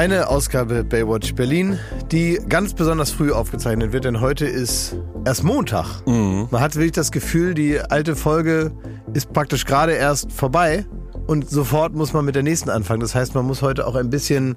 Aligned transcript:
Eine 0.00 0.28
Ausgabe 0.28 0.82
Baywatch 0.82 1.34
Berlin, 1.34 1.78
die 2.10 2.40
ganz 2.48 2.72
besonders 2.72 3.10
früh 3.10 3.32
aufgezeichnet 3.32 3.92
wird, 3.92 4.06
denn 4.06 4.22
heute 4.22 4.46
ist 4.46 4.96
erst 5.26 5.44
Montag. 5.44 6.00
Mhm. 6.06 6.48
Man 6.50 6.62
hat 6.62 6.74
wirklich 6.74 6.92
das 6.92 7.12
Gefühl, 7.12 7.52
die 7.52 7.78
alte 7.78 8.16
Folge 8.16 8.72
ist 9.12 9.30
praktisch 9.34 9.66
gerade 9.66 9.92
erst 9.92 10.32
vorbei 10.32 10.86
und 11.26 11.50
sofort 11.50 11.94
muss 11.94 12.14
man 12.14 12.24
mit 12.24 12.34
der 12.34 12.42
nächsten 12.42 12.70
anfangen. 12.70 13.00
Das 13.00 13.14
heißt, 13.14 13.34
man 13.34 13.44
muss 13.44 13.60
heute 13.60 13.86
auch 13.86 13.94
ein 13.94 14.08
bisschen 14.08 14.56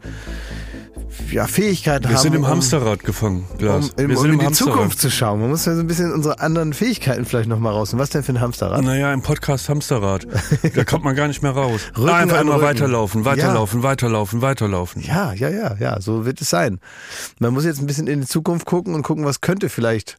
ja, 1.31 1.47
Fähigkeiten 1.47 2.05
Wir 2.09 2.15
haben. 2.15 2.21
sind 2.21 2.35
im 2.35 2.43
um- 2.43 2.47
Hamsterrad 2.47 3.03
gefangen, 3.03 3.45
Glas. 3.57 3.89
Um, 3.89 3.91
um, 3.91 4.09
Wir 4.09 4.17
um 4.17 4.21
sind 4.21 4.25
in 4.25 4.33
im 4.33 4.39
die 4.39 4.45
Hamsterrad. 4.45 4.73
Zukunft 4.73 4.99
zu 4.99 5.09
schauen. 5.11 5.39
Man 5.41 5.49
muss 5.49 5.65
ja 5.65 5.73
so 5.75 5.81
ein 5.81 5.87
bisschen 5.87 6.11
unsere 6.11 6.39
anderen 6.39 6.73
Fähigkeiten 6.73 7.25
vielleicht 7.25 7.49
nochmal 7.49 7.73
rausnehmen. 7.73 8.01
Was 8.01 8.09
denn 8.09 8.23
für 8.23 8.33
ein 8.33 8.41
Hamsterrad? 8.41 8.81
Naja, 8.83 9.13
im 9.13 9.21
Podcast 9.21 9.69
Hamsterrad. 9.69 10.27
da 10.75 10.83
kommt 10.83 11.03
man 11.03 11.15
gar 11.15 11.27
nicht 11.27 11.41
mehr 11.43 11.51
raus. 11.51 11.81
Rücken 11.97 12.09
Einfach 12.09 12.41
immer 12.41 12.55
Rücken. 12.55 12.65
weiterlaufen, 12.65 13.25
weiterlaufen, 13.25 13.83
weiterlaufen, 13.83 14.41
weiterlaufen. 14.41 15.01
Ja, 15.01 15.33
ja, 15.33 15.49
ja, 15.49 15.75
ja, 15.79 16.01
so 16.01 16.25
wird 16.25 16.41
es 16.41 16.49
sein. 16.49 16.79
Man 17.39 17.53
muss 17.53 17.65
jetzt 17.65 17.79
ein 17.81 17.85
bisschen 17.87 18.07
in 18.07 18.21
die 18.21 18.27
Zukunft 18.27 18.65
gucken 18.65 18.93
und 18.95 19.03
gucken, 19.03 19.25
was 19.25 19.41
könnte 19.41 19.69
vielleicht 19.69 20.17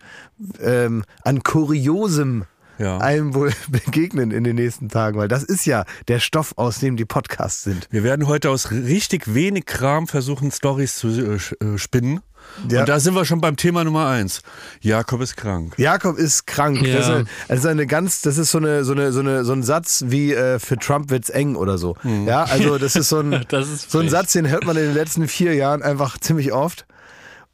ähm, 0.62 1.04
an 1.22 1.42
Kuriosem 1.42 2.44
Ja. 2.78 2.98
einem 2.98 3.34
wohl 3.34 3.52
begegnen 3.68 4.30
in 4.30 4.44
den 4.44 4.56
nächsten 4.56 4.88
Tagen, 4.88 5.18
weil 5.18 5.28
das 5.28 5.42
ist 5.42 5.64
ja 5.66 5.84
der 6.08 6.18
Stoff, 6.18 6.54
aus 6.56 6.80
dem 6.80 6.96
die 6.96 7.04
Podcasts 7.04 7.62
sind. 7.62 7.88
Wir 7.90 8.02
werden 8.02 8.26
heute 8.26 8.50
aus 8.50 8.70
richtig 8.70 9.34
wenig 9.34 9.66
Kram 9.66 10.06
versuchen, 10.08 10.50
Stories 10.50 10.96
zu 10.96 11.08
äh, 11.08 11.34
äh, 11.34 11.78
spinnen. 11.78 12.20
Ja. 12.68 12.80
Und 12.80 12.88
da 12.88 13.00
sind 13.00 13.14
wir 13.14 13.24
schon 13.24 13.40
beim 13.40 13.56
Thema 13.56 13.84
Nummer 13.84 14.06
eins. 14.08 14.42
Jakob 14.80 15.20
ist 15.22 15.36
krank. 15.36 15.74
Jakob 15.78 16.18
ist 16.18 16.46
krank. 16.46 16.82
Ja. 16.82 16.96
Das, 16.96 17.06
ist 17.06 17.10
eine, 17.12 17.24
das 17.48 17.58
ist 17.60 17.66
eine 17.66 17.86
ganz, 17.86 18.22
das 18.22 18.38
ist 18.38 18.50
so 18.50 18.58
eine, 18.58 18.84
so 18.84 18.92
eine, 18.92 19.12
so 19.12 19.20
eine, 19.20 19.44
so 19.44 19.52
ein 19.52 19.62
Satz 19.62 20.04
wie 20.08 20.32
äh, 20.32 20.58
für 20.58 20.76
Trump 20.76 21.10
wird's 21.10 21.30
eng 21.30 21.56
oder 21.56 21.78
so. 21.78 21.96
Ja, 22.26 22.44
also 22.44 22.78
das 22.78 22.96
ist 22.96 23.08
so 23.08 23.20
ein, 23.20 23.44
Das 23.48 23.68
ist 23.68 23.90
so 23.90 24.00
ein. 24.00 24.08
Satz, 24.08 24.32
den 24.32 24.48
hört 24.48 24.66
man 24.66 24.76
in 24.76 24.84
den 24.84 24.94
letzten 24.94 25.26
vier 25.26 25.54
Jahren 25.54 25.82
einfach 25.82 26.18
ziemlich 26.18 26.52
oft. 26.52 26.86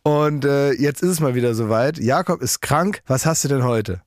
Und 0.03 0.45
äh, 0.45 0.73
jetzt 0.73 1.03
ist 1.03 1.11
es 1.11 1.21
mal 1.21 1.35
wieder 1.35 1.55
soweit. 1.55 1.99
Jakob 1.99 2.43
ist 2.43 2.61
krank. 2.61 3.03
Was 3.07 3.27
hast 3.27 3.45
du 3.45 3.49
denn 3.49 3.65
heute? 3.65 4.03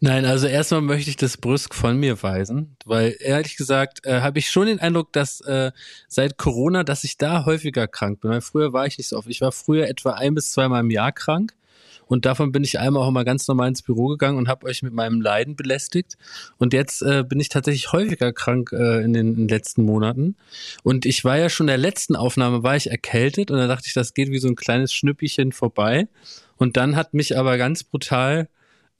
Nein, 0.00 0.24
also 0.24 0.46
erstmal 0.46 0.82
möchte 0.82 1.10
ich 1.10 1.16
das 1.16 1.36
brüsk 1.36 1.74
von 1.74 1.96
mir 1.96 2.22
weisen, 2.22 2.76
weil 2.84 3.16
ehrlich 3.18 3.56
gesagt 3.56 4.06
äh, 4.06 4.20
habe 4.20 4.38
ich 4.38 4.50
schon 4.50 4.66
den 4.66 4.80
Eindruck, 4.80 5.12
dass 5.12 5.40
äh, 5.40 5.72
seit 6.08 6.36
Corona, 6.38 6.84
dass 6.84 7.04
ich 7.04 7.18
da 7.18 7.44
häufiger 7.44 7.88
krank 7.88 8.20
bin. 8.20 8.30
Weil 8.30 8.40
früher 8.40 8.72
war 8.72 8.86
ich 8.86 8.98
nicht 8.98 9.08
so 9.08 9.16
oft. 9.16 9.28
Ich 9.28 9.40
war 9.40 9.52
früher 9.52 9.88
etwa 9.88 10.12
ein 10.12 10.34
bis 10.34 10.52
zweimal 10.52 10.80
im 10.80 10.90
Jahr 10.90 11.12
krank 11.12 11.54
und 12.06 12.26
davon 12.26 12.52
bin 12.52 12.64
ich 12.64 12.78
einmal 12.78 13.02
auch 13.02 13.10
mal 13.10 13.24
ganz 13.24 13.48
normal 13.48 13.68
ins 13.68 13.82
Büro 13.82 14.08
gegangen 14.08 14.38
und 14.38 14.48
habe 14.48 14.66
euch 14.66 14.82
mit 14.82 14.92
meinem 14.92 15.20
Leiden 15.20 15.56
belästigt. 15.56 16.16
Und 16.58 16.72
jetzt 16.72 17.02
äh, 17.02 17.24
bin 17.26 17.40
ich 17.40 17.48
tatsächlich 17.48 17.92
häufiger 17.92 18.32
krank 18.32 18.72
äh, 18.72 19.02
in, 19.02 19.12
den, 19.12 19.28
in 19.28 19.36
den 19.36 19.48
letzten 19.48 19.84
Monaten. 19.84 20.36
Und 20.82 21.06
ich 21.06 21.24
war 21.24 21.38
ja 21.38 21.48
schon 21.48 21.64
in 21.64 21.72
der 21.72 21.78
letzten 21.78 22.16
Aufnahme 22.16 22.62
war 22.62 22.76
ich 22.76 22.90
erkältet 22.90 23.50
und 23.50 23.58
da 23.58 23.66
dachte 23.66 23.86
ich, 23.86 23.94
das 23.94 24.14
geht 24.14 24.30
wie 24.30 24.38
so 24.38 24.48
ein 24.48 24.56
kleines 24.56 24.92
Schnüppchen 24.92 25.52
vorbei. 25.52 26.08
Und 26.56 26.76
dann 26.76 26.96
hat 26.96 27.14
mich 27.14 27.36
aber 27.36 27.56
ganz 27.58 27.84
brutal 27.84 28.48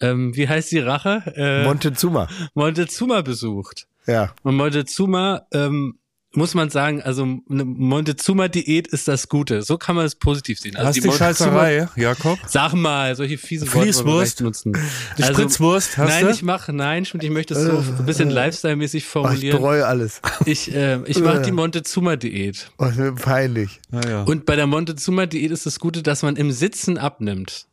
ähm, 0.01 0.35
wie 0.37 0.49
heißt 0.49 0.73
die 0.73 0.79
Rache? 0.81 1.23
Äh, 1.37 1.65
Montezuma. 1.65 2.29
Montezuma 2.55 3.23
besucht. 3.23 3.87
Ja. 4.07 4.33
Und 4.43 4.57
Montezuma, 4.57 5.47
ähm, 5.53 5.99
muss 6.37 6.55
man 6.55 6.69
sagen, 6.69 7.01
also 7.01 7.23
eine 7.49 7.65
Montezuma-Diät 7.65 8.89
ist 8.89 9.07
das 9.07 9.29
Gute. 9.29 9.63
So 9.63 9.79
kann 9.79 9.95
man 9.95 10.05
es 10.05 10.17
positiv 10.17 10.59
sehen. 10.59 10.75
Also 10.75 10.89
Hast 10.89 10.97
die 10.97 11.03
Montezuma- 11.03 11.17
Scheißerei, 11.19 11.89
Jakob? 11.95 12.39
Sag 12.49 12.73
mal, 12.75 13.15
solche 13.15 13.37
Worte 13.41 13.61
wir 13.61 13.83
Fließwurst? 13.83 14.41
nutzen. 14.41 14.77
Die 15.17 15.23
Spritzwurst, 15.23 15.97
hast 15.97 16.09
nein, 16.09 16.25
du? 16.25 16.31
ich 16.33 16.43
mache, 16.43 16.73
nein, 16.73 17.05
ich 17.05 17.31
möchte 17.31 17.55
es 17.55 17.63
so 17.63 17.79
ein 17.79 18.05
bisschen 18.05 18.31
Lifestyle-mäßig 18.31 19.03
Ach, 19.03 19.07
ich 19.07 19.13
formulieren. 19.13 19.59
bereue 19.59 19.87
alles. 19.87 20.21
Ich, 20.45 20.75
äh, 20.75 20.99
ich 21.07 21.21
mache 21.21 21.43
die 21.43 21.53
Montezuma-Diät. 21.53 22.73
Oh, 22.79 22.89
peinlich. 23.15 23.81
Naja. 23.93 24.25
Und 24.25 24.45
bei 24.45 24.57
der 24.57 24.67
Montezuma-Diät 24.67 25.53
ist 25.53 25.67
das 25.67 25.79
Gute, 25.79 26.03
dass 26.03 26.23
man 26.25 26.35
im 26.35 26.51
Sitzen 26.51 26.99
abnimmt. 26.99 27.67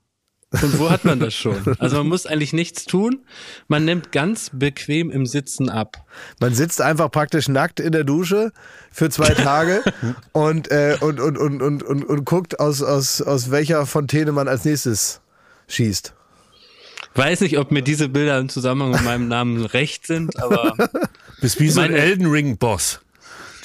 Und 0.52 0.80
wo 0.80 0.90
hat 0.90 1.06
man 1.06 1.20
das 1.20 1.34
schon? 1.34 1.56
Also 1.80 1.98
man 1.98 2.08
muss 2.08 2.26
eigentlich 2.26 2.52
nichts 2.52 2.86
tun. 2.86 3.22
Man 3.68 3.86
nimmt 3.86 4.12
ganz 4.12 4.52
bequem 4.54 5.10
im 5.10 5.26
Sitzen 5.26 5.70
ab. 5.70 6.06
Man 6.40 6.54
sitzt 6.54 6.82
einfach 6.82 7.10
praktisch 7.10 7.48
nackt 7.48 7.80
in 7.80 7.94
der 7.94 8.04
Dusche 8.04 8.52
für 8.92 9.10
zwei 9.10 9.34
Tage 9.34 9.82
und, 10.34 10.70
äh, 10.70 10.98
und, 11.00 11.20
und, 11.20 11.38
und, 11.38 11.62
und, 11.62 11.84
und, 11.84 12.04
und 12.04 12.26
guckt, 12.26 12.60
aus, 12.60 12.82
aus, 12.84 13.22
aus 13.22 13.52
welcher 13.52 13.86
Fontäne 13.86 14.34
man 14.34 14.48
als 14.48 14.66
nächstes 14.66 15.22
schießt. 15.70 16.14
Weiß 17.16 17.42
nicht, 17.42 17.58
ob 17.58 17.72
mir 17.72 17.82
diese 17.82 18.10
Bilder 18.10 18.38
im 18.38 18.50
Zusammenhang 18.50 18.92
mit 18.92 19.04
meinem 19.04 19.28
Namen 19.28 19.66
recht 19.66 20.08
sind, 20.08 20.42
aber 20.42 20.76
Bist 21.42 21.60
wie 21.60 21.70
so 21.70 21.82
ein 21.82 21.92
Elden 21.92 22.28
Ring 22.28 22.58
Boss, 22.58 23.02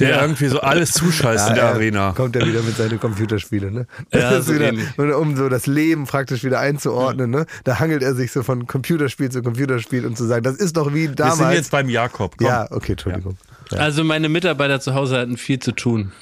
der 0.01 0.11
Ja. 0.11 0.23
irgendwie 0.23 0.47
so 0.49 0.61
alles 0.61 0.93
zuscheißt 0.93 1.49
in 1.49 1.55
der 1.55 1.65
er 1.65 1.71
Arena. 1.75 2.13
Kommt 2.13 2.37
er 2.37 2.47
wieder 2.47 2.63
mit 2.63 2.77
seinen 2.77 3.01
Computerspielen, 3.01 3.73
ne? 3.75 3.87
Ja, 4.13 4.31
Das 4.31 4.41
ist 4.41 4.47
so 4.47 4.55
wieder, 4.55 5.19
um 5.19 5.37
so 5.37 5.49
das 5.49 5.67
Leben 5.67 6.07
praktisch 6.07 6.45
wieder 6.45 6.61
einzuordnen, 6.61 7.31
ne? 7.31 7.47
Da 7.65 7.79
hangelt 7.79 8.03
er 8.03 8.15
sich 8.15 8.33
so 8.33 8.43
von 8.43 8.67
Computerspiel 8.67 9.31
zu 9.31 9.43
Computerspiel 9.43 10.07
und 10.07 10.17
zu 10.17 10.25
sagen, 10.25 10.43
das 10.43 10.57
ist 10.57 10.77
doch 10.77 10.93
wie 10.93 11.09
Wir 11.09 11.15
damals. 11.15 11.39
sind 11.39 11.53
jetzt 11.53 11.71
beim 11.71 11.89
Jakob. 11.89 12.37
Komm. 12.39 12.47
ja, 12.47 12.67
okay, 12.71 12.93
Entschuldigung. 12.93 13.37
Ja. 13.73 13.79
also 13.79 14.05
meine 14.05 14.29
Mitarbeiter 14.29 14.81
zu 14.81 14.95
Hause 14.95 15.19
hatten 15.19 15.37
viel 15.37 15.59
zu 15.59 15.73
tun 15.73 16.13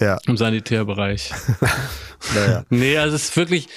ja. 0.00 0.18
im 0.26 0.36
Sanitärbereich. 0.36 1.32
Naja. 2.34 2.64
Nee, 2.70 2.96
also 2.96 3.16
es 3.16 3.24
ist 3.24 3.36
wirklich, 3.36 3.68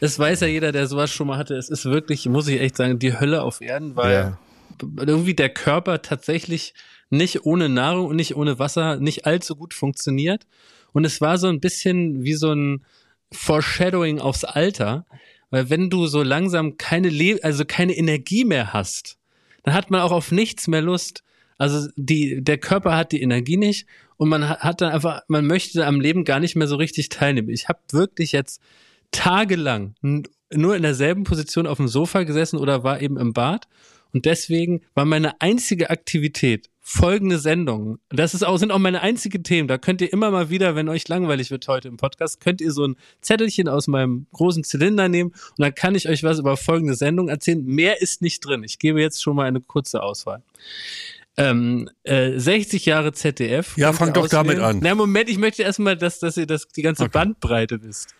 das 0.00 0.18
weiß 0.18 0.40
ja 0.40 0.46
jeder, 0.46 0.72
der 0.72 0.86
sowas 0.86 1.10
schon 1.10 1.26
mal 1.26 1.36
hatte. 1.36 1.54
Es 1.56 1.68
ist 1.68 1.84
wirklich, 1.84 2.24
muss 2.26 2.48
ich 2.48 2.58
echt 2.60 2.76
sagen, 2.78 2.98
die 2.98 3.18
Hölle 3.20 3.42
auf 3.42 3.60
Erden, 3.60 3.96
weil 3.96 4.12
Ja. 4.14 4.38
irgendwie 4.96 5.34
der 5.34 5.50
Körper 5.50 6.00
tatsächlich 6.00 6.72
nicht 7.12 7.44
ohne 7.44 7.68
Nahrung 7.68 8.06
und 8.06 8.16
nicht 8.16 8.36
ohne 8.36 8.58
Wasser 8.58 8.96
nicht 8.96 9.26
allzu 9.26 9.54
gut 9.54 9.74
funktioniert. 9.74 10.46
Und 10.92 11.04
es 11.04 11.20
war 11.20 11.36
so 11.38 11.48
ein 11.48 11.60
bisschen 11.60 12.24
wie 12.24 12.34
so 12.34 12.52
ein 12.52 12.84
Foreshadowing 13.30 14.18
aufs 14.18 14.44
Alter, 14.44 15.04
weil 15.50 15.68
wenn 15.70 15.90
du 15.90 16.06
so 16.06 16.22
langsam 16.22 16.78
keine 16.78 17.10
Le 17.10 17.38
also 17.42 17.64
keine 17.66 17.94
Energie 17.96 18.44
mehr 18.44 18.72
hast, 18.72 19.18
dann 19.62 19.74
hat 19.74 19.90
man 19.90 20.00
auch 20.00 20.12
auf 20.12 20.32
nichts 20.32 20.68
mehr 20.68 20.82
Lust. 20.82 21.22
Also 21.58 21.88
die, 21.96 22.42
der 22.42 22.58
Körper 22.58 22.96
hat 22.96 23.12
die 23.12 23.22
Energie 23.22 23.56
nicht 23.58 23.86
und 24.16 24.28
man 24.30 24.48
hat- 24.48 24.80
dann 24.80 24.90
einfach, 24.92 25.20
man 25.28 25.46
möchte 25.46 25.86
am 25.86 26.00
Leben 26.00 26.24
gar 26.24 26.40
nicht 26.40 26.56
mehr 26.56 26.66
so 26.66 26.76
richtig 26.76 27.10
teilnehmen. 27.10 27.50
Ich 27.50 27.68
habe 27.68 27.78
wirklich 27.92 28.32
jetzt 28.32 28.60
tagelang 29.10 29.94
nur 30.50 30.76
in 30.76 30.82
derselben 30.82 31.24
Position 31.24 31.66
auf 31.66 31.76
dem 31.76 31.88
Sofa 31.88 32.22
gesessen 32.24 32.58
oder 32.58 32.84
war 32.84 33.00
eben 33.02 33.18
im 33.18 33.32
Bad 33.32 33.68
und 34.12 34.24
deswegen 34.24 34.82
war 34.94 35.04
meine 35.04 35.40
einzige 35.40 35.90
Aktivität 35.90 36.68
folgende 36.84 37.38
Sendung. 37.38 37.98
Das 38.10 38.34
ist 38.34 38.42
auch, 38.42 38.56
sind 38.58 38.72
auch 38.72 38.78
meine 38.78 39.00
einzigen 39.02 39.44
Themen. 39.44 39.68
Da 39.68 39.78
könnt 39.78 40.00
ihr 40.00 40.12
immer 40.12 40.30
mal 40.32 40.50
wieder, 40.50 40.74
wenn 40.74 40.88
euch 40.88 41.06
langweilig 41.06 41.50
wird 41.50 41.68
heute 41.68 41.88
im 41.88 41.96
Podcast, 41.96 42.40
könnt 42.40 42.60
ihr 42.60 42.72
so 42.72 42.86
ein 42.86 42.96
Zettelchen 43.20 43.68
aus 43.68 43.86
meinem 43.86 44.26
großen 44.32 44.64
Zylinder 44.64 45.08
nehmen 45.08 45.30
und 45.30 45.58
dann 45.58 45.74
kann 45.74 45.94
ich 45.94 46.08
euch 46.08 46.24
was 46.24 46.40
über 46.40 46.56
folgende 46.56 46.94
Sendung 46.94 47.28
erzählen. 47.28 47.64
Mehr 47.64 48.02
ist 48.02 48.20
nicht 48.20 48.44
drin. 48.44 48.64
Ich 48.64 48.78
gebe 48.80 49.00
jetzt 49.00 49.22
schon 49.22 49.36
mal 49.36 49.46
eine 49.46 49.60
kurze 49.60 50.02
Auswahl. 50.02 50.42
Ähm, 51.36 51.88
äh, 52.02 52.38
60 52.38 52.84
Jahre 52.84 53.12
ZDF. 53.12 53.78
Ja, 53.78 53.92
fang 53.92 54.12
doch 54.12 54.28
damit 54.28 54.58
auswählen. 54.58 54.76
an. 54.76 54.80
Na, 54.82 54.94
Moment, 54.94 55.30
ich 55.30 55.38
möchte 55.38 55.62
erstmal, 55.62 55.96
dass, 55.96 56.18
dass 56.18 56.36
ihr 56.36 56.46
das, 56.46 56.68
die 56.68 56.82
ganze 56.82 57.04
Okay. 57.04 57.12
Bandbreite 57.12 57.82
wisst. 57.82 58.14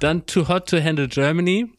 Dann 0.00 0.26
Too 0.26 0.48
Hot 0.48 0.68
to 0.68 0.82
Handle 0.82 1.08
Germany. 1.08 1.70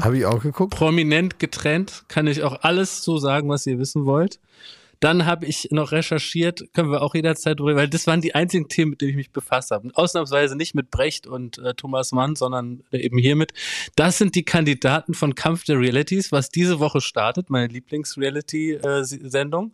Habe 0.00 0.18
ich 0.18 0.26
auch 0.26 0.42
geguckt? 0.42 0.74
Prominent 0.74 1.38
getrennt. 1.38 2.04
Kann 2.08 2.26
ich 2.26 2.42
auch 2.42 2.58
alles 2.62 3.02
so 3.02 3.16
sagen, 3.16 3.48
was 3.48 3.66
ihr 3.66 3.78
wissen 3.78 4.04
wollt. 4.04 4.40
Dann 5.00 5.24
habe 5.26 5.46
ich 5.46 5.68
noch 5.72 5.90
recherchiert, 5.90 6.62
können 6.74 6.92
wir 6.92 7.02
auch 7.02 7.16
jederzeit 7.16 7.58
drüber, 7.58 7.74
weil 7.74 7.88
das 7.88 8.06
waren 8.06 8.20
die 8.20 8.36
einzigen 8.36 8.68
Themen, 8.68 8.90
mit 8.90 9.00
denen 9.00 9.10
ich 9.10 9.16
mich 9.16 9.32
befasst 9.32 9.72
habe. 9.72 9.90
Ausnahmsweise 9.94 10.54
nicht 10.54 10.76
mit 10.76 10.92
Brecht 10.92 11.26
und 11.26 11.58
äh, 11.58 11.74
Thomas 11.74 12.12
Mann, 12.12 12.36
sondern 12.36 12.84
äh, 12.92 12.98
eben 12.98 13.18
hiermit. 13.18 13.52
Das 13.96 14.18
sind 14.18 14.36
die 14.36 14.44
Kandidaten 14.44 15.14
von 15.14 15.34
Kampf 15.34 15.64
der 15.64 15.80
Realities, 15.80 16.30
was 16.30 16.50
diese 16.50 16.78
Woche 16.78 17.00
startet, 17.00 17.50
meine 17.50 17.66
Lieblings-Reality-Sendung. 17.66 19.72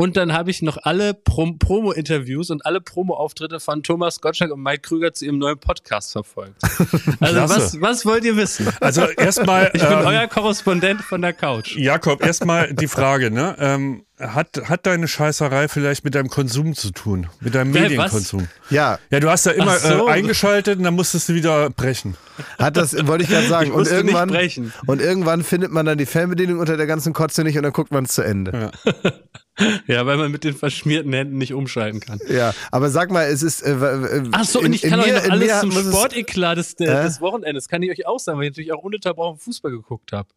Und 0.00 0.16
dann 0.16 0.32
habe 0.32 0.48
ich 0.52 0.62
noch 0.62 0.78
alle 0.84 1.12
Prom 1.12 1.58
Promo-Interviews 1.58 2.50
und 2.50 2.64
alle 2.64 2.80
Promo-Auftritte 2.80 3.58
von 3.58 3.82
Thomas 3.82 4.20
Gottschalk 4.20 4.52
und 4.52 4.62
Mike 4.62 4.82
Krüger 4.82 5.12
zu 5.12 5.24
ihrem 5.24 5.38
neuen 5.38 5.58
Podcast 5.58 6.12
verfolgt. 6.12 6.54
Also 7.20 7.40
was, 7.40 7.80
was 7.80 8.06
wollt 8.06 8.24
ihr 8.24 8.36
wissen? 8.36 8.68
Also 8.80 9.02
erstmal, 9.02 9.72
Ich 9.74 9.82
bin 9.82 9.90
ähm, 9.98 10.06
euer 10.06 10.28
Korrespondent 10.28 11.00
von 11.02 11.20
der 11.20 11.32
Couch. 11.32 11.74
Jakob, 11.76 12.24
erstmal 12.24 12.72
die 12.72 12.86
Frage, 12.86 13.32
ne? 13.32 13.56
Ähm, 13.58 14.04
hat, 14.20 14.62
hat 14.68 14.86
deine 14.86 15.08
Scheißerei 15.08 15.66
vielleicht 15.66 16.04
mit 16.04 16.14
deinem 16.14 16.28
Konsum 16.28 16.74
zu 16.74 16.92
tun? 16.92 17.26
Mit 17.40 17.56
deinem 17.56 17.74
Wer, 17.74 17.82
was? 17.82 17.90
Medienkonsum? 17.90 18.48
Ja, 18.70 18.98
Ja, 19.10 19.18
du 19.20 19.28
hast 19.28 19.46
da 19.46 19.50
immer 19.50 19.72
Ach 19.72 19.78
so. 19.78 20.08
äh, 20.08 20.12
eingeschaltet 20.12 20.78
und 20.78 20.84
dann 20.84 20.94
musstest 20.94 21.28
du 21.28 21.34
wieder 21.34 21.70
brechen. 21.70 22.16
hat 22.58 22.76
das, 22.76 22.94
wollte 23.08 23.24
ich 23.24 23.30
gerade 23.30 23.48
sagen. 23.48 23.70
Ich 23.70 23.74
und 23.76 23.88
irgendwann, 23.88 24.28
brechen. 24.28 24.72
und 24.86 25.00
irgendwann 25.00 25.42
findet 25.42 25.72
man 25.72 25.84
dann 25.86 25.98
die 25.98 26.06
Fernbedienung 26.06 26.60
unter 26.60 26.76
der 26.76 26.86
ganzen 26.86 27.12
Kotze 27.12 27.42
nicht 27.42 27.56
und 27.56 27.64
dann 27.64 27.72
guckt 27.72 27.90
man 27.90 28.04
es 28.04 28.12
zu 28.12 28.22
Ende. 28.22 28.70
Ja, 28.86 28.92
weil 29.86 30.16
man 30.16 30.30
mit 30.30 30.44
den 30.44 30.54
verschmierten 30.54 31.12
Händen 31.12 31.38
nicht 31.38 31.52
umschalten 31.54 32.00
kann. 32.00 32.18
Ja, 32.28 32.52
aber 32.70 32.90
sag 32.90 33.10
mal, 33.10 33.26
es 33.26 33.42
ist. 33.42 33.62
Äh, 33.62 33.72
äh, 33.72 34.22
Ach 34.32 34.44
so, 34.44 34.60
in- 34.60 34.66
und 34.66 34.72
ich 34.74 34.82
kann 34.82 35.00
mir- 35.00 35.06
euch 35.16 35.24
noch 35.24 35.30
alles 35.30 35.60
zum 35.60 35.68
muss 35.70 35.84
es- 35.84 35.94
Sporteklat 35.94 36.58
des, 36.58 36.76
Hä? 36.78 36.84
des 36.86 37.20
Wochenendes, 37.20 37.68
kann 37.68 37.82
ich 37.82 37.90
euch 37.90 38.06
auch 38.06 38.18
sagen, 38.20 38.38
weil 38.38 38.44
ich 38.46 38.50
natürlich 38.52 38.72
auch 38.72 38.82
ununterbrochen 38.82 39.38
Fußball 39.38 39.70
geguckt 39.72 40.12
habe. 40.12 40.28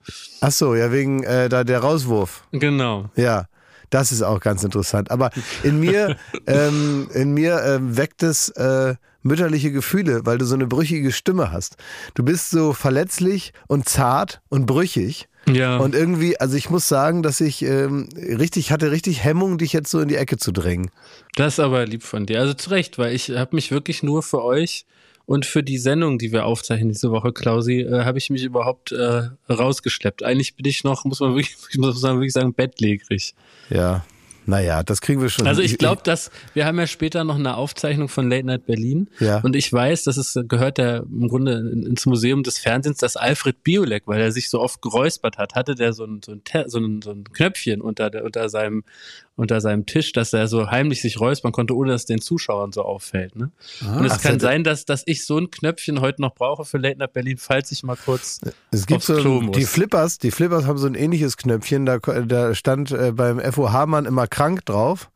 Ach 0.42 0.52
so, 0.52 0.76
ja, 0.76 0.92
wegen 0.92 1.24
äh, 1.24 1.50
da 1.50 1.64
der 1.64 1.80
Rauswurf. 1.80 2.46
Genau. 2.52 3.10
Ja, 3.16 3.46
das 3.90 4.12
ist 4.12 4.22
auch 4.22 4.40
ganz 4.40 4.64
interessant. 4.64 5.12
Aber 5.12 5.30
in 5.64 5.80
mir, 5.80 6.16
ähm, 6.48 7.10
in 7.14 7.34
mir 7.34 7.62
ähm, 7.64 7.98
weckt 7.98 8.24
es 8.24 8.50
äh, 8.50 8.96
mütterliche 9.22 9.72
Gefühle, 9.72 10.26
weil 10.26 10.38
du 10.40 10.46
so 10.46 10.56
eine 10.56 10.66
brüchige 10.66 11.12
Stimme 11.12 11.52
hast. 11.52 11.76
Du 12.16 12.24
bist 12.24 12.50
so 12.50 12.74
verletzlich 12.74 13.54
und 13.68 13.88
zart 13.88 14.42
und 14.50 14.66
brüchig. 14.66 15.28
Ja. 15.48 15.78
Und 15.78 15.96
irgendwie, 15.96 16.40
also 16.40 16.56
ich 16.56 16.70
muss 16.70 16.88
sagen, 16.88 17.24
dass 17.24 17.42
ich 17.42 17.64
ähm, 17.64 18.10
richtig 18.16 18.72
hatte 18.72 18.92
richtig 18.92 19.24
Hemmung, 19.24 19.58
dich 19.58 19.74
jetzt 19.74 19.90
so 19.90 20.00
in 20.00 20.08
die 20.08 20.16
Ecke 20.16 20.38
zu 20.38 20.52
drängen. 20.52 20.92
Das 21.36 21.54
ist 21.54 21.60
aber 21.60 21.86
lieb 21.86 22.04
von 22.04 22.26
dir. 22.26 22.40
Also 22.40 22.54
zu 22.54 22.70
Recht, 22.70 22.98
weil 22.98 23.14
ich 23.16 23.30
habe 23.32 23.56
mich 23.56 23.72
wirklich 23.72 24.04
nur 24.04 24.24
für 24.24 24.44
euch 24.44 24.86
und 25.26 25.46
für 25.46 25.64
die 25.64 25.78
Sendung, 25.78 26.18
die 26.20 26.32
wir 26.32 26.46
aufzeichnen 26.46 26.90
diese 26.90 27.12
Woche, 27.12 27.32
Klausi, 27.32 27.82
äh, 27.82 28.04
habe 28.04 28.18
ich 28.18 28.30
mich 28.30 28.44
überhaupt 28.44 28.92
äh, 28.92 29.30
rausgeschleppt. 29.50 30.24
Eigentlich 30.24 30.56
bin 30.56 30.66
ich 30.66 30.84
noch, 30.84 31.06
muss 31.06 31.20
man 31.20 31.36
wirklich, 31.36 31.56
muss 31.78 32.02
man 32.02 32.16
wirklich 32.16 32.34
sagen, 32.34 32.54
bettlägerig. 32.54 33.34
Ja. 33.70 34.04
Naja, 34.46 34.82
das 34.84 35.02
kriegen 35.02 35.22
wir 35.22 35.30
schon. 35.30 35.46
Also 35.48 35.62
ich 35.62 35.78
glaube, 35.78 36.02
dass 36.04 36.32
wir 36.54 36.66
haben 36.66 36.80
ja 36.80 36.88
später 36.88 37.24
noch 37.24 37.36
eine 37.38 37.56
Aufzeichnung 37.56 38.10
von 38.10 38.30
Late 38.30 38.46
Night 38.48 38.66
Berlin 38.66 39.08
Ja. 39.20 39.40
und 39.42 39.56
ich 39.56 39.72
weiß, 39.72 40.04
dass 40.04 40.18
es 40.18 40.38
gehört 40.48 40.80
ja 40.80 40.98
im 40.98 41.28
Grunde 41.28 41.54
in- 41.74 41.84
ins 41.86 42.06
Museum 42.08 42.42
des 42.44 42.58
Fernsehens, 42.58 42.98
dass 42.98 43.16
Alfred 43.18 43.64
Biolek, 43.64 44.04
weil 44.08 44.20
er 44.20 44.32
sich 44.32 44.50
so 44.50 44.60
oft 44.60 44.82
geräuspert 44.82 45.38
hat, 45.38 45.54
hatte 45.56 45.76
der 45.76 45.94
so 45.94 46.06
ein, 46.06 46.22
so 46.26 46.32
ein, 46.32 46.42
so 46.68 46.80
ein, 46.80 47.02
so 47.02 47.12
ein 47.12 47.24
Knöpfchen 47.26 47.82
unter, 47.82 48.10
der, 48.10 48.24
unter 48.26 48.50
seinem 48.50 48.84
unter 49.42 49.60
seinem 49.60 49.88
Tisch, 49.88 50.14
dass 50.14 50.34
er 50.34 50.48
so 50.48 50.70
heimlich 50.70 51.02
sich 51.02 51.20
räuspern 51.20 51.52
konnte, 51.52 51.76
ohne 51.76 51.94
dass 51.94 52.02
es 52.02 52.06
den 52.06 52.22
Zuschauern 52.22 52.72
so 52.72 52.84
auffällt. 52.84 53.36
Ne? 53.36 53.50
und 53.82 54.06
es 54.06 54.22
kann 54.22 54.40
so, 54.40 54.46
sein, 54.46 54.64
dass, 54.64 54.86
dass 54.86 55.02
ich 55.08 55.26
so 55.26 55.40
ein 55.40 55.50
Knöpfchen 55.50 56.00
heute 56.00 56.22
noch 56.22 56.36
brauche 56.36 56.64
für 56.64 56.78
Late 56.78 57.00
Night 57.00 57.14
Berlin, 57.14 57.38
falls 57.40 57.72
ich 57.72 57.82
mal 57.82 57.98
kurz 57.98 58.40
Es 58.70 58.86
gibt 58.86 59.02
so 59.02 59.16
Klo 59.16 59.42
muss. 59.42 59.58
die 59.58 59.66
Flippers, 59.66 60.20
die 60.20 60.30
Flippers 60.30 60.68
haben 60.68 60.78
so 60.78 60.86
ein 60.86 60.94
ähnliches 60.94 61.38
Knöpfchen, 61.38 61.88
da, 61.88 61.98
da 61.98 62.54
stand 62.54 62.92
äh, 62.92 63.12
beim 63.14 63.40
FOH-Mann 63.40 64.06
immer 64.06 64.28
krank 64.28 64.64
drauf. 64.66 65.10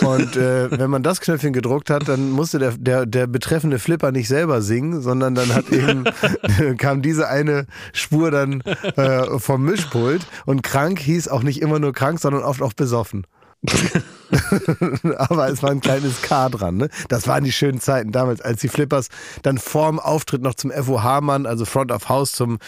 Und 0.00 0.36
äh, 0.36 0.68
wenn 0.78 0.90
man 0.90 1.04
das 1.04 1.20
Knöpfchen 1.20 1.52
gedruckt 1.52 1.90
hat, 1.90 2.08
dann 2.08 2.30
musste 2.30 2.58
der, 2.58 2.72
der, 2.76 3.06
der 3.06 3.28
betreffende 3.28 3.78
Flipper 3.78 4.10
nicht 4.10 4.26
selber 4.26 4.62
singen, 4.62 5.00
sondern 5.00 5.36
dann 5.36 5.54
hat 5.54 5.70
eben 5.70 6.04
kam 6.76 7.02
diese 7.02 7.28
eine 7.28 7.66
Spur 7.92 8.32
dann 8.32 8.62
äh, 8.62 9.38
vom 9.38 9.64
Mischpult. 9.64 10.26
Und 10.44 10.64
krank 10.64 10.98
hieß 10.98 11.28
auch 11.28 11.44
nicht 11.44 11.62
immer 11.62 11.78
nur 11.78 11.92
krank, 11.92 12.18
sondern 12.18 12.42
oft 12.42 12.62
auch 12.62 12.72
besoffen. 12.72 13.26
Aber 15.16 15.48
es 15.48 15.62
war 15.62 15.70
ein 15.70 15.80
kleines 15.80 16.22
K 16.22 16.48
dran. 16.48 16.76
Ne? 16.76 16.88
Das 17.08 17.28
waren 17.28 17.44
die 17.44 17.52
schönen 17.52 17.80
Zeiten 17.80 18.12
damals, 18.12 18.40
als 18.40 18.60
die 18.60 18.68
Flippers 18.68 19.08
dann 19.42 19.58
vorm 19.58 19.98
Auftritt 19.98 20.42
noch 20.42 20.54
zum 20.54 20.70
FOH-Mann, 20.70 21.46
also 21.46 21.64
Front 21.64 21.92
of 21.92 22.08
House, 22.08 22.32
zum 22.32 22.58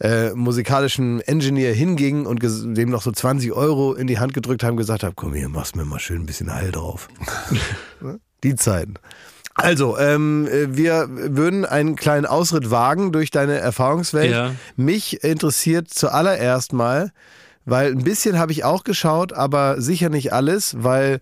äh, 0.00 0.30
musikalischen 0.34 1.20
Engineer 1.20 1.72
hingingen 1.74 2.26
und 2.26 2.40
dem 2.42 2.90
noch 2.90 3.02
so 3.02 3.12
20 3.12 3.52
Euro 3.52 3.94
in 3.94 4.06
die 4.06 4.18
Hand 4.18 4.34
gedrückt 4.34 4.62
haben, 4.62 4.76
gesagt 4.76 5.04
haben, 5.04 5.14
komm 5.16 5.34
hier, 5.34 5.48
mach's 5.48 5.74
mir 5.74 5.84
mal 5.84 6.00
schön 6.00 6.22
ein 6.22 6.26
bisschen 6.26 6.52
Heil 6.52 6.72
drauf. 6.72 7.08
Ne? 8.00 8.18
die 8.42 8.56
Zeiten. 8.56 8.94
Also, 9.54 9.98
ähm, 9.98 10.48
äh, 10.48 10.76
wir 10.76 11.08
würden 11.08 11.64
einen 11.64 11.94
kleinen 11.94 12.26
Ausritt 12.26 12.70
wagen 12.70 13.12
durch 13.12 13.30
deine 13.30 13.58
Erfahrungswelt. 13.58 14.32
Ja. 14.32 14.54
Mich 14.76 15.22
interessiert 15.22 15.88
zuallererst 15.90 16.72
mal, 16.72 17.12
weil 17.64 17.92
ein 17.92 18.04
bisschen 18.04 18.38
habe 18.38 18.52
ich 18.52 18.64
auch 18.64 18.84
geschaut, 18.84 19.32
aber 19.32 19.80
sicher 19.80 20.08
nicht 20.08 20.32
alles, 20.32 20.76
weil 20.78 21.20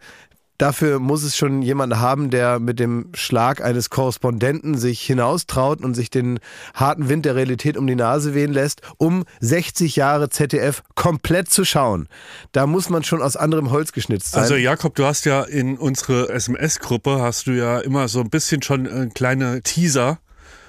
dafür 0.60 0.98
muss 0.98 1.22
es 1.22 1.36
schon 1.36 1.62
jemanden 1.62 2.00
haben, 2.00 2.30
der 2.30 2.58
mit 2.58 2.78
dem 2.78 3.08
Schlag 3.14 3.62
eines 3.62 3.90
Korrespondenten 3.90 4.76
sich 4.76 5.00
hinaustraut 5.00 5.82
und 5.82 5.94
sich 5.94 6.10
den 6.10 6.38
harten 6.74 7.08
Wind 7.08 7.24
der 7.24 7.34
Realität 7.34 7.76
um 7.76 7.86
die 7.86 7.94
Nase 7.94 8.34
wehen 8.34 8.52
lässt, 8.52 8.82
um 8.98 9.24
60 9.40 9.96
Jahre 9.96 10.28
ZDF 10.28 10.82
komplett 10.94 11.50
zu 11.50 11.64
schauen. 11.64 12.08
Da 12.52 12.66
muss 12.66 12.90
man 12.90 13.04
schon 13.04 13.22
aus 13.22 13.36
anderem 13.36 13.70
Holz 13.70 13.92
geschnitzt 13.92 14.32
sein. 14.32 14.42
Also 14.42 14.56
Jakob, 14.56 14.94
du 14.94 15.04
hast 15.04 15.24
ja 15.24 15.42
in 15.42 15.78
unsere 15.78 16.28
SMS-Gruppe 16.28 17.20
hast 17.20 17.46
du 17.46 17.52
ja 17.52 17.80
immer 17.80 18.08
so 18.08 18.20
ein 18.20 18.30
bisschen 18.30 18.62
schon 18.62 18.86
äh, 18.86 19.08
kleine 19.14 19.62
Teaser 19.62 20.18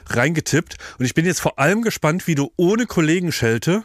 reingetippt 0.08 0.78
und 1.00 1.06
ich 1.06 1.14
bin 1.14 1.26
jetzt 1.26 1.42
vor 1.42 1.60
allem 1.60 1.82
gespannt, 1.82 2.28
wie 2.28 2.36
du 2.36 2.52
ohne 2.58 2.86
Kollegenschelte 2.86 3.84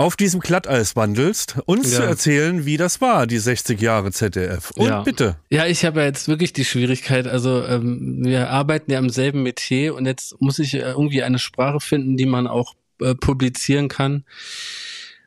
auf 0.00 0.16
diesem 0.16 0.40
Glatteis 0.40 0.96
wandelst, 0.96 1.58
uns 1.66 1.92
Ja. 1.92 1.98
zu 1.98 2.02
erzählen, 2.04 2.64
wie 2.64 2.78
das 2.78 3.02
war, 3.02 3.26
die 3.26 3.38
60 3.38 3.80
Jahre 3.82 4.10
ZDF. 4.12 4.70
Und 4.72 4.86
Ja. 4.88 5.02
bitte. 5.02 5.36
Ja, 5.50 5.66
ich 5.66 5.84
habe 5.84 6.00
ja 6.00 6.06
jetzt 6.06 6.26
wirklich 6.26 6.54
die 6.54 6.64
Schwierigkeit. 6.64 7.26
Also 7.26 7.62
ähm, 7.66 8.24
wir 8.24 8.48
arbeiten 8.48 8.90
ja 8.90 8.98
im 8.98 9.10
selben 9.10 9.42
Metier 9.42 9.94
und 9.94 10.06
jetzt 10.06 10.40
muss 10.40 10.58
ich 10.58 10.72
äh, 10.74 10.78
irgendwie 10.78 11.22
eine 11.22 11.38
Sprache 11.38 11.80
finden, 11.80 12.16
die 12.16 12.24
man 12.24 12.46
auch 12.46 12.74
äh, 13.02 13.14
publizieren 13.14 13.88
kann. 13.88 14.24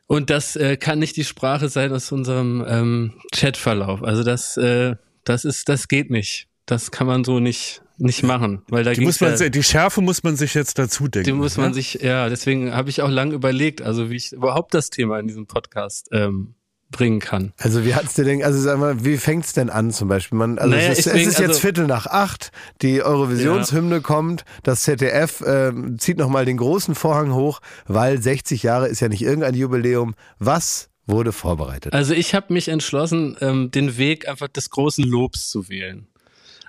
Und 0.08 0.28
das 0.30 0.56
äh, 0.56 0.76
kann 0.76 0.98
nicht 0.98 1.16
die 1.16 1.24
Sprache 1.24 1.68
sein 1.68 1.92
aus 1.92 2.10
unserem 2.10 2.64
ähm, 2.68 3.12
Chatverlauf. 3.32 4.02
Also 4.02 4.24
das, 4.24 4.56
äh, 4.56 4.96
das 5.22 5.44
ist, 5.44 5.68
das 5.68 5.86
geht 5.86 6.10
nicht. 6.10 6.48
Das 6.66 6.90
kann 6.90 7.06
man 7.06 7.22
so 7.22 7.38
nicht 7.38 7.80
nicht 7.96 8.22
machen, 8.22 8.62
weil 8.68 8.84
da 8.84 8.92
Die, 8.92 9.00
muss 9.02 9.20
man, 9.20 9.36
ja, 9.36 9.48
die 9.48 9.62
Schärfe 9.62 10.00
muss 10.00 10.22
man 10.22 10.36
sich 10.36 10.54
jetzt 10.54 10.78
dazu 10.78 11.08
denken. 11.08 11.26
die 11.26 11.32
muss 11.32 11.56
man 11.56 11.68
ne? 11.68 11.74
sich, 11.74 11.94
ja, 12.02 12.28
deswegen 12.28 12.74
habe 12.74 12.90
ich 12.90 13.02
auch 13.02 13.10
lang 13.10 13.32
überlegt, 13.32 13.82
also 13.82 14.10
wie 14.10 14.16
ich 14.16 14.32
überhaupt 14.32 14.74
das 14.74 14.90
Thema 14.90 15.18
in 15.20 15.26
diesem 15.28 15.46
Podcast 15.46 16.08
ähm, 16.12 16.54
bringen 16.90 17.20
kann. 17.20 17.52
Also 17.58 17.84
wie 17.84 17.94
hat's 17.94 18.14
dir 18.14 18.24
denn, 18.24 18.42
also 18.42 18.60
sag 18.60 18.78
mal, 18.78 19.04
wie 19.04 19.16
fängt's 19.16 19.52
denn 19.52 19.70
an 19.70 19.90
zum 19.90 20.08
Beispiel? 20.08 20.38
Man, 20.38 20.58
also 20.58 20.70
Naja, 20.74 20.90
es 20.90 20.98
ist, 20.98 21.06
deswegen, 21.06 21.22
es 21.28 21.34
ist 21.34 21.38
jetzt 21.40 21.48
also- 21.50 21.60
Viertel 21.60 21.86
nach 21.86 22.06
acht, 22.06 22.50
die 22.82 23.02
Eurovisionshymne 23.02 24.00
kommt, 24.00 24.44
das 24.62 24.82
ZDF 24.82 25.42
ähm, 25.46 25.98
zieht 25.98 26.18
nochmal 26.18 26.44
den 26.44 26.56
großen 26.56 26.94
Vorhang 26.94 27.32
hoch, 27.34 27.60
weil 27.86 28.20
60 28.20 28.62
Jahre 28.62 28.88
ist 28.88 29.00
ja 29.00 29.08
nicht 29.08 29.22
irgendein 29.22 29.54
Jubiläum. 29.54 30.14
Was 30.38 30.88
wurde 31.06 31.32
vorbereitet? 31.32 31.92
Also 31.92 32.14
ich 32.14 32.34
habe 32.34 32.52
mich 32.52 32.68
entschlossen, 32.68 33.36
ähm, 33.40 33.70
den 33.70 33.96
Weg 33.98 34.28
einfach 34.28 34.48
des 34.48 34.70
großen 34.70 35.04
Lobs 35.04 35.48
zu 35.48 35.68
wählen. 35.68 36.06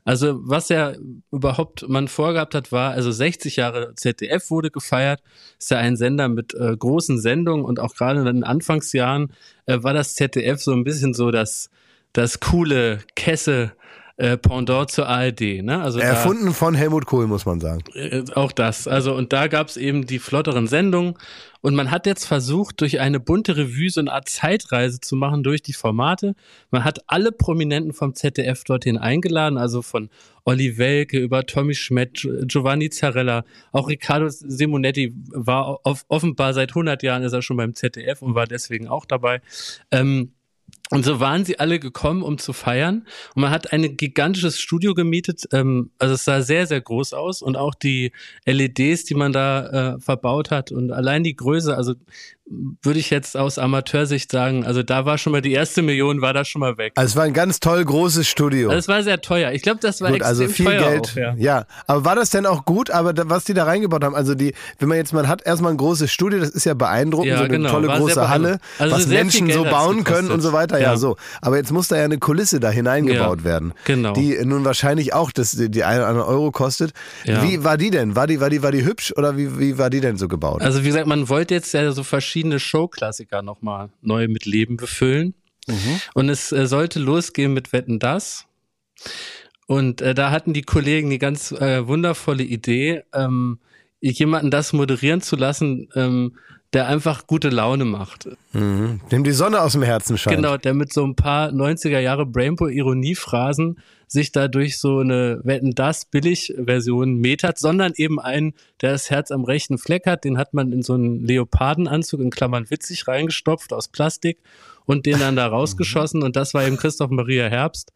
Also 0.05 0.39
was 0.43 0.69
ja 0.69 0.93
überhaupt 1.31 1.89
man 1.89 2.07
vorgehabt 2.07 2.53
hat, 2.53 2.71
war, 2.71 2.91
also 2.91 3.11
60 3.11 3.55
Jahre 3.55 3.95
ZDF 3.95 4.51
wurde 4.51 4.69
gefeiert, 4.69 5.21
ist 5.59 5.71
ja 5.71 5.79
ein 5.79 5.97
Sender 5.97 6.29
mit 6.29 6.53
äh, 6.53 6.77
großen 6.77 7.19
Sendungen 7.19 7.65
und 7.65 7.79
auch 7.79 7.95
gerade 7.95 8.19
in 8.19 8.25
den 8.25 8.43
Anfangsjahren 8.43 9.33
äh, 9.65 9.81
war 9.81 9.95
das 9.95 10.13
ZDF 10.13 10.61
so 10.61 10.73
ein 10.73 10.83
bisschen 10.83 11.15
so 11.15 11.31
das, 11.31 11.71
das 12.13 12.39
coole 12.39 12.99
Kesse 13.15 13.71
äh, 14.17 14.37
Pendant 14.37 14.89
zur 14.91 15.07
ARD. 15.07 15.61
Ne? 15.61 15.81
Also 15.81 15.99
da- 15.99 16.05
Erfunden 16.05 16.53
von 16.53 16.73
Helmut 16.75 17.05
Kohl, 17.05 17.27
muss 17.27 17.45
man 17.45 17.59
sagen. 17.59 17.83
äh, 17.93 18.23
auch 18.35 18.51
das. 18.53 18.87
Also, 18.87 19.13
und 19.13 19.33
da 19.33 19.47
gab's 19.47 19.75
eben 19.77 20.05
die 20.05 20.19
flotteren 20.19 20.67
Sendungen. 20.67 21.15
Und 21.61 21.73
man 21.73 21.89
hat 21.89 22.05
jetzt 22.05 22.25
versucht, 22.25 22.79
durch 22.81 22.99
eine 22.99 23.19
bunte 23.19 23.57
Revue 23.57 23.89
so 23.89 23.99
eine 23.99 24.13
Art 24.13 24.29
Zeitreise 24.29 25.01
zu 25.01 25.15
machen 25.15 25.41
durch 25.41 25.63
die 25.63 25.73
Formate. 25.73 26.35
Man 26.69 26.83
hat 26.83 26.99
alle 27.07 27.31
Prominenten 27.31 27.91
vom 27.91 28.13
ZDF 28.13 28.63
dorthin 28.65 28.99
eingeladen, 28.99 29.57
also 29.57 29.81
von 29.81 30.09
Olli 30.43 30.77
Welke 30.77 31.17
über 31.17 31.43
Tommy 31.47 31.73
Schmidt, 31.73 32.17
Gio- 32.19 32.45
Giovanni 32.45 32.91
Zarella, 32.91 33.45
auch 33.71 33.89
Riccardo 33.89 34.27
Simonetti 34.29 35.15
war 35.33 35.79
off 35.83 36.05
offenbar 36.07 36.53
seit 36.53 36.69
100 36.69 37.01
Jahren 37.01 37.23
ist 37.23 37.33
er 37.33 37.41
schon 37.41 37.57
beim 37.57 37.73
ZDF 37.73 38.21
und 38.21 38.35
war 38.35 38.45
deswegen 38.45 38.87
auch 38.87 39.05
dabei. 39.05 39.41
Ähm, 39.89 40.33
und 40.91 41.03
so 41.03 41.19
waren 41.19 41.45
sie 41.45 41.57
alle 41.57 41.79
gekommen, 41.79 42.21
um 42.21 42.37
zu 42.37 42.53
feiern. 42.53 43.07
Und 43.33 43.41
man 43.41 43.49
hat 43.49 43.73
ein 43.73 43.97
gigantisches 43.97 44.59
Studio 44.59 44.93
gemietet. 44.93 45.47
Ähm, 45.51 45.89
also 45.97 46.13
es 46.13 46.25
sah 46.25 46.41
sehr, 46.41 46.67
sehr 46.67 46.79
groß 46.79 47.13
aus. 47.13 47.41
Und 47.41 47.57
auch 47.57 47.73
die 47.73 48.11
LEDs, 48.45 49.03
die 49.05 49.15
man 49.15 49.33
da 49.33 49.95
äh, 49.95 49.99
verbaut 49.99 50.51
hat. 50.51 50.71
Und 50.71 50.91
allein 50.91 51.23
die 51.23 51.35
Größe, 51.35 51.75
also 51.75 51.95
würde 52.47 52.99
ich 52.99 53.09
jetzt 53.09 53.35
aus 53.35 53.57
Amateursicht 53.57 54.31
sagen, 54.31 54.65
also 54.65 54.83
da 54.83 55.05
war 55.05 55.17
schon 55.17 55.31
mal 55.31 55.41
die 55.41 55.53
erste 55.53 55.81
Million, 55.81 56.21
war 56.21 56.31
da 56.31 56.45
schon 56.45 56.59
mal 56.59 56.77
weg. 56.77 56.93
Also 56.95 57.09
es 57.09 57.15
war 57.15 57.23
ein 57.23 57.33
ganz 57.33 57.59
toll 57.59 57.83
großes 57.83 58.27
Studio. 58.27 58.69
Also 58.69 58.79
es 58.79 58.87
war 58.87 59.01
sehr 59.01 59.19
teuer. 59.19 59.51
Ich 59.51 59.63
glaube, 59.63 59.79
das 59.81 59.99
war 60.01 60.11
Gut, 60.11 60.17
extrem 60.17 60.29
also 60.29 60.53
viel 60.53 60.65
teuer 60.65 60.79
Geld. 60.79 61.09
Auch, 61.11 61.15
ja. 61.15 61.35
ja. 61.37 61.65
aber 61.87 62.05
war 62.05 62.15
das 62.15 62.29
denn 62.29 62.45
auch 62.45 62.63
gut? 62.63 62.91
Aber 62.91 63.13
da, 63.13 63.29
was 63.29 63.45
die 63.45 63.55
da 63.55 63.63
reingebaut 63.63 64.03
haben, 64.03 64.15
also 64.15 64.35
die, 64.35 64.53
wenn 64.77 64.89
man 64.89 64.97
jetzt, 64.97 65.11
man 65.11 65.27
hat 65.27 65.43
erstmal 65.45 65.71
ein 65.71 65.77
großes 65.77 66.11
Studio, 66.11 66.39
das 66.39 66.49
ist 66.49 66.65
ja 66.65 66.75
beeindruckend, 66.75 67.31
Ja, 67.31 67.37
so 67.37 67.43
eine 67.45 67.51
genau, 67.51 67.71
tolle 67.71 67.87
große 67.87 68.29
Halle. 68.29 68.59
Also 68.77 68.95
was 68.95 69.07
Menschen 69.07 69.49
so 69.49 69.63
bauen 69.63 70.03
können 70.03 70.29
und 70.29 70.41
so 70.41 70.53
weiter. 70.53 70.77
Ja. 70.77 70.91
Ja. 70.91 70.97
so. 70.97 71.17
Aber 71.41 71.57
jetzt 71.57 71.71
muss 71.71 71.87
da 71.87 71.97
ja 71.97 72.03
eine 72.03 72.19
Kulisse 72.19 72.59
da 72.59 72.69
hineingebaut 72.69 73.43
werden, 73.43 73.73
genau. 73.85 74.13
die 74.13 74.37
nun 74.45 74.65
wahrscheinlich 74.65 75.15
auch 75.15 75.31
das, 75.31 75.51
die 75.57 75.83
eine 75.83 76.01
oder 76.01 76.07
andere 76.07 76.27
Euro 76.27 76.51
kostet. 76.51 76.93
Wie 77.23 77.63
war 77.63 77.77
die 77.77 77.89
denn? 77.89 78.15
War 78.15 78.27
die, 78.27 78.39
war 78.39 78.51
die, 78.51 78.61
war 78.61 78.71
die 78.71 78.85
hübsch 78.85 79.13
oder 79.17 79.35
wie, 79.35 79.59
wie 79.59 79.79
war 79.79 79.89
die 79.89 79.99
denn 79.99 80.17
so 80.17 80.27
gebaut? 80.27 80.61
Also 80.61 80.83
wie 80.83 80.87
gesagt, 80.87 81.07
man 81.07 81.27
wollte 81.27 81.55
jetzt 81.55 81.73
ja 81.73 81.91
so 81.91 82.03
verschiedene 82.03 82.34
Showklassiker 82.59 83.41
nochmal 83.41 83.89
neu 84.01 84.27
mit 84.27 84.45
Leben 84.45 84.77
befüllen. 84.77 85.33
Und 86.13 86.29
es 86.29 86.51
äh, 86.51 86.67
sollte 86.67 86.99
losgehen 86.99 87.53
mit 87.53 87.73
Wetten 87.73 87.99
das. 87.99 88.45
Und 89.67 90.01
äh, 90.01 90.13
da 90.13 90.31
hatten 90.31 90.53
die 90.53 90.61
Kollegen 90.61 91.09
die 91.09 91.17
ganz 91.17 91.51
äh, 91.51 91.87
wundervolle 91.87 92.43
Idee, 92.43 93.03
ähm, 93.13 93.59
jemanden 93.99 94.51
das 94.51 94.73
moderieren 94.73 95.21
zu 95.21 95.35
lassen, 95.35 95.89
ähm, 95.95 96.37
der 96.75 96.87
einfach 96.87 97.25
gute 97.25 97.49
Laune 97.49 97.85
macht. 97.85 98.27
mhm. 98.51 98.99
Dem 99.09 99.23
die 99.23 99.31
Sonne 99.31 99.61
aus 99.61 99.71
dem 99.71 99.81
Herzen 99.81 100.17
scheint. 100.17 100.35
Genau, 100.35 100.57
der 100.57 100.73
mit 100.73 100.91
so 100.91 101.05
ein 101.05 101.15
paar 101.15 101.49
90er 101.49 101.99
Jahre 101.99 102.25
Brainpool-Ironiephrasen 102.25 103.79
sich 104.07 104.33
da 104.33 104.49
durch 104.49 104.77
so 104.77 104.99
eine 104.99 105.39
Wetten 105.43 105.71
das 105.71 106.03
Billig-Version 106.03 107.15
metert, 107.15 107.57
sondern 107.57 107.93
eben 107.95 108.19
einen, 108.19 108.53
der 108.81 108.91
das 108.91 109.09
Herz 109.09 109.31
am 109.31 109.45
rechten 109.45 109.77
Fleck 109.77 110.05
hat, 110.05 110.25
den 110.25 110.37
hat 110.37 110.53
man 110.53 110.73
in 110.73 110.83
so 110.83 110.93
einen 110.93 111.25
Leopardenanzug 111.25 112.19
in 112.19 112.29
Klammern 112.29 112.69
witzig 112.69 113.07
reingestopft 113.07 113.71
aus 113.71 113.87
Plastik 113.87 114.37
und 114.85 115.05
den 115.05 115.19
dann 115.19 115.37
da 115.37 115.47
rausgeschossen 115.47 116.23
und 116.23 116.35
das 116.35 116.53
war 116.53 116.67
eben 116.67 116.77
Christoph 116.77 117.09
Maria 117.09 117.47
Herbst, 117.47 117.93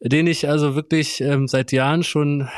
den 0.00 0.26
ich 0.26 0.48
also 0.48 0.74
wirklich 0.74 1.20
ähm, 1.20 1.46
seit 1.46 1.70
Jahren 1.70 2.02
schon 2.02 2.48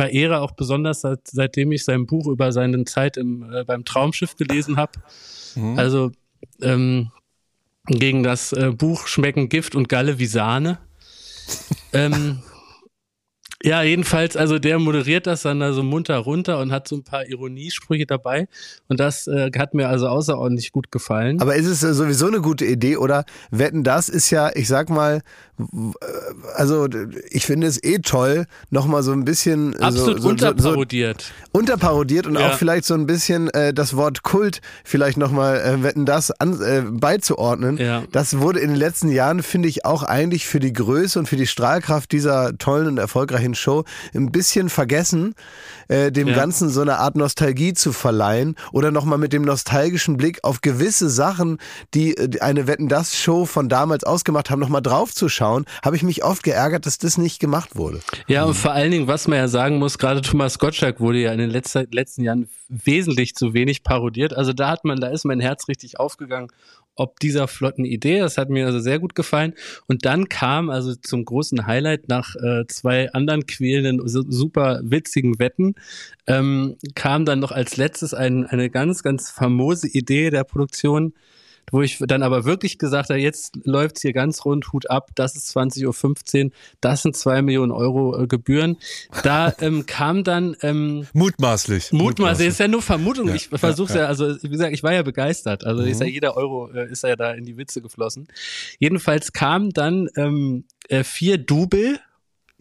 verehre 0.00 0.40
auch 0.40 0.52
besonders, 0.52 1.02
seit, 1.02 1.28
seitdem 1.28 1.72
ich 1.72 1.84
sein 1.84 2.06
Buch 2.06 2.26
über 2.26 2.52
seine 2.52 2.84
Zeit 2.86 3.18
im, 3.18 3.52
äh, 3.52 3.64
beim 3.64 3.84
Traumschiff 3.84 4.34
gelesen 4.34 4.78
habe. 4.78 4.92
Mhm. 5.54 5.78
Also 5.78 6.12
ähm, 6.62 7.10
gegen 7.86 8.22
das 8.22 8.54
äh, 8.54 8.70
Buch 8.70 9.06
schmecken 9.06 9.50
Gift 9.50 9.74
und 9.74 9.90
Galle 9.90 10.18
wie 10.18 10.24
Sahne. 10.24 10.78
ähm, 11.92 12.40
ja, 13.62 13.82
jedenfalls, 13.82 14.36
also 14.36 14.58
der 14.58 14.78
moderiert 14.78 15.26
das 15.26 15.42
dann 15.42 15.60
da 15.60 15.72
so 15.72 15.82
munter 15.82 16.16
runter 16.16 16.60
und 16.60 16.72
hat 16.72 16.88
so 16.88 16.96
ein 16.96 17.04
paar 17.04 17.26
Ironiesprüche 17.26 18.06
dabei. 18.06 18.48
Und 18.88 19.00
das 19.00 19.26
äh, 19.26 19.50
hat 19.58 19.74
mir 19.74 19.88
also 19.88 20.08
außerordentlich 20.08 20.72
gut 20.72 20.90
gefallen. 20.90 21.40
Aber 21.42 21.54
ist 21.54 21.66
es 21.66 21.82
äh, 21.82 21.92
sowieso 21.92 22.26
eine 22.26 22.40
gute 22.40 22.64
Idee 22.64 22.96
oder 22.96 23.24
wetten, 23.50 23.84
das 23.84 24.08
ist 24.08 24.30
ja, 24.30 24.50
ich 24.54 24.66
sag 24.66 24.88
mal, 24.88 25.20
also 26.54 26.88
ich 27.30 27.44
finde 27.44 27.66
es 27.66 27.82
eh 27.82 27.98
toll, 27.98 28.46
nochmal 28.70 29.02
so 29.02 29.12
ein 29.12 29.24
bisschen 29.24 29.76
Absolut 29.76 30.16
so, 30.16 30.22
so, 30.22 30.28
unterparodiert. 30.30 31.32
So, 31.52 31.58
unterparodiert 31.58 32.26
und 32.26 32.36
ja. 32.36 32.48
auch 32.48 32.54
vielleicht 32.54 32.84
so 32.84 32.94
ein 32.94 33.06
bisschen 33.06 33.50
äh, 33.50 33.74
das 33.74 33.94
Wort 33.96 34.22
Kult 34.22 34.60
vielleicht 34.84 35.18
nochmal, 35.18 35.60
äh, 35.60 35.82
wetten 35.82 36.06
das, 36.06 36.30
an, 36.30 36.60
äh, 36.62 36.82
beizuordnen. 36.88 37.76
Ja. 37.76 38.04
Das 38.12 38.38
wurde 38.38 38.60
in 38.60 38.70
den 38.70 38.78
letzten 38.78 39.10
Jahren, 39.10 39.42
finde 39.42 39.68
ich, 39.68 39.84
auch 39.84 40.02
eigentlich 40.02 40.46
für 40.46 40.60
die 40.60 40.72
Größe 40.72 41.18
und 41.18 41.26
für 41.26 41.36
die 41.36 41.46
Strahlkraft 41.46 42.10
dieser 42.12 42.56
tollen 42.56 42.86
und 42.86 42.98
erfolgreichen 42.98 43.49
Show 43.54 43.84
ein 44.14 44.32
bisschen 44.32 44.68
vergessen, 44.68 45.34
äh, 45.88 46.10
dem 46.12 46.28
ja. 46.28 46.34
Ganzen 46.34 46.68
so 46.68 46.80
eine 46.80 46.98
Art 46.98 47.16
Nostalgie 47.16 47.74
zu 47.74 47.92
verleihen 47.92 48.56
oder 48.72 48.90
nochmal 48.90 49.18
mit 49.18 49.32
dem 49.32 49.42
nostalgischen 49.42 50.16
Blick 50.16 50.38
auf 50.42 50.60
gewisse 50.60 51.10
Sachen, 51.10 51.58
die 51.94 52.16
äh, 52.16 52.40
eine 52.40 52.66
Wetten 52.66 52.88
das 52.88 53.16
Show 53.16 53.46
von 53.46 53.68
damals 53.68 54.04
ausgemacht 54.04 54.50
haben, 54.50 54.60
nochmal 54.60 54.82
draufzuschauen 54.82 55.40
anschauen, 55.40 55.64
habe 55.84 55.96
ich 55.96 56.02
mich 56.02 56.24
oft 56.24 56.42
geärgert, 56.42 56.86
dass 56.86 56.98
das 56.98 57.18
nicht 57.18 57.40
gemacht 57.40 57.76
wurde. 57.76 58.00
Ja, 58.26 58.44
und 58.44 58.54
vor 58.54 58.72
allen 58.72 58.90
Dingen, 58.90 59.06
was 59.06 59.28
man 59.28 59.38
ja 59.38 59.48
sagen 59.48 59.78
muss, 59.78 59.98
gerade 59.98 60.20
Thomas 60.20 60.58
Gottschalk 60.58 61.00
wurde 61.00 61.18
ja 61.18 61.32
in 61.32 61.38
den 61.38 61.50
letzten, 61.50 61.86
letzten 61.90 62.22
Jahren 62.22 62.48
wesentlich 62.68 63.34
zu 63.34 63.54
wenig 63.54 63.82
parodiert. 63.82 64.36
Also 64.36 64.52
da 64.52 64.70
hat 64.70 64.84
man, 64.84 65.00
da 65.00 65.08
ist 65.08 65.24
mein 65.24 65.40
Herz 65.40 65.68
richtig 65.68 65.98
aufgegangen 65.98 66.48
ob 67.00 67.18
dieser 67.18 67.48
flotten 67.48 67.84
Idee. 67.84 68.20
Das 68.20 68.36
hat 68.36 68.50
mir 68.50 68.66
also 68.66 68.78
sehr 68.78 68.98
gut 68.98 69.14
gefallen. 69.14 69.54
Und 69.86 70.04
dann 70.04 70.28
kam 70.28 70.70
also 70.70 70.94
zum 70.94 71.24
großen 71.24 71.66
Highlight 71.66 72.08
nach 72.08 72.36
äh, 72.36 72.66
zwei 72.68 73.10
anderen 73.12 73.46
quälenden, 73.46 74.00
super 74.06 74.80
witzigen 74.82 75.38
Wetten, 75.38 75.74
ähm, 76.26 76.76
kam 76.94 77.24
dann 77.24 77.40
noch 77.40 77.52
als 77.52 77.76
letztes 77.76 78.12
ein, 78.14 78.46
eine 78.46 78.70
ganz, 78.70 79.02
ganz 79.02 79.30
famose 79.30 79.88
Idee 79.88 80.30
der 80.30 80.44
Produktion, 80.44 81.14
wo 81.70 81.82
ich 81.82 81.98
dann 82.00 82.22
aber 82.22 82.44
wirklich 82.44 82.78
gesagt 82.78 83.10
habe, 83.10 83.20
jetzt 83.20 83.58
läuft's 83.64 84.02
hier 84.02 84.12
ganz 84.12 84.44
rund, 84.44 84.72
Hut 84.72 84.90
ab, 84.90 85.10
das 85.14 85.36
ist 85.36 85.56
20.15 85.56 86.44
Uhr, 86.46 86.50
das 86.80 87.02
sind 87.02 87.16
zwei 87.16 87.42
Millionen 87.42 87.72
Euro 87.72 88.20
äh, 88.20 88.26
Gebühren. 88.26 88.76
Da 89.22 89.54
ähm, 89.60 89.86
kam 89.86 90.24
dann 90.24 90.56
ähm, 90.62 91.06
mutmaßlich. 91.12 91.92
Mutmaßlich, 91.92 92.48
ist 92.48 92.60
ja 92.60 92.68
nur 92.68 92.82
Vermutung. 92.82 93.28
Ja, 93.28 93.34
ich 93.34 93.48
versuche 93.48 93.94
ja, 93.94 94.00
ja, 94.00 94.06
also 94.06 94.36
wie 94.42 94.48
gesagt, 94.48 94.72
ich 94.72 94.82
war 94.82 94.92
ja 94.92 95.02
begeistert. 95.02 95.64
Also 95.64 95.82
mhm. 95.82 95.88
ist 95.88 96.00
ja 96.00 96.06
mhm. 96.06 96.12
jeder 96.12 96.36
Euro 96.36 96.70
äh, 96.72 96.90
ist 96.90 97.02
ja 97.02 97.16
da 97.16 97.32
in 97.32 97.44
die 97.44 97.56
Witze 97.56 97.80
geflossen. 97.80 98.28
Jedenfalls 98.78 99.32
kam 99.32 99.70
dann 99.70 100.08
ähm, 100.16 100.64
äh, 100.88 101.04
vier 101.04 101.38
Double 101.38 102.00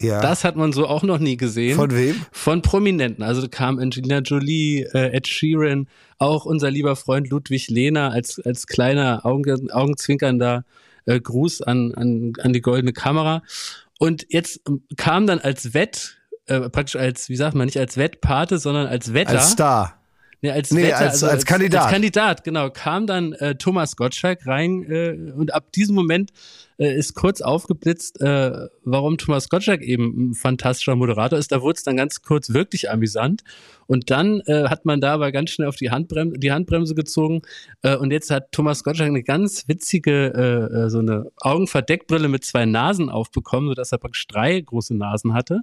ja. 0.02 0.22
Das 0.22 0.44
hat 0.44 0.56
man 0.56 0.74
so 0.74 0.88
auch 0.88 1.04
noch 1.04 1.20
nie 1.20 1.38
gesehen. 1.38 1.76
Von 1.76 1.96
wem? 1.96 2.16
Von 2.32 2.62
Prominenten. 2.62 3.24
Also 3.24 3.48
kam 3.50 3.80
Angelina 3.80 4.20
Jolie, 4.20 4.84
äh, 4.94 5.16
Ed 5.16 5.28
Sheeran, 5.28 5.88
auch 6.18 6.46
unser 6.46 6.72
lieber 6.72 6.96
Freund 6.96 7.30
Ludwig 7.30 7.70
Lehner 7.70 8.12
als, 8.12 8.40
als 8.40 8.68
kleiner 8.68 9.26
Augen, 9.26 9.72
augenzwinkernder 9.72 10.66
äh, 11.06 11.20
Gruß 11.20 11.62
an, 11.62 11.94
an, 11.96 12.34
an 12.42 12.54
die 12.54 12.62
goldene 12.62 12.94
Kamera. 12.94 13.44
Und 14.00 14.26
jetzt 14.30 14.62
ähm, 14.68 14.84
kam 14.98 15.28
dann 15.28 15.40
als 15.40 15.74
Wett, 15.74 16.18
äh, 16.48 16.70
praktisch 16.70 16.96
als, 16.96 17.30
wie 17.30 17.36
sagt 17.36 17.56
man, 17.56 17.66
nicht 17.66 17.78
als 17.78 17.98
Wettpate, 17.98 18.60
sondern 18.60 18.88
als 18.88 19.14
Wetter. 19.14 19.32
Als 19.32 19.52
Star. 19.52 19.96
Nee, 20.42 20.52
als, 20.52 20.72
nee, 20.72 20.84
Wetter, 20.84 20.98
als, 20.98 21.12
also 21.12 21.26
als, 21.26 21.36
als, 21.36 21.46
Kandidat. 21.46 21.84
Als 21.84 21.92
Kandidat, 21.92 22.44
genau. 22.44 22.70
Kam 22.70 23.08
dann 23.08 23.34
äh, 23.34 23.56
Thomas 23.56 23.98
Gottschalk 23.98 24.46
rein 24.48 24.84
äh, 24.90 25.32
und 25.36 25.54
ab 25.54 25.72
diesem 25.74 25.96
Moment 25.96 26.32
äh, 26.80 26.96
ist 26.96 27.14
kurz 27.14 27.42
aufgeblitzt, 27.42 28.22
äh, 28.22 28.68
warum 28.84 29.18
Thomas 29.18 29.50
Gottschalk 29.50 29.82
eben 29.82 30.32
ein 30.32 30.34
fantastischer 30.34 30.96
Moderator 30.96 31.38
ist. 31.38 31.52
Da 31.52 31.62
wurde 31.62 31.78
es 31.78 31.84
dann 31.84 31.98
ganz 31.98 32.22
kurz 32.22 32.54
wirklich 32.54 32.90
amüsant. 32.90 33.44
Und 33.86 34.12
dann 34.12 34.42
äh, 34.42 34.70
hat 34.70 34.86
man 34.86 35.02
da 35.02 35.14
aber 35.14 35.32
ganz 35.32 35.50
schnell 35.50 35.68
auf 35.68 35.76
die 35.76 35.90
Handbremse, 35.90 36.38
die 36.38 36.52
Handbremse 36.52 36.96
gezogen. 36.96 37.42
Äh, 37.82 37.98
und 37.98 38.12
jetzt 38.12 38.30
hat 38.30 38.52
Thomas 38.52 38.84
Gottschalk 38.84 39.10
eine 39.10 39.24
ganz 39.24 39.68
witzige, 39.68 40.32
äh, 40.34 40.86
äh, 40.86 40.90
so 40.90 41.00
eine 41.00 41.32
Augenverdeckbrille 41.38 42.28
mit 42.28 42.46
zwei 42.46 42.66
Nasen 42.66 43.10
aufbekommen, 43.10 43.70
sodass 43.70 43.92
er 43.92 43.98
praktisch 43.98 44.28
drei 44.28 44.62
große 44.62 44.96
Nasen 44.96 45.34
hatte. 45.34 45.62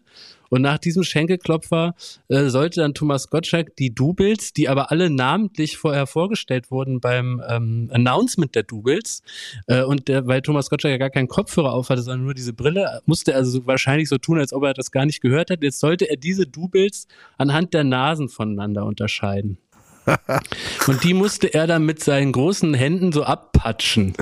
Und 0.49 0.63
nach 0.63 0.79
diesem 0.79 1.03
Schenkelklopfer 1.03 1.95
äh, 2.29 2.49
sollte 2.49 2.81
dann 2.81 2.95
Thomas 2.95 3.31
Gottschalk 3.31 3.75
die 3.77 3.95
Doubles, 3.95 4.53
die 4.53 4.69
aber 4.69 4.91
alle 4.91 5.11
namentlich 5.11 5.77
vorher 5.77 6.07
vorgestellt 6.07 6.71
wurden 6.71 7.01
beim 7.01 7.43
ähm, 7.49 7.89
Announcement 7.93 8.55
der 8.55 8.63
Doubles, 8.63 9.23
äh, 9.67 9.83
und 9.83 10.09
der, 10.09 10.27
weil 10.27 10.43
Thomas 10.43 10.71
Gottschalk 10.71 10.93
ja 10.93 10.99
gar 11.07 11.11
keinen 11.11 11.29
Kopfhörer 11.29 11.73
auf 11.73 11.91
hatte, 11.91 12.03
sondern 12.03 12.25
nur 12.25 12.35
diese 12.35 12.53
Brille, 12.53 13.01
musste 13.07 13.33
er 13.33 13.39
also 13.39 13.67
wahrscheinlich 13.67 14.09
so 14.09 14.19
tun, 14.19 14.39
als 14.39 14.53
ob 14.53 14.65
er 14.65 14.75
das 14.75 14.91
gar 14.91 15.07
nicht 15.07 15.21
gehört 15.21 15.51
hat. 15.51 15.63
Jetzt 15.63 15.81
sollte 15.81 16.11
er 16.11 16.17
diese 16.17 16.47
Doubles 16.47 17.07
anhand 17.39 17.73
der 17.73 17.85
Nasen 17.85 18.17
Nasen 18.17 18.29
voneinander 18.29 18.85
unterscheiden. 18.85 19.59
und 20.87 21.03
die 21.03 21.15
musste 21.15 21.53
er 21.53 21.67
dann 21.67 21.85
mit 21.85 22.03
seinen 22.03 22.33
großen 22.33 22.75
Händen 22.75 23.13
so 23.13 23.25
abpatschen. 23.25 24.15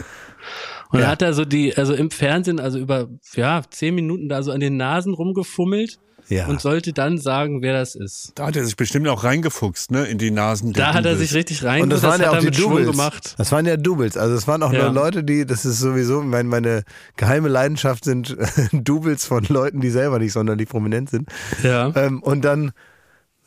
Und 0.90 1.00
ja. 1.00 1.08
hat 1.08 1.22
er 1.22 1.34
so 1.34 1.44
die, 1.44 1.76
also 1.76 1.94
im 1.94 2.10
Fernsehen, 2.10 2.60
also 2.60 2.78
über 2.78 3.08
ja 3.34 3.62
zehn 3.68 3.94
Minuten 3.94 4.28
da 4.28 4.42
so 4.42 4.52
an 4.52 4.60
den 4.60 4.76
Nasen 4.76 5.12
rumgefummelt. 5.12 5.98
Ja. 6.28 6.46
Und 6.46 6.60
sollte 6.60 6.92
dann 6.92 7.18
sagen, 7.18 7.62
wer 7.62 7.74
das 7.74 7.94
ist. 7.94 8.32
Da 8.34 8.46
hat 8.46 8.56
er 8.56 8.64
sich 8.64 8.76
bestimmt 8.76 9.06
auch 9.08 9.24
reingefuchst, 9.24 9.90
ne, 9.90 10.06
in 10.06 10.18
die 10.18 10.30
Nasen. 10.30 10.72
Da 10.72 10.94
hat 10.94 11.04
er 11.04 11.16
sich 11.16 11.34
richtig 11.34 11.64
reingefuchst. 11.64 11.82
Und 11.82 11.90
das, 11.90 12.00
das 12.00 12.10
waren 12.10 12.20
ja 12.20 12.38
auch 12.38 12.50
die 12.50 12.50
Doubles. 12.50 12.90
Gemacht. 12.90 13.34
Das 13.36 13.52
waren 13.52 13.66
ja 13.66 13.76
Doubles. 13.76 14.16
Also 14.16 14.34
es 14.34 14.48
waren 14.48 14.62
auch 14.62 14.72
ja. 14.72 14.84
nur 14.84 14.92
Leute, 14.92 15.24
die, 15.24 15.44
das 15.44 15.64
ist 15.64 15.80
sowieso, 15.80 16.22
meine, 16.22 16.48
meine 16.48 16.84
geheime 17.16 17.48
Leidenschaft 17.48 18.04
sind 18.04 18.36
Doubles 18.72 19.24
von 19.26 19.44
Leuten, 19.48 19.80
die 19.80 19.90
selber 19.90 20.18
nicht 20.18 20.32
sonderlich 20.32 20.68
prominent 20.68 21.10
sind. 21.10 21.28
Ja. 21.62 21.92
Ähm, 21.94 22.22
und 22.22 22.44
dann 22.44 22.72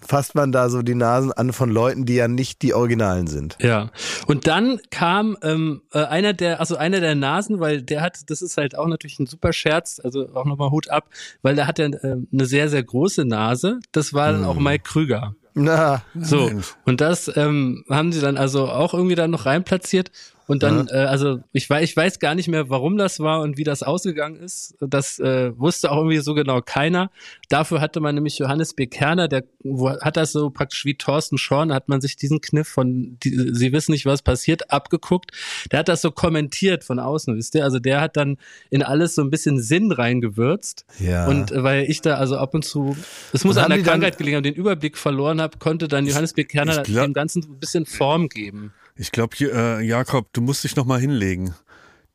fasst 0.07 0.35
man 0.35 0.51
da 0.51 0.69
so 0.69 0.81
die 0.81 0.95
Nasen 0.95 1.31
an 1.31 1.53
von 1.53 1.69
Leuten, 1.69 2.05
die 2.05 2.15
ja 2.15 2.27
nicht 2.27 2.61
die 2.61 2.73
Originalen 2.73 3.27
sind. 3.27 3.57
Ja. 3.61 3.91
Und 4.25 4.47
dann 4.47 4.79
kam 4.89 5.37
ähm, 5.41 5.81
äh, 5.91 6.03
einer 6.03 6.33
der, 6.33 6.59
also 6.59 6.77
einer 6.77 6.99
der 6.99 7.15
Nasen, 7.15 7.59
weil 7.59 7.81
der 7.81 8.01
hat, 8.01 8.19
das 8.27 8.41
ist 8.41 8.57
halt 8.57 8.77
auch 8.77 8.87
natürlich 8.87 9.19
ein 9.19 9.27
super 9.27 9.53
Scherz, 9.53 9.99
also 10.03 10.29
auch 10.33 10.45
nochmal 10.45 10.71
Hut 10.71 10.89
ab, 10.89 11.09
weil 11.41 11.55
der 11.55 11.67
hat 11.67 11.79
ja 11.79 11.85
äh, 11.87 12.17
eine 12.31 12.45
sehr, 12.45 12.69
sehr 12.69 12.83
große 12.83 13.25
Nase. 13.25 13.79
Das 13.91 14.13
war 14.13 14.31
dann 14.31 14.41
hm. 14.41 14.47
auch 14.47 14.59
Mike 14.59 14.83
Krüger. 14.83 15.35
Na, 15.59 16.03
so. 16.13 16.51
Und 16.85 17.01
das 17.01 17.35
ähm, 17.35 17.83
haben 17.89 18.11
sie 18.11 18.21
dann 18.21 18.37
also 18.37 18.67
auch 18.67 18.93
irgendwie 18.93 19.15
dann 19.15 19.31
noch 19.31 19.47
reinplatziert. 19.47 20.11
Und 20.47 20.63
dann, 20.63 20.87
ja. 20.87 21.03
äh, 21.03 21.05
also 21.05 21.41
ich 21.51 21.69
weiß, 21.69 21.83
ich 21.83 21.95
weiß 21.95 22.19
gar 22.19 22.33
nicht 22.33 22.47
mehr, 22.47 22.69
warum 22.69 22.97
das 22.97 23.19
war 23.19 23.41
und 23.41 23.57
wie 23.57 23.65
das 23.65 23.83
ausgegangen 23.83 24.37
ist. 24.37 24.75
Das 24.79 25.19
äh, 25.19 25.51
wusste 25.57 25.91
auch 25.91 25.97
irgendwie 25.97 26.19
so 26.19 26.33
genau 26.33 26.61
keiner. 26.61 27.11
Dafür 27.49 27.81
hatte 27.81 27.99
man 27.99 28.15
nämlich 28.15 28.39
Johannes 28.39 28.73
B. 28.73 28.87
Kerner, 28.87 29.27
der 29.27 29.43
wo, 29.63 29.89
hat 29.89 30.15
das 30.15 30.31
so 30.31 30.49
praktisch 30.49 30.85
wie 30.85 30.95
Thorsten 30.95 31.37
Schorn, 31.37 31.73
hat 31.73 31.89
man 31.89 31.99
sich 31.99 32.15
diesen 32.15 32.39
Kniff 32.39 32.69
von 32.69 33.17
die, 33.21 33.49
Sie 33.51 33.73
wissen 33.73 33.91
nicht, 33.91 34.05
was 34.05 34.21
passiert, 34.21 34.71
abgeguckt. 34.71 35.31
Der 35.71 35.79
hat 35.79 35.89
das 35.89 36.01
so 36.01 36.11
kommentiert 36.11 36.85
von 36.85 36.99
außen, 36.99 37.35
wisst 37.35 37.53
ihr? 37.55 37.65
Also 37.65 37.79
der 37.79 37.99
hat 37.99 38.15
dann 38.15 38.37
in 38.69 38.83
alles 38.83 39.15
so 39.15 39.21
ein 39.23 39.29
bisschen 39.29 39.61
Sinn 39.61 39.91
reingewürzt. 39.91 40.85
Ja. 40.99 41.27
Und 41.27 41.51
äh, 41.51 41.61
weil 41.61 41.83
ich 41.89 42.01
da 42.01 42.15
also 42.15 42.37
ab 42.37 42.53
und 42.53 42.63
zu, 42.63 42.95
es 43.33 43.43
muss 43.43 43.57
an 43.57 43.69
der 43.69 43.81
Krankheit 43.81 44.17
gelegen 44.17 44.37
haben, 44.37 44.43
den 44.43 44.55
Überblick 44.55 44.97
verloren 44.97 45.41
habe, 45.41 45.57
konnte 45.57 45.89
dann 45.89 46.07
Johannes 46.07 46.31
B. 46.31 46.45
Kerner 46.45 46.83
dem 46.83 47.13
Ganzen 47.13 47.43
ein 47.43 47.59
bisschen 47.59 47.85
Form 47.85 48.29
geben. 48.29 48.71
Ich 48.97 49.11
glaube, 49.11 49.35
äh, 49.39 49.81
Jakob, 49.85 50.31
du 50.33 50.41
musst 50.41 50.63
dich 50.63 50.75
noch 50.75 50.85
mal 50.85 50.99
hinlegen. 50.99 51.53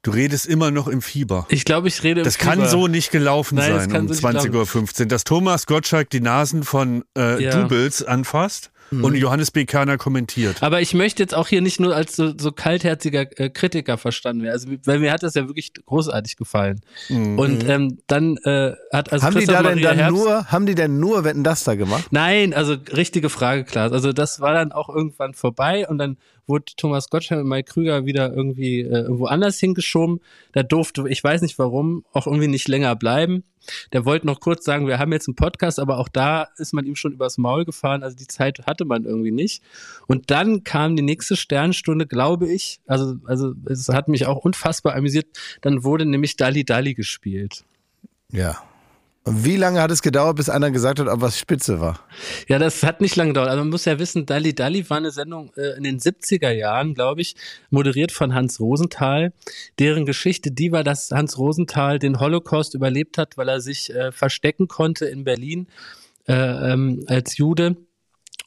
Du 0.03 0.11
redest 0.11 0.47
immer 0.47 0.73
noch 0.73 0.89
im 0.89 1.01
Fieber. 1.01 1.47
Ich 1.49 1.65
glaube, 1.65 1.87
ich 1.87 2.03
rede 2.03 2.21
im 2.21 2.25
das 2.25 2.37
Fieber. 2.37 2.57
kann 2.57 2.69
so 2.69 2.89
nicht 2.89 3.13
gelaufen 3.13 3.55
Nein, 3.55 3.91
sein 3.91 4.09
um 4.09 4.13
so 4.13 4.27
20.15 4.27 5.01
Uhr. 5.03 5.07
Dass 5.07 5.23
Thomas 5.23 5.67
Gottschalk 5.67 6.11
die 6.11 6.21
Nasen 6.21 6.65
von 6.65 7.05
äh, 7.17 7.43
ja. 7.43 7.51
Doubles 7.51 8.03
anfasst 8.03 8.73
Mhm. 8.93 9.05
Und 9.05 9.15
Johannes 9.15 9.51
B. 9.51 9.65
Kerner 9.65 9.97
kommentiert. 9.97 10.63
Aber 10.63 10.81
ich 10.81 10.93
möchte 10.93 11.23
jetzt 11.23 11.35
auch 11.35 11.49
hier 11.49 11.63
nicht 11.63 11.81
nur 11.81 11.97
als 11.97 12.15
so, 12.15 12.35
so 12.37 12.53
kaltherziger 12.53 13.27
äh, 13.41 13.49
Kritiker 13.49 13.97
verstanden 13.97 14.43
werden. 14.43 14.53
Also, 14.53 14.69
weil 14.85 14.99
mir 14.99 15.13
hat 15.13 15.23
das 15.23 15.35
ja 15.35 15.49
wirklich 15.49 15.73
großartig 15.87 16.37
gefallen. 16.37 16.81
Mhm. 17.09 17.39
Und 17.39 17.69
ähm, 17.69 17.99
dann 18.07 18.37
äh, 18.45 18.73
hat 18.93 19.13
also 19.13 19.27
haben 19.27 19.39
die 19.39 19.47
da 19.47 19.63
denn 19.63 19.81
dann 19.81 19.97
Herbst, 19.97 20.17
nur, 20.17 20.47
haben 20.53 20.67
die 20.67 20.75
denn 20.75 21.01
nur 21.01 21.25
Wetten 21.25 21.43
das 21.43 21.65
da 21.65 21.75
gemacht? 21.75 22.09
Nein, 22.11 22.53
also 22.53 22.77
richtige 22.95 23.31
Frage, 23.31 23.65
klar. 23.65 23.91
Also 23.93 24.13
das 24.13 24.41
war 24.41 24.53
dann 24.53 24.73
auch 24.73 24.91
irgendwann 24.91 25.33
vorbei 25.33 25.89
und 25.89 25.97
dann 25.99 26.19
wurde 26.47 26.73
Thomas 26.77 27.09
Gottschalk 27.09 27.43
und 27.43 27.49
Mike 27.49 27.73
Krüger 27.73 28.05
wieder 28.05 28.33
irgendwie 28.33 28.81
äh, 28.81 29.03
irgendwo 29.03 29.27
anders 29.27 29.59
hingeschoben. 29.59 30.21
Da 30.53 30.63
durfte, 30.63 31.09
ich 31.09 31.23
weiß 31.23 31.43
nicht 31.43 31.59
warum, 31.59 32.05
auch 32.13 32.27
irgendwie 32.27 32.49
nicht 32.49 32.69
länger 32.69 32.97
bleiben. 32.97 33.45
Der 33.93 34.05
wollte 34.05 34.27
noch 34.27 34.41
kurz 34.41 34.65
sagen, 34.65 34.89
wir 34.89 34.99
haben 34.99 35.13
jetzt 35.13 35.29
einen 35.29 35.37
Podcast, 35.37 35.79
aber 35.79 35.99
auch 35.99 36.09
da 36.09 36.49
ist 36.57 36.73
man 36.73 36.85
ihm 36.85 36.97
schon 36.97 37.13
übers 37.13 37.39
Maul 37.39 37.65
gefahren. 37.65 38.03
Also 38.03 38.17
die 38.17 38.27
Zeit 38.27 38.67
hatte 38.67 38.85
man 38.85 39.05
irgendwie 39.05 39.31
nicht. 39.31 39.63
Und 40.09 40.31
dann 40.31 40.65
kam 40.65 40.97
die 40.97 41.03
nächste 41.03 41.37
Sternstunde, 41.37 42.07
glaube 42.07 42.53
ich. 42.53 42.81
Also, 42.87 43.17
also 43.25 43.55
es 43.67 43.89
hat 43.89 44.09
mich 44.09 44.27
auch 44.27 44.39
unfassbar 44.39 44.97
amüsiert. 44.97 45.27
Dann 45.61 45.85
wurde 45.85 46.07
nämlich 46.07 46.37
Dali 46.37 46.65
Dali 46.65 46.95
gespielt. 46.95 47.65
Ja. 48.33 48.63
Wie 49.25 49.57
lange 49.57 49.81
hat 49.81 49.93
es 49.93 50.03
gedauert, 50.03 50.37
bis 50.37 50.49
einer 50.49 50.73
gesagt 50.73 50.99
hat, 50.99 51.07
ob 51.07 51.21
was 51.21 51.39
spitze 51.39 51.81
war? 51.81 52.01
Ja, 52.49 52.59
das 52.59 52.83
hat 52.83 53.01
nicht 53.01 53.15
lange 53.15 53.31
gedauert. 53.31 53.51
Also 53.51 53.61
man 53.61 53.71
muss 53.71 53.85
ja 53.85 54.01
wissen, 54.01 54.27
Dalli 54.27 54.53
Dalli 54.53 54.91
war 54.91 54.97
eine 54.97 55.13
Sendung 55.13 55.53
äh, 55.57 55.77
in 55.77 55.85
den 55.85 56.01
70er 56.01 56.51
Jahren, 56.51 56.95
glaube 56.95 57.21
ich, 57.21 57.37
moderiert 57.71 58.11
von 58.11 58.35
Hans 58.35 58.59
Rosenthal. 58.59 59.33
Deren 59.79 60.07
Geschichte, 60.07 60.51
die 60.51 60.73
war, 60.73 60.83
dass 60.83 61.13
Hans 61.13 61.39
Rosenthal 61.39 62.01
den 62.01 62.19
Holocaust 62.19 62.75
überlebt 62.75 63.17
hat, 63.17 63.37
weil 63.37 63.49
er 63.49 63.61
sich 63.61 63.95
äh, 63.95 64.11
verstecken 64.11 64.67
konnte 64.67 65.07
in 65.07 65.23
Berlin 65.23 65.69
äh, 66.27 66.73
ähm, 66.73 67.05
als 67.07 67.37
Jude 67.37 67.77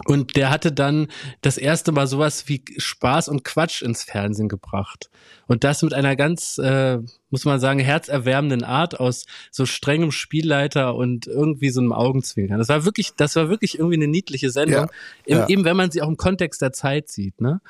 und 0.04 0.36
der 0.36 0.50
hatte 0.50 0.74
dann 0.74 1.08
das 1.42 1.58
erste 1.58 1.94
Mal 1.94 2.06
sowas 2.06 2.50
wie 2.50 2.64
Spaß 2.78 3.30
und 3.30 3.46
Quatsch 3.46 3.82
ins 3.82 4.04
Fernsehen 4.04 4.50
gebracht. 4.50 5.10
Und 5.48 5.64
das 5.64 5.82
mit 5.84 5.94
einer 5.94 6.18
ganz, 6.18 6.58
äh, 6.58 7.00
muss 7.30 7.46
man 7.46 7.60
sagen, 7.62 7.80
herzerwärmenden 7.80 8.64
Art 8.64 9.00
aus 9.00 9.26
so 9.52 9.66
strengem 9.66 10.12
Spielleiter 10.12 10.96
und 10.96 11.28
irgendwie 11.28 11.70
so 11.70 11.80
einem 11.80 11.94
Augenzwinkern. 11.94 12.60
Das 12.60 12.68
war 12.68 12.84
wirklich, 12.84 13.14
das 13.16 13.36
war 13.38 13.50
wirklich 13.50 13.80
irgendwie 13.80 13.96
eine 13.96 14.08
niedliche 14.08 14.50
Sendung. 14.50 14.88
Ja, 15.26 15.38
ja. 15.38 15.48
Eben 15.48 15.64
wenn 15.64 15.78
man 15.78 15.92
sie 15.92 16.02
auch 16.02 16.10
im 16.10 16.18
Kontext 16.18 16.62
der 16.62 16.74
Zeit 16.74 17.08
sieht, 17.08 17.40
ne? 17.40 17.62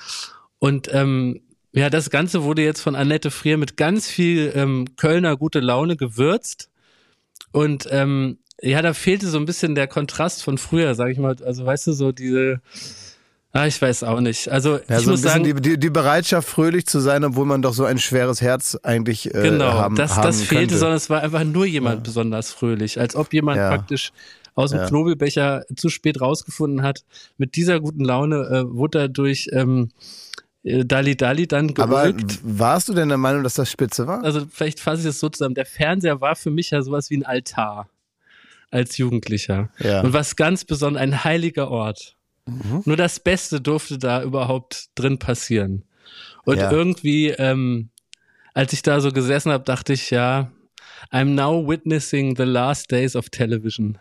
Und 0.58 0.92
ähm, 0.92 1.42
ja, 1.74 1.90
das 1.90 2.10
Ganze 2.10 2.44
wurde 2.44 2.64
jetzt 2.64 2.82
von 2.82 2.96
Annette 2.96 3.30
Frier 3.30 3.58
mit 3.58 3.78
ganz 3.78 4.08
viel 4.08 4.52
ähm, 4.56 4.96
Kölner 4.96 5.38
gute 5.38 5.60
Laune 5.60 5.98
gewürzt. 5.98 6.72
Und 7.52 7.88
ähm, 7.92 8.40
ja, 8.62 8.82
da 8.82 8.94
fehlte 8.94 9.28
so 9.28 9.38
ein 9.38 9.46
bisschen 9.46 9.76
der 9.76 9.88
Kontrast 9.88 10.44
von 10.44 10.58
früher, 10.58 10.96
sag 10.96 11.10
ich 11.12 11.18
mal. 11.18 11.36
Also 11.44 11.66
weißt 11.66 11.88
du, 11.88 11.92
so 11.94 12.12
diese, 12.12 12.62
ah, 13.52 13.68
ich 13.68 13.82
weiß 13.82 14.04
auch 14.04 14.22
nicht. 14.22 14.50
Also 14.50 14.80
Ja, 14.88 15.00
ich 15.00 15.06
so 15.06 15.12
muss 15.12 15.22
sagen, 15.22 15.44
die, 15.44 15.54
die, 15.54 15.78
die 15.78 15.90
Bereitschaft, 15.90 16.48
fröhlich 16.48 16.86
zu 16.86 17.00
sein, 17.00 17.24
obwohl 17.24 17.46
man 17.46 17.62
doch 17.62 17.74
so 17.74 17.86
ein 17.86 17.98
schweres 18.00 18.42
Herz 18.42 18.78
eigentlich 18.84 19.34
äh, 19.34 19.42
genau, 19.42 19.74
haben, 19.74 19.96
das, 19.96 20.16
haben 20.18 20.24
das 20.24 20.42
fehlte, 20.42 20.56
könnte. 20.56 20.78
sondern 20.78 20.98
es 20.98 21.10
war 21.10 21.22
einfach 21.22 21.44
nur 21.44 21.66
jemand 21.66 22.04
besonders 22.04 22.52
fröhlich, 22.52 23.00
als 23.00 23.16
ob 23.16 23.34
jemand 23.34 23.58
Ja. 23.58 23.70
praktisch 23.70 24.12
aus 24.56 24.72
dem 24.72 24.80
Ja. 24.80 24.88
Knobelbecher 24.88 25.66
zu 25.76 25.90
spät 25.90 26.22
rausgefunden 26.22 26.82
hat. 26.82 27.04
Mit 27.38 27.58
dieser 27.58 27.82
guten 27.82 28.06
Laune 28.06 28.38
äh, 28.38 28.64
wurde 28.74 29.00
er 29.00 29.10
durch 29.10 29.50
ähm, 29.52 29.90
äh, 30.64 30.86
Dali 30.86 31.18
Dali 31.18 31.46
dann 31.46 31.74
Aber 31.78 32.04
gerückt. 32.04 32.40
warst 32.42 32.88
du 32.88 32.94
denn 32.94 33.10
der 33.10 33.18
Meinung, 33.18 33.44
dass 33.44 33.56
das 33.56 33.70
spitze 33.70 34.08
war? 34.08 34.24
Also 34.24 34.46
vielleicht 34.50 34.80
fasse 34.80 35.02
ich 35.02 35.08
das 35.08 35.20
so 35.20 35.28
zusammen. 35.28 35.56
Der 35.56 35.66
Fernseher 35.66 36.22
war 36.22 36.38
für 36.38 36.52
mich 36.52 36.70
ja 36.72 36.82
sowas 36.82 37.10
wie 37.10 37.18
ein 37.18 37.26
Altar 37.26 37.90
als 38.72 38.98
Jugendlicher. 38.98 39.70
Ja. 39.80 40.02
Und 40.02 40.14
was 40.14 40.36
ganz 40.36 40.66
besonders, 40.66 41.02
ein 41.02 41.24
heiliger 41.24 41.70
Ort. 41.72 42.16
Mhm. 42.46 42.84
Nur 42.86 42.98
das 42.98 43.20
Beste 43.20 43.62
durfte 43.62 43.98
da 43.98 44.22
überhaupt 44.24 44.88
drin 44.96 45.18
passieren. 45.20 45.84
Und 46.44 46.58
Ja. 46.58 46.72
irgendwie, 46.72 47.30
ähm, 47.30 47.90
als 48.54 48.72
ich 48.74 48.82
da 48.84 49.02
so 49.02 49.12
gesessen 49.12 49.52
habe, 49.52 49.64
dachte 49.64 49.94
ich, 49.94 50.12
ja, 50.12 50.52
I'm 51.12 51.34
now 51.36 51.68
witnessing 51.68 52.36
the 52.36 52.44
last 52.44 52.92
days 52.92 53.16
of 53.16 53.30
television. 53.30 53.98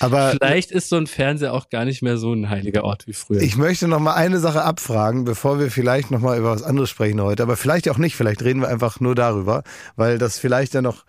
Aber 0.00 0.30
Vielleicht 0.30 0.70
ist 0.70 0.88
so 0.88 0.96
ein 0.96 1.06
Fernseher 1.06 1.52
auch 1.54 1.68
gar 1.70 1.84
nicht 1.84 2.02
mehr 2.02 2.16
so 2.16 2.32
ein 2.32 2.48
heiliger 2.50 2.84
Ort 2.84 3.06
wie 3.06 3.12
früher. 3.12 3.40
ich 3.40 3.56
möchte 3.56 3.88
noch 3.88 4.00
mal 4.00 4.14
eine 4.14 4.38
Sache 4.38 4.62
abfragen, 4.62 5.24
bevor 5.24 5.58
wir 5.58 5.70
vielleicht 5.70 6.10
noch 6.10 6.20
mal 6.20 6.38
über 6.38 6.50
was 6.50 6.62
anderes 6.62 6.90
sprechen 6.90 7.20
heute. 7.20 7.42
Aber 7.42 7.56
vielleicht 7.56 7.88
auch 7.88 7.98
nicht. 7.98 8.16
Vielleicht 8.16 8.42
reden 8.42 8.60
wir 8.60 8.68
einfach 8.68 9.00
nur 9.00 9.14
darüber, 9.14 9.62
weil 9.96 10.18
das 10.18 10.38
vielleicht 10.38 10.74
ja 10.74 10.82
noch, 10.82 11.04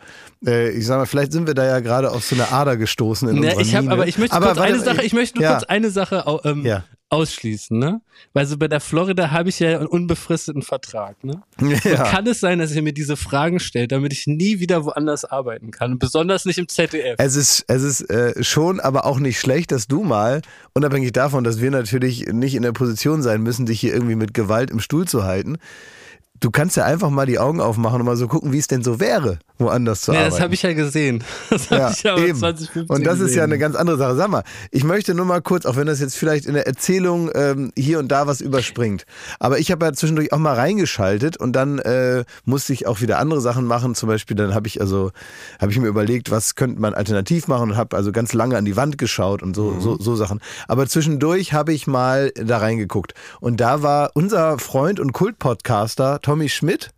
äh, 0.45 0.69
ich 0.71 0.85
sag 0.85 0.97
mal, 0.97 1.05
vielleicht 1.05 1.31
sind 1.31 1.47
wir 1.47 1.53
da 1.53 1.65
ja 1.65 1.79
gerade 1.79 2.11
auf 2.11 2.23
so 2.23 2.35
eine 2.35 2.51
Ader 2.51 2.77
gestoßen 2.77 3.27
in 3.29 3.43
Ja, 3.43 3.49
unserer 3.51 3.61
ich 3.61 3.75
hab, 3.75 3.81
Mine. 3.83 3.93
aber 3.93 4.07
ich 4.07 4.17
möchte 4.17 4.35
Aber 4.35 4.47
kurz 4.47 4.57
warte, 4.57 4.73
eine 4.73 4.83
Sache, 4.83 5.03
ich 5.03 5.13
möchte 5.13 5.37
nur 5.37 5.43
ja, 5.43 5.53
kurz 5.53 5.63
eine 5.65 5.89
Sache 5.89 6.23
ähm, 6.43 6.65
Ja. 6.65 6.83
Ausschließen, 7.11 7.77
ne? 7.77 8.01
Weil 8.33 8.45
so 8.45 8.57
bei 8.57 8.67
der 8.67 8.79
Florida 8.79 9.31
habe 9.31 9.49
ich 9.49 9.59
ja 9.59 9.77
einen 9.77 9.87
unbefristeten 9.87 10.61
Vertrag, 10.61 11.23
ne? 11.23 11.43
Ja. 11.83 12.03
Kann 12.03 12.25
es 12.27 12.39
sein, 12.39 12.59
dass 12.59 12.73
ihr 12.73 12.81
mir 12.81 12.93
diese 12.93 13.17
Fragen 13.17 13.59
stellt, 13.59 13.91
damit 13.91 14.13
ich 14.13 14.27
nie 14.27 14.59
wieder 14.59 14.85
woanders 14.85 15.25
arbeiten 15.25 15.71
kann? 15.71 15.99
Besonders 15.99 16.45
nicht 16.45 16.57
im 16.57 16.67
ZDF. 16.67 17.15
Es 17.17 17.35
ist, 17.35 17.65
es 17.67 17.83
ist 17.83 18.09
äh, 18.09 18.43
schon, 18.43 18.79
aber 18.79 19.05
auch 19.05 19.19
nicht 19.19 19.39
schlecht, 19.39 19.71
dass 19.71 19.87
du 19.87 20.03
mal, 20.03 20.41
unabhängig 20.73 21.11
davon, 21.11 21.43
dass 21.43 21.59
wir 21.59 21.71
natürlich 21.71 22.27
nicht 22.27 22.55
in 22.55 22.63
der 22.63 22.71
Position 22.71 23.21
sein 23.21 23.41
müssen, 23.41 23.65
dich 23.65 23.79
hier 23.81 23.93
irgendwie 23.93 24.15
mit 24.15 24.33
Gewalt 24.33 24.71
im 24.71 24.79
Stuhl 24.79 25.07
zu 25.07 25.23
halten, 25.23 25.57
du 26.41 26.51
kannst 26.51 26.75
ja 26.75 26.83
einfach 26.85 27.09
mal 27.09 27.25
die 27.25 27.39
Augen 27.39 27.61
aufmachen 27.61 28.01
und 28.01 28.05
mal 28.05 28.17
so 28.17 28.27
gucken, 28.27 28.51
wie 28.51 28.57
es 28.57 28.67
denn 28.67 28.83
so 28.83 28.99
wäre, 28.99 29.39
woanders 29.57 30.01
zu 30.01 30.11
Ja, 30.11 30.19
arbeiten. 30.19 30.33
das 30.35 30.41
habe 30.41 30.53
ich 30.53 30.61
ja 30.63 30.73
gesehen. 30.73 31.23
Das 31.49 31.69
habe 31.71 31.81
Ja, 31.81 31.91
ich 31.91 32.03
ja 32.03 32.17
eben. 32.17 32.37
2015 32.37 32.95
Und 32.95 33.05
das 33.05 33.15
ist 33.15 33.21
ja 33.21 33.25
gesehen. 33.27 33.43
eine 33.43 33.57
ganz 33.59 33.75
andere 33.75 33.97
Sache. 33.97 34.15
Sag 34.15 34.29
mal, 34.29 34.43
ich 34.71 34.83
möchte 34.83 35.13
nur 35.13 35.25
mal 35.25 35.41
kurz, 35.41 35.65
auch 35.65 35.75
wenn 35.77 35.87
das 35.87 35.99
jetzt 36.01 36.17
vielleicht 36.17 36.45
in 36.45 36.53
der 36.55 36.67
Erzählung 36.67 37.29
ähm, 37.33 37.71
hier 37.77 37.99
und 37.99 38.09
da 38.09 38.27
was 38.27 38.41
überspringt, 38.41 39.05
aber 39.39 39.59
ich 39.59 39.71
habe 39.71 39.85
ja 39.85 39.93
zwischendurch 39.93 40.33
auch 40.33 40.37
mal 40.39 40.55
reingeschaltet 40.55 41.37
und 41.37 41.53
dann 41.53 41.79
äh, 41.79 42.23
musste 42.45 42.73
ich 42.73 42.87
auch 42.87 43.01
wieder 43.01 43.19
andere 43.19 43.39
Sachen 43.41 43.65
machen. 43.65 43.95
Zum 43.95 44.09
Beispiel, 44.09 44.35
dann 44.35 44.53
habe 44.53 44.67
ich 44.67 44.81
also 44.81 45.11
habe 45.61 45.71
ich 45.71 45.79
mir 45.79 45.87
überlegt, 45.87 46.31
was 46.31 46.55
könnte 46.55 46.81
man 46.81 46.93
alternativ 46.93 47.47
machen 47.47 47.71
und 47.71 47.77
habe 47.77 47.95
also 47.95 48.11
ganz 48.11 48.33
lange 48.33 48.57
an 48.57 48.65
die 48.65 48.75
Wand 48.75 48.97
geschaut 48.97 49.43
und 49.43 49.55
so 49.55 49.79
so, 49.79 49.97
so 49.99 50.15
Sachen. 50.15 50.39
Aber 50.67 50.87
zwischendurch 50.87 51.53
habe 51.53 51.71
ich 51.73 51.85
mal 51.87 52.31
da 52.35 52.57
reingeguckt 52.57 53.13
und 53.39 53.59
da 53.61 53.83
war 53.83 54.11
unser 54.15 54.57
Freund 54.57 54.99
und 54.99 55.13
Kultpodcaster 55.13 56.19
Tommy 56.31 56.47
Schmidt. 56.47 56.91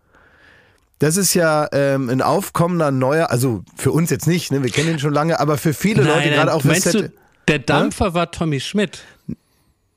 Das 1.00 1.17
ist 1.17 1.34
ja 1.34 1.67
ähm, 1.72 2.08
ein 2.10 2.22
aufkommender 2.22 2.91
neuer, 2.91 3.32
also 3.32 3.63
für 3.76 3.91
uns 3.91 4.12
jetzt 4.12 4.28
nicht, 4.28 4.52
ne? 4.52 4.62
wir 4.62 4.69
kennen 4.69 4.91
ihn 4.91 5.00
schon 5.00 5.12
lange, 5.12 5.39
aber 5.39 5.58
für 5.58 5.74
viele 5.74 6.04
Leute, 6.04 6.30
gerade 6.30 6.54
auch 6.54 6.63
meinst 6.63 6.93
du, 6.93 7.12
der 7.48 7.58
Dampfer 7.58 8.13
war 8.13 8.30
Tommy 8.30 8.60
Schmidt. 8.60 9.02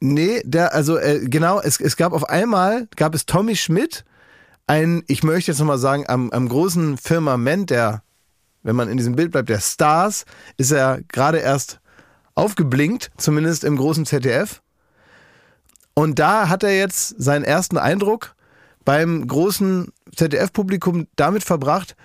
Nee, 0.01 0.41
der, 0.43 0.73
also 0.73 0.97
äh, 0.97 1.21
genau, 1.27 1.61
es, 1.61 1.79
es 1.81 1.99
gab 1.99 2.15
auf 2.15 2.31
einmal, 2.31 2.89
gab 2.97 3.15
es 3.15 3.27
Tommy 3.27 3.57
Schmidt, 3.57 4.07
ein, 4.67 5.03
ich 5.07 5.23
möchte 5.23 5.51
jetzt 5.51 5.59
nochmal 5.59 5.77
sagen, 5.77 6.07
am, 6.09 6.31
am 6.31 6.49
großen 6.49 6.97
Firmament 6.97 7.69
der, 7.69 8.03
wenn 8.63 8.75
man 8.75 8.89
in 8.89 8.97
diesem 8.97 9.17
Bild 9.17 9.33
bleibt, 9.33 9.51
der 9.51 9.61
Stars, 9.61 10.25
ist 10.57 10.71
er 10.71 11.03
gerade 11.09 11.41
erst 11.41 11.81
aufgeblinkt, 12.35 13.11
zumindest 13.19 13.65
im 13.65 13.77
großen 13.77 14.07
ZDF. 14.07 14.63
Und 15.93 16.19
da 16.19 16.49
hat 16.49 16.63
er 16.63 16.75
jetzt 16.75 17.17
seinen 17.19 17.45
ersten 17.45 17.77
Eindruck 17.77 18.35
beim 18.87 19.27
großen 19.27 19.93
ZDF-Publikum 20.15 21.09
damit 21.17 21.45
verbracht, 21.45 21.97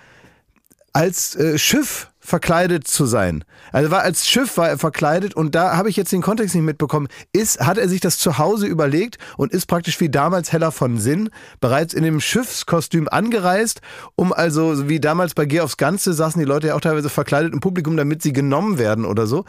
als 0.92 1.34
äh, 1.36 1.56
Schiff 1.56 2.10
verkleidet 2.20 2.86
zu 2.86 3.06
sein. 3.06 3.44
Also 3.72 3.90
war 3.90 4.02
als 4.02 4.28
Schiff 4.28 4.56
war 4.56 4.68
er 4.68 4.78
verkleidet 4.78 5.34
und 5.34 5.54
da 5.54 5.76
habe 5.76 5.88
ich 5.88 5.96
jetzt 5.96 6.12
den 6.12 6.22
Kontext 6.22 6.54
nicht 6.54 6.64
mitbekommen. 6.64 7.08
Ist 7.32 7.60
hat 7.60 7.78
er 7.78 7.88
sich 7.88 8.00
das 8.00 8.18
zu 8.18 8.38
Hause 8.38 8.66
überlegt 8.66 9.18
und 9.36 9.52
ist 9.52 9.66
praktisch 9.66 9.98
wie 10.00 10.10
damals 10.10 10.52
Heller 10.52 10.70
von 10.70 10.98
Sinn 10.98 11.30
bereits 11.60 11.94
in 11.94 12.04
dem 12.04 12.20
Schiffskostüm 12.20 13.08
angereist, 13.08 13.80
um 14.14 14.32
also 14.32 14.74
so 14.74 14.88
wie 14.88 15.00
damals 15.00 15.34
bei 15.34 15.46
Geh 15.46 15.60
aufs 15.60 15.78
Ganze 15.78 16.12
saßen 16.12 16.38
die 16.38 16.46
Leute 16.46 16.68
ja 16.68 16.74
auch 16.74 16.80
teilweise 16.80 17.08
verkleidet 17.08 17.54
im 17.54 17.60
Publikum, 17.60 17.96
damit 17.96 18.22
sie 18.22 18.32
genommen 18.32 18.78
werden 18.78 19.04
oder 19.04 19.26
so. 19.26 19.44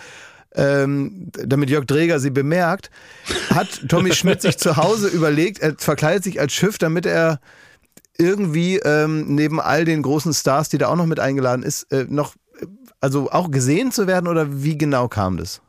Ähm, 0.55 1.29
damit 1.31 1.69
Jörg 1.69 1.85
Dreger 1.85 2.19
sie 2.19 2.29
bemerkt, 2.29 2.91
hat 3.49 3.87
Tommy 3.89 4.11
Schmidt 4.15 4.41
sich 4.41 4.57
zu 4.57 4.77
Hause 4.77 5.07
überlegt, 5.07 5.59
er 5.59 5.75
verkleidet 5.77 6.23
sich 6.23 6.39
als 6.39 6.53
Schiff, 6.53 6.77
damit 6.77 7.05
er 7.05 7.39
irgendwie 8.17 8.77
ähm, 8.77 9.33
neben 9.35 9.59
all 9.59 9.85
den 9.85 10.03
großen 10.03 10.33
Stars, 10.33 10.69
die 10.69 10.77
da 10.77 10.87
auch 10.89 10.95
noch 10.95 11.07
mit 11.07 11.19
eingeladen 11.19 11.63
ist, 11.63 11.91
äh, 11.91 12.05
noch, 12.07 12.35
äh, 12.59 12.67
also 12.99 13.31
auch 13.31 13.49
gesehen 13.49 13.91
zu 13.91 14.05
werden 14.05 14.27
oder 14.27 14.63
wie 14.63 14.77
genau 14.77 15.07
kam 15.07 15.37
das? 15.37 15.61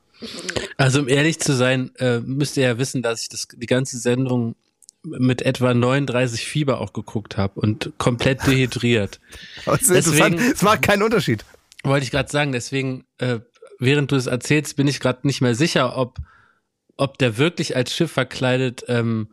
Also 0.77 1.01
um 1.01 1.09
ehrlich 1.09 1.41
zu 1.41 1.55
sein, 1.55 1.91
äh, 1.97 2.21
müsst 2.21 2.57
ihr 2.59 2.65
ja 2.65 2.79
wissen, 2.79 3.03
dass 3.03 3.23
ich 3.23 3.29
das, 3.31 3.49
die 3.55 3.67
ganze 3.67 3.99
Sendung 3.99 4.55
mit 5.03 5.43
etwa 5.43 5.73
39 5.75 6.47
Fieber 6.47 6.81
auch 6.81 6.93
geguckt 6.93 7.37
habe 7.37 7.61
und 7.61 7.93
komplett 7.99 8.47
dehydriert. 8.47 9.21
Aber 9.67 9.77
es 9.77 9.83
ist 9.83 9.91
Deswegen- 9.91 10.27
interessant, 10.35 10.55
es 10.57 10.63
macht 10.63 10.83
keinen 10.83 11.03
Unterschied. 11.03 11.45
Wollte 11.83 12.05
ich 12.05 12.11
gerade 12.11 12.31
sagen, 12.31 12.53
deswegen, 12.53 13.05
äh, 13.19 13.41
während 13.79 14.13
du 14.13 14.17
es 14.17 14.27
erzählst, 14.27 14.77
bin 14.77 14.89
ich 14.89 15.01
gerade 15.01 15.27
nicht 15.27 15.41
mehr 15.41 15.55
sicher, 15.55 15.97
ob, 15.97 16.19
ob 16.97 17.19
der 17.19 17.39
wirklich 17.39 17.77
als 17.77 17.95
Schiff 17.95 18.13
verkleidet 18.13 18.85
ähm, 18.89 19.29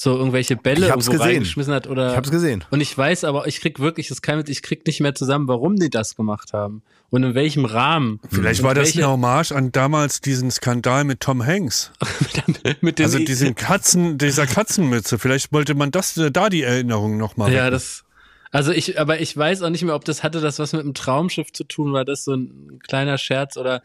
so 0.00 0.16
irgendwelche 0.16 0.54
Bälle 0.54 0.86
irgendwo 0.86 1.10
gesehen. 1.10 1.26
reingeschmissen 1.26 1.74
hat 1.74 1.88
oder. 1.88 2.12
Ich 2.12 2.16
hab's 2.16 2.30
gesehen. 2.30 2.64
Und 2.70 2.80
ich 2.80 2.96
weiß 2.96 3.24
aber, 3.24 3.48
ich 3.48 3.60
krieg 3.60 3.80
wirklich, 3.80 4.06
das 4.06 4.22
kann 4.22 4.42
ich 4.46 4.62
krieg 4.62 4.86
nicht 4.86 5.00
mehr 5.00 5.14
zusammen, 5.14 5.48
warum 5.48 5.74
die 5.74 5.90
das 5.90 6.14
gemacht 6.14 6.52
haben 6.52 6.82
und 7.10 7.24
in 7.24 7.34
welchem 7.34 7.64
Rahmen. 7.64 8.20
Vielleicht 8.30 8.62
war 8.62 8.74
das 8.74 8.94
eine 8.96 9.08
Hommage 9.08 9.50
an 9.52 9.72
damals 9.72 10.20
diesen 10.20 10.52
Skandal 10.52 11.02
mit 11.02 11.18
Tom 11.20 11.44
Hanks. 11.44 11.90
mit 12.80 13.00
dem 13.00 13.06
Also 13.06 13.18
diesen 13.18 13.56
Katzen, 13.56 14.18
dieser 14.18 14.46
Katzenmütze. 14.46 15.18
Vielleicht 15.18 15.52
wollte 15.52 15.74
man 15.74 15.90
das 15.90 16.16
äh, 16.16 16.30
da 16.30 16.48
die 16.48 16.62
Erinnerung 16.62 17.16
nochmal. 17.16 17.52
Ja, 17.52 17.68
das. 17.68 18.04
Also 18.50 18.72
ich, 18.72 18.98
aber 18.98 19.20
ich 19.20 19.36
weiß 19.36 19.62
auch 19.62 19.70
nicht 19.70 19.84
mehr, 19.84 19.94
ob 19.94 20.04
das 20.04 20.22
hatte 20.22 20.40
das 20.40 20.58
was 20.58 20.72
mit 20.72 20.82
einem 20.82 20.94
Traumschiff 20.94 21.52
zu 21.52 21.64
tun, 21.64 21.92
war 21.92 22.04
das 22.04 22.24
so 22.24 22.34
ein 22.34 22.78
kleiner 22.86 23.18
Scherz 23.18 23.56
oder 23.56 23.82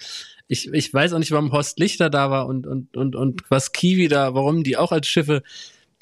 ich, 0.47 0.71
ich 0.73 0.93
weiß 0.93 1.13
auch 1.13 1.19
nicht, 1.19 1.31
warum 1.31 1.51
Horst 1.51 1.79
Lichter 1.79 2.09
da 2.09 2.29
war 2.31 2.47
und, 2.47 2.67
und, 2.67 2.95
und, 2.95 3.15
und 3.15 3.41
was 3.49 3.71
Kiwi 3.71 4.07
da, 4.07 4.33
warum 4.33 4.63
die 4.63 4.77
auch 4.77 4.91
als 4.91 5.07
Schiffe. 5.07 5.43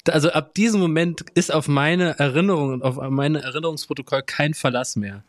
Also 0.08 0.30
ab 0.30 0.54
diesem 0.54 0.80
Moment 0.80 1.24
ist 1.34 1.52
auf 1.52 1.68
meine 1.68 2.18
Erinnerung 2.18 2.72
und 2.72 2.82
auf 2.82 2.96
meine 3.10 3.42
Erinnerungsprotokoll 3.42 4.22
kein 4.22 4.54
Verlass 4.54 4.96
mehr. 4.96 5.24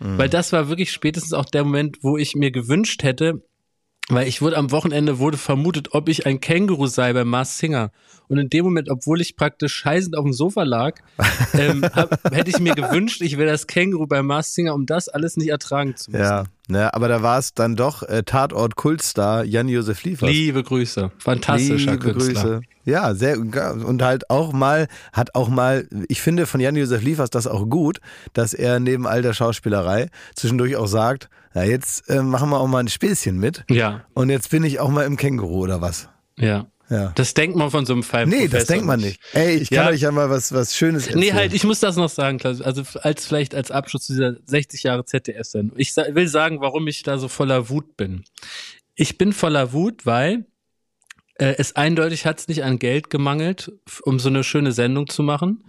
Weil 0.00 0.28
das 0.28 0.52
war 0.52 0.68
wirklich 0.68 0.92
spätestens 0.92 1.32
auch 1.32 1.46
der 1.46 1.64
Moment, 1.64 1.98
wo 2.02 2.16
ich 2.16 2.36
mir 2.36 2.50
gewünscht 2.50 3.02
hätte, 3.02 3.42
weil 4.08 4.26
ich 4.26 4.40
wurde 4.40 4.56
am 4.56 4.70
Wochenende 4.70 5.18
wurde 5.18 5.36
vermutet, 5.36 5.88
ob 5.92 6.08
ich 6.08 6.26
ein 6.26 6.40
Känguru 6.40 6.86
sei 6.86 7.12
bei 7.12 7.24
Mars 7.24 7.58
Singer. 7.58 7.90
Und 8.28 8.38
in 8.38 8.50
dem 8.50 8.64
Moment, 8.64 8.90
obwohl 8.90 9.20
ich 9.20 9.36
praktisch 9.36 9.74
scheißend 9.74 10.16
auf 10.16 10.24
dem 10.24 10.32
Sofa 10.32 10.62
lag, 10.62 11.00
ähm, 11.54 11.84
hab, 11.94 12.32
hätte 12.32 12.50
ich 12.50 12.58
mir 12.58 12.74
gewünscht, 12.74 13.22
ich 13.22 13.38
wäre 13.38 13.50
das 13.50 13.66
Känguru 13.66 14.06
bei 14.06 14.22
Mars 14.22 14.54
Singer, 14.54 14.74
um 14.74 14.86
das 14.86 15.08
alles 15.08 15.36
nicht 15.36 15.48
ertragen 15.48 15.96
zu 15.96 16.10
müssen. 16.10 16.22
Ja, 16.22 16.44
Ne, 16.70 16.92
aber 16.92 17.08
da 17.08 17.22
war 17.22 17.38
es 17.38 17.54
dann 17.54 17.76
doch 17.76 18.02
äh, 18.02 18.22
Tatort 18.24 18.76
Kultstar 18.76 19.42
Jan-Josef 19.42 20.04
Liefers. 20.04 20.28
Liebe 20.28 20.62
Grüße. 20.62 21.10
Fantastischer 21.18 21.92
Liebe 21.92 22.12
Künstler. 22.12 22.42
Grüße. 22.42 22.60
Ja, 22.84 23.14
sehr 23.14 23.38
und 23.38 24.02
halt 24.02 24.28
auch 24.28 24.52
mal 24.52 24.86
hat 25.14 25.34
auch 25.34 25.48
mal, 25.48 25.88
ich 26.08 26.20
finde 26.20 26.46
von 26.46 26.60
Jan-Josef 26.60 27.02
Liefers 27.02 27.30
das 27.30 27.46
auch 27.46 27.66
gut, 27.70 28.00
dass 28.34 28.52
er 28.52 28.80
neben 28.80 29.06
all 29.06 29.22
der 29.22 29.32
Schauspielerei 29.32 30.08
zwischendurch 30.34 30.76
auch 30.76 30.88
sagt, 30.88 31.30
na 31.54 31.64
jetzt 31.64 32.08
äh, 32.10 32.22
machen 32.22 32.50
wir 32.50 32.60
auch 32.60 32.68
mal 32.68 32.80
ein 32.80 32.88
Späßchen 32.88 33.38
mit 33.38 33.64
Ja, 33.70 34.02
und 34.12 34.28
jetzt 34.28 34.50
bin 34.50 34.62
ich 34.62 34.78
auch 34.78 34.90
mal 34.90 35.06
im 35.06 35.16
Känguru 35.16 35.60
oder 35.60 35.80
was. 35.80 36.10
ja. 36.36 36.66
Ja. 36.90 37.12
Das 37.16 37.34
denkt 37.34 37.56
man 37.56 37.70
von 37.70 37.84
so 37.84 37.92
einem 37.92 38.02
Fall. 38.02 38.26
Nee, 38.26 38.48
das 38.48 38.64
denkt 38.66 38.86
man 38.86 39.00
nicht. 39.00 39.20
Ey, 39.34 39.56
ich 39.56 39.68
kann 39.68 39.84
Ja. 39.86 39.88
euch 39.90 40.00
ja 40.00 40.10
mal 40.10 40.30
was, 40.30 40.52
was 40.52 40.74
Schönes 40.74 41.06
erzählen. 41.06 41.20
Nee, 41.20 41.32
halt, 41.34 41.52
ich 41.52 41.64
muss 41.64 41.80
das 41.80 41.96
noch 41.96 42.08
sagen, 42.08 42.38
Klaus. 42.38 42.62
Also 42.62 42.82
als 43.02 43.26
vielleicht 43.26 43.54
als 43.54 43.70
Abschluss 43.70 44.06
zu 44.06 44.12
dieser 44.14 44.36
60 44.46 44.84
Jahre 44.84 45.04
ZDF-Sendung. 45.04 45.78
Ich 45.78 45.92
sa- 45.92 46.06
will 46.14 46.28
sagen, 46.28 46.60
warum 46.60 46.88
ich 46.88 47.02
da 47.02 47.18
so 47.18 47.28
voller 47.28 47.68
Wut 47.68 47.96
bin. 47.98 48.24
Ich 48.94 49.18
bin 49.18 49.32
voller 49.34 49.72
Wut, 49.72 50.06
weil 50.06 50.46
äh, 51.34 51.54
es 51.58 51.76
eindeutig 51.76 52.24
hat 52.26 52.40
es 52.40 52.48
nicht 52.48 52.64
an 52.64 52.78
Geld 52.78 53.10
gemangelt, 53.10 53.70
um 54.02 54.18
so 54.18 54.28
eine 54.28 54.42
schöne 54.42 54.72
Sendung 54.72 55.08
zu 55.08 55.22
machen. 55.22 55.64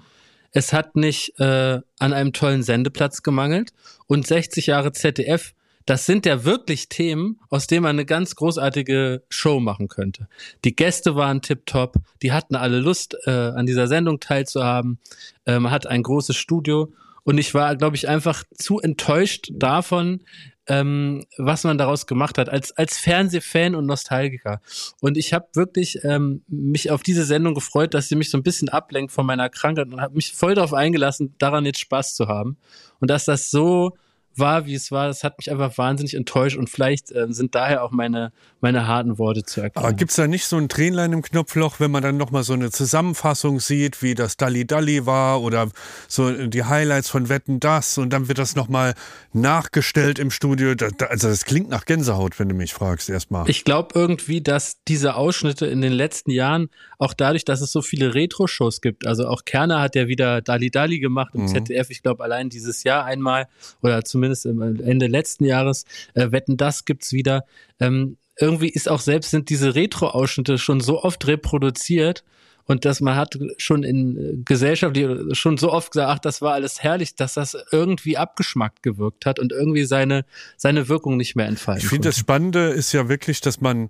Es 0.51 0.73
hat 0.73 0.95
nicht 0.95 1.39
äh, 1.39 1.79
an 1.99 2.13
einem 2.13 2.33
tollen 2.33 2.63
Sendeplatz 2.63 3.21
gemangelt. 3.23 3.71
Und 4.07 4.25
60 4.25 4.65
Jahre 4.67 4.93
ZDF, 4.93 5.53
das 5.89 6.05
sind 6.05 6.27
ja 6.27 6.45
wirklich 6.45 6.87
Themen, 6.87 7.39
aus 7.49 7.65
denen 7.65 7.81
man 7.81 7.95
eine 7.95 8.05
ganz 8.05 8.35
großartige 8.35 9.23
Show 9.27 9.59
machen 9.59 9.87
könnte. 9.87 10.27
Die 10.63 10.75
Gäste 10.75 11.15
waren 11.15 11.41
tipptopp, 11.41 11.95
die 12.21 12.31
hatten 12.31 12.55
alle 12.55 12.79
Lust, 12.79 13.17
äh, 13.25 13.31
an 13.31 13.65
dieser 13.65 13.87
Sendung 13.87 14.19
teilzuhaben. 14.19 14.99
Äh, 15.45 15.57
man 15.57 15.71
hat 15.71 15.87
ein 15.87 16.03
großes 16.03 16.35
Studio 16.35 16.93
und 17.23 17.39
ich 17.39 17.55
war, 17.55 17.75
glaube 17.75 17.95
ich, 17.95 18.07
einfach 18.07 18.43
zu 18.55 18.79
enttäuscht 18.79 19.49
davon, 19.51 20.21
ähm, 20.67 21.25
was 21.37 21.63
man 21.63 21.79
daraus 21.79 22.05
gemacht 22.05 22.37
hat, 22.37 22.49
als, 22.49 22.71
als 22.73 22.99
Fernsehfan 22.99 23.73
und 23.73 23.87
Nostalgiker. 23.87 24.61
Und 25.01 25.17
ich 25.17 25.33
habe 25.33 25.47
wirklich 25.55 26.03
ähm, 26.03 26.43
mich 26.47 26.91
auf 26.91 27.01
diese 27.01 27.25
Sendung 27.25 27.55
gefreut, 27.55 27.95
dass 27.95 28.09
sie 28.09 28.15
mich 28.15 28.29
so 28.29 28.37
ein 28.37 28.43
bisschen 28.43 28.69
ablenkt 28.69 29.11
von 29.11 29.25
meiner 29.25 29.49
Krankheit 29.49 29.87
und 29.91 29.99
habe 29.99 30.13
mich 30.13 30.33
voll 30.33 30.53
darauf 30.53 30.75
eingelassen, 30.75 31.33
daran 31.39 31.65
jetzt 31.65 31.79
Spaß 31.79 32.13
zu 32.13 32.27
haben. 32.27 32.57
Und 32.99 33.09
dass 33.09 33.25
das 33.25 33.49
so 33.49 33.97
war, 34.39 34.65
wie 34.65 34.73
es 34.73 34.91
war, 34.91 35.07
das 35.07 35.23
hat 35.23 35.37
mich 35.37 35.51
einfach 35.51 35.77
wahnsinnig 35.77 36.15
enttäuscht 36.15 36.57
und 36.57 36.69
vielleicht 36.69 37.11
ähm, 37.11 37.33
sind 37.33 37.55
daher 37.55 37.83
auch 37.83 37.91
meine, 37.91 38.31
meine 38.61 38.87
harten 38.87 39.17
Worte 39.17 39.43
zu 39.43 39.61
erkennen. 39.61 39.85
Aber 39.85 39.93
gibt's 39.93 40.15
da 40.15 40.27
nicht 40.27 40.45
so 40.45 40.57
ein 40.57 40.69
Tränlein 40.69 41.13
im 41.13 41.21
Knopfloch, 41.21 41.79
wenn 41.79 41.91
man 41.91 42.03
dann 42.03 42.17
nochmal 42.17 42.43
so 42.43 42.53
eine 42.53 42.71
Zusammenfassung 42.71 43.59
sieht, 43.59 44.01
wie 44.01 44.15
das 44.15 44.37
Dalli 44.37 44.65
Dalli 44.65 45.05
war 45.05 45.41
oder 45.41 45.69
so 46.07 46.47
die 46.47 46.63
Highlights 46.63 47.09
von 47.09 47.29
Wetten 47.29 47.59
das 47.59 47.97
und 47.97 48.11
dann 48.11 48.27
wird 48.27 48.37
das 48.37 48.55
nochmal 48.55 48.93
nachgestellt 49.33 50.19
im 50.19 50.31
Studio. 50.31 50.75
Da, 50.75 50.89
da, 50.89 51.07
also 51.07 51.27
das 51.27 51.45
klingt 51.45 51.69
nach 51.69 51.85
Gänsehaut, 51.85 52.39
wenn 52.39 52.49
du 52.49 52.55
mich 52.55 52.73
fragst 52.73 53.09
erstmal. 53.09 53.49
Ich 53.49 53.63
glaube 53.63 53.89
irgendwie, 53.93 54.41
dass 54.41 54.77
diese 54.87 55.15
Ausschnitte 55.15 55.65
in 55.65 55.81
den 55.81 55.93
letzten 55.93 56.31
Jahren, 56.31 56.69
auch 56.97 57.13
dadurch, 57.13 57.45
dass 57.45 57.61
es 57.61 57.71
so 57.71 57.81
viele 57.81 58.13
Retro-Shows 58.13 58.81
gibt, 58.81 59.05
also 59.05 59.27
auch 59.27 59.45
Kerner 59.45 59.81
hat 59.81 59.95
ja 59.95 60.07
wieder 60.07 60.41
Dali 60.41 60.71
Dali 60.71 60.99
gemacht 60.99 61.33
im 61.35 61.47
ZDF, 61.47 61.89
ich 61.89 62.01
glaube 62.03 62.23
allein 62.23 62.49
dieses 62.49 62.83
Jahr 62.83 63.05
einmal 63.05 63.47
oder 63.81 64.03
zumindest 64.03 64.28
im 64.45 64.61
Ende 64.81 65.07
letzten 65.07 65.45
Jahres, 65.45 65.85
äh, 66.13 66.31
Wetten, 66.31 66.57
das 66.57 66.85
gibt's 66.85 67.13
wieder. 67.13 67.45
Ähm, 67.79 68.17
irgendwie 68.39 68.69
ist 68.69 68.89
auch 68.89 69.01
selbst 69.01 69.31
sind 69.31 69.49
diese 69.49 69.75
Retro-Ausschnitte 69.75 70.57
schon 70.57 70.79
so 70.79 71.03
oft 71.03 71.27
reproduziert, 71.27 72.23
und 72.69 72.85
dass 72.85 73.01
man 73.01 73.15
hat 73.15 73.35
schon 73.57 73.81
in 73.81 74.17
äh, 74.17 74.37
Gesellschaft 74.45 74.95
schon 75.31 75.57
so 75.57 75.71
oft 75.71 75.91
gesagt, 75.91 76.07
ach, 76.07 76.19
das 76.19 76.39
war 76.39 76.53
alles 76.53 76.83
herrlich, 76.83 77.15
dass 77.15 77.33
das 77.33 77.57
irgendwie 77.71 78.15
abgeschmackt 78.15 78.83
gewirkt 78.83 79.25
hat 79.25 79.39
und 79.39 79.51
irgendwie 79.51 79.85
seine, 79.85 80.23
seine 80.55 80.87
Wirkung 80.87 81.17
nicht 81.17 81.35
mehr 81.35 81.47
entfalten 81.47 81.83
Ich 81.83 81.89
finde, 81.89 82.09
das 82.09 82.19
Spannende 82.19 82.67
ist 82.67 82.91
ja 82.91 83.09
wirklich, 83.09 83.41
dass 83.41 83.59
man, 83.59 83.89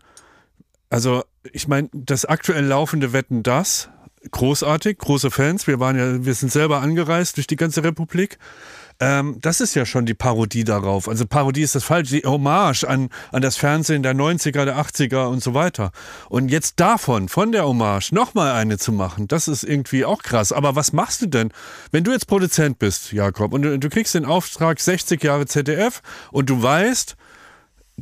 also 0.90 1.26
ich 1.52 1.68
meine, 1.68 1.90
das 1.92 2.24
aktuell 2.24 2.64
laufende 2.64 3.12
Wetten 3.12 3.44
das, 3.44 3.90
großartig, 4.32 4.98
große 4.98 5.30
Fans. 5.30 5.68
Wir 5.68 5.82
waren 5.82 5.98
ja, 5.98 6.26
wir 6.26 6.34
sind 6.34 6.50
selber 6.50 6.82
angereist 6.82 7.36
durch 7.36 7.48
die 7.48 7.58
ganze 7.58 7.84
Republik. 7.84 8.38
Ähm, 9.02 9.38
das 9.42 9.62
ist 9.62 9.76
ja 9.76 9.86
schon 9.86 10.06
die 10.06 10.14
Parodie 10.14 10.66
darauf. 10.66 11.08
Also 11.08 11.26
Parodie 11.26 11.62
ist 11.62 11.76
das 11.76 11.86
falsch, 11.86 12.10
die 12.10 12.24
Hommage 12.24 12.84
an, 12.84 13.10
an 13.32 13.42
das 13.42 13.56
Fernsehen 13.56 14.04
der 14.04 14.14
90er, 14.14 14.66
der 14.66 14.78
80er 14.78 15.28
und 15.28 15.42
so 15.42 15.54
weiter. 15.54 15.92
Und 16.28 16.50
jetzt 16.50 16.80
davon, 16.80 17.30
von 17.30 17.54
der 17.54 17.66
Hommage, 17.66 18.12
nochmal 18.12 18.52
eine 18.52 18.78
zu 18.78 18.92
machen, 18.92 19.28
das 19.28 19.48
ist 19.48 19.64
irgendwie 19.64 20.04
auch 20.04 20.22
krass. 20.22 20.52
Aber 20.52 20.76
was 20.76 20.92
machst 20.92 21.22
du 21.22 21.28
denn, 21.28 21.52
wenn 21.92 22.04
du 22.04 22.12
jetzt 22.12 22.28
Produzent 22.28 22.78
bist, 22.80 23.14
Jakob, 23.14 23.54
und 23.54 23.62
du, 23.62 23.80
du 23.80 23.90
kriegst 23.90 24.16
den 24.16 24.26
Auftrag 24.26 24.80
60 24.80 25.24
Jahre 25.24 25.46
ZDF 25.46 26.02
und 26.32 26.50
du 26.50 26.62
weißt, 26.62 27.16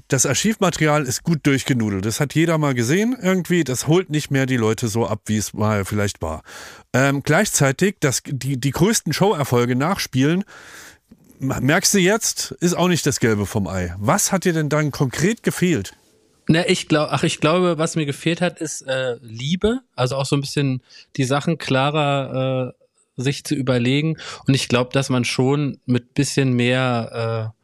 das 0.08 0.26
Archivmaterial 0.26 1.04
ist 1.04 1.24
gut 1.24 1.40
durchgenudelt. 1.46 2.06
Das 2.06 2.20
hat 2.20 2.36
jeder 2.36 2.58
mal 2.58 2.74
gesehen 2.74 3.16
irgendwie. 3.22 3.64
Das 3.64 3.88
holt 3.88 4.10
nicht 4.10 4.32
mehr 4.32 4.46
die 4.46 4.58
Leute 4.58 4.88
so 4.88 5.08
ab, 5.08 5.22
wie 5.26 5.38
es 5.38 5.54
mal 5.54 5.86
vielleicht 5.86 6.22
war. 6.22 6.44
Ähm, 6.94 7.24
gleichzeitig, 7.24 7.98
dass 8.00 8.22
die, 8.26 8.60
die 8.60 8.72
größten 8.72 9.14
Showerfolge 9.14 9.76
nachspielen, 9.76 10.44
merkst 11.40 11.94
du 11.94 12.00
jetzt, 12.00 12.52
ist 12.60 12.76
auch 12.76 12.88
nicht 12.88 13.06
das 13.06 13.20
Gelbe 13.20 13.46
vom 13.46 13.68
Ei. 13.68 13.94
Was 14.00 14.32
hat 14.32 14.46
dir 14.46 14.54
denn 14.54 14.70
dann 14.70 14.92
konkret 14.92 15.44
gefehlt? 15.44 15.94
Na, 16.48 16.68
ich 16.68 16.88
glaube, 16.88 17.12
ach, 17.12 17.24
ich 17.24 17.40
glaube, 17.40 17.78
was 17.78 17.96
mir 17.96 18.06
gefehlt 18.06 18.42
hat, 18.42 18.60
ist 18.60 18.82
äh, 18.84 19.18
Liebe, 19.22 19.82
also 19.96 20.16
auch 20.16 20.26
so 20.26 20.36
ein 20.36 20.42
bisschen 20.42 20.82
die 21.18 21.26
Sachen 21.26 21.58
klarer 21.58 22.74
äh, 22.74 23.22
sich 23.22 23.44
zu 23.44 23.56
überlegen. 23.56 24.18
Und 24.48 24.54
ich 24.54 24.70
glaube, 24.70 24.92
dass 24.94 25.10
man 25.10 25.26
schon 25.26 25.80
mit 25.86 26.14
bisschen 26.14 26.54
mehr, 26.54 27.54
äh, 27.54 27.57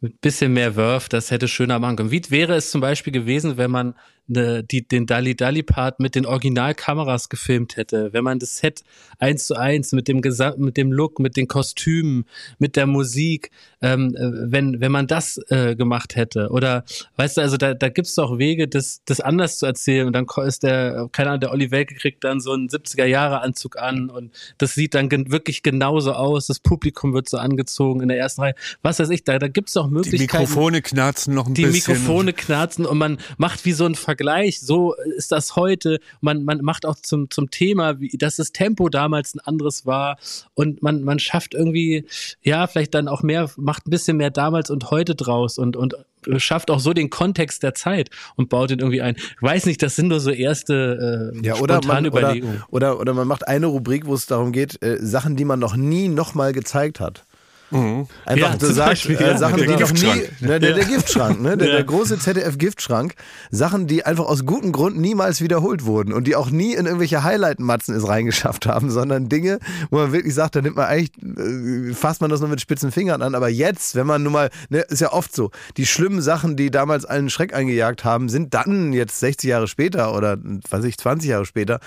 mit 0.00 0.20
bisschen 0.20 0.52
mehr 0.52 0.76
Wurf 0.76 1.08
das 1.08 1.30
hätte 1.30 1.48
schöner 1.48 1.78
machen 1.78 1.96
können. 1.96 2.10
Wie 2.10 2.22
wäre 2.30 2.54
es 2.54 2.70
zum 2.70 2.80
Beispiel 2.80 3.12
gewesen, 3.12 3.56
wenn 3.56 3.70
man 3.70 3.94
ne, 4.28 4.62
die, 4.62 4.86
den 4.86 5.06
Dali 5.06 5.34
Dali 5.34 5.62
Part 5.62 6.00
mit 6.00 6.14
den 6.14 6.26
Originalkameras 6.26 7.28
gefilmt 7.28 7.76
hätte, 7.76 8.12
wenn 8.12 8.24
man 8.24 8.38
das 8.38 8.56
Set 8.56 8.82
eins 9.18 9.46
zu 9.46 9.54
eins 9.54 9.92
mit 9.92 10.08
dem 10.08 10.22
Gesa 10.22 10.54
mit 10.56 10.76
dem 10.76 10.92
Look, 10.92 11.18
mit 11.18 11.36
den 11.36 11.48
Kostümen, 11.48 12.24
mit 12.58 12.76
der 12.76 12.86
Musik, 12.86 13.50
ähm, 13.80 14.14
äh, 14.14 14.52
wenn 14.52 14.80
wenn 14.80 14.92
man 14.92 15.06
das 15.06 15.40
äh, 15.48 15.74
gemacht 15.74 16.16
hätte. 16.16 16.50
Oder 16.50 16.84
weißt 17.16 17.38
du, 17.38 17.40
also 17.40 17.56
da, 17.56 17.74
da 17.74 17.88
gibt's 17.88 18.14
doch 18.14 18.38
Wege, 18.38 18.68
das 18.68 19.02
das 19.04 19.20
anders 19.20 19.58
zu 19.58 19.66
erzählen. 19.66 20.06
Und 20.06 20.12
dann 20.12 20.26
ist 20.46 20.62
der 20.62 21.08
keine 21.12 21.30
Ahnung, 21.30 21.40
der 21.40 21.50
Olli 21.52 21.70
Welke 21.70 21.94
kriegt 21.94 22.24
dann 22.24 22.40
so 22.40 22.52
einen 22.52 22.68
70er 22.68 23.06
Jahre 23.06 23.40
Anzug 23.40 23.78
an 23.78 24.10
und 24.10 24.32
das 24.58 24.74
sieht 24.74 24.94
dann 24.94 25.08
gen 25.08 25.30
wirklich 25.30 25.62
genauso 25.62 26.12
aus, 26.12 26.46
das 26.46 26.60
Publikum 26.60 27.14
wird 27.14 27.28
so 27.28 27.38
angezogen 27.38 28.02
in 28.02 28.08
der 28.08 28.18
ersten 28.18 28.42
Reihe, 28.42 28.54
was 28.82 28.98
weiß 28.98 29.10
ich, 29.10 29.24
da 29.24 29.38
da 29.38 29.48
gibt's 29.48 29.72
doch 29.72 29.86
Die 29.88 29.94
Möglichkeiten. 29.94 30.42
Mikrofone 30.42 30.82
knarzen 30.82 31.34
noch 31.34 31.46
ein 31.46 31.54
die 31.54 31.62
bisschen. 31.62 31.94
Mikrofone 31.94 32.32
knarzen 32.32 32.86
und 32.86 32.98
man 32.98 33.18
macht 33.36 33.64
wie 33.64 33.72
so 33.72 33.86
ein 33.86 33.94
Vergleich, 34.18 34.60
so 34.60 34.94
ist 35.16 35.30
das 35.30 35.54
heute. 35.54 36.00
Man, 36.20 36.42
man 36.44 36.60
macht 36.60 36.84
auch 36.84 36.96
zum, 36.96 37.30
zum 37.30 37.52
Thema, 37.52 38.00
wie, 38.00 38.08
dass 38.18 38.36
das 38.36 38.50
Tempo 38.50 38.88
damals 38.88 39.34
ein 39.34 39.38
anderes 39.38 39.86
war 39.86 40.18
und 40.54 40.82
man, 40.82 41.04
man 41.04 41.20
schafft 41.20 41.54
irgendwie, 41.54 42.04
ja, 42.42 42.66
vielleicht 42.66 42.94
dann 42.94 43.06
auch 43.06 43.22
mehr, 43.22 43.48
macht 43.56 43.86
ein 43.86 43.90
bisschen 43.90 44.16
mehr 44.16 44.30
damals 44.30 44.70
und 44.70 44.90
heute 44.90 45.14
draus 45.14 45.56
und, 45.56 45.76
und 45.76 45.94
schafft 46.38 46.72
auch 46.72 46.80
so 46.80 46.92
den 46.92 47.10
Kontext 47.10 47.62
der 47.62 47.74
Zeit 47.74 48.10
und 48.34 48.48
baut 48.48 48.70
den 48.70 48.80
irgendwie 48.80 49.02
ein. 49.02 49.14
Ich 49.16 49.42
weiß 49.42 49.66
nicht, 49.66 49.80
das 49.82 49.94
sind 49.94 50.08
nur 50.08 50.18
so 50.18 50.30
erste 50.30 51.32
äh, 51.32 51.46
Ja, 51.46 51.54
oder 51.54 51.74
man, 51.74 51.82
spontane 51.84 52.10
oder, 52.10 52.18
Überlegungen. 52.18 52.64
oder, 52.70 52.98
oder 52.98 53.14
man 53.14 53.28
macht 53.28 53.46
eine 53.46 53.66
Rubrik, 53.66 54.06
wo 54.06 54.14
es 54.14 54.26
darum 54.26 54.50
geht, 54.50 54.82
äh, 54.82 54.96
Sachen, 55.00 55.36
die 55.36 55.44
man 55.44 55.60
noch 55.60 55.76
nie 55.76 56.08
nochmal 56.08 56.52
gezeigt 56.52 56.98
hat. 56.98 57.24
Einfach 57.70 58.06
Ja, 58.52 58.56
du 58.56 58.66
sagst, 58.66 58.78
Beispiel, 59.06 59.16
äh, 59.16 59.26
ja. 59.32 59.38
Sachen, 59.38 59.58
Der 59.58 59.66
die 59.76 59.82
noch 59.82 59.92
nie, 59.92 60.22
ne, 60.40 60.58
der, 60.58 60.72
der 60.74 60.84
Giftschrank, 60.86 61.40
ne, 61.40 61.56
der, 61.56 61.68
Ja. 61.68 61.74
der 61.74 61.84
große 61.84 62.18
ZDF-Giftschrank, 62.18 63.14
Sachen, 63.50 63.86
die 63.86 64.06
einfach 64.06 64.24
aus 64.24 64.46
gutem 64.46 64.72
Grund 64.72 64.98
niemals 64.98 65.42
wiederholt 65.42 65.84
wurden 65.84 66.12
und 66.14 66.26
die 66.26 66.34
auch 66.34 66.50
nie 66.50 66.74
in 66.74 66.86
irgendwelche 66.86 67.24
Highlight-Matzen 67.24 67.94
es 67.94 68.08
reingeschafft 68.08 68.66
haben, 68.66 68.90
sondern 68.90 69.28
Dinge, 69.28 69.58
wo 69.90 69.98
man 69.98 70.12
wirklich 70.12 70.34
sagt, 70.34 70.56
da 70.56 70.62
nimmt 70.62 70.76
man 70.76 70.86
eigentlich, 70.86 71.12
äh, 71.22 71.92
fasst 71.94 72.20
man 72.22 72.30
das 72.30 72.40
nur 72.40 72.48
mit 72.48 72.60
spitzen 72.60 72.90
Fingern 72.90 73.20
an, 73.20 73.34
aber 73.34 73.48
jetzt, 73.48 73.94
wenn 73.94 74.06
man 74.06 74.22
nun 74.22 74.32
mal, 74.32 74.50
ne, 74.70 74.80
ist 74.88 75.00
ja 75.00 75.12
oft 75.12 75.34
so, 75.34 75.50
die 75.76 75.84
schlimmen 75.86 76.22
Sachen, 76.22 76.56
die 76.56 76.70
damals 76.70 77.04
allen 77.04 77.28
Schreck 77.28 77.52
eingejagt 77.54 78.02
haben, 78.04 78.28
sind 78.30 78.54
dann 78.54 78.92
jetzt 78.94 79.20
60 79.20 79.48
Jahre 79.50 79.68
später 79.68 80.14
oder, 80.14 80.38
weiß 80.70 80.84
ich, 80.84 80.96
20 80.96 81.28
Jahre 81.30 81.44
später, 81.44 81.80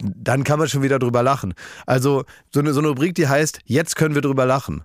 dann 0.00 0.42
kann 0.42 0.58
man 0.58 0.68
schon 0.68 0.82
wieder 0.82 0.98
drüber 0.98 1.22
lachen. 1.22 1.54
Also 1.86 2.24
so 2.52 2.60
eine, 2.60 2.72
so 2.72 2.80
eine 2.80 2.88
Rubrik, 2.88 3.14
die 3.14 3.28
heißt, 3.28 3.60
jetzt 3.64 3.94
können 3.96 4.14
wir 4.14 4.22
drüber 4.22 4.46
lachen. 4.46 4.82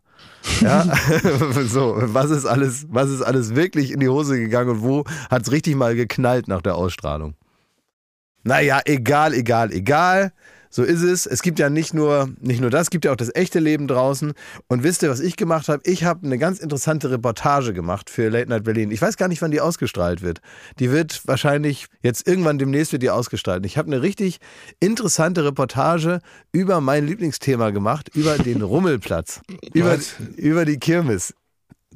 Ja, 0.61 0.83
so, 1.67 1.95
was 1.97 2.29
ist 2.29 2.45
alles, 2.45 2.87
was 2.89 3.09
ist 3.09 3.21
alles 3.21 3.55
wirklich 3.55 3.91
in 3.91 3.99
die 3.99 4.09
Hose 4.09 4.37
gegangen 4.37 4.69
und 4.69 4.81
wo 4.83 5.03
hat 5.29 5.43
es 5.43 5.51
richtig 5.51 5.75
mal 5.75 5.95
geknallt 5.95 6.47
nach 6.47 6.61
der 6.61 6.75
Ausstrahlung? 6.75 7.35
Naja, 8.43 8.81
egal, 8.85 9.33
egal, 9.33 9.71
egal. 9.71 10.33
So 10.75 10.81
ist 10.81 11.03
es. 11.03 11.27
Es 11.27 11.43
gibt 11.43 11.59
ja 11.59 11.69
nicht 11.69 11.93
nur, 11.93 12.31
nicht 12.41 12.59
nur 12.59 12.71
das, 12.71 12.83
es 12.83 12.89
gibt 12.89 13.05
ja 13.05 13.11
auch 13.11 13.15
das 13.15 13.29
echte 13.35 13.59
Leben 13.59 13.87
draußen. 13.87 14.33
Und 14.67 14.81
wisst 14.81 15.03
ihr, 15.03 15.09
was 15.11 15.19
ich 15.19 15.35
gemacht 15.35 15.69
habe? 15.69 15.83
Ich 15.85 16.03
habe 16.03 16.25
eine 16.25 16.39
ganz 16.39 16.57
interessante 16.57 17.11
Reportage 17.11 17.73
gemacht 17.73 18.09
für 18.09 18.29
Late 18.29 18.49
Night 18.49 18.63
Berlin. 18.63 18.89
Ich 18.89 18.99
weiß 18.99 19.17
gar 19.17 19.27
nicht, 19.27 19.43
wann 19.43 19.51
die 19.51 19.61
ausgestrahlt 19.61 20.23
wird. 20.23 20.41
Die 20.79 20.89
wird 20.91 21.27
wahrscheinlich 21.27 21.85
jetzt 22.01 22.27
irgendwann 22.27 22.57
demnächst 22.57 22.91
wird 22.91 23.03
die 23.03 23.11
ausgestrahlt. 23.11 23.63
Ich 23.67 23.77
habe 23.77 23.85
eine 23.85 24.01
richtig 24.01 24.39
interessante 24.79 25.45
Reportage 25.45 26.21
über 26.51 26.81
mein 26.81 27.05
Lieblingsthema 27.05 27.69
gemacht, 27.69 28.09
über 28.15 28.39
den 28.39 28.63
Rummelplatz, 28.63 29.41
über, 29.75 29.99
über 30.37 30.65
die 30.65 30.79
Kirmes. 30.79 31.35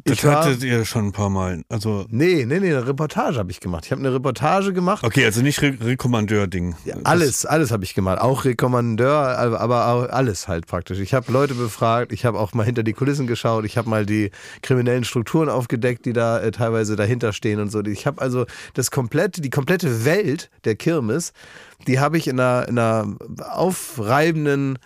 Das 0.04 0.24
war- 0.24 0.46
hattet 0.46 0.64
ihr 0.64 0.86
schon 0.86 1.08
ein 1.08 1.12
paar 1.12 1.30
Mal. 1.30 1.64
Also, 1.70 2.06
Nee, 2.10 2.46
nee, 2.46 2.60
nee, 2.60 2.70
eine 2.76 2.88
Reportage 2.88 3.38
habe 3.38 3.52
ich 3.52 3.60
gemacht. 3.60 3.86
Ich 3.86 3.92
habe 3.92 4.00
eine 4.02 4.14
Reportage 4.14 4.74
gemacht. 4.74 5.04
okay, 5.04 5.26
also 5.26 5.42
nicht 5.42 5.62
Re 5.62 5.76
Rekommandeur-Ding. 5.82 6.76
Ja, 6.86 6.96
alles, 7.04 7.46
alles 7.46 7.72
habe 7.72 7.84
ich 7.84 7.94
gemacht. 7.94 8.20
Auch 8.22 8.46
Rekommandeur, 8.46 9.38
aber, 9.38 9.60
aber 9.60 9.88
auch 9.88 10.10
alles 10.10 10.48
halt 10.48 10.68
praktisch. 10.68 11.00
Ich 11.00 11.14
habe 11.14 11.32
Leute 11.32 11.54
befragt, 11.56 12.12
ich 12.14 12.26
habe 12.26 12.40
auch 12.40 12.54
mal 12.54 12.64
hinter 12.64 12.84
die 12.84 12.94
Kulissen 12.94 13.28
geschaut, 13.28 13.66
ich 13.66 13.78
habe 13.78 13.90
mal 13.90 14.06
die 14.06 14.32
kriminellen 14.62 15.04
Strukturen 15.04 15.50
aufgedeckt, 15.50 16.06
die 16.06 16.14
da 16.14 16.40
äh, 16.40 16.52
teilweise 16.52 16.96
dahinter 16.96 17.34
stehen 17.34 17.60
und 17.60 17.72
so. 17.72 17.84
Ich 17.84 18.06
habe 18.06 18.22
also 18.22 18.46
das 18.74 18.92
komplette, 18.92 19.42
die 19.42 19.50
komplette 19.50 20.06
Welt 20.06 20.50
der 20.66 20.76
Kirmes, 20.76 21.34
die 21.88 22.00
habe 22.00 22.18
ich 22.18 22.28
in 22.28 22.40
einer, 22.40 22.68
in 22.68 22.78
einer 22.80 23.16
aufreibenden, 23.50 24.80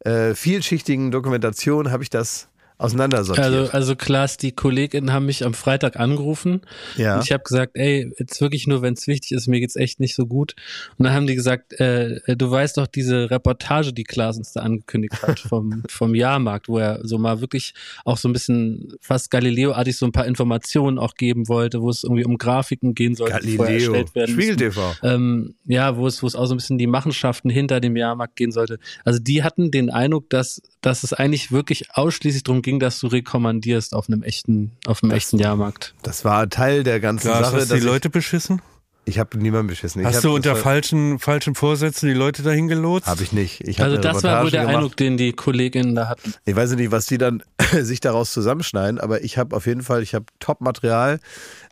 äh, 0.00 0.34
vielschichtigen 0.34 1.10
Dokumentation, 1.10 1.90
habe 1.90 2.02
ich 2.02 2.10
das 2.10 2.48
auseinandersortiert. 2.78 3.46
Also, 3.46 3.72
also 3.72 3.96
Klaas, 3.96 4.36
die 4.36 4.52
KollegInnen 4.52 5.12
haben 5.12 5.26
mich 5.26 5.44
am 5.44 5.54
Freitag 5.54 5.98
angerufen. 5.98 6.60
ja. 6.96 7.16
Und 7.16 7.24
ich 7.24 7.32
habe 7.32 7.42
gesagt, 7.42 7.72
ey, 7.74 8.12
jetzt 8.18 8.40
wirklich 8.40 8.66
nur, 8.66 8.82
wenn 8.82 8.94
es 8.94 9.06
wichtig 9.06 9.32
ist, 9.32 9.46
mir 9.46 9.60
geht's 9.60 9.76
echt 9.76 9.98
nicht 9.98 10.14
so 10.14 10.26
gut. 10.26 10.54
Und 10.98 11.04
dann 11.04 11.14
haben 11.14 11.26
die 11.26 11.34
gesagt, 11.34 11.80
äh, 11.80 12.16
äh, 12.26 12.36
du 12.36 12.50
weißt 12.50 12.76
doch 12.76 12.86
diese 12.86 13.30
Reportage, 13.30 13.92
die 13.92 14.04
Klaas 14.04 14.36
uns 14.36 14.52
da 14.52 14.60
angekündigt 14.60 15.22
hat 15.22 15.40
vom, 15.48 15.84
vom 15.88 16.14
Jahrmarkt, 16.14 16.68
wo 16.68 16.78
er 16.78 17.00
so 17.02 17.18
mal 17.18 17.40
wirklich 17.40 17.72
auch 18.04 18.18
so 18.18 18.28
ein 18.28 18.32
bisschen 18.34 18.92
fast 19.00 19.30
Galileo-artig 19.30 19.96
so 19.96 20.04
ein 20.04 20.12
paar 20.12 20.26
Informationen 20.26 20.98
auch 20.98 21.14
geben 21.14 21.48
wollte, 21.48 21.80
wo 21.80 21.88
es 21.88 22.04
irgendwie 22.04 22.24
um 22.24 22.36
Grafiken 22.36 22.94
gehen 22.94 23.14
sollte, 23.14 23.34
Galileo, 23.34 23.66
erstellt 23.66 24.14
werden 24.14 24.32
Spiegel. 24.34 24.56
TV. 24.56 24.94
Ähm, 25.02 25.54
ja, 25.64 25.96
wo 25.96 26.06
es, 26.06 26.22
wo 26.22 26.26
es 26.26 26.36
auch 26.36 26.46
so 26.46 26.54
ein 26.54 26.58
bisschen 26.58 26.78
die 26.78 26.86
Machenschaften 26.86 27.48
hinter 27.48 27.80
dem 27.80 27.96
Jahrmarkt 27.96 28.36
gehen 28.36 28.52
sollte. 28.52 28.78
Also 29.04 29.18
die 29.18 29.42
hatten 29.42 29.70
den 29.70 29.88
Eindruck, 29.88 30.28
dass, 30.28 30.60
dass 30.82 31.04
es 31.04 31.14
eigentlich 31.14 31.50
wirklich 31.52 31.94
ausschließlich 31.94 32.44
darum 32.44 32.62
ging, 32.66 32.78
dass 32.80 33.00
du 33.00 33.06
rekommandierst 33.06 33.94
auf 33.94 34.08
einem 34.10 34.22
echten, 34.22 34.72
auf 34.86 35.02
einem 35.02 35.12
echten 35.12 35.38
Jahrmarkt. 35.38 35.94
Das 36.02 36.24
war 36.26 36.50
Teil 36.50 36.82
der 36.84 37.00
ganzen 37.00 37.28
Klar, 37.28 37.44
Sache. 37.44 37.56
hast 37.56 37.70
du 37.70 37.76
die 37.76 37.80
Leute 37.80 38.10
beschissen? 38.10 38.60
Ich, 39.08 39.20
habe 39.20 39.38
niemanden 39.38 39.68
beschissen. 39.68 40.00
Ich 40.00 40.06
Hast 40.08 40.24
du 40.24 40.34
unter 40.34 40.48
das 40.50 40.58
war- 40.58 40.64
falschen, 40.64 41.20
falschen 41.20 41.54
Vorsätzen 41.54 42.08
die 42.08 42.14
Leute 42.14 42.42
dahin 42.42 42.66
gelotst? 42.66 43.06
Habe 43.06 43.22
ich 43.22 43.30
nicht. 43.32 43.60
Ich 43.60 43.80
Also 43.80 43.98
das 43.98 44.24
war 44.24 44.42
wohl 44.42 44.48
Reportage 44.48 44.50
der 44.50 44.60
gemacht. 44.62 44.74
Eindruck, 44.76 44.96
den 44.96 45.16
die 45.16 45.32
Kolleginnen 45.32 45.94
da 45.94 46.08
hatten. 46.08 46.34
Ich 46.44 46.56
weiß 46.56 46.72
nicht, 46.72 46.90
was 46.90 47.06
die 47.06 47.16
dann 47.16 47.40
sich 47.72 48.00
daraus 48.00 48.32
zusammenschneiden, 48.32 48.98
aber 48.98 49.22
ich 49.22 49.38
habe 49.38 49.54
auf 49.54 49.66
jeden 49.66 49.82
Fall, 49.82 50.02
ich 50.02 50.12
habe 50.16 50.24
Top-Material 50.40 51.20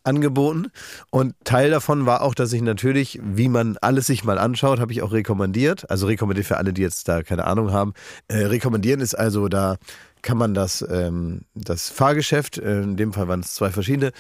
angeboten 0.05 0.71
und 1.11 1.35
Teil 1.45 1.71
davon 1.71 2.07
war 2.07 2.23
auch, 2.23 2.37
dass 2.37 2.53
ich 2.53 2.63
natürlich, 2.63 3.19
wie 3.25 3.49
man 3.49 3.79
alles 3.81 4.07
sich 4.07 4.23
mal 4.23 4.39
anschaut, 4.39 4.79
habe 4.79 4.93
ich 4.93 5.03
auch 5.03 5.11
rekommandiert. 5.13 5.91
Also 5.91 6.07
rekommandiert 6.07 6.47
für 6.47 6.59
alle, 6.59 6.73
die 6.73 6.83
jetzt 6.83 7.09
da 7.09 7.25
keine 7.25 7.47
Ahnung 7.47 7.73
haben. 7.73 7.95
Äh, 8.29 8.45
rekommandieren 8.45 9.01
ist 9.01 9.15
also 9.15 9.49
da 9.49 9.77
kann 10.25 10.37
man 10.39 10.55
das, 10.55 10.85
ähm, 10.91 11.43
das 11.55 11.91
Fahrgeschäft, 11.91 12.59
äh, 12.59 12.81
in 12.83 12.97
dem 12.97 13.13
Fall 13.13 13.29
waren 13.29 13.41
es 13.41 13.55
zwei 13.55 13.71
verschiedene, 13.71 14.11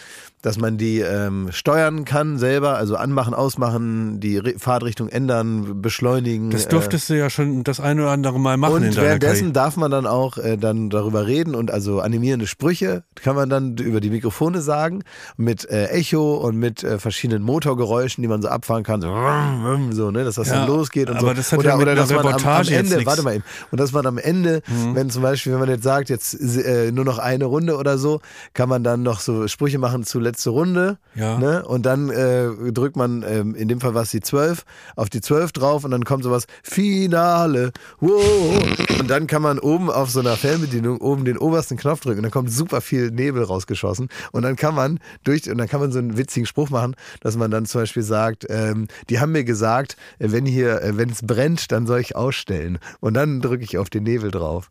dass 0.42 0.58
man 0.58 0.76
die 0.76 1.00
ähm, 1.00 1.48
steuern 1.50 2.04
kann 2.04 2.38
selber, 2.38 2.76
also 2.76 2.96
anmachen, 2.96 3.32
ausmachen, 3.32 4.20
die 4.20 4.36
Re 4.36 4.54
Fahrtrichtung 4.58 5.08
ändern, 5.08 5.80
beschleunigen. 5.80 6.50
Das 6.50 6.66
äh, 6.66 6.68
durftest 6.68 7.08
du 7.08 7.16
ja 7.18 7.30
schon 7.30 7.64
das 7.64 7.80
eine 7.80 8.02
oder 8.02 8.10
andere 8.12 8.38
Mal 8.38 8.58
machen 8.58 8.74
und 8.74 8.96
währenddessen 8.96 9.54
darf 9.54 9.76
man 9.78 9.90
dann 9.90 10.06
auch 10.06 10.36
äh, 10.36 10.58
dann 10.58 10.90
darüber 10.90 11.26
reden 11.26 11.54
und 11.54 11.70
also 11.70 12.00
animierende 12.00 12.46
Sprüche 12.46 13.04
kann 13.16 13.34
man 13.34 13.48
dann 13.48 13.78
über 13.78 14.00
die 14.00 14.10
Mikrofone 14.10 14.60
sagen 14.60 15.02
mit 15.38 15.68
äh, 15.70 15.86
Echo 15.86 16.34
und 16.36 16.56
mit 16.58 16.84
äh, 16.84 16.98
verschiedenen 16.98 17.42
Motorgeräuschen, 17.42 18.20
die 18.20 18.28
man 18.28 18.42
so 18.42 18.48
abfahren 18.48 18.82
kann, 18.84 19.00
so, 19.00 20.10
ne, 20.10 20.24
dass 20.24 20.34
das 20.34 20.48
Ja, 20.48 20.58
dann 20.58 20.68
losgeht 20.68 21.08
und 21.08 21.16
aber 21.16 21.28
so. 21.28 21.34
das 21.34 21.50
hat 21.52 21.58
oder 21.60 21.70
ja 21.70 21.76
mit 21.76 21.82
oder 21.86 21.94
dass 21.94 22.10
man 22.12 22.26
am, 22.26 22.46
am 22.46 22.68
Ende, 22.68 23.06
warte 23.06 23.22
mal 23.22 23.34
eben, 23.36 23.44
und 23.70 23.80
dass 23.80 23.92
man 23.92 24.04
am 24.06 24.18
Ende, 24.18 24.60
Mhm. 24.68 24.94
wenn 24.94 25.10
zum 25.10 25.22
Beispiel, 25.22 25.52
wenn 25.52 25.60
man 25.60 25.68
jetzt 25.68 25.82
sagt, 25.84 25.93
jetzt 26.02 26.35
äh, 26.35 26.92
nur 26.92 27.04
noch 27.04 27.18
eine 27.18 27.44
Runde 27.44 27.76
oder 27.76 27.98
so, 27.98 28.20
kann 28.52 28.68
man 28.68 28.85
dann 28.85 29.02
noch 29.02 29.20
so 29.20 29.48
Sprüche 29.48 29.78
machen 29.78 30.04
zu 30.04 30.20
letzte 30.20 30.50
Runde. 30.50 30.98
Ja. 31.14 31.38
Ne? 31.38 31.64
Und 31.64 31.87
dann 31.87 32.11
äh, 32.11 32.72
drückt 32.72 32.96
man, 32.96 33.24
ähm, 33.26 33.54
in 33.54 33.68
dem 33.68 33.80
Fall 33.80 33.94
war 33.94 34.02
es 34.02 34.11
die 34.11 34.20
12, 34.20 34.64
auf 34.96 35.11
die 35.11 35.20
12 35.20 35.52
drauf 35.52 35.85
und 35.85 35.90
dann 35.90 36.04
kommt 36.04 36.24
sowas, 36.24 36.46
Finale, 36.62 37.72
wow. 38.00 38.62
Und 38.98 39.09
dann 39.09 39.26
kann 39.26 39.42
man 39.42 39.59
oben 39.59 39.90
auf 39.90 40.11
so 40.11 40.20
einer 40.20 40.37
Fernbedienung 40.37 41.00
oben 41.00 41.24
den 41.24 41.38
obersten 41.38 41.76
Knopf 41.76 42.00
drücken 42.00 42.18
und 42.18 42.22
dann 42.24 42.33
kommt 42.33 42.50
super 42.50 42.80
viel 42.80 43.11
Nebel 43.11 43.42
rausgeschossen. 43.42 44.09
Und 44.33 44.42
dann 44.42 44.57
kann 44.57 44.74
man 44.74 44.98
durch, 45.24 45.50
und 45.50 45.59
dann 45.59 45.68
kann 45.68 45.80
man 45.80 45.92
so 45.92 45.98
einen 45.98 46.16
witzigen 46.16 46.46
Spruch 46.46 46.70
machen, 46.70 46.94
dass 47.20 47.37
man 47.37 47.50
dann 47.50 47.66
zum 47.66 47.83
Beispiel 47.83 48.02
sagt, 48.02 48.46
ähm, 48.48 48.88
die 49.09 49.20
haben 49.20 49.33
mir 49.33 49.44
gesagt, 49.44 49.96
äh, 50.18 50.28
wenn 50.30 50.46
hier, 50.46 50.83
äh, 50.83 50.96
wenn 50.96 51.11
es 51.11 51.22
brennt, 51.22 51.72
dann 51.72 51.87
soll 51.87 52.00
ich 52.00 52.16
ausstellen. 52.16 52.78
Und 53.00 53.14
dann 53.14 53.40
drücke 53.40 53.64
ich 53.64 53.78
auf 53.78 53.90
den 53.90 54.04
Nebel 54.04 54.30
drauf. 54.30 54.68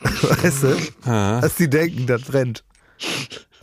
Weißt 0.00 0.62
du? 0.62 0.76
Ah. 1.10 1.40
Dass 1.40 1.54
die 1.56 1.68
denken, 1.68 2.06
das 2.06 2.22
brennt. 2.22 2.64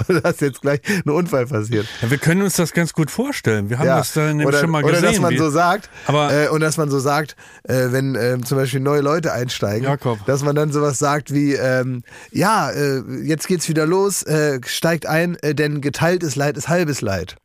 Und 0.08 0.26
dass 0.26 0.40
jetzt 0.40 0.62
gleich 0.62 0.80
ein 0.88 1.10
Unfall 1.12 1.46
passiert. 1.46 1.86
Ja, 2.02 2.10
wir 2.10 2.18
können 2.18 2.42
uns 2.42 2.56
das 2.56 2.74
ganz 2.74 2.92
gut 2.94 3.12
vorstellen. 3.12 3.70
Wir 3.70 3.78
haben 3.78 3.86
das 3.86 4.14
da 4.14 4.22
nämlich 4.28 4.48
oder, 4.48 4.60
schon 4.60 4.72
mal 4.72 4.84
oder 4.84 4.94
gesehen. 4.94 5.12
dass 5.12 5.20
man 5.22 5.38
so 5.38 5.50
sagt, 5.52 5.90
Aber- 6.08 6.34
äh, 6.34 6.48
und 6.50 6.62
dass 6.62 6.78
man 6.78 6.90
so 6.90 7.00
sagt, 7.00 7.36
äh, 7.64 7.88
wenn 7.92 8.16
ähm, 8.16 8.44
zum 8.44 8.58
Beispiel 8.58 8.80
neue 8.80 9.02
Leute 9.02 9.32
einsteigen, 9.32 9.84
Jakob. 9.84 10.26
dass 10.26 10.44
man 10.44 10.56
dann 10.56 10.72
sowas 10.72 10.98
sagt 10.98 11.32
wie, 11.34 11.54
ähm, 11.54 12.04
ja, 12.32 12.72
äh, 12.72 13.02
jetzt 13.24 13.48
geht's 13.48 13.70
wieder 13.70 13.86
los, 13.86 14.24
äh, 14.24 14.60
steigt 14.66 15.06
ein, 15.06 15.36
äh, 15.44 15.54
denn 15.54 15.82
geteiltes 15.82 16.36
Leid 16.36 16.58
ist 16.58 16.68
halbes 16.68 17.02
Leid. 17.02 17.36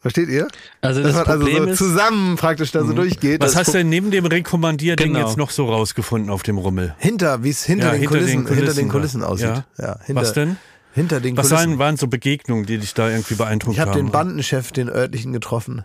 Versteht 0.00 0.28
ihr? 0.28 0.46
Also 0.80 1.02
Dass 1.02 1.12
das 1.14 1.26
man 1.26 1.26
also 1.34 1.44
Problem 1.44 1.64
so 1.64 1.70
ist, 1.70 1.78
zusammen 1.78 2.36
praktisch 2.36 2.70
da 2.70 2.84
so 2.84 2.92
durchgeht. 2.92 3.40
Was 3.40 3.52
Das 3.52 3.60
hast 3.60 3.74
du 3.74 3.78
denn 3.78 3.88
neben 3.88 4.10
dem 4.12 4.26
Rekommandierding 4.26 5.12
Genau. 5.14 5.26
jetzt 5.26 5.36
noch 5.36 5.50
so 5.50 5.66
rausgefunden 5.66 6.30
auf 6.30 6.42
dem 6.44 6.56
Rummel? 6.58 6.94
hinter, 6.98 7.42
wie 7.42 7.50
es 7.50 7.64
hinter, 7.64 7.86
Ja, 7.86 7.92
den 7.92 8.00
hinter 8.02 8.18
den 8.18 8.44
Kulissen, 8.44 8.54
hinter 8.56 8.74
den 8.74 8.88
Kulissen 8.88 9.20
Kulissen 9.20 9.20
war. 9.22 9.28
aussieht. 9.30 9.64
Ja. 9.78 9.98
hinter, 10.04 10.20
Was 10.22 10.32
denn? 10.34 10.56
Hinter 10.94 11.20
den 11.20 11.36
Was 11.36 11.48
Kulissen. 11.48 11.70
waren, 11.70 11.78
waren 11.80 11.96
so 11.96 12.06
Begegnungen, 12.06 12.64
die 12.64 12.78
dich 12.78 12.94
da 12.94 13.08
irgendwie 13.10 13.34
beeindruckt 13.34 13.74
Ich 13.74 13.80
habe 13.80 13.90
haben? 13.90 13.98
den 14.06 14.10
Bandenchef, 14.12 14.70
den 14.72 14.88
örtlichen, 14.88 15.32
getroffen. 15.32 15.84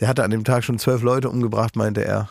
Der 0.00 0.08
hatte 0.08 0.24
an 0.24 0.30
dem 0.32 0.42
Tag 0.44 0.64
schon 0.64 0.78
zwölf 0.80 1.02
Leute 1.02 1.30
umgebracht, 1.30 1.76
meinte 1.76 2.04
er. 2.04 2.28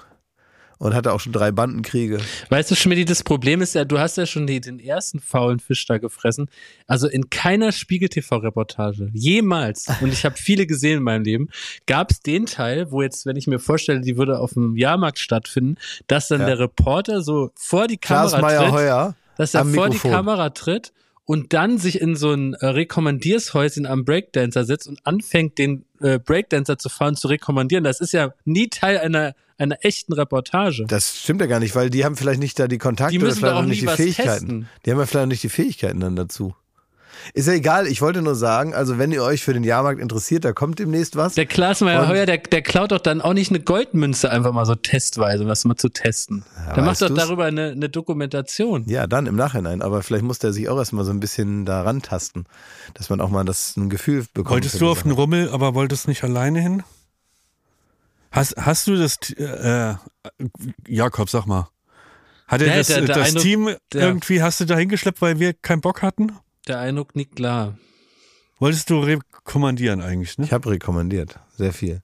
Und 0.81 0.95
hatte 0.95 1.13
auch 1.13 1.19
schon 1.19 1.31
drei 1.31 1.51
Bandenkriege. 1.51 2.17
weißt 2.49 2.71
du, 2.71 2.75
Schmidt, 2.75 3.07
das 3.07 3.21
Problem 3.21 3.61
ist 3.61 3.75
ja, 3.75 3.85
du 3.85 3.99
hast 3.99 4.17
ja 4.17 4.25
schon 4.25 4.47
die, 4.47 4.59
den 4.59 4.79
ersten 4.79 5.19
faulen 5.19 5.59
Fisch 5.59 5.85
da 5.85 5.99
gefressen. 5.99 6.49
Also 6.87 7.07
in 7.07 7.29
keiner 7.29 7.71
Spiegel-TV-Reportage, 7.71 9.09
jemals, 9.13 9.85
und 10.01 10.11
ich 10.11 10.25
habe 10.25 10.35
viele 10.37 10.65
gesehen 10.65 10.97
in 10.97 11.03
meinem 11.03 11.23
Leben, 11.23 11.49
gab 11.85 12.09
es 12.09 12.21
den 12.21 12.47
Teil, 12.47 12.91
wo 12.91 13.03
jetzt, 13.03 13.27
wenn 13.27 13.35
ich 13.35 13.45
mir 13.45 13.59
vorstelle, 13.59 14.01
die 14.01 14.17
würde 14.17 14.39
auf 14.39 14.53
dem 14.53 14.75
Jahrmarkt 14.75 15.19
stattfinden, 15.19 15.75
dass 16.07 16.29
dann 16.29 16.41
Ja. 16.41 16.47
der 16.47 16.59
Reporter 16.59 17.21
so 17.21 17.51
vor 17.53 17.85
die 17.87 17.97
Kamera 17.97 18.29
tritt. 18.29 18.41
Meyer-Heuer 18.41 19.15
dass 19.37 19.53
er 19.53 19.61
vor 19.61 19.71
Mikrofon. 19.71 19.91
die 20.11 20.15
Kamera 20.15 20.49
tritt 20.49 20.93
und 21.25 21.53
dann 21.53 21.77
sich 21.77 22.01
in 22.01 22.15
so 22.15 22.31
ein 22.31 22.53
äh, 22.55 22.65
Rekommandiershäuschen 22.65 23.85
am 23.85 24.03
Breakdancer 24.05 24.65
setzt 24.65 24.87
und 24.87 24.99
anfängt, 25.05 25.57
den 25.57 25.85
äh, 26.01 26.19
Breakdancer 26.19 26.77
zu 26.77 26.89
fahren, 26.89 27.15
zu 27.15 27.27
rekommandieren. 27.27 27.83
Das 27.83 28.01
ist 28.01 28.13
ja 28.13 28.33
nie 28.45 28.67
Teil 28.69 28.97
einer, 28.97 29.33
einer 29.61 29.77
echten 29.81 30.13
Reportage. 30.13 30.85
Das 30.87 31.17
stimmt 31.19 31.41
ja 31.41 31.47
gar 31.47 31.59
nicht, 31.59 31.75
weil 31.75 31.89
die 31.89 32.03
haben 32.05 32.15
vielleicht 32.15 32.39
nicht 32.39 32.59
da 32.59 32.67
die 32.67 32.77
Kontakte 32.77 33.11
Die 33.17 33.23
oder 33.23 33.33
vielleicht 33.35 33.53
auch 33.55 33.63
nicht 33.63 33.81
die 33.81 33.87
Fähigkeiten. 33.87 34.29
testen. 34.29 34.69
Die 34.85 34.91
haben 34.91 34.99
ja 34.99 35.05
vielleicht 35.05 35.23
noch 35.25 35.29
nicht 35.31 35.43
die 35.43 35.49
Fähigkeiten 35.49 35.99
dann 35.99 36.15
dazu. 36.15 36.55
Ist 37.35 37.47
ja 37.47 37.53
egal, 37.53 37.85
ich 37.85 38.01
wollte 38.01 38.23
nur 38.23 38.33
sagen, 38.33 38.73
also 38.73 38.97
wenn 38.97 39.11
ihr 39.11 39.21
euch 39.21 39.43
für 39.43 39.53
den 39.53 39.63
Jahrmarkt 39.63 40.01
interessiert, 40.01 40.43
da 40.43 40.53
kommt 40.53 40.79
demnächst 40.79 41.15
was. 41.17 41.35
Der 41.35 41.45
Klaas 41.45 41.81
Meyer 41.81 42.01
Und- 42.01 42.07
Heuer, 42.07 42.25
der, 42.25 42.39
der 42.39 42.63
klaut 42.63 42.91
doch 42.91 42.97
dann 42.99 43.21
auch 43.21 43.33
nicht 43.33 43.51
eine 43.51 43.59
Goldmünze 43.59 44.31
einfach 44.31 44.53
mal 44.53 44.65
so 44.65 44.73
testweise, 44.73 45.43
um 45.43 45.49
das 45.49 45.63
mal 45.65 45.75
zu 45.75 45.89
testen. 45.89 46.43
der 46.75 46.81
macht 46.81 46.99
doch 46.99 47.09
du's? 47.09 47.17
darüber 47.19 47.45
eine, 47.45 47.71
eine 47.71 47.89
Dokumentation. 47.89 48.85
Ja, 48.87 49.05
dann 49.05 49.27
im 49.27 49.35
Nachhinein, 49.35 49.83
aber 49.83 50.01
vielleicht 50.01 50.23
muss 50.23 50.39
der 50.39 50.51
sich 50.51 50.67
auch 50.67 50.77
erstmal 50.79 51.05
so 51.05 51.11
ein 51.11 51.19
bisschen 51.19 51.65
da 51.65 51.81
rantasten, 51.83 52.45
dass 52.95 53.11
man 53.11 53.21
auch 53.21 53.29
mal 53.29 53.43
das 53.43 53.77
ein 53.77 53.89
Gefühl 53.91 54.25
bekommt. 54.33 54.49
Wolltest 54.55 54.81
du 54.81 54.89
auf 54.89 55.03
den 55.03 55.11
Rummel, 55.11 55.49
aber 55.51 55.75
wolltest 55.75 56.07
nicht 56.07 56.23
alleine 56.23 56.59
hin? 56.59 56.81
Hast, 58.31 58.55
hast 58.57 58.87
du 58.87 58.95
das, 58.95 59.17
äh, 59.31 59.95
Jakob, 60.87 61.29
sag 61.29 61.45
mal. 61.45 61.69
Hat 62.47 62.61
er 62.61 62.67
Ja, 62.67 62.75
das, 62.77 62.87
der- 62.87 63.01
der 63.01 63.15
das 63.15 63.27
Eindruck- 63.29 63.43
Team 63.43 63.75
der- 63.93 64.01
irgendwie, 64.01 64.41
hast 64.41 64.59
du 64.59 64.65
da 64.65 64.77
hingeschleppt, 64.77 65.21
weil 65.21 65.39
wir 65.39 65.53
keinen 65.53 65.81
Bock 65.81 66.01
hatten? 66.01 66.33
Der 66.67 66.79
Eindruck 66.79 67.15
nicht 67.15 67.35
klar. 67.35 67.77
Wolltest 68.59 68.89
du 68.89 68.99
rekommandieren 68.99 70.01
eigentlich, 70.01 70.37
ne? 70.37 70.45
Ich 70.45 70.53
habe 70.53 70.69
rekommandiert, 70.69 71.39
sehr 71.57 71.73
viel. 71.73 72.01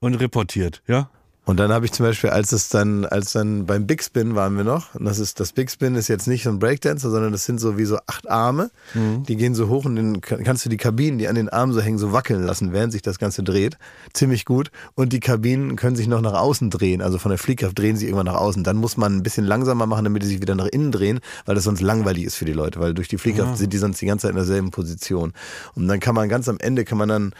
Und 0.00 0.14
reportiert, 0.16 0.82
ja? 0.86 1.10
Und 1.48 1.56
dann 1.58 1.72
habe 1.72 1.86
ich 1.86 1.92
zum 1.92 2.04
Beispiel, 2.04 2.28
als 2.28 2.52
es 2.52 2.68
dann, 2.68 3.06
als 3.06 3.32
dann 3.32 3.64
beim 3.64 3.86
Big 3.86 4.02
Spin 4.04 4.34
waren 4.34 4.54
wir 4.58 4.64
noch, 4.64 4.94
und 4.94 5.06
das 5.06 5.18
ist, 5.18 5.40
das 5.40 5.52
Big 5.52 5.70
Spin 5.70 5.94
ist 5.94 6.06
jetzt 6.08 6.26
nicht 6.28 6.42
so 6.44 6.50
ein 6.50 6.58
Breakdancer, 6.58 7.08
sondern 7.10 7.32
das 7.32 7.46
sind 7.46 7.58
so 7.58 7.78
wie 7.78 7.86
so 7.86 7.96
acht 8.06 8.28
Arme, 8.28 8.70
die 8.94 9.36
gehen 9.36 9.54
so 9.54 9.68
hoch 9.68 9.86
und 9.86 9.96
dann 9.96 10.20
kann- 10.20 10.44
kannst 10.44 10.66
du 10.66 10.68
die 10.68 10.76
Kabinen, 10.76 11.18
die 11.18 11.26
an 11.26 11.36
den 11.36 11.48
Armen 11.48 11.72
so 11.72 11.80
hängen, 11.80 11.96
so 11.98 12.12
wackeln 12.12 12.42
lassen, 12.44 12.72
während 12.74 12.92
sich 12.92 13.00
das 13.00 13.18
Ganze 13.18 13.42
dreht. 13.42 13.78
Ziemlich 14.12 14.44
gut. 14.44 14.70
Und 14.94 15.14
die 15.14 15.20
Kabinen 15.20 15.76
können 15.76 15.96
sich 15.96 16.06
noch 16.06 16.20
nach 16.20 16.34
außen 16.34 16.68
drehen, 16.68 17.00
also 17.00 17.16
von 17.16 17.30
der 17.30 17.38
Fliehkraft 17.38 17.78
drehen 17.78 17.96
sie 17.96 18.04
irgendwann 18.04 18.26
nach 18.26 18.34
außen. 18.40 18.62
Dann 18.62 18.76
muss 18.76 18.98
man 18.98 19.16
ein 19.16 19.22
bisschen 19.22 19.46
langsamer 19.46 19.86
machen, 19.86 20.04
damit 20.04 20.22
die 20.22 20.26
sich 20.26 20.42
wieder 20.42 20.54
nach 20.54 20.66
innen 20.66 20.92
drehen, 20.92 21.20
weil 21.46 21.54
das 21.54 21.64
sonst 21.64 21.80
langweilig 21.80 22.24
ist 22.24 22.34
für 22.36 22.44
die 22.44 22.52
Leute, 22.52 22.78
weil 22.78 22.92
durch 22.92 23.08
die 23.08 23.16
Fliehkraft 23.16 23.56
sind 23.56 23.72
die 23.72 23.78
sonst 23.78 24.02
die 24.02 24.06
ganze 24.06 24.22
Zeit 24.26 24.32
in 24.32 24.36
derselben 24.36 24.70
Position. 24.70 25.32
Und 25.74 25.88
dann 25.88 25.98
kann 25.98 26.14
man 26.14 26.28
ganz 26.28 26.46
am 26.50 26.58
Ende, 26.60 26.84
kann 26.84 26.98
man 26.98 27.08
dann, 27.08 27.32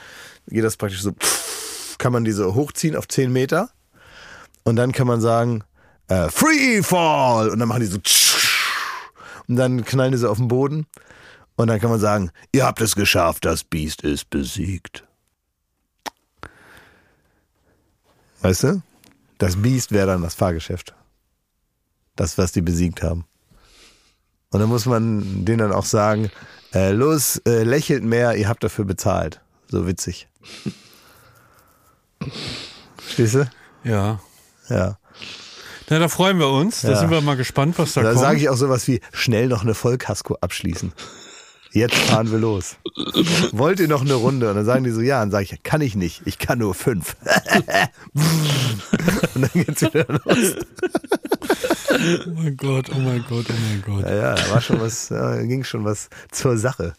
geht 0.49 0.65
das 0.65 0.79
praktisch 0.79 1.03
so, 1.03 1.13
kann 1.99 2.13
man 2.15 2.25
diese 2.25 2.55
hochziehen 2.55 2.97
auf 2.97 3.07
10 3.07 3.31
Meter. 3.31 3.69
Und 4.69 4.77
dann 4.77 4.93
kann 4.93 5.07
man 5.07 5.23
sagen, 5.23 5.65
äh, 6.09 6.29
Free 6.29 6.83
Fall! 6.83 7.49
Und 7.49 7.59
dann 7.59 7.69
machen 7.69 7.81
die 7.81 7.87
so 7.87 7.97
und 9.49 9.57
dann 9.57 9.83
knallen 9.83 10.13
die 10.13 10.19
so 10.19 10.29
auf 10.29 10.37
den 10.37 10.49
Boden. 10.49 10.87
Und 11.57 11.69
dann 11.69 11.81
kann 11.81 11.89
man 11.89 11.99
sagen, 11.99 12.31
ihr 12.53 12.67
habt 12.67 12.83
es 12.83 12.95
geschafft, 12.95 13.47
das 13.47 13.65
Biest 13.65 14.03
ist 14.03 14.29
besiegt. 14.29 15.07
Weißt 18.43 18.65
du? 18.65 18.83
Das 19.39 19.57
Biest 19.57 19.91
wäre 19.91 20.09
dann 20.09 20.21
das 20.21 20.35
Fahrgeschäft. 20.35 20.95
Das, 22.15 22.37
was 22.37 22.53
die 22.53 22.61
besiegt 22.61 23.03
haben. 23.03 23.25
Und 24.51 24.61
dann 24.61 24.69
muss 24.69 24.85
man 24.85 25.47
denen 25.47 25.61
dann 25.61 25.73
auch 25.73 25.87
sagen, 25.87 26.31
äh, 26.75 26.91
los, 26.91 27.41
äh, 27.47 27.63
lächelt 27.63 28.05
mehr, 28.05 28.37
ihr 28.37 28.51
habt 28.51 28.63
dafür 28.63 28.85
bezahlt. 28.85 29.41
So 29.69 29.87
witzig. 29.87 30.29
Verstehst 32.99 33.35
du? 33.35 33.51
Ja. 33.83 34.21
Ja. 34.69 34.99
Na, 35.91 35.99
da 35.99 36.09
freuen 36.09 36.39
wir 36.39 36.49
uns. 36.49 36.83
Da 36.83 36.91
Ja. 36.91 36.97
sind 36.99 37.11
wir 37.11 37.21
mal 37.23 37.37
gespannt, 37.37 37.79
was 37.79 37.95
da, 37.95 38.03
Da 38.03 38.11
kommt. 38.11 38.21
sage 38.21 38.39
ich 38.39 38.49
auch 38.49 38.57
sowas 38.57 38.87
wie, 38.89 39.01
schnell 39.13 39.49
noch 39.49 39.63
eine 39.63 39.75
Vollkasko 39.75 40.37
abschließen. 40.41 40.93
Jetzt 41.73 41.97
fahren 41.97 42.31
wir 42.31 42.39
los. 42.39 42.77
Wollt 43.53 43.79
ihr 43.81 43.89
noch 43.89 44.01
eine 44.01 44.15
Runde? 44.15 44.49
Und 44.49 44.57
dann 44.57 44.65
sagen 44.65 44.85
die 44.85 44.91
so, 44.91 45.01
ja. 45.03 45.23
Und 45.23 45.31
sage 45.31 45.45
ich, 45.51 45.63
kann 45.63 45.83
ich 45.83 45.95
nicht. 45.97 46.23
Ich 46.25 46.39
kann 46.39 46.59
nur 46.59 46.75
fünf. 46.75 47.15
Und 49.35 49.43
dann 49.43 49.51
geht's 49.53 49.83
wieder 49.83 50.07
los. 50.09 50.55
oh 52.27 52.31
mein 52.35 52.57
Gott, 52.57 52.91
oh 52.95 52.99
mein 52.99 53.25
Gott, 53.29 53.47
oh 53.51 53.55
mein 53.69 53.83
Gott. 53.85 54.05
Ja, 54.05 54.15
ja, 54.15 54.35
da 54.35 54.51
war 54.51 54.61
schon 54.61 54.81
was, 54.81 55.09
ja, 55.11 55.37
ging 55.43 55.65
schon 55.65 55.85
was 55.85 56.09
zur 56.31 56.57
Sache. 56.57 56.95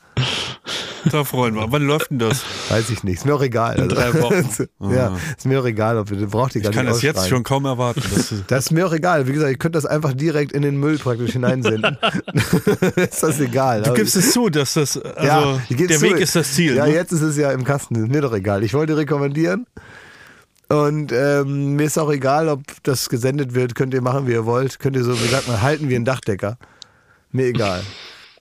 Da 1.12 1.24
freuen 1.24 1.56
wir. 1.56 1.72
Wann 1.72 1.84
läuft 1.84 2.12
denn 2.12 2.20
das? 2.20 2.44
Weiß 2.70 2.90
ich 2.90 3.04
nicht. 3.04 3.18
Ist 3.18 3.26
mir 3.26 3.36
auch 3.36 3.42
egal. 3.42 3.76
Also, 3.78 3.88
drei 3.88 4.14
Wochen. 4.22 4.68
ja, 4.94 5.18
ist 5.38 5.46
mir 5.46 5.60
auch 5.60 5.66
egal, 5.66 5.98
ob 5.98 6.12
ihr 6.12 6.28
braucht 6.28 6.56
ihr 6.56 6.62
gar 6.62 6.72
Ich 6.72 6.76
kann 6.76 6.86
nicht 6.86 6.96
das 6.96 7.02
jetzt 7.02 7.30
schon 7.30 7.44
kaum 7.44 7.66
erwarten. 7.66 8.02
Das 8.48 8.66
ist, 8.66 8.72
mir 8.72 8.88
auch 8.88 8.94
egal. 8.94 9.28
Wie 9.28 9.34
gesagt, 9.34 9.52
ich 9.52 9.60
könnte 9.60 9.78
das 9.78 9.86
einfach 9.86 10.14
direkt 10.14 10.52
in 10.52 10.62
den 10.62 10.78
Müll 10.80 10.98
praktisch 10.98 11.32
hineinsenden. 11.32 11.98
ist 12.96 13.24
das 13.24 13.40
egal. 13.40 13.84
du 13.84 13.94
gibst 13.94 14.16
es 14.16 14.32
zu, 14.32 14.50
dass 14.50 14.74
das, 14.74 14.98
also 14.98 15.60
geb's 15.70 15.88
der 15.88 15.98
zu. 15.98 16.04
Weg 16.04 16.20
ist 16.20 16.36
das 16.36 16.54
Ziel. 16.54 16.76
Ja, 16.76 16.86
ne? 16.86 16.94
jetzt 16.94 17.12
ist 17.12 17.22
es 17.22 17.38
ja 17.38 17.52
im 17.52 17.64
Kasten. 17.64 17.96
Ist 17.96 18.12
mir 18.12 18.22
doch 18.22 18.34
egal. 18.34 18.64
Ich 18.64 18.74
wollte 18.74 18.98
rekommandieren. 18.98 19.66
Und 20.70 21.12
ähm, 21.12 21.76
mir 21.76 21.86
ist 21.86 21.98
auch 21.98 22.12
egal, 22.12 22.48
ob 22.48 22.62
das 22.84 23.10
gesendet 23.10 23.56
wird. 23.56 23.74
Könnt 23.76 23.94
ihr 23.94 24.02
machen, 24.02 24.28
wie 24.28 24.34
ihr 24.34 24.46
wollt. 24.46 24.80
Könnt 24.80 24.96
ihr 24.96 25.04
so, 25.04 25.14
wie 25.14 25.28
sagt 25.28 25.48
man, 25.48 25.62
halten 25.62 25.90
wie 25.90 25.96
ein 25.96 26.06
Dachdecker. 26.06 26.58
Mir 27.32 27.46
egal. 27.46 27.82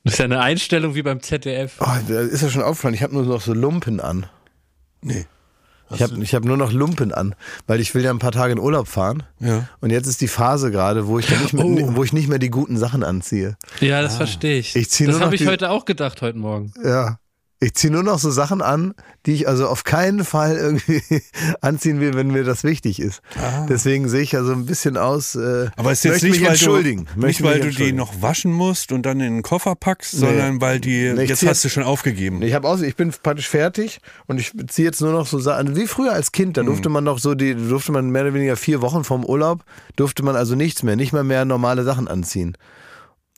Das 0.09 0.15
ist 0.15 0.19
ja 0.19 0.25
eine 0.25 0.41
Einstellung 0.41 0.95
wie 0.95 1.03
beim 1.03 1.21
ZDF. 1.23 1.75
Oh, 1.81 1.87
da 2.09 2.21
ist 2.21 2.43
ja 2.43 2.49
schon 2.49 2.63
aufgefallen. 2.63 2.95
Ich 2.95 3.03
habe 3.03 3.15
nur 3.15 3.25
noch 3.25 3.41
so 3.41 3.53
Lumpen 3.55 4.01
an. 4.01 4.27
Nee. 5.03 5.27
Ich 5.91 6.03
habe 6.03 6.23
ich 6.23 6.35
hab 6.35 6.45
nur 6.45 6.59
noch 6.59 6.71
Lumpen 6.71 7.13
an, 7.13 7.35
weil 7.67 7.81
ich 7.81 7.95
will 7.95 8.05
ja 8.05 8.11
ein 8.11 8.19
paar 8.19 8.33
Tage 8.33 8.53
in 8.53 8.59
Urlaub 8.59 8.89
fahren. 8.89 9.23
Ja. 9.41 9.69
Und 9.81 9.89
jetzt 9.91 10.07
ist 10.07 10.21
die 10.21 10.29
Phase 10.29 10.71
gerade, 10.71 11.07
wo 11.07 11.19
ich 11.19 11.31
nicht 11.31 11.55
mehr, 11.55 11.65
Oh. 11.65 11.97
wo 11.97 12.05
ich 12.05 12.13
nicht 12.13 12.29
mehr 12.29 12.39
die 12.39 12.51
guten 12.51 12.77
Sachen 12.77 13.03
anziehe. 13.03 13.57
Ja, 13.81 14.03
das 14.03 14.17
verstehe 14.17 14.59
ich. 14.59 14.77
Ich 14.77 14.89
das 14.89 15.21
habe 15.21 15.35
ich 15.35 15.41
die- 15.43 15.47
heute 15.49 15.71
auch 15.71 15.87
gedacht, 15.87 16.21
heute 16.21 16.37
Morgen. 16.39 16.73
Ja. 16.85 17.19
Ich 17.61 17.75
ziehe 17.75 17.93
nur 17.93 18.05
noch 18.05 18.21
so 18.21 18.31
Sachen 18.31 18.63
an, 18.63 18.95
die 19.27 19.33
ich 19.33 19.49
also 19.49 19.67
auf 19.67 19.83
keinen 19.83 20.25
Fall 20.25 20.57
irgendwie 20.57 21.03
anziehen 21.61 21.99
will, 22.01 22.15
wenn 22.15 22.29
mir 22.29 22.45
das 22.45 22.63
wichtig 22.63 23.01
ist. 23.01 23.21
Deswegen 23.69 24.09
sehe 24.09 24.21
ich 24.23 24.31
ja 24.31 24.45
so 24.45 24.53
ein 24.53 24.65
bisschen 24.67 24.97
aus. 24.97 25.35
Äh, 25.35 25.67
Ah. 25.69 25.73
Aber 25.77 25.91
es 25.91 26.05
ist 26.05 26.05
jetzt 26.05 26.23
nicht, 26.23 26.41
weil, 26.43 26.51
entschuldigen. 26.51 27.07
du, 27.17 27.27
nicht, 27.27 27.43
weil 27.43 27.59
du 27.61 27.71
die 27.71 27.93
noch 27.93 28.23
waschen 28.23 28.53
musst 28.53 28.93
und 28.93 29.03
dann 29.05 29.19
in 29.21 29.35
den 29.35 29.43
Koffer 29.43 29.75
packst, 29.75 30.13
sondern 30.13 30.61
weil 30.61 30.79
die, 30.79 31.13
Nee, 31.13 31.25
jetzt 31.25 31.45
hast 31.45 31.65
du 31.65 31.69
schon 31.69 31.83
aufgegeben. 31.83 32.43
Ich 32.43 32.55
habe 32.55 32.69
aus, 32.69 32.81
ich 32.83 32.95
bin 32.95 33.13
praktisch 33.23 33.49
fertig 33.49 34.01
und 34.27 34.39
ich 34.39 34.53
ziehe 34.69 34.87
jetzt 34.87 35.01
nur 35.01 35.11
noch 35.13 35.27
so 35.27 35.39
Sachen, 35.41 35.75
wie 35.75 35.87
früher 35.89 36.13
als 36.13 36.31
Kind, 36.31 36.57
da 36.57 36.61
Hm. 36.61 36.67
durfte 36.69 36.89
man 36.91 37.03
noch 37.03 37.19
so 37.19 37.35
die, 37.35 37.55
durfte 37.57 37.91
man 37.91 38.11
mehr 38.11 38.23
oder 38.23 38.35
weniger 38.35 38.57
vier 38.57 38.83
Wochen 38.83 39.03
vom 39.03 39.25
Urlaub, 39.25 39.65
durfte 39.97 40.23
man 40.23 40.37
also 40.37 40.55
nichts 40.55 40.83
mehr, 40.85 40.95
nicht 40.95 41.13
mal 41.13 41.25
mehr 41.25 41.45
normale 41.45 41.83
Sachen 41.83 42.07
anziehen. 42.07 42.57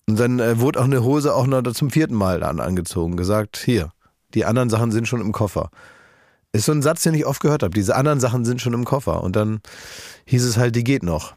Und 0.09 0.19
dann 0.19 0.41
äh, 0.41 0.61
wurde 0.61 0.81
auch 0.81 0.85
eine 0.85 1.03
Hose 1.05 1.35
auch 1.35 1.47
noch 1.47 1.63
zum 1.73 1.91
vierten 1.91 2.15
Mal 2.15 2.43
an, 2.43 2.61
angezogen, 2.61 3.17
gesagt, 3.17 3.57
hier, 3.65 3.93
die 4.35 4.45
anderen 4.45 4.71
Sachen 4.71 4.93
sind 4.93 5.07
schon 5.09 5.21
im 5.21 5.33
Koffer. 5.33 5.71
Ist 6.53 6.65
so 6.67 6.73
ein 6.73 6.83
Satz, 6.83 7.03
den 7.03 7.15
ich 7.15 7.27
oft 7.27 7.41
gehört 7.41 7.63
habe, 7.63 7.73
diese 7.75 7.95
anderen 7.95 8.19
Sachen 8.21 8.45
sind 8.45 8.61
schon 8.61 8.73
im 8.75 8.85
Koffer. 8.85 9.23
Und 9.23 9.37
dann 9.37 9.61
hieß 10.27 10.45
es 10.45 10.57
halt, 10.57 10.75
die 10.75 10.85
geht 10.85 11.03
noch. 11.03 11.35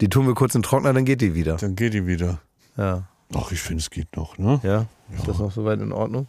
Die 0.00 0.08
tun 0.08 0.26
wir 0.26 0.34
kurz 0.34 0.54
in 0.54 0.60
den 0.62 0.66
Trockner, 0.66 0.92
dann 0.92 1.04
geht 1.04 1.20
die 1.20 1.34
wieder. 1.34 1.56
Dann 1.56 1.76
geht 1.76 1.94
die 1.94 2.06
wieder. 2.06 2.40
Ja, 2.76 3.04
Ach, 3.34 3.52
ich 3.52 3.60
finde, 3.60 3.80
es 3.80 3.90
geht 3.90 4.16
noch, 4.16 4.38
ne? 4.38 4.60
ja. 4.64 4.86
Ist 5.16 5.28
das 5.28 5.38
noch 5.38 5.52
soweit 5.52 5.80
in 5.80 5.92
Ordnung? 5.92 6.26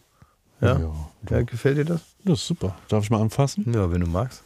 Ja? 0.60 0.78
Ja. 0.78 0.92
ja. 1.30 1.42
Gefällt 1.42 1.78
dir 1.78 1.84
das? 1.84 2.02
Das 2.24 2.40
ist 2.40 2.46
super. 2.46 2.76
Darf 2.88 3.02
ich 3.02 3.10
mal 3.10 3.20
anfassen? 3.20 3.72
Ja, 3.72 3.90
wenn 3.90 4.00
du 4.02 4.06
magst. 4.06 4.42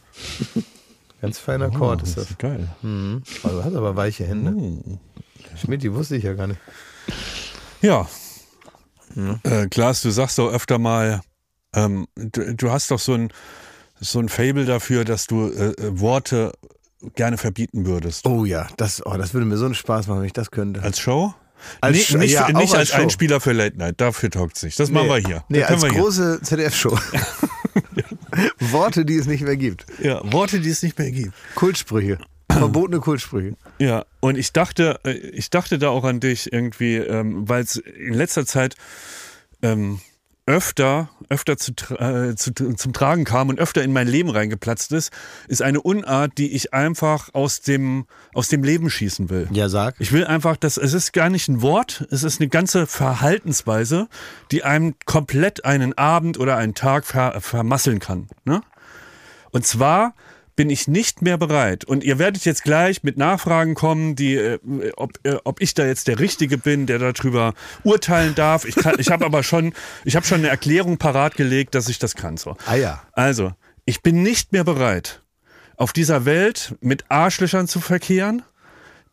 Ganz 1.21 1.37
feiner 1.39 1.71
Oh, 1.79 1.93
ist 1.93 2.17
das. 2.17 2.37
geil. 2.37 2.67
Mhm. 2.81 3.23
Du 3.43 3.63
hast 3.63 3.75
aber 3.75 3.95
weiche 3.95 4.25
Hände. 4.25 4.51
Hm. 4.51 4.99
Schmidt, 5.55 5.81
die 5.83 5.93
wusste 5.93 6.15
ich 6.15 6.23
ja 6.23 6.33
gar 6.33 6.47
nicht. 6.47 6.59
Ja. 7.81 8.07
Äh, 9.43 9.67
Klaas, 9.67 10.01
du 10.01 10.11
sagst 10.11 10.37
doch 10.37 10.51
öfter 10.51 10.77
mal, 10.77 11.21
ähm, 11.77 12.07
du, 12.15 12.55
du 12.55 12.71
hast 12.71 12.91
doch 12.91 12.99
so 12.99 13.13
ein, 13.13 13.31
so 13.99 14.19
ein 14.19 14.29
Fable 14.29 14.65
dafür, 14.65 15.05
dass 15.05 15.27
du 15.27 15.49
äh, 15.49 15.69
äh, 15.69 15.99
Worte 15.99 16.51
gerne 17.15 17.37
verbieten 17.37 17.85
würdest. 17.85 18.25
Oh 18.25 18.45
ja, 18.45 18.67
das, 18.77 19.05
oh, 19.05 19.15
das 19.15 19.33
würde 19.33 19.45
mir 19.45 19.57
so 19.57 19.65
einen 19.65 19.75
Spaß 19.75 20.07
machen, 20.07 20.19
wenn 20.19 20.25
ich 20.25 20.33
das 20.33 20.51
könnte. 20.51 20.81
Als 20.81 20.99
Show? 20.99 21.33
Als 21.81 21.97
nicht 21.97 22.15
nicht, 22.17 22.31
ja, 22.33 22.47
nicht 22.47 22.75
als, 22.75 22.91
als. 22.91 22.93
Einspieler 22.93 23.39
für 23.39 23.51
Late 23.51 23.77
Night, 23.77 23.99
dafür 23.99 24.29
taugt 24.29 24.57
sich. 24.57 24.75
Das 24.75 24.91
machen 24.91 25.07
wir 25.07 25.17
hier. 25.17 25.43
Nee, 25.49 25.63
als 25.63 25.81
wir 25.81 25.89
große 25.89 26.41
ZDF-Show. 26.41 26.97
Worte, 28.59 29.05
die 29.05 29.15
es 29.15 29.27
nicht 29.27 29.43
mehr 29.43 29.57
gibt. 29.57 29.85
Ja, 30.01 30.21
Worte, 30.31 30.59
die 30.59 30.69
es 30.69 30.83
nicht 30.83 30.97
mehr 30.97 31.11
gibt. 31.11 31.33
Kultsprüche. 31.55 32.19
Verbotene 32.51 32.99
Kultsprüche. 32.99 33.55
Ja, 33.79 34.05
und 34.19 34.37
ich 34.37 34.53
dachte, 34.53 34.99
äh, 35.03 35.11
ich 35.11 35.49
dachte 35.49 35.77
da 35.79 35.89
auch 35.89 36.03
an 36.03 36.19
dich 36.19 36.51
irgendwie, 36.51 36.95
ähm, 36.95 37.47
weil 37.47 37.63
es 37.63 37.75
in 37.75 38.13
letzter 38.13 38.45
Zeit 38.45 38.75
ähm, 39.61 39.99
öfter, 40.47 41.09
öfter 41.29 41.57
zu, 41.57 41.73
äh, 41.99 42.35
zu, 42.35 42.53
zum 42.53 42.93
Tragen 42.93 43.25
kam 43.25 43.49
und 43.49 43.59
öfter 43.59 43.83
in 43.83 43.93
mein 43.93 44.07
Leben 44.07 44.29
reingeplatzt 44.29 44.93
ist, 44.93 45.11
ist 45.47 45.61
eine 45.61 45.81
Unart, 45.81 46.37
die 46.37 46.53
ich 46.53 46.73
einfach 46.73 47.29
aus 47.33 47.61
dem, 47.61 48.05
aus 48.33 48.47
dem 48.47 48.63
Leben 48.63 48.89
schießen 48.89 49.29
will. 49.29 49.47
Ja, 49.51 49.69
sag. 49.69 49.95
Ich 49.99 50.13
will 50.13 50.25
einfach, 50.25 50.55
dass 50.57 50.77
es 50.77 50.93
ist 50.93 51.11
gar 51.11 51.29
nicht 51.29 51.49
ein 51.49 51.61
Wort, 51.61 52.07
es 52.09 52.23
ist 52.23 52.39
eine 52.39 52.47
ganze 52.47 52.87
Verhaltensweise, 52.87 54.07
die 54.51 54.63
einem 54.63 54.95
komplett 55.05 55.65
einen 55.65 55.97
Abend 55.97 56.39
oder 56.39 56.55
einen 56.55 56.73
Tag 56.73 57.05
ver 57.05 57.39
vermasseln 57.41 57.99
kann. 57.99 58.27
Ne? 58.45 58.61
Und 59.51 59.65
zwar 59.65 60.13
bin 60.57 60.69
ich 60.69 60.89
nicht 60.89 61.21
mehr 61.21 61.37
bereit. 61.37 61.85
Und 61.85 62.03
ihr 62.03 62.19
werdet 62.19 62.43
jetzt 62.43 62.63
gleich 62.65 63.01
mit 63.03 63.15
Nachfragen 63.15 63.75
kommen, 63.75 64.15
die, 64.17 64.35
äh, 64.35 64.59
ob, 64.97 65.13
äh, 65.23 65.37
ob 65.45 65.61
ich 65.61 65.73
da 65.73 65.85
jetzt 65.85 66.09
der 66.09 66.19
Richtige 66.19 66.57
bin, 66.57 66.85
der 66.87 66.99
darüber 66.99 67.53
urteilen 67.83 68.35
darf. 68.35 68.65
Ich, 68.65 68.75
kann- 68.75 68.95
ich 68.99 69.09
habe 69.09 69.25
aber 69.25 69.43
schon, 69.43 69.73
ich 70.03 70.17
habe 70.17 70.25
schon 70.25 70.39
eine 70.39 70.49
Erklärung 70.49 70.97
parat 70.97 71.35
gelegt, 71.37 71.73
dass 71.75 71.87
ich 71.87 71.99
das 71.99 72.15
kann. 72.15 72.35
So. 72.35 72.57
Ah 72.65 72.75
ja. 72.75 73.01
Also, 73.13 73.53
ich 73.85 74.01
bin 74.01 74.21
nicht 74.21 74.51
mehr 74.51 74.65
bereit, 74.65 75.21
auf 75.77 75.93
dieser 75.93 76.25
Welt 76.25 76.75
mit 76.81 77.05
Arschlöchern 77.09 77.67
zu 77.69 77.79
verkehren, 77.79 78.41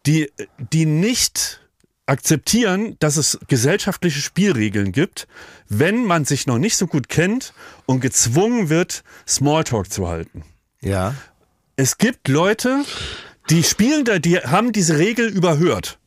die, 0.07 0.33
die 0.59 0.87
nicht 0.87 1.61
akzeptieren, 2.07 2.97
dass 2.99 3.17
es 3.17 3.39
gesellschaftliche 3.49 4.21
Spielregeln 4.21 4.93
gibt, 4.93 5.27
wenn 5.69 6.05
man 6.05 6.25
sich 6.25 6.47
noch 6.47 6.59
nicht 6.59 6.77
so 6.77 6.87
gut 6.87 7.09
kennt 7.09 7.55
und 7.87 8.01
gezwungen 8.01 8.69
wird, 8.69 9.05
Smalltalk 9.27 9.91
zu 9.91 10.09
halten. 10.09 10.43
Ja. 10.83 11.15
Es 11.77 11.99
gibt 11.99 12.29
Leute, 12.29 12.85
die 13.51 13.65
spielen 13.65 14.05
da, 14.05 14.21
die 14.21 14.39
haben 14.39 14.71
diese 14.71 14.97
Regel 14.99 15.27
überhört. 15.29 15.99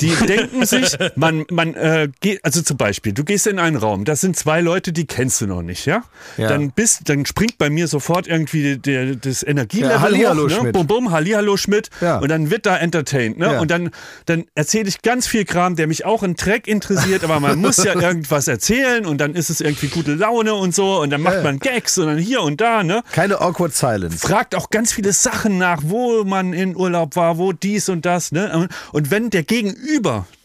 Die 0.00 0.14
denken 0.26 0.64
sich, 0.64 0.96
man, 1.16 1.44
man 1.50 1.74
äh, 1.74 2.08
geht, 2.20 2.44
also 2.44 2.62
zum 2.62 2.76
Beispiel, 2.76 3.12
du 3.12 3.24
gehst 3.24 3.46
in 3.46 3.58
einen 3.58 3.76
Raum, 3.76 4.04
das 4.04 4.20
sind 4.20 4.36
zwei 4.36 4.60
Leute, 4.60 4.92
die 4.92 5.06
kennst 5.06 5.40
du 5.40 5.46
noch 5.46 5.62
nicht, 5.62 5.86
ja? 5.86 6.02
Ja. 6.36 6.48
Dann 6.48 6.70
bist, 6.70 7.08
dann 7.08 7.26
springt 7.26 7.58
bei 7.58 7.70
mir 7.70 7.86
sofort 7.88 8.26
irgendwie 8.26 8.78
der, 8.78 9.16
das 9.16 9.42
Energielevel 9.42 9.90
Ja, 9.90 10.00
Hallihallo, 10.00 10.44
hoch, 10.44 10.48
ne? 10.48 10.54
Schmidt. 10.54 10.72
Bum, 10.72 10.86
bum, 10.86 11.10
Hallihallo 11.10 11.56
Schmidt. 11.56 11.90
Ja. 12.00 12.18
Und 12.18 12.28
dann 12.28 12.50
wird 12.50 12.66
da 12.66 12.76
entertained, 12.76 13.38
ne? 13.38 13.52
Ja. 13.52 13.60
Und 13.60 13.70
dann, 13.70 13.90
dann 14.26 14.44
erzähle 14.54 14.88
ich 14.88 15.02
ganz 15.02 15.26
viel 15.26 15.44
Kram, 15.44 15.76
der 15.76 15.86
mich 15.86 16.04
auch 16.04 16.22
in 16.22 16.34
Dreck 16.34 16.66
interessiert, 16.66 17.24
aber 17.24 17.40
man 17.40 17.58
muss 17.58 17.76
ja 17.78 17.94
irgendwas 18.00 18.48
erzählen 18.48 19.06
und 19.06 19.18
dann 19.18 19.34
ist 19.34 19.50
es 19.50 19.60
irgendwie 19.60 19.88
gute 19.88 20.14
Laune 20.14 20.54
und 20.54 20.74
so 20.74 21.00
und 21.00 21.10
dann 21.10 21.20
macht 21.20 21.42
man 21.42 21.58
Gags 21.58 21.98
und 21.98 22.06
dann 22.06 22.18
hier 22.18 22.42
und 22.42 22.60
da, 22.60 22.82
ne? 22.82 23.02
Keine 23.12 23.40
awkward 23.40 23.74
silence. 23.74 24.18
fragt 24.18 24.54
auch 24.54 24.70
ganz 24.70 24.92
viele 24.92 25.12
Sachen 25.12 25.58
nach, 25.58 25.82
wo 25.84 26.24
man 26.24 26.52
in 26.52 26.76
Urlaub 26.76 27.16
war, 27.16 27.38
wo 27.38 27.52
dies 27.52 27.88
und 27.88 28.06
das. 28.06 28.32
Ne? 28.32 28.68
Und 28.92 29.10
wenn 29.10 29.30
der 29.30 29.42
Gegenüber 29.42 29.89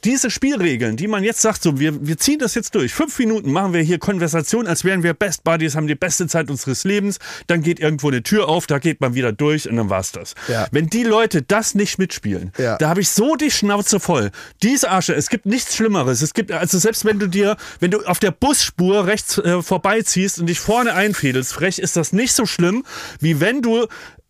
diese 0.03 0.29
Spielregeln, 0.29 0.97
die 0.97 1.07
man 1.07 1.23
jetzt 1.23 1.41
sagt, 1.41 1.63
so 1.63 1.79
wir, 1.79 2.05
wir 2.05 2.17
ziehen 2.17 2.39
das 2.39 2.55
jetzt 2.55 2.75
durch, 2.75 2.93
fünf 2.93 3.17
Minuten 3.19 3.51
machen 3.51 3.73
wir 3.73 3.81
hier 3.81 3.97
Konversation, 3.97 4.67
als 4.67 4.83
wären 4.83 5.03
wir 5.03 5.13
Best 5.13 5.43
Buddies, 5.43 5.75
haben 5.75 5.87
die 5.87 5.95
beste 5.95 6.27
Zeit 6.27 6.49
unseres 6.49 6.83
Lebens, 6.83 7.19
dann 7.47 7.61
geht 7.61 7.79
irgendwo 7.79 8.09
eine 8.09 8.21
Tür 8.23 8.47
auf, 8.47 8.67
da 8.67 8.79
geht 8.79 9.01
man 9.01 9.15
wieder 9.15 9.31
durch 9.31 9.67
und 9.69 9.75
dann 9.77 9.89
war's 9.89 10.11
das. 10.11 10.35
Ja. 10.47 10.67
Wenn 10.71 10.87
die 10.89 11.03
Leute 11.03 11.41
das 11.41 11.75
nicht 11.75 11.97
mitspielen, 11.97 12.51
Ja. 12.57 12.77
da 12.77 12.89
habe 12.89 13.01
ich 13.01 13.09
so 13.09 13.35
die 13.35 13.51
Schnauze 13.51 13.99
voll. 13.99 14.31
Diese 14.61 14.91
Asche, 14.91 15.13
es 15.15 15.29
gibt 15.29 15.45
nichts 15.45 15.75
Schlimmeres. 15.75 16.21
Es 16.21 16.33
gibt, 16.33 16.51
also 16.51 16.77
selbst 16.77 17.05
wenn 17.05 17.19
du 17.19 17.27
dir, 17.27 17.57
wenn 17.79 17.91
du 17.91 18.01
auf 18.05 18.19
der 18.19 18.31
Busspur 18.31 19.07
rechts 19.07 19.37
äh, 19.39 19.61
vorbeiziehst 19.61 20.39
und 20.39 20.47
dich 20.47 20.59
vorne 20.59 20.93
einfädelst, 20.93 21.53
frech, 21.53 21.79
ist 21.79 21.95
das 21.95 22.13
nicht 22.13 22.33
so 22.33 22.45
schlimm, 22.45 22.83
wie 23.19 23.39
wenn 23.39 23.61
du 23.61 23.87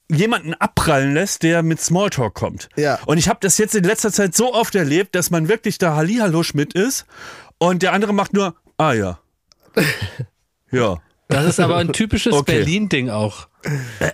jemanden 0.10 0.54
abprallen 0.54 1.14
lässt, 1.14 1.44
der 1.44 1.64
mit 1.64 1.82
Smalltalk 1.82 2.34
kommt. 2.34 2.70
Ja. 2.76 3.00
Und 3.06 3.18
ich 3.18 3.28
habe 3.28 3.40
das 3.42 3.58
jetzt 3.58 3.76
in 3.76 3.84
letzter 3.84 4.12
Zeit 4.12 4.36
so 4.36 4.54
oft 4.54 4.76
erlebt, 4.76 5.16
dass 5.16 5.32
man 5.32 5.48
wirklich 5.48 5.78
da 5.78 5.96
Hallihallo 5.96 6.44
Schmidt 6.44 6.74
ist 6.74 7.06
und 7.58 7.82
der 7.82 7.94
andere 7.94 8.14
macht 8.14 8.34
nur, 8.34 8.56
ah 8.78 8.94
ja. 8.94 9.20
Ja. 10.72 10.98
Das 11.28 11.46
ist 11.46 11.60
aber 11.60 11.78
ein 11.78 11.92
typisches 11.92 12.34
Okay. 12.34 12.58
Berlin-Ding 12.58 13.10
auch. 13.10 13.48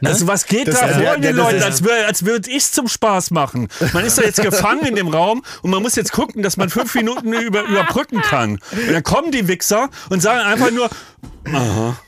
Also 0.02 0.28
was 0.28 0.46
geht 0.46 0.70
Das 0.70 0.80
da 0.80 0.88
vor 0.88 1.04
ja, 1.04 1.16
den 1.16 1.36
das 1.36 1.36
Leuten, 1.36 1.64
als, 1.64 1.84
wür, 1.84 2.08
als 2.08 2.24
würde 2.26 2.50
ich 2.50 2.72
zum 2.72 2.88
Spaß 2.88 3.32
machen. 3.32 3.68
Man 3.92 4.06
ist 4.06 4.18
da 4.18 4.22
jetzt 4.22 4.42
gefangen 4.42 4.86
in 4.86 4.96
dem 4.96 5.10
Raum 5.10 5.44
und 5.62 5.72
man 5.72 5.82
muss 5.82 5.96
jetzt 5.96 6.14
gucken, 6.14 6.42
dass 6.42 6.56
man 6.56 6.70
fünf 6.70 6.96
Minuten 6.96 7.34
über, 7.34 7.64
überbrücken 7.64 8.22
kann. 8.22 8.60
Und 8.72 8.94
dann 8.94 9.04
kommen 9.04 9.32
die 9.32 9.50
Wichser 9.50 9.90
und 10.10 10.22
sagen 10.22 10.40
einfach 10.40 10.72
nur, 10.72 10.90
aha, 11.54 12.00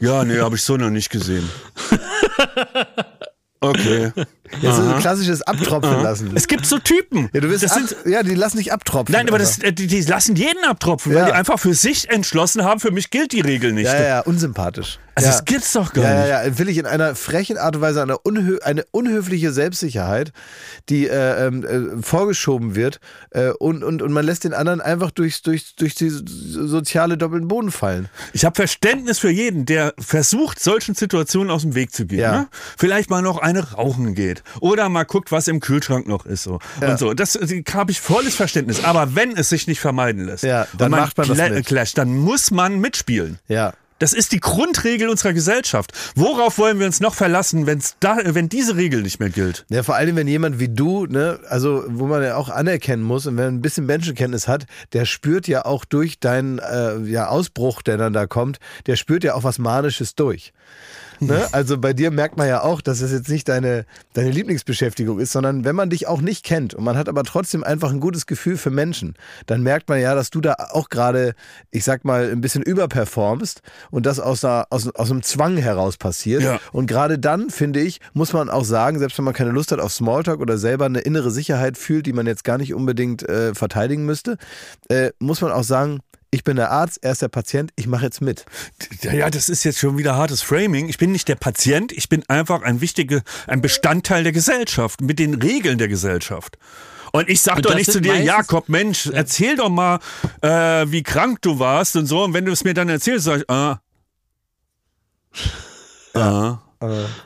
ja, 0.00 0.22
nee, 0.24 0.38
habe 0.38 0.56
ich 0.56 0.62
so 0.62 0.76
noch 0.76 0.90
nicht 0.90 1.08
gesehen. 1.08 1.48
Okay. 3.62 4.12
Das 4.60 4.78
ist 4.78 4.84
ein 4.86 5.00
klassisches 5.00 5.42
Abtropfen 5.42 6.02
lassen. 6.02 6.30
Es 6.34 6.46
gibt 6.46 6.66
so 6.66 6.78
Typen. 6.78 7.30
Ja, 7.32 7.40
du 7.40 7.48
wirst 7.48 7.64
ab, 7.70 7.78
sind, 7.78 7.96
ja, 8.06 8.22
die 8.22 8.34
lassen 8.34 8.58
nicht 8.58 8.72
abtropfen. 8.72 9.12
Nein, 9.14 9.28
aber 9.28 9.38
das, 9.38 9.58
äh, 9.58 9.72
die, 9.72 9.86
die 9.86 10.02
lassen 10.02 10.36
jeden 10.36 10.64
abtropfen, 10.64 11.12
weil 11.14 11.20
Ja. 11.20 11.26
die 11.26 11.32
einfach 11.32 11.58
für 11.58 11.74
sich 11.74 12.10
entschlossen 12.10 12.64
haben, 12.64 12.80
für 12.80 12.90
mich 12.90 13.10
gilt 13.10 13.32
die 13.32 13.40
Regel 13.40 13.72
nicht. 13.72 13.86
Ja, 13.86 14.00
ja, 14.02 14.20
unsympathisch. 14.20 14.98
Also 15.14 15.28
ja. 15.28 15.32
das 15.34 15.44
gibt's 15.44 15.72
doch 15.72 15.92
gar 15.92 16.02
nicht. 16.02 16.28
ja, 16.28 16.44
ja, 16.44 16.58
will 16.58 16.68
ich 16.70 16.78
in 16.78 16.86
einer 16.86 17.14
frechen 17.14 17.58
Art 17.58 17.76
und 17.76 17.82
Weise 17.82 18.00
eine, 18.00 18.16
unhö 18.18 18.58
eine 18.62 18.84
unhöfliche 18.92 19.52
Selbstsicherheit, 19.52 20.32
die 20.88 21.06
äh, 21.06 21.46
ähm, 21.46 21.64
äh, 21.98 22.02
vorgeschoben 22.02 22.74
wird 22.74 22.98
äh, 23.30 23.50
und, 23.50 23.84
und, 23.84 24.00
und 24.00 24.12
man 24.12 24.24
lässt 24.24 24.44
den 24.44 24.54
anderen 24.54 24.80
einfach 24.80 25.10
durch, 25.10 25.42
durch, 25.42 25.76
durch 25.76 25.94
die 25.94 26.08
soziale 26.08 27.18
doppelten 27.18 27.46
Boden 27.48 27.70
fallen. 27.70 28.08
Ich 28.32 28.46
habe 28.46 28.54
Verständnis 28.54 29.18
für 29.18 29.30
jeden, 29.30 29.66
der 29.66 29.92
versucht, 29.98 30.60
solchen 30.60 30.94
Situationen 30.94 31.50
aus 31.50 31.62
dem 31.62 31.74
Weg 31.74 31.92
zu 31.92 32.06
gehen. 32.06 32.20
Ja. 32.20 32.32
Ne? 32.32 32.48
Vielleicht 32.78 33.10
mal 33.10 33.20
noch 33.20 33.38
eine 33.38 33.72
rauchen 33.72 34.14
geht 34.14 34.41
oder 34.60 34.88
mal 34.88 35.04
guckt, 35.04 35.32
was 35.32 35.48
im 35.48 35.60
Kühlschrank 35.60 36.06
noch 36.06 36.26
ist. 36.26 36.42
So. 36.42 36.58
Und 36.80 36.98
so. 36.98 37.14
Das 37.14 37.38
habe 37.74 37.90
ich 37.90 38.00
volles 38.00 38.34
Verständnis. 38.34 38.84
Aber 38.84 39.14
wenn 39.14 39.36
es 39.36 39.48
sich 39.48 39.66
nicht 39.66 39.80
vermeiden 39.80 40.26
lässt, 40.26 40.44
Ja, 40.44 40.66
dann 40.76 40.92
und 40.92 41.00
macht 41.00 41.16
man 41.18 41.28
das 41.28 41.50
mit. 41.50 41.66
clasht, 41.66 41.98
dann 41.98 42.16
muss 42.16 42.50
man 42.50 42.80
mitspielen. 42.80 43.38
Ja. 43.48 43.72
Das 43.98 44.12
ist 44.12 44.32
die 44.32 44.40
Grundregel 44.40 45.08
unserer 45.08 45.32
Gesellschaft. 45.32 45.92
Worauf 46.16 46.58
wollen 46.58 46.80
wir 46.80 46.86
uns 46.86 46.98
noch 46.98 47.14
verlassen, 47.14 47.66
wenn's 47.68 47.94
da, 48.00 48.18
wenn 48.24 48.48
diese 48.48 48.74
Regel 48.74 49.02
nicht 49.02 49.20
mehr 49.20 49.30
gilt? 49.30 49.64
Ja, 49.68 49.84
vor 49.84 49.94
allem, 49.94 50.16
wenn 50.16 50.26
jemand 50.26 50.58
wie 50.58 50.68
du, 50.68 51.06
ne, 51.06 51.38
also 51.48 51.84
wo 51.86 52.06
man 52.06 52.20
ja 52.20 52.34
auch 52.34 52.48
anerkennen 52.48 53.04
muss 53.04 53.26
und 53.28 53.36
wenn 53.36 53.44
man 53.44 53.54
ein 53.54 53.62
bisschen 53.62 53.86
Menschenkenntnis 53.86 54.48
hat, 54.48 54.66
der 54.92 55.04
spürt 55.04 55.46
ja 55.46 55.64
auch 55.66 55.84
durch 55.84 56.18
deinen 56.18 56.58
äh, 56.58 56.98
ja, 57.04 57.28
Ausbruch, 57.28 57.80
der 57.80 57.96
dann 57.96 58.12
da 58.12 58.26
kommt, 58.26 58.58
der 58.86 58.96
spürt 58.96 59.22
ja 59.22 59.34
auch 59.34 59.44
was 59.44 59.60
Manisches 59.60 60.16
durch. 60.16 60.52
Ne? 61.26 61.46
Also 61.52 61.78
bei 61.78 61.92
dir 61.92 62.10
merkt 62.10 62.36
man 62.36 62.48
ja 62.48 62.62
auch, 62.62 62.80
dass 62.80 63.00
es 63.00 63.12
jetzt 63.12 63.28
nicht 63.28 63.48
deine, 63.48 63.84
deine 64.12 64.30
Lieblingsbeschäftigung 64.30 65.18
ist, 65.18 65.32
sondern 65.32 65.64
wenn 65.64 65.76
man 65.76 65.90
dich 65.90 66.06
auch 66.08 66.20
nicht 66.20 66.44
kennt 66.44 66.74
und 66.74 66.84
man 66.84 66.96
hat 66.96 67.08
aber 67.08 67.22
trotzdem 67.24 67.64
einfach 67.64 67.90
ein 67.90 68.00
gutes 68.00 68.26
Gefühl 68.26 68.56
für 68.56 68.70
Menschen, 68.70 69.14
dann 69.46 69.62
merkt 69.62 69.88
man 69.88 70.00
ja, 70.00 70.14
dass 70.14 70.30
du 70.30 70.40
da 70.40 70.54
auch 70.72 70.88
gerade, 70.88 71.34
ich 71.70 71.84
sag 71.84 72.04
mal, 72.04 72.30
ein 72.30 72.40
bisschen 72.40 72.62
überperformst 72.62 73.62
und 73.90 74.06
das 74.06 74.20
aus, 74.20 74.44
einer, 74.44 74.66
aus, 74.70 74.88
aus 74.94 75.10
einem 75.10 75.22
Zwang 75.22 75.56
heraus 75.56 75.96
passiert. 75.96 76.42
Ja. 76.42 76.60
Und 76.72 76.86
gerade 76.86 77.18
dann, 77.18 77.50
finde 77.50 77.80
ich, 77.80 78.00
muss 78.12 78.32
man 78.32 78.50
auch 78.50 78.64
sagen, 78.64 78.98
selbst 78.98 79.18
wenn 79.18 79.24
man 79.24 79.34
keine 79.34 79.50
Lust 79.50 79.72
hat 79.72 79.80
auf 79.80 79.92
Smalltalk 79.92 80.40
oder 80.40 80.58
selber 80.58 80.86
eine 80.86 81.00
innere 81.00 81.30
Sicherheit 81.30 81.78
fühlt, 81.78 82.06
die 82.06 82.12
man 82.12 82.26
jetzt 82.26 82.44
gar 82.44 82.58
nicht 82.58 82.74
unbedingt 82.74 83.28
äh, 83.28 83.54
verteidigen 83.54 84.04
müsste, 84.04 84.38
äh, 84.88 85.10
muss 85.18 85.40
man 85.40 85.52
auch 85.52 85.64
sagen, 85.64 86.00
ich 86.32 86.44
bin 86.44 86.56
der 86.56 86.70
Arzt, 86.70 86.98
er 87.02 87.12
ist 87.12 87.20
der 87.20 87.28
Patient, 87.28 87.72
ich 87.76 87.86
mache 87.86 88.06
jetzt 88.06 88.22
mit. 88.22 88.46
Ja, 89.02 89.12
ja, 89.12 89.30
das 89.30 89.50
ist 89.50 89.64
jetzt 89.64 89.78
schon 89.78 89.98
wieder 89.98 90.16
hartes 90.16 90.40
Framing. 90.40 90.88
Ich 90.88 90.96
bin 90.96 91.12
nicht 91.12 91.28
der 91.28 91.34
Patient, 91.34 91.92
ich 91.92 92.08
bin 92.08 92.24
einfach 92.28 92.62
ein 92.62 92.80
wichtiger, 92.80 93.20
ein 93.46 93.60
Bestandteil 93.60 94.22
der 94.22 94.32
Gesellschaft, 94.32 95.02
mit 95.02 95.18
den 95.18 95.34
Regeln 95.34 95.76
der 95.76 95.88
Gesellschaft. 95.88 96.56
Und 97.12 97.28
ich 97.28 97.42
sag 97.42 97.56
Und 97.56 97.66
doch 97.66 97.74
nicht 97.74 97.92
zu 97.92 98.00
dir, 98.00 98.18
Jakob, 98.18 98.70
Mensch, 98.70 99.06
erzähl 99.06 99.56
doch 99.56 99.68
mal, 99.68 100.00
äh, 100.40 100.86
wie 100.90 101.02
krank 101.02 101.42
du 101.42 101.58
warst 101.58 101.96
und 101.96 102.06
so. 102.06 102.24
Und 102.24 102.32
wenn 102.32 102.46
du 102.46 102.52
es 102.52 102.64
mir 102.64 102.72
dann 102.72 102.88
erzählst, 102.88 103.26
sag 103.26 103.40
ich, 103.40 103.50
ah. 103.50 103.82
Ah. 106.14 106.58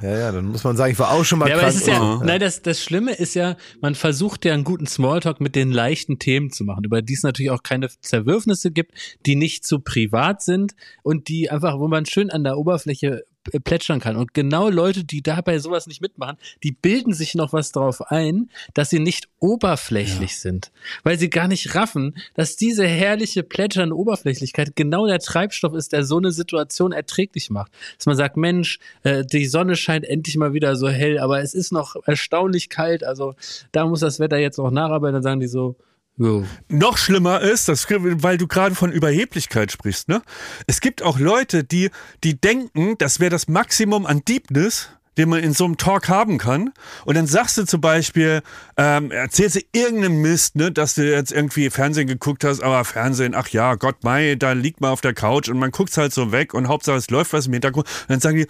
Ja, 0.03 0.19
ja, 0.19 0.33
dann 0.33 0.47
muss 0.47 0.65
man 0.65 0.77
sagen, 0.77 0.93
ich 0.93 0.99
war 0.99 1.11
auch 1.13 1.25
schon 1.25 1.39
mal 1.39 1.49
Ja, 1.49 1.55
aber 1.55 1.63
krank. 1.63 1.75
es 1.75 1.81
ist 1.83 1.87
ja, 1.89 2.01
Oh. 2.03 2.15
und- 2.21 2.27
nein, 2.27 2.41
das, 2.41 2.63
das 2.63 2.83
Schlimme 2.83 3.13
ist 3.15 3.35
ja, 3.35 3.57
man 3.81 3.95
versucht 3.95 4.45
ja 4.45 4.53
einen 4.55 4.65
guten 4.65 4.87
Smalltalk 4.87 5.41
mit 5.41 5.55
den 5.55 5.71
leichten 5.71 6.19
Themen 6.19 6.51
zu 6.51 6.65
machen, 6.65 6.85
über 6.85 7.03
die 7.03 7.15
es 7.15 7.23
natürlich 7.23 7.51
auch 7.51 7.63
keine 7.63 7.89
Zerwürfnisse 8.01 8.71
gibt, 8.71 8.93
die 9.27 9.37
nicht 9.37 9.65
zu 9.67 9.81
privat 9.81 10.43
sind 10.43 10.75
und 11.03 11.29
die 11.29 11.51
einfach, 11.51 11.79
wo 11.79 11.89
man 11.89 12.07
schön 12.07 12.31
an 12.31 12.45
der 12.45 12.59
Oberfläche 12.59 13.25
plätschern 13.65 14.01
kann. 14.01 14.17
Und 14.17 14.35
genau 14.35 14.69
Leute, 14.69 15.05
die 15.05 15.23
dabei 15.23 15.59
sowas 15.59 15.87
nicht 15.87 16.01
mitmachen, 16.01 16.37
die 16.63 16.73
bilden 16.73 17.13
sich 17.13 17.35
noch 17.35 17.53
was 17.53 17.73
drauf 17.73 18.11
ein, 18.11 18.51
dass 18.75 18.91
sie 18.91 18.99
nicht 18.99 19.29
oberflächlich 19.39 20.39
sind. 20.39 20.73
Weil 21.03 21.19
sie 21.19 21.31
gar 21.31 21.49
nicht 21.49 21.75
raffen, 21.75 22.17
dass 22.35 22.57
diese 22.57 22.87
herrliche 22.87 23.43
plätschernde 23.43 23.97
Oberflächlichkeit 23.97 24.77
genau 24.77 25.07
der 25.07 25.19
Treibstoff 25.19 25.75
ist, 25.75 25.93
der 25.93 26.05
so 26.05 26.19
eine 26.19 26.33
Situation 26.33 26.93
erträglich 26.93 27.51
macht. 27.51 27.73
Dass 27.97 28.07
man 28.07 28.17
sagt, 28.17 28.37
Mensch, 28.37 28.79
äh, 29.03 29.25
die 29.25 29.47
Sonne 29.47 29.77
scheint 29.77 30.05
endlich 30.05 30.37
mal 30.37 30.53
wieder 30.53 30.77
so 30.77 30.89
hell, 30.89 31.19
aber 31.19 31.41
es 31.41 31.55
ist 31.55 31.73
noch 31.73 31.97
erstaunlich 32.07 32.69
kalt, 32.69 33.05
also 33.05 33.35
da 33.73 33.87
muss 33.87 34.01
das 34.01 34.21
Wetter 34.21 34.39
jetzt 34.39 34.59
noch 34.59 34.71
nacharbeiten, 34.71 35.15
dann 35.15 35.23
sagen 35.23 35.41
die 35.41 35.49
so, 35.49 35.77
jo. 36.17 36.45
Noch 36.69 36.99
schlimmer 36.99 37.41
ist, 37.41 37.69
das, 37.69 37.87
weil 37.89 38.39
du 38.39 38.47
gerade 38.47 38.75
von 38.75 38.93
Überheblichkeit 38.93 39.73
sprichst, 39.73 40.09
ne? 40.09 40.23
Es 40.67 40.81
gibt 40.81 41.03
auch 41.03 41.19
Leute, 41.19 41.65
die, 41.65 41.91
die 42.25 42.41
denken, 42.41 42.97
das 42.99 43.21
wäre 43.21 43.31
das 43.31 43.49
Maximum 43.49 44.07
an 44.07 44.23
Deepness, 44.25 44.91
den 45.17 45.29
man 45.29 45.43
in 45.43 45.53
so 45.53 45.65
einem 45.65 45.77
Talk 45.77 46.09
haben 46.09 46.39
kann. 46.39 46.73
Und 47.05 47.17
dann 47.17 47.27
sagst 47.27 47.57
du 47.57 47.65
zum 47.65 47.81
Beispiel, 47.81 48.43
ähm, 48.77 49.11
erzählst 49.11 49.57
du 49.57 49.61
irgendeinen 49.73 50.21
Mist, 50.21 50.57
ne, 50.57 50.71
dass 50.71 50.95
du 50.95 51.11
jetzt 51.11 51.33
irgendwie 51.33 51.71
Fernsehen 51.71 52.07
geguckt 52.07 52.45
hast, 52.45 52.63
aber 52.63 52.85
Fernsehen, 52.85 53.35
ach 53.35 53.49
ja, 53.49 53.75
Gott 53.75 54.05
mei, 54.05 54.35
da 54.35 54.53
liegt 54.53 54.81
man 54.81 54.91
auf 54.91 55.01
der 55.01 55.15
Couch 55.15 55.49
und 55.49 55.59
man 55.59 55.71
guckt's 55.71 55.97
halt 55.97 56.13
so 56.13 56.33
weg 56.33 56.55
und 56.55 56.69
Hauptsache 56.69 56.97
es 56.97 57.11
läuft 57.11 57.33
was 57.33 57.47
im 57.47 57.53
Hintergrund. 57.55 57.87
Und 57.87 58.11
dann 58.11 58.21
sagen 58.21 58.37
die, 58.37 58.47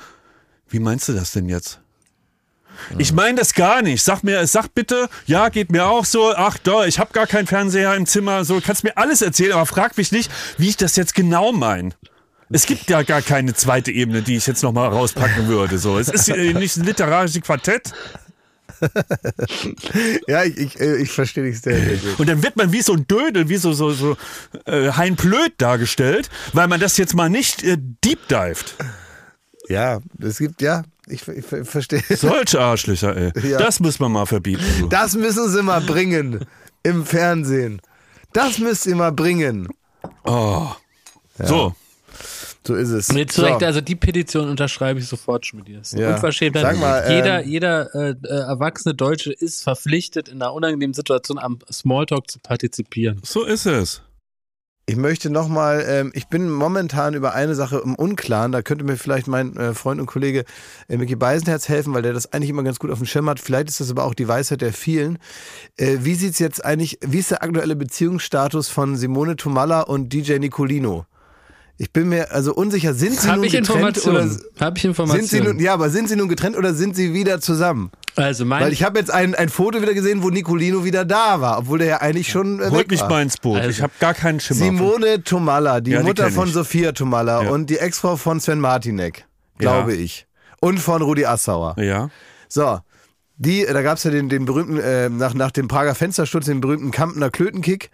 wie 0.68 0.80
meinst 0.80 1.08
du 1.08 1.12
das 1.12 1.32
denn 1.32 1.48
jetzt? 1.48 1.80
Ich 2.98 3.12
meine 3.12 3.38
das 3.38 3.54
gar 3.54 3.82
nicht. 3.82 4.02
Sag 4.02 4.22
mir, 4.22 4.46
sag 4.46 4.74
bitte, 4.74 5.08
ja, 5.26 5.48
geht 5.48 5.70
mir 5.70 5.86
auch 5.86 6.04
so. 6.04 6.34
Ach 6.34 6.58
doch, 6.58 6.84
ich 6.84 6.98
habe 6.98 7.12
gar 7.12 7.26
keinen 7.26 7.46
Fernseher 7.46 7.94
im 7.94 8.06
Zimmer. 8.06 8.44
So 8.44 8.60
kannst 8.60 8.84
mir 8.84 8.96
alles 8.96 9.22
erzählen, 9.22 9.52
aber 9.52 9.66
frag 9.66 9.96
mich 9.96 10.12
nicht, 10.12 10.30
wie 10.58 10.68
ich 10.68 10.76
das 10.76 10.96
jetzt 10.96 11.14
genau 11.14 11.52
meine. 11.52 11.90
Es 12.48 12.66
gibt 12.66 12.88
ja 12.88 13.02
gar 13.02 13.22
keine 13.22 13.54
zweite 13.54 13.90
Ebene, 13.90 14.22
die 14.22 14.36
ich 14.36 14.46
jetzt 14.46 14.62
noch 14.62 14.72
mal 14.72 14.88
rauspacken 14.88 15.48
würde. 15.48 15.78
So, 15.78 15.98
es 15.98 16.08
ist 16.08 16.28
äh, 16.28 16.52
nicht 16.52 16.76
ein 16.76 16.84
literarisches 16.84 17.42
Quartett. 17.42 17.92
ja, 20.28 20.44
ich, 20.44 20.56
ich, 20.56 20.80
äh, 20.80 20.96
ich 20.96 21.10
verstehe 21.10 21.44
dich 21.44 21.60
sehr, 21.60 21.78
sehr 21.78 21.96
gut. 21.96 22.20
Und 22.20 22.28
dann 22.28 22.42
wird 22.42 22.56
man 22.56 22.72
wie 22.72 22.82
so 22.82 22.92
ein 22.92 23.06
Dödel, 23.06 23.48
wie 23.48 23.56
so 23.56 23.72
so 23.72 23.90
so 23.90 24.16
äh, 24.66 24.92
Hein 24.92 25.16
Blöd 25.16 25.54
dargestellt, 25.58 26.30
weil 26.52 26.68
man 26.68 26.78
das 26.78 26.96
jetzt 26.96 27.14
mal 27.14 27.30
nicht 27.30 27.62
äh, 27.64 27.78
deep 28.04 28.28
dived. 28.28 28.74
Ja, 29.68 30.00
es 30.20 30.38
gibt, 30.38 30.62
ja, 30.62 30.84
ich, 31.06 31.26
ich, 31.28 31.44
ver- 31.44 31.64
verstehe. 31.64 32.02
Solche 32.10 32.60
Arschlöcher, 32.60 33.16
ey. 33.16 33.32
Ja. 33.50 33.58
Das 33.58 33.80
muss 33.80 33.98
man 33.98 34.12
mal 34.12 34.26
verbieten. 34.26 34.64
So. 34.80 34.86
Das 34.88 35.14
müssen 35.14 35.48
sie 35.50 35.62
mal 35.62 35.80
bringen 35.80 36.44
im 36.82 37.04
Fernsehen. 37.04 37.80
Das 38.32 38.58
müsst 38.58 38.86
ihr 38.86 38.96
mal 38.96 39.12
bringen. 39.12 39.68
Oh. 40.24 40.66
So. 41.38 41.74
So 42.66 42.74
ist 42.74 42.90
es. 42.90 43.12
Nee, 43.12 43.26
zu 43.26 43.42
so. 43.42 43.46
Recht, 43.46 43.62
also 43.62 43.80
die 43.80 43.94
Petition 43.94 44.48
unterschreibe 44.48 44.98
ich 44.98 45.06
sofort, 45.06 45.46
Schmidt. 45.46 45.68
Das 45.68 45.88
ist 45.88 45.94
eine 45.94 46.02
Ja. 46.02 46.14
Unverschämtheit. 46.14 46.62
Sag 46.62 46.78
mal, 46.78 47.08
jeder, 47.12 47.42
ähm, 47.44 47.48
jeder 47.48 47.94
äh, 47.94 48.10
äh, 48.24 48.26
erwachsene 48.28 48.94
Deutsche 48.94 49.32
ist 49.32 49.62
verpflichtet, 49.62 50.28
in 50.28 50.42
einer 50.42 50.52
unangenehmen 50.52 50.92
Situation 50.94 51.38
am 51.38 51.60
Smalltalk 51.70 52.28
zu 52.28 52.40
partizipieren. 52.40 53.20
So 53.22 53.44
ist 53.44 53.66
es. 53.66 54.02
Ich 54.88 54.94
möchte 54.94 55.30
nochmal, 55.30 55.84
ähm, 55.88 56.12
ich 56.14 56.28
bin 56.28 56.48
momentan 56.48 57.14
über 57.14 57.34
eine 57.34 57.56
Sache 57.56 57.78
im 57.78 57.96
Unklaren, 57.96 58.52
da 58.52 58.62
könnte 58.62 58.84
mir 58.84 58.96
vielleicht 58.96 59.26
mein 59.26 59.56
äh, 59.56 59.74
Freund 59.74 60.00
und 60.00 60.06
Kollege 60.06 60.44
äh, 60.86 60.96
Micky 60.96 61.16
Beisenherz 61.16 61.68
helfen, 61.68 61.92
weil 61.92 62.02
der 62.02 62.12
das 62.12 62.32
eigentlich 62.32 62.50
immer 62.50 62.62
ganz 62.62 62.78
gut 62.78 62.92
auf 62.92 62.98
dem 62.98 63.06
Schirm 63.06 63.28
hat. 63.28 63.40
Vielleicht 63.40 63.68
ist 63.68 63.80
das 63.80 63.90
aber 63.90 64.04
auch 64.04 64.14
die 64.14 64.28
Weisheit 64.28 64.60
der 64.60 64.72
vielen. 64.72 65.18
Äh, 65.76 65.96
wie 66.02 66.14
sieht's 66.14 66.38
jetzt 66.38 66.64
eigentlich, 66.64 67.00
wie 67.04 67.18
ist 67.18 67.32
der 67.32 67.42
aktuelle 67.42 67.74
Beziehungsstatus 67.74 68.68
von 68.68 68.94
Simone 68.94 69.34
Tomalla 69.34 69.80
und 69.80 70.12
DJ 70.12 70.38
Nicolino? 70.38 71.04
Ich 71.78 71.92
bin 71.92 72.08
mir 72.08 72.32
also 72.32 72.54
unsicher, 72.54 72.94
sind 72.94 73.20
sie 73.20 73.28
Habe 73.28 73.36
nun 73.38 73.44
ich 73.46 73.52
getrennt 73.52 73.98
oder 74.06 74.20
Informationen? 74.22 74.40
Habe 74.58 74.78
ich 74.78 74.84
Informationen? 74.86 75.26
sind 75.28 75.42
sie 75.44 75.46
nun, 75.46 75.60
ja, 75.60 75.74
aber 75.74 75.90
sind 75.90 76.08
sie 76.08 76.16
nun 76.16 76.28
getrennt 76.28 76.56
oder 76.56 76.72
sind 76.72 76.96
sie 76.96 77.12
wieder 77.12 77.40
zusammen? 77.40 77.90
also 78.16 78.46
mein, 78.46 78.62
Weil 78.62 78.72
ich 78.72 78.82
habe 78.82 78.98
jetzt 78.98 79.10
ein, 79.10 79.34
ein 79.34 79.50
Foto 79.50 79.82
wieder 79.82 79.92
gesehen, 79.92 80.22
wo 80.22 80.30
Nicolino 80.30 80.84
wieder 80.84 81.04
da 81.04 81.40
war, 81.42 81.58
obwohl 81.58 81.78
der 81.80 81.86
ja 81.88 81.96
eigentlich 82.00 82.30
schon 82.30 82.60
äh, 82.60 82.70
Holt 82.70 82.72
weg 82.80 82.90
mich 82.90 83.02
war. 83.02 83.10
mal 83.10 83.22
ins 83.22 83.36
Boot. 83.36 83.58
Also, 83.58 83.68
ich 83.68 83.82
habe 83.82 83.92
gar 84.00 84.14
keinen 84.14 84.40
Schimmer. 84.40 84.58
Simone 84.60 85.22
Tomalla, 85.22 85.80
die 85.82 85.90
Ja, 85.90 86.00
die 86.00 86.06
Mutter 86.06 86.30
von. 86.30 86.48
Sophia 86.50 86.92
Tomalla 86.92 87.42
Ja. 87.42 87.50
und 87.50 87.68
die 87.68 87.76
Ex-Frau 87.76 88.16
von 88.16 88.40
Sven 88.40 88.58
Martinek, 88.58 89.26
glaube 89.58 89.92
Ja. 89.94 90.00
ich. 90.00 90.26
Und 90.60 90.80
von 90.80 91.02
Rudi 91.02 91.26
Assauer. 91.26 91.76
Ja. 91.78 92.08
So, 92.48 92.78
die, 93.36 93.66
da 93.70 93.82
gab 93.82 93.98
es 93.98 94.04
ja 94.04 94.10
den, 94.10 94.30
den 94.30 94.46
berühmten, 94.46 94.78
äh, 94.78 95.10
nach, 95.10 95.34
nach 95.34 95.50
dem 95.50 95.68
Prager 95.68 95.94
Fenstersturz, 95.94 96.46
den 96.46 96.62
berühmten 96.62 96.90
Kampner 96.92 97.28
Klötenkick. 97.28 97.90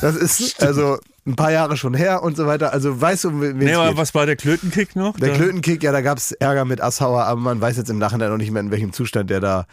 Das 0.00 0.16
ist, 0.16 0.62
also, 0.62 0.98
ein 1.26 1.36
paar 1.36 1.52
Jahre 1.52 1.76
schon 1.76 1.94
her 1.94 2.22
und 2.22 2.36
so 2.36 2.46
weiter. 2.46 2.72
Also 2.72 2.98
weißt 3.00 3.24
du, 3.24 3.40
wen 3.40 3.56
nee, 3.58 3.74
aber 3.74 3.96
was 3.96 4.14
war 4.14 4.26
der 4.26 4.36
Klötenkick 4.36 4.96
noch? 4.96 5.18
Der 5.18 5.30
Da- 5.30 5.34
Klötenkick, 5.36 5.82
ja, 5.82 5.92
da 5.92 6.00
gab 6.00 6.18
es 6.18 6.32
Ärger 6.32 6.64
mit 6.64 6.80
Assauer, 6.80 7.24
aber 7.24 7.40
man 7.40 7.60
weiß 7.60 7.76
jetzt 7.76 7.90
im 7.90 7.98
Nachhinein 7.98 8.30
noch 8.30 8.38
nicht 8.38 8.50
mehr, 8.50 8.62
in 8.62 8.70
welchem 8.70 8.92
Zustand 8.92 9.28
der 9.30 9.40
da. 9.40 9.66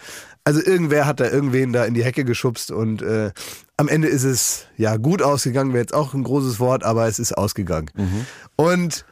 Also 0.44 0.62
irgendwer 0.62 1.06
hat 1.06 1.20
da 1.20 1.30
irgendwen 1.30 1.74
da 1.74 1.86
in 1.86 1.94
die 1.94 2.04
Hecke 2.04 2.24
geschubst 2.26 2.72
und 2.72 3.02
äh, 3.02 3.32
am 3.78 3.88
Ende 3.88 4.08
ist 4.08 4.24
es 4.24 4.66
ja 4.78 4.98
gut 4.98 5.22
ausgegangen, 5.22 5.72
wäre 5.74 5.82
jetzt 5.84 5.94
auch 5.94 6.14
ein 6.14 6.24
großes 6.24 6.60
Wort, 6.60 6.84
aber 6.84 7.08
es 7.08 7.20
ist 7.20 7.38
ausgegangen. 7.38 7.92
Und 8.56 9.06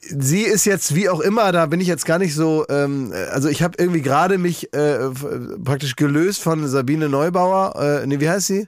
sie 0.00 0.42
ist 0.42 0.64
jetzt 0.64 0.94
wie 0.94 1.08
auch 1.08 1.20
immer, 1.20 1.52
da 1.52 1.66
bin 1.66 1.80
ich 1.80 1.86
jetzt 1.88 2.06
gar 2.06 2.18
nicht 2.18 2.34
so, 2.34 2.64
ähm, 2.68 3.12
also 3.32 3.48
ich 3.48 3.62
habe 3.62 3.74
irgendwie 3.78 4.02
gerade 4.02 4.38
mich 4.38 4.72
äh, 4.72 5.10
praktisch 5.64 5.96
gelöst 5.96 6.42
von 6.42 6.66
Sabine 6.68 7.08
Neubauer, 7.08 7.74
äh, 8.02 8.06
nee, 8.06 8.18
wie 8.20 8.28
heißt 8.30 8.46
sie? 8.46 8.66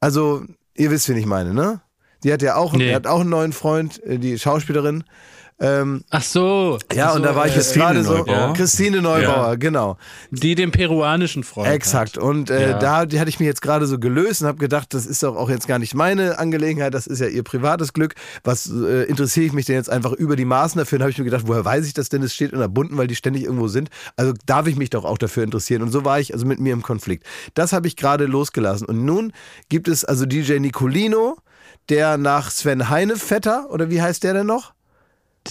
Also, 0.00 0.44
ihr 0.76 0.90
wisst, 0.90 1.08
wen 1.08 1.16
ich 1.16 1.26
meine, 1.26 1.52
ne? 1.54 1.80
Die 2.24 2.32
hat 2.32 2.42
ja 2.42 2.56
auch, 2.56 2.72
Nee. 2.74 2.94
hat 2.94 3.06
auch 3.06 3.20
einen 3.20 3.30
neuen 3.30 3.52
Freund, 3.52 4.02
äh, 4.04 4.18
die 4.18 4.38
Schauspielerin. 4.38 5.04
Ähm, 5.58 6.04
Ach 6.10 6.22
so. 6.22 6.78
ja, 6.92 7.10
so, 7.10 7.16
und 7.16 7.22
da 7.22 7.34
war 7.34 7.46
ich 7.46 7.54
äh, 7.54 7.56
jetzt 7.56 7.72
gerade 7.72 8.04
so, 8.04 8.12
Neubauer. 8.18 8.52
Christine 8.52 9.00
Neubauer, 9.00 9.48
Ja. 9.48 9.54
genau. 9.54 9.96
Die 10.30 10.54
den 10.54 10.70
peruanischen 10.70 11.44
Freund. 11.44 11.68
Exakt. 11.72 12.16
Hat. 12.16 12.22
Und 12.22 12.50
äh, 12.50 12.70
Ja. 12.72 12.78
da 12.78 13.06
die 13.06 13.18
hatte 13.18 13.30
ich 13.30 13.40
mich 13.40 13.46
jetzt 13.46 13.62
gerade 13.62 13.86
so 13.86 13.98
gelöst 13.98 14.42
und 14.42 14.48
habe 14.48 14.58
gedacht, 14.58 14.92
das 14.92 15.06
ist 15.06 15.22
doch 15.22 15.34
auch 15.34 15.48
jetzt 15.48 15.66
gar 15.66 15.78
nicht 15.78 15.94
meine 15.94 16.38
Angelegenheit, 16.38 16.92
das 16.92 17.06
ist 17.06 17.20
ja 17.20 17.26
ihr 17.28 17.42
privates 17.42 17.94
Glück. 17.94 18.14
Was 18.44 18.70
äh, 18.70 19.04
interessiere 19.04 19.46
ich 19.46 19.54
mich 19.54 19.64
denn 19.64 19.76
jetzt 19.76 19.88
einfach 19.88 20.12
über 20.12 20.36
die 20.36 20.44
Maßen 20.44 20.78
dafür? 20.78 20.96
Und 20.98 21.02
habe 21.04 21.10
ich 21.10 21.18
mir 21.18 21.24
gedacht, 21.24 21.44
woher 21.46 21.64
weiß 21.64 21.86
ich 21.86 21.94
das 21.94 22.10
denn? 22.10 22.22
Es 22.22 22.34
steht 22.34 22.52
in 22.52 22.58
der 22.58 22.68
Bunten, 22.68 22.98
weil 22.98 23.06
die 23.06 23.16
ständig 23.16 23.44
irgendwo 23.44 23.68
sind. 23.68 23.88
Also 24.16 24.34
darf 24.44 24.66
ich 24.66 24.76
mich 24.76 24.90
doch 24.90 25.06
auch 25.06 25.16
dafür 25.16 25.42
interessieren. 25.42 25.80
Und 25.80 25.90
so 25.90 26.04
war 26.04 26.20
ich 26.20 26.34
also 26.34 26.44
mit 26.44 26.60
mir 26.60 26.74
im 26.74 26.82
Konflikt. 26.82 27.24
Das 27.54 27.72
habe 27.72 27.86
ich 27.88 27.96
gerade 27.96 28.26
losgelassen. 28.26 28.86
Und 28.86 29.06
nun 29.06 29.32
gibt 29.70 29.88
es 29.88 30.04
also 30.04 30.26
DJ 30.26 30.58
Nicolino, 30.58 31.38
der 31.88 32.18
nach 32.18 32.50
Sven 32.50 32.90
Heinevetter, 32.90 33.70
oder 33.70 33.88
wie 33.88 34.02
heißt 34.02 34.22
der 34.22 34.34
denn 34.34 34.46
noch? 34.46 34.75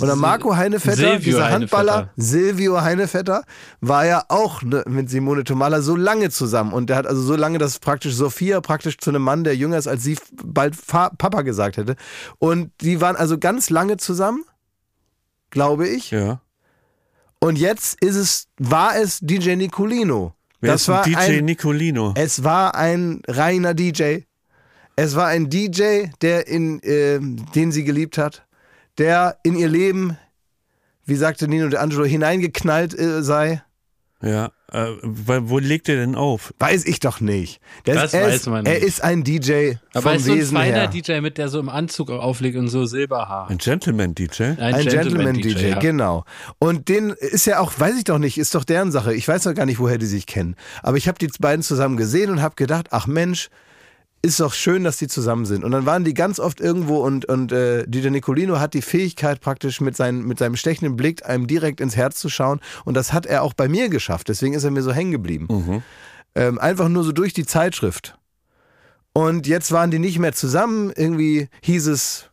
Oder 0.02 0.16
Marco 0.16 0.56
Heinevetter, 0.56 0.96
Silvio 0.96 1.20
dieser 1.20 1.50
Handballer, 1.50 1.93
Heinevetter. 1.93 2.14
Silvio 2.16 2.82
Heinevetter, 2.82 3.43
war 3.82 4.06
ja 4.06 4.24
auch 4.30 4.62
ne, 4.62 4.84
mit 4.88 5.10
Simone 5.10 5.43
Tomalla 5.43 5.82
so 5.82 5.96
lange 5.96 6.30
zusammen. 6.30 6.74
Und 6.74 6.89
der 6.89 6.98
hat 6.98 7.08
also 7.08 7.22
so 7.22 7.36
lange, 7.36 7.58
dass 7.58 7.80
praktisch 7.80 8.14
Sophia 8.14 8.62
praktisch 8.62 8.98
zu 8.98 9.10
einem 9.10 9.22
Mann, 9.22 9.43
der 9.43 9.56
jünger 9.56 9.78
ist 9.78 9.88
als 9.88 10.04
sie, 10.04 10.18
bald 10.43 10.76
Fa 10.76 11.10
Papa 11.10 11.41
gesagt 11.41 11.78
hätte. 11.78 11.96
Und 12.39 12.72
die 12.82 13.02
waren 13.02 13.16
also 13.16 13.38
ganz 13.38 13.70
lange 13.70 13.98
zusammen, 13.98 14.43
glaube 15.50 15.88
ich. 15.88 16.12
Ja. 16.12 16.41
Und 17.39 17.58
jetzt 17.58 18.02
ist 18.02 18.16
es, 18.16 18.48
war 18.58 18.96
es 18.96 19.20
DJ 19.20 19.56
Nicolino. 19.56 20.34
Wer 20.62 20.74
das 20.74 20.88
war 20.88 21.04
DJ 21.04 21.16
ein, 21.18 21.46
Nicolino? 21.46 22.14
es 22.18 22.43
war 22.43 22.76
ein 22.76 23.22
reiner 23.28 23.74
DJ. 23.74 24.20
Es 24.96 25.16
war 25.16 25.28
ein 25.28 25.50
DJ, 25.50 26.06
der 26.22 26.48
in, 26.48 26.82
äh, 26.82 27.20
den 27.20 27.72
sie 27.72 27.84
geliebt 27.84 28.18
hat, 28.18 28.45
der 28.98 29.38
in 29.43 29.56
ihr 29.56 29.70
Leben, 29.70 30.18
wie 31.06 31.16
sagte 31.16 31.48
Nino 31.48 31.70
De 31.70 31.80
Angelo, 31.80 32.06
hineingeknallt 32.06 32.98
äh, 32.98 33.22
sei. 33.24 33.62
Ja. 34.22 34.52
Äh, 34.72 34.88
wo 35.04 35.60
legt 35.60 35.88
er 35.88 35.98
denn 35.98 36.16
auf? 36.16 36.54
Weiß 36.58 36.86
ich 36.86 37.00
doch 37.00 37.20
nicht. 37.22 37.62
Der 37.86 37.96
Das 37.96 38.06
ist, 38.06 38.14
er 38.16 38.28
weiß 38.28 38.36
ist, 38.36 38.48
man 38.48 38.66
Er 38.66 38.74
nicht. 38.74 38.84
ist 38.84 39.04
ein 39.04 39.24
DJ 39.24 39.74
Aber 39.93 40.02
vom 40.02 40.12
er 40.14 40.18
ist 40.18 40.26
so 40.26 40.32
ein 40.32 40.38
Wesen 40.39 40.58
feiner 40.58 40.78
her. 40.78 40.88
DJ 40.88 41.20
mit, 41.22 41.38
der 41.38 41.50
so 41.50 41.60
im 41.60 41.70
Anzug 41.70 42.10
auflegt 42.10 42.58
und 42.58 42.68
so 42.70 42.86
Silberhaar. 42.86 43.50
Ein 43.50 43.60
Gentleman-DJ? 43.60 44.43
Ein 44.60 44.88
Gentleman-DJ, 44.88 45.68
ja. 45.70 45.80
genau. 45.80 46.26
Und 46.58 46.89
den 46.89 47.12
ist 47.12 47.46
ja 47.46 47.60
auch, 47.60 47.74
weiß 47.78 47.96
ich 47.98 48.06
doch 48.06 48.18
nicht, 48.18 48.38
ist 48.39 48.56
doch 48.56 48.64
deren 48.64 48.91
Sache. 48.91 49.14
Ich 49.14 49.28
weiß 49.28 49.43
doch 49.43 49.54
gar 49.54 49.66
nicht, 49.68 49.80
woher 49.80 50.00
die 50.00 50.08
sich 50.08 50.26
kennen. 50.26 50.56
Aber 50.82 50.98
ich 50.98 51.08
habe 51.08 51.20
die 51.20 51.30
beiden 51.39 51.62
zusammen 51.62 51.96
gesehen 51.96 52.32
und 52.32 52.41
habe 52.41 52.56
gedacht, 52.56 52.88
ach 52.89 53.06
Mensch, 53.06 53.50
ist 54.26 54.40
doch 54.40 54.54
schön, 54.54 54.84
dass 54.84 54.98
die 54.98 55.08
zusammen 55.08 55.46
sind. 55.46 55.64
Und 55.64 55.72
dann 55.72 55.86
waren 55.86 56.04
die 56.04 56.16
ganz 56.16 56.40
oft 56.40 56.60
irgendwo 56.60 56.98
und, 56.98 57.26
und 57.26 57.52
äh, 57.52 57.86
DJ 57.88 58.10
Nicolino 58.10 58.60
hat 58.60 58.74
die 58.74 58.82
Fähigkeit 58.82 59.40
praktisch 59.40 59.82
mit, 59.82 59.96
seinen, 59.96 60.26
mit 60.26 60.40
seinem 60.40 60.56
stechenden 60.56 60.96
Blick 60.96 61.24
einem 61.26 61.46
direkt 61.46 61.80
ins 61.80 61.96
Herz 61.96 62.20
zu 62.20 62.30
schauen. 62.30 62.60
Und 62.86 62.96
das 62.96 63.14
hat 63.14 63.28
er 63.28 63.44
auch 63.44 63.54
bei 63.54 63.68
mir 63.68 63.88
geschafft. 63.88 64.28
Deswegen 64.28 64.56
ist 64.56 64.64
er 64.64 64.72
mir 64.72 64.82
so 64.82 64.92
hängen 64.92 65.12
geblieben. 65.12 65.48
Ähm, 66.34 66.58
einfach 66.58 66.90
nur 66.90 67.04
so 67.04 67.12
durch 67.12 67.34
die 67.34 67.46
Zeitschrift. 67.46 68.18
Und 69.14 69.46
jetzt 69.46 69.72
waren 69.72 69.92
die 69.92 70.00
nicht 70.00 70.18
mehr 70.18 70.34
zusammen. 70.34 70.92
Irgendwie 70.96 71.48
hieß 71.62 71.86
es, 71.88 72.32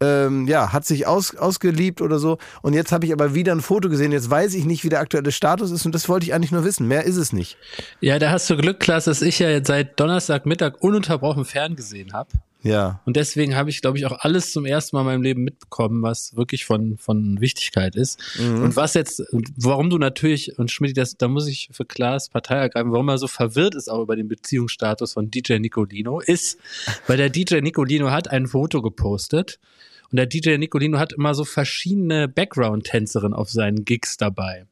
ähm, 0.00 0.46
ja, 0.46 0.72
hat 0.72 0.84
sich 0.84 1.06
aus, 1.06 1.34
ausgeliebt 1.36 2.00
oder 2.00 2.18
so. 2.18 2.38
Und 2.62 2.74
jetzt 2.74 2.92
habe 2.92 3.06
ich 3.06 3.12
aber 3.12 3.34
wieder 3.34 3.52
ein 3.52 3.60
Foto 3.60 3.88
gesehen. 3.88 4.12
Jetzt 4.12 4.30
weiß 4.30 4.54
ich 4.54 4.64
nicht, 4.64 4.84
wie 4.84 4.88
der 4.88 5.00
aktuelle 5.00 5.32
Status 5.32 5.70
ist. 5.70 5.86
Und 5.86 5.94
das 5.94 6.08
wollte 6.08 6.26
ich 6.26 6.34
eigentlich 6.34 6.52
nur 6.52 6.64
wissen. 6.64 6.86
Mehr 6.86 7.04
ist 7.04 7.16
es 7.16 7.32
nicht. 7.32 7.56
Ja, 8.00 8.18
da 8.18 8.30
hast 8.30 8.48
du 8.48 8.56
Glück, 8.56 8.80
Klaas, 8.80 9.04
dass 9.04 9.22
ich 9.22 9.38
ja 9.38 9.50
jetzt 9.50 9.68
seit 9.68 9.98
Donnerstagmittag 9.98 10.74
ununterbrochen 10.80 11.44
ferngesehen 11.44 12.12
habe. 12.12 12.30
Ja. 12.62 13.00
Und 13.04 13.16
deswegen 13.16 13.54
habe 13.54 13.70
ich, 13.70 13.80
glaube 13.80 13.98
ich, 13.98 14.06
auch 14.06 14.18
alles 14.20 14.52
zum 14.52 14.66
ersten 14.66 14.96
Mal 14.96 15.02
in 15.02 15.06
meinem 15.06 15.22
Leben 15.22 15.44
mitbekommen, 15.44 16.02
was 16.02 16.36
wirklich 16.36 16.64
von, 16.64 16.98
von 16.98 17.40
Wichtigkeit 17.40 17.94
ist. 17.94 18.20
Mhm. 18.38 18.62
Und 18.64 18.76
was 18.76 18.94
jetzt, 18.94 19.22
warum 19.56 19.90
du 19.90 19.98
natürlich, 19.98 20.58
und 20.58 20.70
Schmidt, 20.70 20.96
das, 20.96 21.16
da 21.16 21.28
muss 21.28 21.46
ich 21.46 21.68
für 21.72 21.84
Klaas 21.84 22.28
Partei 22.28 22.56
ergreifen, 22.56 22.90
warum 22.90 23.08
er 23.08 23.18
so 23.18 23.28
verwirrt 23.28 23.76
ist 23.76 23.88
auch 23.88 24.02
über 24.02 24.16
den 24.16 24.26
Beziehungsstatus 24.26 25.12
von 25.12 25.30
DJ 25.30 25.58
Nicolino, 25.58 26.18
ist, 26.18 26.58
weil 27.06 27.16
der 27.16 27.30
DJ 27.30 27.60
Nicolino 27.60 28.10
hat 28.10 28.28
ein 28.28 28.48
Foto 28.48 28.82
gepostet 28.82 29.60
und 30.10 30.16
der 30.16 30.26
DJ 30.26 30.56
Nicolino 30.56 30.98
hat 30.98 31.12
immer 31.12 31.34
so 31.34 31.44
verschiedene 31.44 32.28
Background-Tänzerinnen 32.28 33.34
auf 33.34 33.50
seinen 33.50 33.84
Gigs 33.84 34.16
dabei. 34.16 34.66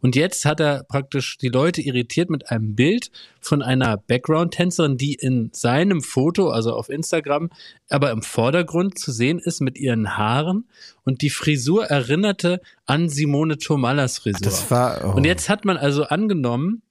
Und 0.00 0.16
jetzt 0.16 0.46
hat 0.46 0.60
er 0.60 0.84
praktisch 0.84 1.36
die 1.36 1.48
Leute 1.48 1.82
irritiert 1.82 2.30
mit 2.30 2.50
einem 2.50 2.74
Bild 2.74 3.10
von 3.40 3.62
einer 3.62 3.98
Background-Tänzerin, 3.98 4.96
die 4.96 5.14
in 5.14 5.50
seinem 5.52 6.00
Foto, 6.02 6.48
also 6.48 6.72
auf 6.72 6.88
Instagram, 6.88 7.50
aber 7.90 8.10
im 8.10 8.22
Vordergrund 8.22 8.98
zu 8.98 9.12
sehen 9.12 9.38
ist 9.38 9.60
mit 9.60 9.78
ihren 9.78 10.16
Haaren. 10.16 10.68
Und 11.04 11.20
die 11.20 11.30
Frisur 11.30 11.86
erinnerte 11.86 12.62
an 12.86 13.10
Simone 13.10 13.58
Tomalas 13.58 14.18
Frisur. 14.18 14.70
War. 14.70 15.04
Oh. 15.04 15.16
Und 15.16 15.24
jetzt 15.24 15.48
hat 15.50 15.66
man 15.66 15.76
also 15.76 16.04
angenommen, 16.04 16.82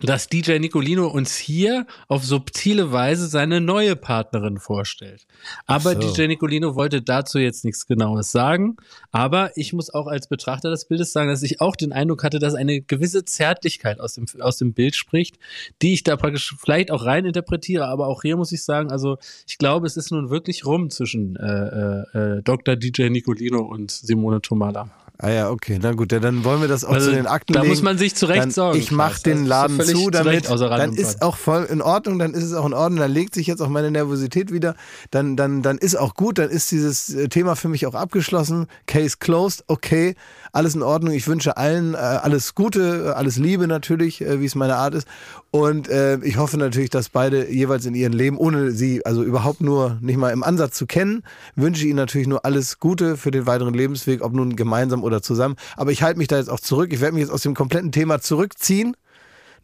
dass 0.00 0.28
DJ 0.28 0.58
Nicolino 0.58 1.06
uns 1.06 1.36
hier 1.36 1.86
auf 2.08 2.24
subtile 2.24 2.92
Weise 2.92 3.26
seine 3.26 3.60
neue 3.60 3.96
Partnerin 3.96 4.58
vorstellt. 4.58 5.26
Aber 5.66 5.92
so. 5.92 6.12
DJ 6.12 6.26
Nicolino 6.26 6.74
wollte 6.74 7.02
dazu 7.02 7.38
jetzt 7.38 7.64
nichts 7.64 7.86
Genaues 7.86 8.30
sagen. 8.30 8.76
Aber 9.12 9.56
ich 9.56 9.72
muss 9.72 9.92
auch 9.92 10.06
als 10.06 10.28
Betrachter 10.28 10.70
des 10.70 10.86
Bildes 10.86 11.12
sagen, 11.12 11.28
dass 11.28 11.42
ich 11.42 11.60
auch 11.60 11.76
den 11.76 11.92
Eindruck 11.92 12.24
hatte, 12.24 12.38
dass 12.38 12.54
eine 12.54 12.80
gewisse 12.80 13.24
Zärtlichkeit 13.24 14.00
aus 14.00 14.14
dem, 14.14 14.26
aus 14.40 14.58
dem 14.58 14.74
Bild 14.74 14.96
spricht, 14.96 15.38
die 15.82 15.94
ich 15.94 16.02
da 16.02 16.16
praktisch 16.16 16.54
vielleicht 16.58 16.90
auch 16.90 17.04
rein 17.04 17.24
interpretiere. 17.24 17.86
Aber 17.86 18.08
auch 18.08 18.22
hier 18.22 18.36
muss 18.36 18.52
ich 18.52 18.64
sagen, 18.64 18.90
also 18.90 19.18
ich 19.46 19.58
glaube, 19.58 19.86
es 19.86 19.96
ist 19.96 20.10
nun 20.10 20.30
wirklich 20.30 20.66
rum 20.66 20.90
zwischen 20.90 21.36
äh, 21.36 21.44
äh, 21.44 22.38
äh, 22.38 22.42
Dr. 22.42 22.76
DJ 22.76 23.08
Nicolino 23.08 23.60
und 23.60 23.90
Simone 23.90 24.40
Tomala. 24.40 24.90
Ah 25.16 25.30
ja, 25.30 25.48
okay. 25.50 25.78
Na 25.80 25.92
gut, 25.92 26.10
ja, 26.10 26.18
dann 26.18 26.42
wollen 26.42 26.60
wir 26.60 26.66
das 26.66 26.84
auch 26.84 26.90
Also, 26.92 27.10
zu 27.10 27.14
den 27.14 27.28
Akten 27.28 27.52
da 27.52 27.60
legen. 27.60 27.70
muss 27.72 27.82
man 27.82 27.96
sich 27.98 28.16
zurecht 28.16 28.42
dann, 28.42 28.50
sorgen, 28.50 28.78
Ich 28.78 28.90
mach 28.90 29.10
Klaas. 29.10 29.22
den 29.22 29.46
Laden 29.46 29.76
völlig 29.76 29.94
zu, 29.94 30.10
damit. 30.10 30.48
Dann 30.50 30.92
ist 30.94 31.22
auch 31.22 31.36
voll 31.36 31.64
in 31.70 31.80
Ordnung, 31.82 32.18
dann 32.18 32.34
ist 32.34 32.42
es 32.42 32.52
auch 32.52 32.66
in 32.66 32.72
Ordnung, 32.74 32.98
dann 32.98 33.12
legt 33.12 33.32
sich 33.34 33.46
jetzt 33.46 33.60
auch 33.62 33.68
meine 33.68 33.92
Nervosität 33.92 34.52
wieder. 34.52 34.74
Dann, 35.12 35.36
dann, 35.36 35.62
dann 35.62 35.78
ist 35.78 35.94
auch 35.96 36.14
gut, 36.14 36.38
dann 36.38 36.50
ist 36.50 36.72
dieses 36.72 37.14
äh, 37.14 37.28
Thema 37.28 37.54
für 37.54 37.68
mich 37.68 37.86
auch 37.86 37.94
abgeschlossen. 37.94 38.66
Case 38.86 39.16
closed, 39.20 39.62
okay, 39.68 40.16
alles 40.54 40.74
in 40.74 40.82
Ordnung. 40.82 41.12
Ich 41.14 41.26
wünsche 41.26 41.56
allen 41.56 41.94
äh, 41.94 41.96
alles 41.96 42.54
Gute, 42.54 43.06
äh, 43.06 43.10
alles 43.10 43.36
Liebe 43.36 43.66
natürlich, 43.66 44.20
äh, 44.20 44.40
wie 44.40 44.46
es 44.46 44.54
meine 44.54 44.76
Art 44.76 44.94
ist. 44.94 45.06
Und 45.50 45.88
äh, 45.88 46.18
ich 46.18 46.36
hoffe 46.36 46.56
natürlich, 46.56 46.90
dass 46.90 47.08
beide 47.08 47.50
jeweils 47.50 47.86
in 47.86 47.94
ihrem 47.94 48.12
Leben, 48.12 48.38
ohne 48.38 48.70
sie 48.70 49.04
also 49.04 49.22
überhaupt 49.22 49.60
nur 49.60 49.98
nicht 50.00 50.16
mal 50.16 50.32
im 50.32 50.42
Ansatz 50.42 50.76
zu 50.76 50.86
kennen, 50.86 51.22
wünsche 51.56 51.86
ihnen 51.86 51.96
natürlich 51.96 52.28
nur 52.28 52.44
alles 52.44 52.78
Gute 52.78 53.16
für 53.16 53.30
den 53.30 53.46
weiteren 53.46 53.74
Lebensweg, 53.74 54.22
ob 54.22 54.32
nun 54.32 54.56
gemeinsam 54.56 55.02
oder 55.02 55.22
zusammen. 55.22 55.56
Aber 55.76 55.90
ich 55.90 56.02
halte 56.02 56.18
mich 56.18 56.28
da 56.28 56.36
jetzt 56.36 56.50
auch 56.50 56.60
zurück. 56.60 56.92
Ich 56.92 57.00
werde 57.00 57.14
mich 57.14 57.22
jetzt 57.22 57.32
aus 57.32 57.42
dem 57.42 57.54
kompletten 57.54 57.92
Thema 57.92 58.20
zurückziehen. 58.20 58.96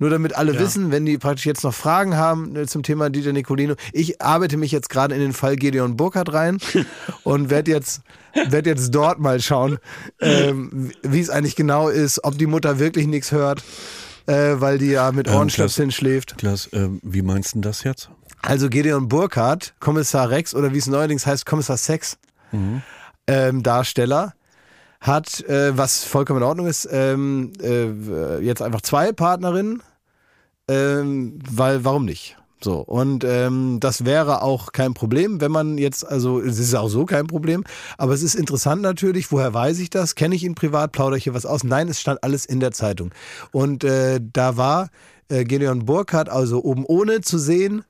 Nur 0.01 0.09
damit 0.09 0.35
alle 0.35 0.59
wissen, 0.59 0.91
wenn 0.91 1.05
die 1.05 1.19
praktisch 1.19 1.45
jetzt 1.45 1.63
noch 1.63 1.75
Fragen 1.75 2.17
haben 2.17 2.57
äh, 2.57 2.67
zum 2.67 2.83
Thema 2.83 3.11
DJ 3.11 3.31
Nicolino. 3.31 3.75
Ich 3.93 4.21
arbeite 4.23 4.57
mich 4.57 4.73
jetzt 4.73 4.89
gerade 4.89 5.15
in 5.15 5.21
den 5.21 5.35
Fall 5.35 5.57
Gedeon 5.57 5.97
Burkhardt 5.97 6.33
rein 6.33 6.59
und 7.23 7.51
werde 7.51 7.71
jetzt, 7.71 8.01
werd 8.49 8.67
jetzt 8.67 8.95
dort 8.95 9.19
mal 9.21 9.41
schauen, 9.41 9.79
ähm, 10.21 10.91
wie 11.03 11.21
es 11.21 11.29
eigentlich 11.29 11.55
genau 11.55 11.89
ist, 11.89 12.25
ob 12.25 12.39
die 12.39 12.47
Mutter 12.47 12.79
wirklich 12.79 13.07
nichts 13.07 13.31
hört, 13.31 13.63
äh, 14.27 14.55
weil 14.55 14.79
die 14.79 14.87
ja 14.87 15.13
mit 15.13 15.29
Ähm, 15.29 15.35
Ohrenstöpseln 15.35 15.91
schläft. 15.91 16.39
Klaas, 16.39 16.71
ähm, 16.73 16.99
wie 17.03 17.21
meinst 17.23 17.55
du 17.55 17.61
das 17.61 17.85
jetzt? 17.85 18.09
Also 18.41 18.71
Gedeon 18.71 19.07
Burkhardt, 19.07 19.75
Kommissar 19.81 20.31
Rex 20.31 20.55
oder 20.55 20.73
wie 20.73 20.79
es 20.79 20.87
neuerdings 20.87 21.27
heißt, 21.27 21.45
Kommissar 21.45 21.77
Sex, 21.77 22.17
ähm, 23.27 23.63
Darsteller, 23.63 24.33
hat, 25.01 25.41
äh, 25.49 25.77
was 25.77 26.05
vollkommen 26.05 26.41
in 26.41 26.45
Ordnung 26.45 26.67
ist, 26.67 26.89
ähm, 26.91 27.53
äh, 27.63 28.39
jetzt 28.41 28.63
einfach 28.63 28.81
zwei 28.81 29.13
Partnerinnen, 29.13 29.83
ähm, 30.71 31.39
weil 31.51 31.85
warum 31.85 32.05
nicht? 32.05 32.37
So, 32.63 32.81
und 32.81 33.25
ähm, 33.25 33.79
das 33.81 34.05
wäre 34.05 34.43
auch 34.43 34.73
kein 34.73 34.93
Problem, 34.93 35.41
wenn 35.41 35.51
man 35.51 35.79
jetzt, 35.79 36.07
also 36.07 36.41
es 36.41 36.59
ist 36.59 36.75
auch 36.75 36.89
so 36.89 37.07
kein 37.07 37.27
Problem, 37.27 37.65
aber 37.97 38.13
es 38.13 38.23
ist 38.23 38.35
interessant 38.35 38.83
natürlich, 38.83 39.33
woher 39.33 39.55
weiß 39.55 39.79
ich 39.79 39.89
das? 39.89 40.15
Kenne 40.15 40.35
ich 40.35 40.45
ihn 40.45 40.55
privat, 40.55 40.93
plaudere 40.93 41.17
ich 41.17 41.25
hier 41.25 41.33
was 41.33 41.47
aus? 41.47 41.65
Nein, 41.65 41.89
es 41.89 42.01
stand 42.01 42.23
alles 42.23 42.45
in 42.45 42.61
der 42.61 42.73
Zeitung. 42.73 43.13
Und 43.51 43.83
äh, 43.83 44.21
da 44.33 44.59
war 44.59 44.91
äh, 45.31 45.45
Gedeon 45.45 45.87
Burkhardt 45.87 46.29
also 46.29 46.63
oben 46.63 46.85
ohne 46.85 47.23
zu 47.23 47.39
sehen, 47.39 47.83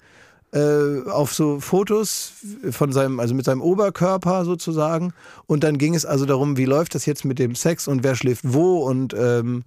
äh, 0.53 1.03
auf 1.09 1.35
so 1.35 1.59
Fotos 1.59 2.33
von 2.71 2.93
seinem, 2.93 3.19
also 3.19 3.35
mit 3.35 3.45
seinem 3.45 3.63
Oberkörper 3.63 4.45
sozusagen. 4.45 5.13
Und 5.47 5.65
dann 5.65 5.79
ging 5.79 5.97
es 5.97 6.07
also 6.07 6.27
darum, 6.27 6.57
wie 6.57 6.65
läuft 6.65 6.95
das 6.95 7.07
jetzt 7.07 7.25
mit 7.25 7.41
dem 7.41 7.57
Sex 7.57 7.89
und 7.89 8.05
wer 8.05 8.15
schläft 8.15 8.43
wo 8.45 8.79
und 8.79 9.15
ähm, 9.19 9.65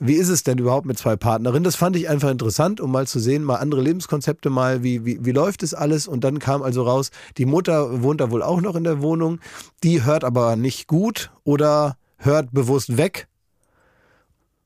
wie 0.00 0.14
ist 0.14 0.30
es 0.30 0.42
denn 0.42 0.56
überhaupt 0.56 0.86
mit 0.86 0.98
zwei 0.98 1.14
Partnerinnen? 1.14 1.62
Das 1.62 1.76
fand 1.76 1.94
ich 1.94 2.08
einfach 2.08 2.30
interessant, 2.30 2.80
um 2.80 2.90
mal 2.90 3.06
zu 3.06 3.20
sehen, 3.20 3.44
mal 3.44 3.56
andere 3.56 3.82
Lebenskonzepte, 3.82 4.48
mal 4.48 4.82
wie, 4.82 5.04
wie, 5.04 5.24
wie 5.24 5.32
läuft 5.32 5.62
es 5.62 5.74
alles. 5.74 6.08
Und 6.08 6.24
dann 6.24 6.38
kam 6.38 6.62
also 6.62 6.82
raus, 6.82 7.10
die 7.36 7.44
Mutter 7.44 8.02
wohnt 8.02 8.22
da 8.22 8.30
wohl 8.30 8.42
auch 8.42 8.62
noch 8.62 8.76
in 8.76 8.84
der 8.84 9.02
Wohnung, 9.02 9.40
die 9.84 10.02
hört 10.02 10.24
aber 10.24 10.56
nicht 10.56 10.88
gut 10.88 11.30
oder 11.44 11.98
hört 12.16 12.50
bewusst 12.52 12.96
weg 12.96 13.28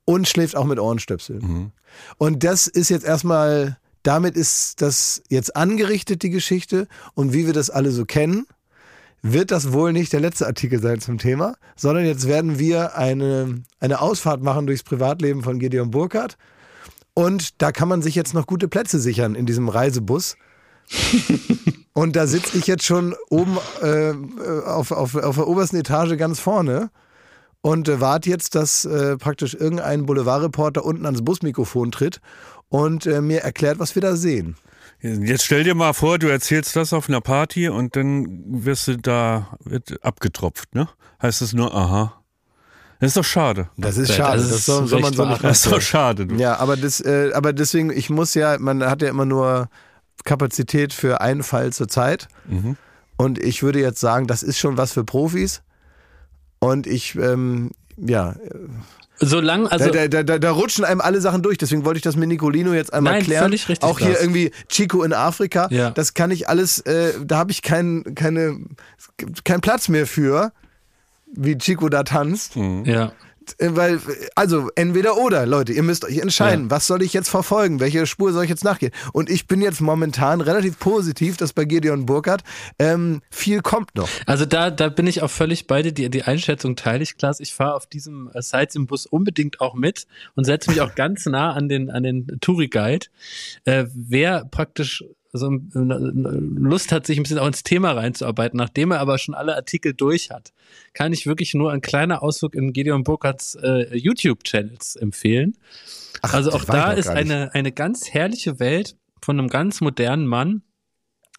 und 0.05 0.29
schläft 0.29 0.57
auch 0.57 0.67
mit 0.67 0.79
Ohrenstöpseln. 0.79 1.41
Mhm. 1.41 1.73
Und 2.17 2.45
das 2.45 2.69
ist 2.69 2.89
jetzt 2.89 3.05
erstmal, 3.05 3.79
damit 4.05 4.37
ist 4.37 4.83
das 4.83 5.21
jetzt 5.29 5.57
angerichtet, 5.57 6.23
die 6.23 6.31
Geschichte. 6.31 6.87
Und 7.15 7.33
wie 7.33 7.47
wir 7.47 7.53
das 7.53 7.71
alle 7.71 7.91
so 7.91 8.05
kennen, 8.05 8.47
wird 9.25 9.51
das 9.51 9.73
wohl 9.73 9.95
nicht 9.95 10.13
der 10.13 10.21
letzte 10.21 10.47
Artikel 10.47 10.81
sein 10.81 11.01
zum 11.01 11.17
Thema, 11.17 11.57
sondern 11.77 12.05
jetzt 12.05 12.29
werden 12.29 12.59
wir 12.59 12.95
eine, 12.97 13.63
eine 13.81 14.03
Ausfahrt 14.03 14.43
machen 14.43 14.67
durchs 14.67 14.83
Privatleben 14.83 15.43
von 15.43 15.59
Gideon 15.59 15.91
Burkhardt. 15.91 16.37
Und 17.15 17.63
da 17.63 17.73
kann 17.73 17.89
man 17.89 18.03
sich 18.03 18.15
jetzt 18.15 18.35
noch 18.35 18.47
gute 18.47 18.69
Plätze 18.69 19.01
sichern 19.01 19.35
in 19.35 19.47
diesem 19.47 19.71
Reisebus. 19.71 20.37
Und 21.95 22.17
da 22.17 22.27
sitze 22.27 22.59
ich 22.59 22.67
jetzt 22.67 22.85
schon 22.85 23.15
oben 23.31 23.57
äh, 23.81 24.13
auf, 24.67 24.91
auf, 24.91 25.15
auf 25.15 25.37
der 25.37 25.47
obersten 25.47 25.77
Etage 25.77 26.19
ganz 26.19 26.41
vorne 26.41 26.91
und 27.63 27.89
äh, 27.89 28.01
warte 28.01 28.29
jetzt, 28.29 28.57
dass 28.57 28.85
äh, 28.85 29.17
praktisch 29.17 29.55
irgendein 29.55 30.05
Boulevardreporter 30.05 30.85
unten 30.85 31.07
ans 31.07 31.25
Busmikrofon 31.25 31.93
tritt 31.93 32.21
und 32.69 33.07
äh, 33.07 33.21
mir 33.21 33.43
erklärt, 33.43 33.79
was 33.79 33.95
wir 33.95 34.03
da 34.03 34.17
sehen. 34.17 34.57
Jetzt 35.05 35.45
stell 35.45 35.65
dir 35.65 35.75
mal 35.75 35.93
vor, 35.93 36.19
du 36.19 36.29
erzählst 36.29 36.77
das 36.77 36.95
auf 36.95 37.11
einer 37.11 37.21
Party 37.21 37.69
und 37.69 37.95
dann 37.95 38.43
wirst 38.65 38.89
du 38.89 38.97
da 38.97 39.59
wird 39.63 40.03
abgetropft, 40.03 40.75
ne? 40.75 40.89
Heißt 41.21 41.43
es 41.43 41.53
nur, 41.53 41.75
aha. 41.75 42.23
Das 43.01 43.09
ist 43.09 43.17
doch 43.19 43.25
schade. 43.25 43.69
Das 43.77 43.99
ist 43.99 44.09
Das 44.09 44.17
schade. 44.17 44.41
ist 44.41 44.51
Das 44.51 44.65
soll, 44.65 44.87
soll 44.87 45.01
man 45.01 45.13
so 45.13 45.27
nicht 45.27 45.45
Das 45.45 45.63
ist 45.63 45.71
doch 45.71 45.81
schade, 45.83 46.27
du. 46.27 46.37
Ja, 46.37 46.57
aber 46.57 46.79
das, 46.79 47.01
äh, 47.03 47.33
aber 47.35 47.53
deswegen, 47.53 47.91
ich 47.91 48.09
muss 48.09 48.33
ja, 48.33 48.57
man 48.59 48.83
hat 48.83 49.03
ja 49.03 49.11
immer 49.11 49.27
nur 49.27 49.69
Kapazität 50.25 50.95
für 50.95 51.21
einen 51.21 51.43
Fall 51.43 51.71
zur 51.75 51.89
Zeit. 51.89 52.29
Mhm. 52.49 52.79
Und 53.19 53.39
ich 53.39 53.63
würde 53.63 53.81
jetzt 53.81 54.01
sagen, 54.01 54.27
das 54.27 54.43
ist 54.43 54.59
schon 54.59 54.79
was 54.79 54.93
für 54.93 55.05
Profis. 55.05 55.63
Und 56.61 56.87
ich, 56.87 57.15
ähm, 57.17 57.73
ja, 57.99 58.37
Solange, 59.19 59.71
also. 59.71 59.91
da, 59.91 60.09
da, 60.09 60.23
da, 60.23 60.39
da 60.39 60.51
rutschen 60.51 60.85
einem 60.85 61.01
alle 61.01 61.21
Sachen 61.21 61.43
durch. 61.43 61.57
Deswegen 61.59 61.85
wollte 61.85 61.99
ich 61.99 62.03
das 62.03 62.17
mit 62.17 62.29
Nicolino 62.29 62.73
jetzt 62.75 62.93
einmal 62.93 63.15
Nein, 63.15 63.23
klären. 63.23 63.45
völlig 63.45 63.69
richtig, 63.69 63.89
Auch 63.89 63.99
hier 63.99 64.11
Lars. 64.11 64.21
irgendwie 64.21 64.51
Chico 64.69 65.03
in 65.05 65.13
Afrika. 65.13 65.69
Ja. 65.71 65.91
Das 65.91 66.15
kann 66.15 66.31
ich 66.31 66.49
alles, 66.49 66.81
äh, 66.81 67.13
da 67.25 67.39
habe 67.39 67.53
ich 67.53 67.63
keinen 67.63 68.15
keine, 68.15 68.59
keinen 69.45 69.61
Platz 69.61 69.89
mehr 69.89 70.07
für, 70.07 70.53
wie 71.33 71.57
Chico 71.59 71.89
da 71.89 72.03
tanzt. 72.03 72.57
ja. 72.57 73.13
Äh, 73.59 73.71
Weil, 73.73 74.01
also 74.35 74.71
entweder 74.75 75.17
oder, 75.17 75.47
Leute, 75.47 75.73
ihr 75.73 75.83
müsst 75.83 76.05
euch 76.05 76.19
entscheiden, 76.19 76.65
Ja. 76.67 76.71
was 76.71 76.87
soll 76.87 77.03
ich 77.03 77.13
jetzt 77.13 77.29
verfolgen, 77.29 77.81
welche 77.81 78.07
Spur 78.07 78.33
soll 78.33 78.45
ich 78.45 78.51
jetzt 78.51 78.65
nachgehen. 78.65 78.93
Und 79.13 79.31
ich 79.31 79.47
bin 79.47 79.61
jetzt 79.61 79.81
momentan 79.81 80.41
relativ 80.41 80.79
positiv, 80.79 81.37
dass 81.37 81.53
bei 81.53 81.65
Gideon 81.65 82.07
Burkhardt 82.07 82.43
ähm, 82.79 83.21
viel 83.31 83.61
kommt 83.63 83.95
noch. 83.95 84.09
Also 84.27 84.45
da, 84.45 84.71
da 84.71 84.89
bin 84.89 85.07
ich 85.07 85.23
auch 85.23 85.31
völlig 85.31 85.67
bei 85.67 85.83
dir. 85.83 85.93
Die, 85.93 86.11
die 86.11 86.23
Einschätzung 86.23 86.77
teile 86.77 87.03
ich, 87.03 87.17
Klaas. 87.17 87.41
Ich 87.41 87.55
fahre 87.55 87.75
auf 87.75 87.87
diesem 87.87 88.31
äh, 88.35 88.43
Sightseeing-Bus 88.43 89.07
unbedingt 89.07 89.61
auch 89.61 89.75
mit 89.75 90.07
und 90.35 90.45
setze 90.45 90.71
mich 90.71 90.81
auch 90.81 90.95
ganz 90.95 91.27
nah 91.27 91.53
an 91.53 91.69
den, 91.69 91.91
an 91.91 92.03
den 92.03 92.27
Touri-Guide. 92.41 93.07
Äh, 93.65 93.87
wer 93.95 94.45
praktisch 94.45 95.05
so 95.35 95.51
äh, 95.51 95.59
Lust 95.75 96.93
hat, 96.93 97.07
sich 97.07 97.19
ein 97.19 97.25
bisschen 97.25 97.39
auch 97.39 97.47
ins 97.47 97.65
Thema 97.65 97.93
reinzuarbeiten, 97.93 98.57
nachdem 98.57 98.93
er 98.93 99.01
aber 99.01 99.19
schon 99.19 99.35
alle 99.35 99.57
Artikel 99.57 99.93
durch 99.93 100.31
hat, 100.31 100.53
kann 100.93 101.13
ich 101.13 101.27
wirklich 101.27 101.55
nur 101.55 101.73
ein 101.73 101.81
kleiner 101.81 102.23
Ausflug 102.23 102.55
in 102.55 102.73
Gideon 102.73 103.03
Burkhardts 103.03 103.57
äh, 103.57 103.97
YouTube-Channels 103.97 104.97
empfehlen. 104.97 105.57
also 106.23 106.51
das 106.51 106.61
auch 106.61 106.65
da 106.65 106.93
ist 106.93 107.09
eine, 107.09 107.53
eine 107.55 107.73
ganz 107.73 108.11
herrliche 108.11 108.61
Welt 108.61 108.97
von 109.21 109.39
einem 109.39 109.49
ganz 109.49 109.81
modernen 109.81 110.27
Mann, 110.27 110.63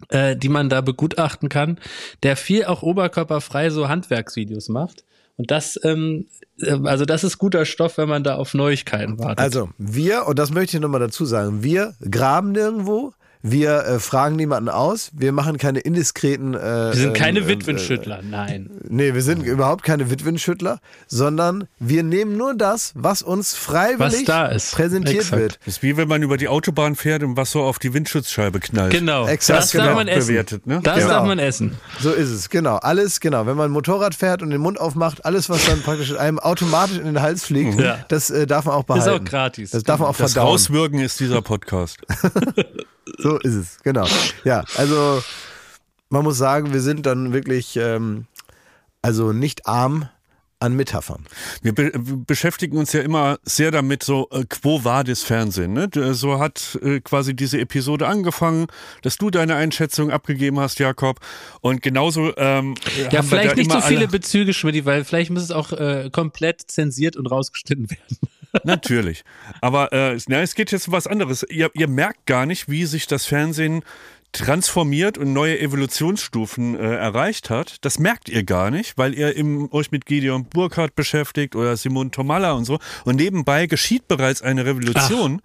äh, 0.09 0.35
die 0.35 0.49
man 0.49 0.69
da 0.69 0.81
begutachten 0.81 1.47
kann, 1.47 1.79
der 2.23 2.35
viel 2.35 2.65
auch 2.65 2.83
oberkörperfrei 2.83 3.69
so 3.69 3.87
Handwerksvideos 3.87 4.67
macht. 4.67 5.05
Und 5.37 5.51
das, 5.51 5.79
ähm, 5.83 6.27
äh, 6.59 6.77
also 6.83 7.05
das 7.05 7.23
ist 7.23 7.37
guter 7.37 7.65
Stoff, 7.65 7.97
wenn 7.97 8.09
man 8.09 8.23
da 8.23 8.35
auf 8.35 8.53
Neuigkeiten 8.53 9.19
wartet. 9.19 9.39
Also, 9.39 9.69
wir, 9.77 10.27
und 10.27 10.39
das 10.39 10.51
möchte 10.51 10.77
ich 10.77 10.81
nochmal 10.81 11.01
dazu 11.01 11.25
sagen, 11.25 11.63
wir 11.63 11.95
graben 12.09 12.51
nirgendwo, 12.51 13.13
wir 13.47 13.85
äh, 13.85 13.99
fragen 13.99 14.35
niemanden 14.37 14.69
aus, 14.69 15.11
wir 15.13 15.31
machen 15.31 15.57
keine 15.59 15.79
indiskreten. 15.79 16.55
Äh, 16.55 16.57
wir 16.59 16.93
sind 16.93 17.13
keine 17.15 17.39
ähm, 17.41 17.47
Witwenschüttler, 17.47 18.21
nein. 18.23 18.71
Nee, 18.89 19.13
wir 19.13 19.21
sind 19.21 19.43
überhaupt 19.43 19.83
keine 19.83 20.09
Witwenschüttler, 20.09 20.79
sondern 21.05 21.67
wir 21.79 22.01
nehmen 22.01 22.37
nur 22.37 22.55
das, 22.55 22.91
was 22.95 23.21
uns 23.21 23.53
freiwillig 23.53 23.99
Was 23.99 24.23
da 24.25 24.45
ist. 24.47 24.73
präsentiert 24.73 25.17
Exakt. 25.25 25.41
wird. 25.41 25.59
Das 25.65 25.75
ist 25.77 25.83
wie 25.83 25.95
wenn 25.95 26.07
man 26.07 26.23
über 26.23 26.37
die 26.37 26.47
Autobahn 26.47 26.95
fährt 26.95 27.21
und 27.21 27.37
was 27.37 27.51
so 27.51 27.61
auf 27.61 27.77
die 27.77 27.93
Windschutzscheibe 27.93 28.59
knallt. 28.59 28.91
Genau, 28.91 29.27
Exakt, 29.27 29.59
das 29.59 29.71
genau. 29.71 29.85
darf 29.85 29.95
man 29.95 30.07
essen. 30.07 30.27
Bewertet, 30.27 30.65
ne? 30.65 30.79
Das 30.81 30.95
Genau. 30.97 31.07
darf 31.09 31.25
man 31.27 31.37
essen. 31.39 31.77
So 31.99 32.11
ist 32.11 32.29
es, 32.31 32.49
genau. 32.49 32.77
Alles, 32.77 33.19
genau. 33.19 33.45
Wenn 33.45 33.57
man 33.57 33.69
ein 33.69 33.73
Motorrad 33.73 34.15
fährt 34.15 34.41
und 34.41 34.49
den 34.49 34.61
Mund 34.61 34.79
aufmacht, 34.79 35.23
alles, 35.23 35.49
was 35.51 35.65
dann 35.67 35.81
praktisch 35.83 36.17
einem 36.17 36.39
automatisch 36.39 36.97
in 36.97 37.05
den 37.05 37.21
Hals 37.21 37.45
fliegt, 37.45 37.79
Ja. 37.79 37.99
das 38.07 38.31
äh, 38.31 38.47
darf 38.47 38.65
man 38.65 38.73
auch 38.73 38.79
Ist 38.81 38.87
behalten. 38.87 39.25
auch 39.27 39.29
gratis. 39.29 39.69
Das 39.71 39.83
darf 39.83 39.99
man 39.99 40.09
auch 40.09 40.17
Das 40.17 40.33
verdauen. 40.33 40.51
Rauswürgen 40.51 40.99
ist 40.99 41.19
dieser 41.19 41.41
Podcast. 41.43 41.99
So 43.17 43.37
ist 43.39 43.53
es, 43.53 43.79
genau. 43.83 44.07
Ja, 44.43 44.63
also 44.77 45.21
man 46.09 46.23
muss 46.23 46.37
sagen, 46.37 46.73
wir 46.73 46.81
sind 46.81 47.05
dann 47.05 47.33
wirklich 47.33 47.77
ähm, 47.77 48.25
also 49.01 49.33
nicht 49.33 49.67
arm 49.67 50.09
an 50.59 50.75
Metaphern. 50.75 51.25
Wir 51.61 51.75
be 51.75 51.91
wir 51.93 52.17
beschäftigen 52.25 52.77
uns 52.77 52.93
ja 52.93 53.01
immer 53.01 53.37
sehr 53.43 53.71
damit, 53.71 54.03
so 54.03 54.27
äh, 54.31 54.45
quo 54.49 54.83
vadis 54.83 55.23
Fernsehen. 55.23 55.73
Ne? 55.73 55.89
So 56.13 56.39
hat 56.39 56.79
äh, 56.81 57.01
quasi 57.01 57.35
diese 57.35 57.59
Episode 57.59 58.07
angefangen, 58.07 58.67
dass 59.01 59.17
du 59.17 59.29
deine 59.29 59.55
Einschätzung 59.55 60.11
abgegeben 60.11 60.59
hast, 60.59 60.79
Jakob. 60.79 61.19
Und 61.61 61.81
genauso 61.81 62.35
ähm, 62.37 62.75
Ja, 62.97 63.05
haben 63.05 63.11
wir 63.11 63.23
vielleicht 63.23 63.51
da 63.51 63.55
nicht 63.55 63.71
so 63.71 63.81
viele 63.81 64.07
Bezüge, 64.07 64.53
Schmidt, 64.53 64.85
weil 64.85 65.03
vielleicht 65.03 65.29
muss 65.29 65.43
es 65.43 65.51
auch 65.51 65.71
äh, 65.73 66.09
komplett 66.11 66.61
zensiert 66.67 67.17
und 67.17 67.27
rausgeschnitten 67.27 67.89
werden. 67.89 68.17
Natürlich. 68.63 69.23
Aber 69.61 69.91
äh, 69.93 70.17
na, 70.27 70.41
es 70.41 70.55
geht 70.55 70.71
jetzt 70.71 70.87
um 70.87 70.93
was 70.93 71.07
anderes. 71.07 71.45
Ihr, 71.49 71.69
ihr 71.73 71.87
merkt 71.87 72.25
gar 72.25 72.45
nicht, 72.45 72.69
wie 72.69 72.85
sich 72.85 73.07
das 73.07 73.25
Fernsehen 73.25 73.83
transformiert 74.31 75.17
und 75.17 75.31
neue 75.31 75.59
Evolutionsstufen 75.59 76.77
äh, 76.77 76.95
erreicht 76.95 77.49
hat. 77.49 77.77
Das 77.85 77.99
merkt 77.99 78.27
ihr 78.27 78.43
gar 78.43 78.69
nicht, 78.69 78.97
weil 78.97 79.13
ihr 79.13 79.35
im, 79.35 79.71
euch 79.71 79.91
mit 79.91 80.05
Gideon 80.05 80.45
Burkhardt 80.45 80.95
beschäftigt 80.95 81.55
oder 81.55 81.77
Simon 81.77 82.11
Tomalla 82.11 82.51
und 82.51 82.65
so. 82.65 82.79
Und 83.05 83.15
nebenbei 83.15 83.65
geschieht 83.67 84.07
bereits 84.07 84.41
eine 84.41 84.65
Revolution, 84.65 85.41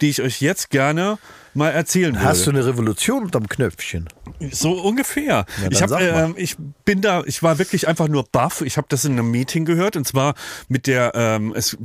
die 0.00 0.08
ich 0.08 0.22
euch 0.22 0.40
jetzt 0.40 0.70
gerne 0.70 1.18
mal 1.54 1.70
erzählen 1.70 2.14
würde. 2.14 2.24
Hast 2.24 2.46
du 2.46 2.50
eine 2.50 2.64
Revolution 2.66 3.24
unterm 3.24 3.48
Knöpfchen? 3.48 4.08
So 4.52 4.72
ungefähr. 4.72 5.46
dann 5.62 5.72
ich, 5.72 5.82
hab, 5.82 6.00
ähm, 6.00 6.34
ich 6.36 6.56
bin 6.84 7.00
da, 7.00 7.22
ich 7.26 7.42
war 7.42 7.58
wirklich 7.58 7.88
einfach 7.88 8.08
nur 8.08 8.24
baff. 8.24 8.62
Ich 8.62 8.76
habe 8.76 8.86
das 8.88 9.04
in 9.04 9.12
einem 9.12 9.30
Meeting 9.30 9.64
gehört 9.64 9.96
und 9.96 10.06
zwar 10.06 10.34
mit 10.68 10.86
der, 10.86 11.12
ähm, 11.14 11.52
es, 11.56 11.76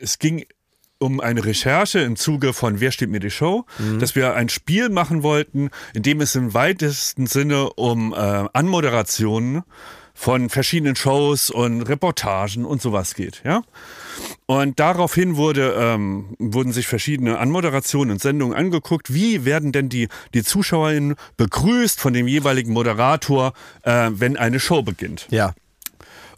es 0.00 0.18
ging 0.18 0.44
um 0.98 1.20
eine 1.20 1.44
Recherche 1.44 1.98
im 1.98 2.14
Zuge 2.14 2.52
von 2.52 2.78
Wer 2.78 2.92
steht 2.92 3.10
mir 3.10 3.18
die 3.18 3.30
Show, 3.32 3.66
Mhm. 3.78 3.98
dass 3.98 4.14
wir 4.14 4.34
ein 4.34 4.48
Spiel 4.48 4.88
machen 4.88 5.24
wollten, 5.24 5.70
in 5.94 6.02
dem 6.04 6.20
es 6.20 6.36
im 6.36 6.54
weitesten 6.54 7.26
Sinne 7.26 7.70
um 7.72 8.12
äh, 8.12 8.16
Anmoderationen 8.52 9.64
von 10.14 10.48
verschiedenen 10.50 10.94
Shows 10.94 11.50
und 11.50 11.82
Reportagen 11.82 12.64
und 12.64 12.80
sowas 12.82 13.14
geht, 13.14 13.42
ja. 13.44 13.62
Und 14.46 14.80
daraufhin 14.80 15.36
wurde, 15.36 15.74
ähm, 15.78 16.34
wurden 16.38 16.72
sich 16.72 16.86
verschiedene 16.86 17.38
Anmoderationen 17.38 18.12
und 18.12 18.20
Sendungen 18.20 18.56
angeguckt. 18.56 19.14
Wie 19.14 19.44
werden 19.44 19.72
denn 19.72 19.88
die, 19.88 20.08
die 20.34 20.42
ZuschauerInnen 20.42 21.14
begrüßt 21.36 22.00
von 22.00 22.12
dem 22.12 22.28
jeweiligen 22.28 22.72
Moderator, 22.72 23.52
äh, 23.82 24.10
wenn 24.12 24.36
eine 24.36 24.60
Show 24.60 24.82
beginnt? 24.82 25.26
Ja. 25.30 25.54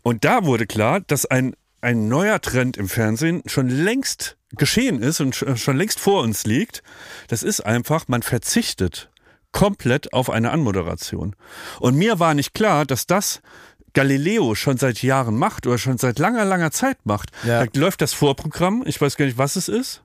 Und 0.02 0.24
da 0.24 0.44
wurde 0.44 0.66
klar, 0.66 1.00
dass 1.00 1.26
ein, 1.26 1.54
ein 1.80 2.08
neuer 2.08 2.40
Trend 2.40 2.76
im 2.76 2.88
Fernsehen 2.88 3.42
schon 3.46 3.68
längst 3.68 4.36
geschehen 4.56 5.02
ist 5.02 5.20
und 5.20 5.34
sch- 5.34 5.56
schon 5.56 5.76
längst 5.76 5.98
vor 5.98 6.22
uns 6.22 6.44
liegt. 6.44 6.82
Das 7.28 7.42
ist 7.42 7.60
einfach, 7.60 8.06
man 8.06 8.22
verzichtet 8.22 9.10
komplett 9.50 10.12
auf 10.12 10.30
eine 10.30 10.50
Anmoderation. 10.50 11.36
Und 11.80 11.96
mir 11.96 12.18
war 12.18 12.34
nicht 12.34 12.54
klar, 12.54 12.84
dass 12.84 13.06
das 13.06 13.40
Galileo 13.94 14.54
schon 14.54 14.76
seit 14.76 15.02
Jahren 15.02 15.36
macht 15.38 15.66
oder 15.66 15.78
schon 15.78 15.98
seit 15.98 16.18
langer, 16.18 16.44
langer 16.44 16.70
Zeit 16.70 16.98
macht. 17.04 17.30
Ja. 17.46 17.64
Da 17.64 17.80
läuft 17.80 18.00
das 18.02 18.12
Vorprogramm, 18.12 18.82
ich 18.86 19.00
weiß 19.00 19.16
gar 19.16 19.24
nicht, 19.24 19.38
was 19.38 19.56
es 19.56 19.68
ist. 19.68 20.02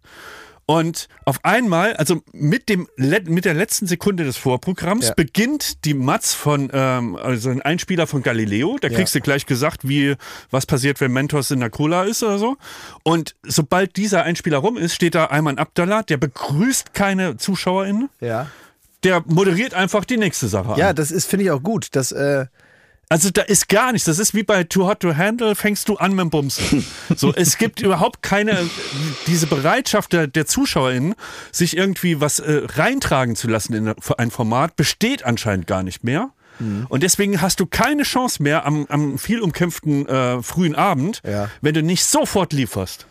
Und 0.65 1.07
auf 1.25 1.43
einmal, 1.43 1.95
also 1.95 2.21
mit 2.31 2.69
dem 2.69 2.87
mit 2.95 3.43
der 3.45 3.55
letzten 3.55 3.87
Sekunde 3.87 4.23
des 4.23 4.37
Vorprogramms 4.37 5.07
Ja. 5.07 5.13
beginnt 5.15 5.83
die 5.83 5.95
Matz 5.95 6.35
von 6.35 6.69
ähm, 6.71 7.15
also 7.15 7.49
ein 7.49 7.63
Einspieler 7.63 8.05
von 8.05 8.21
Galileo. 8.21 8.77
Da 8.79 8.87
Ja. 8.89 8.95
kriegst 8.95 9.15
du 9.15 9.19
gleich 9.19 9.47
gesagt, 9.47 9.87
wie 9.89 10.13
was 10.51 10.67
passiert, 10.67 11.01
wenn 11.01 11.11
Mentos 11.11 11.49
in 11.49 11.59
der 11.59 11.71
Cola 11.71 12.03
ist 12.03 12.21
oder 12.21 12.37
so. 12.37 12.55
Und 13.01 13.35
sobald 13.41 13.97
dieser 13.97 14.21
Einspieler 14.21 14.59
rum 14.59 14.77
ist, 14.77 14.93
steht 14.93 15.15
da 15.15 15.25
Ayman 15.31 15.57
Abdallah, 15.57 16.03
der 16.03 16.17
begrüßt 16.17 16.93
keine 16.93 17.37
ZuschauerInnen, 17.37 18.09
Ja. 18.21 18.45
der 19.03 19.23
moderiert 19.25 19.73
einfach 19.73 20.05
die 20.05 20.17
nächste 20.17 20.47
Sache 20.49 20.79
Ja, 20.79 20.89
an. 20.89 20.95
das 20.95 21.09
ist, 21.09 21.25
finde 21.27 21.45
ich 21.45 21.51
auch 21.51 21.63
gut. 21.63 21.87
Das, 21.93 22.11
äh, 22.11 22.45
Also 23.11 23.31
da 23.31 23.41
ist 23.41 23.69
gar 23.69 23.91
nichts. 23.91 24.05
Das 24.05 24.19
ist 24.19 24.35
wie 24.35 24.43
bei 24.43 24.63
Too 24.63 24.85
Hot 24.87 24.99
to 24.99 25.15
Handle, 25.15 25.55
fängst 25.55 25.89
du 25.89 25.95
an 25.97 26.11
mit 26.11 26.19
dem 26.19 26.29
Bumsen. 26.29 26.85
So, 27.15 27.33
es 27.35 27.57
gibt 27.57 27.81
überhaupt 27.81 28.21
keine, 28.21 28.55
diese 29.25 29.47
Bereitschaft 29.47 30.13
der, 30.13 30.27
der 30.27 30.45
ZuschauerInnen, 30.45 31.15
sich 31.51 31.75
irgendwie 31.75 32.21
was 32.21 32.37
äh, 32.37 32.61
reintragen 32.67 33.35
zu 33.35 33.47
lassen 33.47 33.73
in 33.73 33.93
ein 34.17 34.29
Format, 34.31 34.75
besteht 34.75 35.25
anscheinend 35.25 35.65
gar 35.65 35.81
nicht 35.81 36.03
mehr. 36.03 36.29
Mhm. 36.59 36.85
Und 36.89 37.01
deswegen 37.01 37.41
hast 37.41 37.59
du 37.59 37.65
keine 37.65 38.03
Chance 38.03 38.43
mehr 38.43 38.65
am, 38.67 38.85
am 38.89 39.17
viel 39.17 39.41
umkämpften 39.41 40.07
äh, 40.07 40.43
frühen 40.43 40.75
Abend, 40.75 41.21
Ja. 41.27 41.49
wenn 41.61 41.73
du 41.73 41.81
nicht 41.81 42.05
sofort 42.05 42.53
lieferst. 42.53 43.07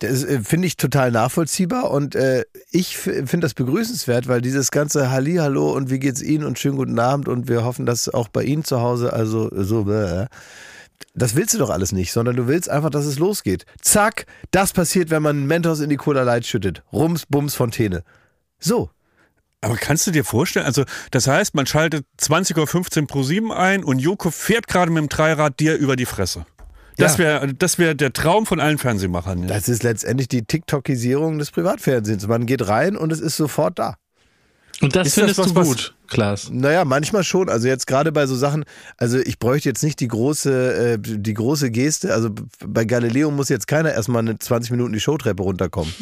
Das 0.00 0.24
äh, 0.24 0.40
finde 0.40 0.66
ich 0.66 0.76
total 0.76 1.10
nachvollziehbar 1.10 1.90
und 1.90 2.14
äh, 2.14 2.44
ich 2.70 2.96
finde 2.98 3.40
das 3.40 3.54
begrüßenswert, 3.54 4.28
weil 4.28 4.40
dieses 4.40 4.70
ganze 4.70 5.10
Hallihallo 5.10 5.72
und 5.72 5.90
wie 5.90 5.98
geht's 5.98 6.22
Ihnen 6.22 6.44
und 6.44 6.58
schönen 6.58 6.76
guten 6.76 6.98
Abend 6.98 7.28
und 7.28 7.48
wir 7.48 7.64
hoffen, 7.64 7.86
dass 7.86 8.08
auch 8.08 8.28
bei 8.28 8.42
Ihnen 8.42 8.64
zu 8.64 8.80
Hause, 8.80 9.12
also 9.12 9.50
so, 9.52 9.90
äh, 9.90 10.26
das 11.14 11.36
willst 11.36 11.54
du 11.54 11.58
doch 11.58 11.70
alles 11.70 11.92
nicht, 11.92 12.12
sondern 12.12 12.36
du 12.36 12.48
willst 12.48 12.68
einfach, 12.68 12.90
dass 12.90 13.06
es 13.06 13.18
losgeht. 13.18 13.66
Zack, 13.80 14.26
das 14.50 14.72
passiert, 14.72 15.10
wenn 15.10 15.22
man 15.22 15.46
Mentos 15.46 15.80
in 15.80 15.90
die 15.90 15.96
Cola 15.96 16.22
Light 16.22 16.46
schüttet. 16.46 16.82
Rums, 16.92 17.26
Bums, 17.26 17.54
Fontäne. 17.54 18.02
So. 18.58 18.90
Aber 19.60 19.76
kannst 19.76 20.06
du 20.06 20.10
dir 20.10 20.24
vorstellen, 20.24 20.66
also 20.66 20.84
das 21.10 21.26
heißt, 21.26 21.54
man 21.54 21.66
schaltet 21.66 22.04
20.15 22.20 23.00
Uhr 23.00 23.06
pro 23.06 23.22
7 23.22 23.50
ein 23.50 23.82
und 23.82 23.98
Joko 23.98 24.30
fährt 24.30 24.66
gerade 24.66 24.90
mit 24.90 25.00
dem 25.00 25.08
Dreirad 25.08 25.58
dir 25.58 25.76
über 25.76 25.96
die 25.96 26.04
Fresse. 26.04 26.44
Das 26.96 27.14
Ja. 27.14 27.18
wäre 27.18 27.54
das 27.54 27.78
wär 27.78 27.94
der 27.94 28.12
Traum 28.12 28.46
von 28.46 28.60
allen 28.60 28.78
Fernsehmachern. 28.78 29.42
Ja. 29.42 29.46
Das 29.48 29.68
ist 29.68 29.82
letztendlich 29.82 30.28
die 30.28 30.44
TikTokisierung 30.44 31.38
des 31.38 31.50
Privatfernsehens. 31.50 32.26
Man 32.26 32.46
geht 32.46 32.68
rein 32.68 32.96
und 32.96 33.12
es 33.12 33.20
ist 33.20 33.36
sofort 33.36 33.78
da. 33.78 33.96
Und 34.80 34.96
das 34.96 35.06
Ist 35.06 35.16
das 35.16 35.20
findest 35.22 35.38
was, 35.38 35.46
du 35.48 35.54
was- 35.54 35.68
gut, 35.68 35.94
Klaas. 36.08 36.50
Naja, 36.50 36.84
manchmal 36.84 37.22
schon. 37.22 37.48
Also 37.48 37.68
jetzt 37.68 37.86
gerade 37.86 38.10
bei 38.10 38.26
so 38.26 38.34
Sachen, 38.34 38.64
also 38.96 39.18
ich 39.18 39.38
bräuchte 39.38 39.68
jetzt 39.68 39.82
nicht 39.84 40.00
die 40.00 40.08
große, 40.08 40.94
äh, 40.94 40.98
die 41.00 41.34
große 41.34 41.70
Geste. 41.70 42.12
Also 42.12 42.30
bei 42.66 42.84
Galileo 42.84 43.30
muss 43.30 43.48
jetzt 43.48 43.68
keiner 43.68 43.92
erstmal 43.92 44.22
eine 44.22 44.38
20 44.38 44.72
Minuten 44.72 44.92
die 44.92 45.00
Showtreppe 45.00 45.42
runterkommen. 45.42 45.94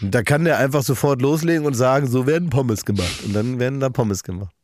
Da 0.00 0.22
kann 0.22 0.44
der 0.44 0.58
einfach 0.58 0.84
sofort 0.84 1.20
loslegen 1.20 1.66
und 1.66 1.74
sagen, 1.74 2.06
so 2.06 2.26
werden 2.26 2.50
Pommes 2.50 2.84
gemacht. 2.84 3.24
Und 3.24 3.34
dann 3.34 3.58
werden 3.58 3.80
da 3.80 3.88
Pommes 3.90 4.22
gemacht. 4.22 4.54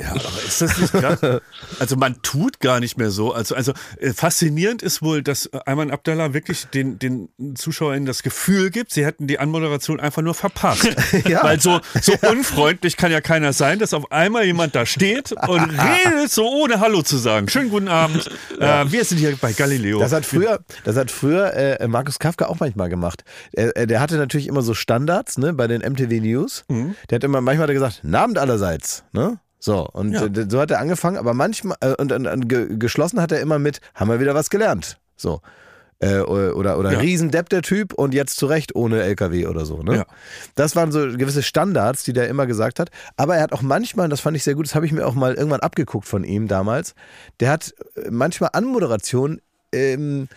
Ja, 0.00 0.12
aber 0.12 0.42
ist 0.46 0.62
das 0.62 0.78
nicht 0.78 0.92
krass? 0.92 1.20
Also 1.78 1.96
man 1.96 2.22
tut 2.22 2.60
gar 2.60 2.80
nicht 2.80 2.96
mehr 2.96 3.10
so. 3.10 3.32
Also, 3.32 3.54
also 3.54 3.72
äh, 3.98 4.12
faszinierend 4.12 4.82
ist 4.82 5.02
wohl, 5.02 5.22
dass 5.22 5.46
äh, 5.46 5.58
Ayman 5.66 5.90
Abdallah 5.90 6.32
wirklich 6.32 6.66
den, 6.68 6.98
den 6.98 7.28
ZuschauerInnen 7.54 8.06
das 8.06 8.22
Gefühl 8.22 8.70
gibt, 8.70 8.92
sie 8.92 9.04
hätten 9.04 9.26
die 9.26 9.38
Anmoderation 9.38 10.00
einfach 10.00 10.22
nur 10.22 10.34
verpasst. 10.34 10.88
Ja. 11.26 11.44
Weil 11.44 11.60
so, 11.60 11.80
so 12.00 12.14
unfreundlich 12.28 12.96
kann 12.96 13.12
ja 13.12 13.20
keiner 13.20 13.52
sein, 13.52 13.78
dass 13.78 13.92
auf 13.94 14.10
einmal 14.10 14.44
jemand 14.46 14.74
da 14.74 14.86
steht 14.86 15.32
und 15.32 15.70
redet 15.70 16.30
so 16.30 16.48
ohne 16.48 16.80
Hallo 16.80 17.02
zu 17.02 17.18
sagen. 17.18 17.48
Schönen 17.48 17.68
guten 17.68 17.88
Abend. 17.88 18.30
Äh, 18.58 18.90
wir 18.90 19.04
sind 19.04 19.18
hier 19.18 19.36
bei 19.36 19.52
Galileo. 19.52 19.98
Das 20.00 20.12
hat 20.12 20.24
früher, 20.24 20.60
das 20.84 20.96
hat 20.96 21.10
früher 21.10 21.52
äh, 21.54 21.86
Markus 21.88 22.18
Kafka 22.18 22.46
auch 22.46 22.58
manchmal 22.58 22.88
gemacht. 22.88 23.24
Er, 23.52 23.76
er, 23.76 23.86
der 23.86 24.00
hatte 24.00 24.16
natürlich 24.16 24.46
immer 24.46 24.62
so 24.62 24.72
Standards 24.72 25.36
ne, 25.36 25.52
bei 25.52 25.66
den 25.66 25.82
MTV 25.82 26.22
News. 26.22 26.64
Der 27.10 27.16
hat 27.16 27.24
immer, 27.24 27.40
manchmal 27.40 27.64
hat 27.64 27.70
er 27.70 27.74
gesagt, 27.74 28.00
"Guten 28.02 28.14
Abend 28.14 28.38
allerseits. 28.38 29.04
Ne? 29.12 29.38
So, 29.60 29.86
und 29.92 30.12
Ja. 30.12 30.24
äh, 30.24 30.46
so 30.48 30.58
hat 30.58 30.70
er 30.72 30.80
angefangen, 30.80 31.16
aber 31.18 31.34
manchmal, 31.34 31.76
äh, 31.80 31.94
und, 31.94 32.10
und, 32.12 32.26
und 32.26 32.48
ge, 32.48 32.76
geschlossen 32.78 33.20
hat 33.20 33.30
er 33.30 33.40
immer 33.40 33.58
mit, 33.60 33.80
haben 33.94 34.10
wir 34.10 34.18
wieder 34.18 34.34
was 34.34 34.50
gelernt. 34.50 34.98
So. 35.16 35.40
Äh, 36.02 36.20
oder 36.20 36.78
oder 36.78 36.92
Ja. 36.92 36.98
Riesendepp 36.98 37.50
der 37.50 37.60
Typ 37.60 37.92
und 37.92 38.14
jetzt 38.14 38.36
zurecht 38.38 38.74
ohne 38.74 39.02
LKW 39.02 39.46
oder 39.46 39.66
so. 39.66 39.82
Ne? 39.82 39.96
Ja. 39.96 40.06
Das 40.54 40.74
waren 40.74 40.92
so 40.92 41.00
gewisse 41.00 41.42
Standards, 41.42 42.04
die 42.04 42.14
der 42.14 42.28
immer 42.28 42.46
gesagt 42.46 42.80
hat. 42.80 42.88
Aber 43.18 43.36
er 43.36 43.42
hat 43.42 43.52
auch 43.52 43.60
manchmal, 43.60 44.04
und 44.04 44.10
das 44.10 44.20
fand 44.20 44.34
ich 44.34 44.42
sehr 44.42 44.54
gut, 44.54 44.64
das 44.66 44.74
habe 44.74 44.86
ich 44.86 44.92
mir 44.92 45.06
auch 45.06 45.12
mal 45.14 45.34
irgendwann 45.34 45.60
abgeguckt 45.60 46.08
von 46.08 46.24
ihm 46.24 46.48
damals, 46.48 46.94
der 47.40 47.50
hat 47.50 47.74
äh, 47.96 48.10
manchmal 48.10 48.48
Anmoderation 48.54 49.42
ähm, 49.72 50.28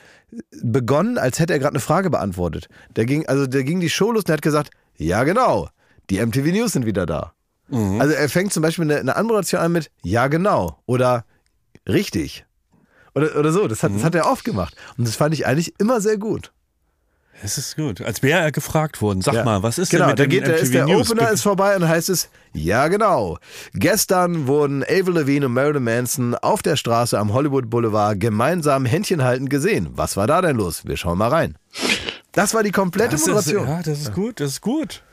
begonnen, 0.61 1.17
als 1.17 1.39
hätte 1.39 1.53
er 1.53 1.59
gerade 1.59 1.73
eine 1.75 1.79
Frage 1.79 2.09
beantwortet. 2.09 2.67
Der 2.97 3.05
ging, 3.05 3.25
also 3.27 3.47
der 3.47 3.63
ging 3.63 3.79
die 3.79 3.89
Show 3.89 4.11
los 4.11 4.23
und 4.23 4.27
der 4.27 4.33
hat 4.33 4.41
gesagt, 4.41 4.69
ja 4.97 5.23
genau, 5.23 5.69
die 6.09 6.19
MTV 6.23 6.47
News 6.51 6.73
sind 6.73 6.85
wieder 6.85 7.05
da. 7.05 7.31
Also 7.99 8.13
er 8.13 8.29
fängt 8.29 8.53
zum 8.53 8.61
Beispiel 8.63 8.83
eine, 8.85 8.99
eine 8.99 9.15
Anmoderation 9.15 9.61
an 9.61 9.71
mit 9.71 9.89
ja 10.03 10.27
genau 10.27 10.79
oder 10.85 11.25
richtig. 11.87 12.45
Oder, 13.15 13.35
oder 13.37 13.51
so, 13.51 13.67
das 13.67 13.83
hat, 13.83 13.93
das 13.95 14.03
hat 14.03 14.15
er 14.15 14.25
oft 14.31 14.43
gemacht. 14.43 14.75
Und 14.97 15.07
das 15.07 15.15
fand 15.15 15.33
ich 15.33 15.45
eigentlich 15.45 15.73
immer 15.79 16.01
sehr 16.01 16.17
gut. 16.17 16.51
Das 17.41 17.57
ist 17.57 17.75
gut. 17.75 17.99
Als 18.01 18.23
wäre 18.23 18.39
er 18.41 18.51
gefragt 18.51 19.01
worden. 19.01 19.21
Sag 19.21 19.33
Ja. 19.33 19.43
mal, 19.43 19.63
was 19.63 19.77
ist 19.77 19.89
genau, 19.89 20.05
denn 20.05 20.11
mit 20.11 20.19
da 20.19 20.25
geht, 20.27 20.47
da 20.47 20.53
ist 20.53 20.73
der 20.73 20.85
News? 20.85 21.11
Opener 21.11 21.29
ist 21.31 21.41
vorbei 21.41 21.75
und 21.75 21.87
heißt 21.87 22.09
es, 22.09 22.29
ja 22.53 22.87
genau. 22.87 23.37
Gestern 23.73 24.47
wurden 24.47 24.83
Avril 24.83 25.15
Lavigne 25.15 25.45
und 25.47 25.53
Marilyn 25.53 25.83
Manson 25.83 26.35
auf 26.35 26.61
der 26.61 26.75
Straße 26.75 27.17
am 27.19 27.33
Hollywood 27.33 27.69
Boulevard 27.69 28.19
gemeinsam 28.19 28.85
Händchen 28.85 29.23
haltend 29.23 29.49
gesehen. 29.49 29.89
Was 29.91 30.15
war 30.15 30.25
da 30.27 30.41
denn 30.41 30.55
los? 30.55 30.85
Wir 30.85 30.95
schauen 30.95 31.17
mal 31.17 31.29
rein. 31.29 31.57
Das 32.31 32.53
war 32.53 32.63
die 32.63 32.71
komplette 32.71 33.11
das 33.11 33.21
ist, 33.21 33.27
Moderation. 33.27 33.67
ja, 33.67 33.81
das 33.83 33.99
ist 33.99 34.13
gut, 34.13 34.39
das 34.39 34.51
ist 34.51 34.61
gut. 34.61 35.03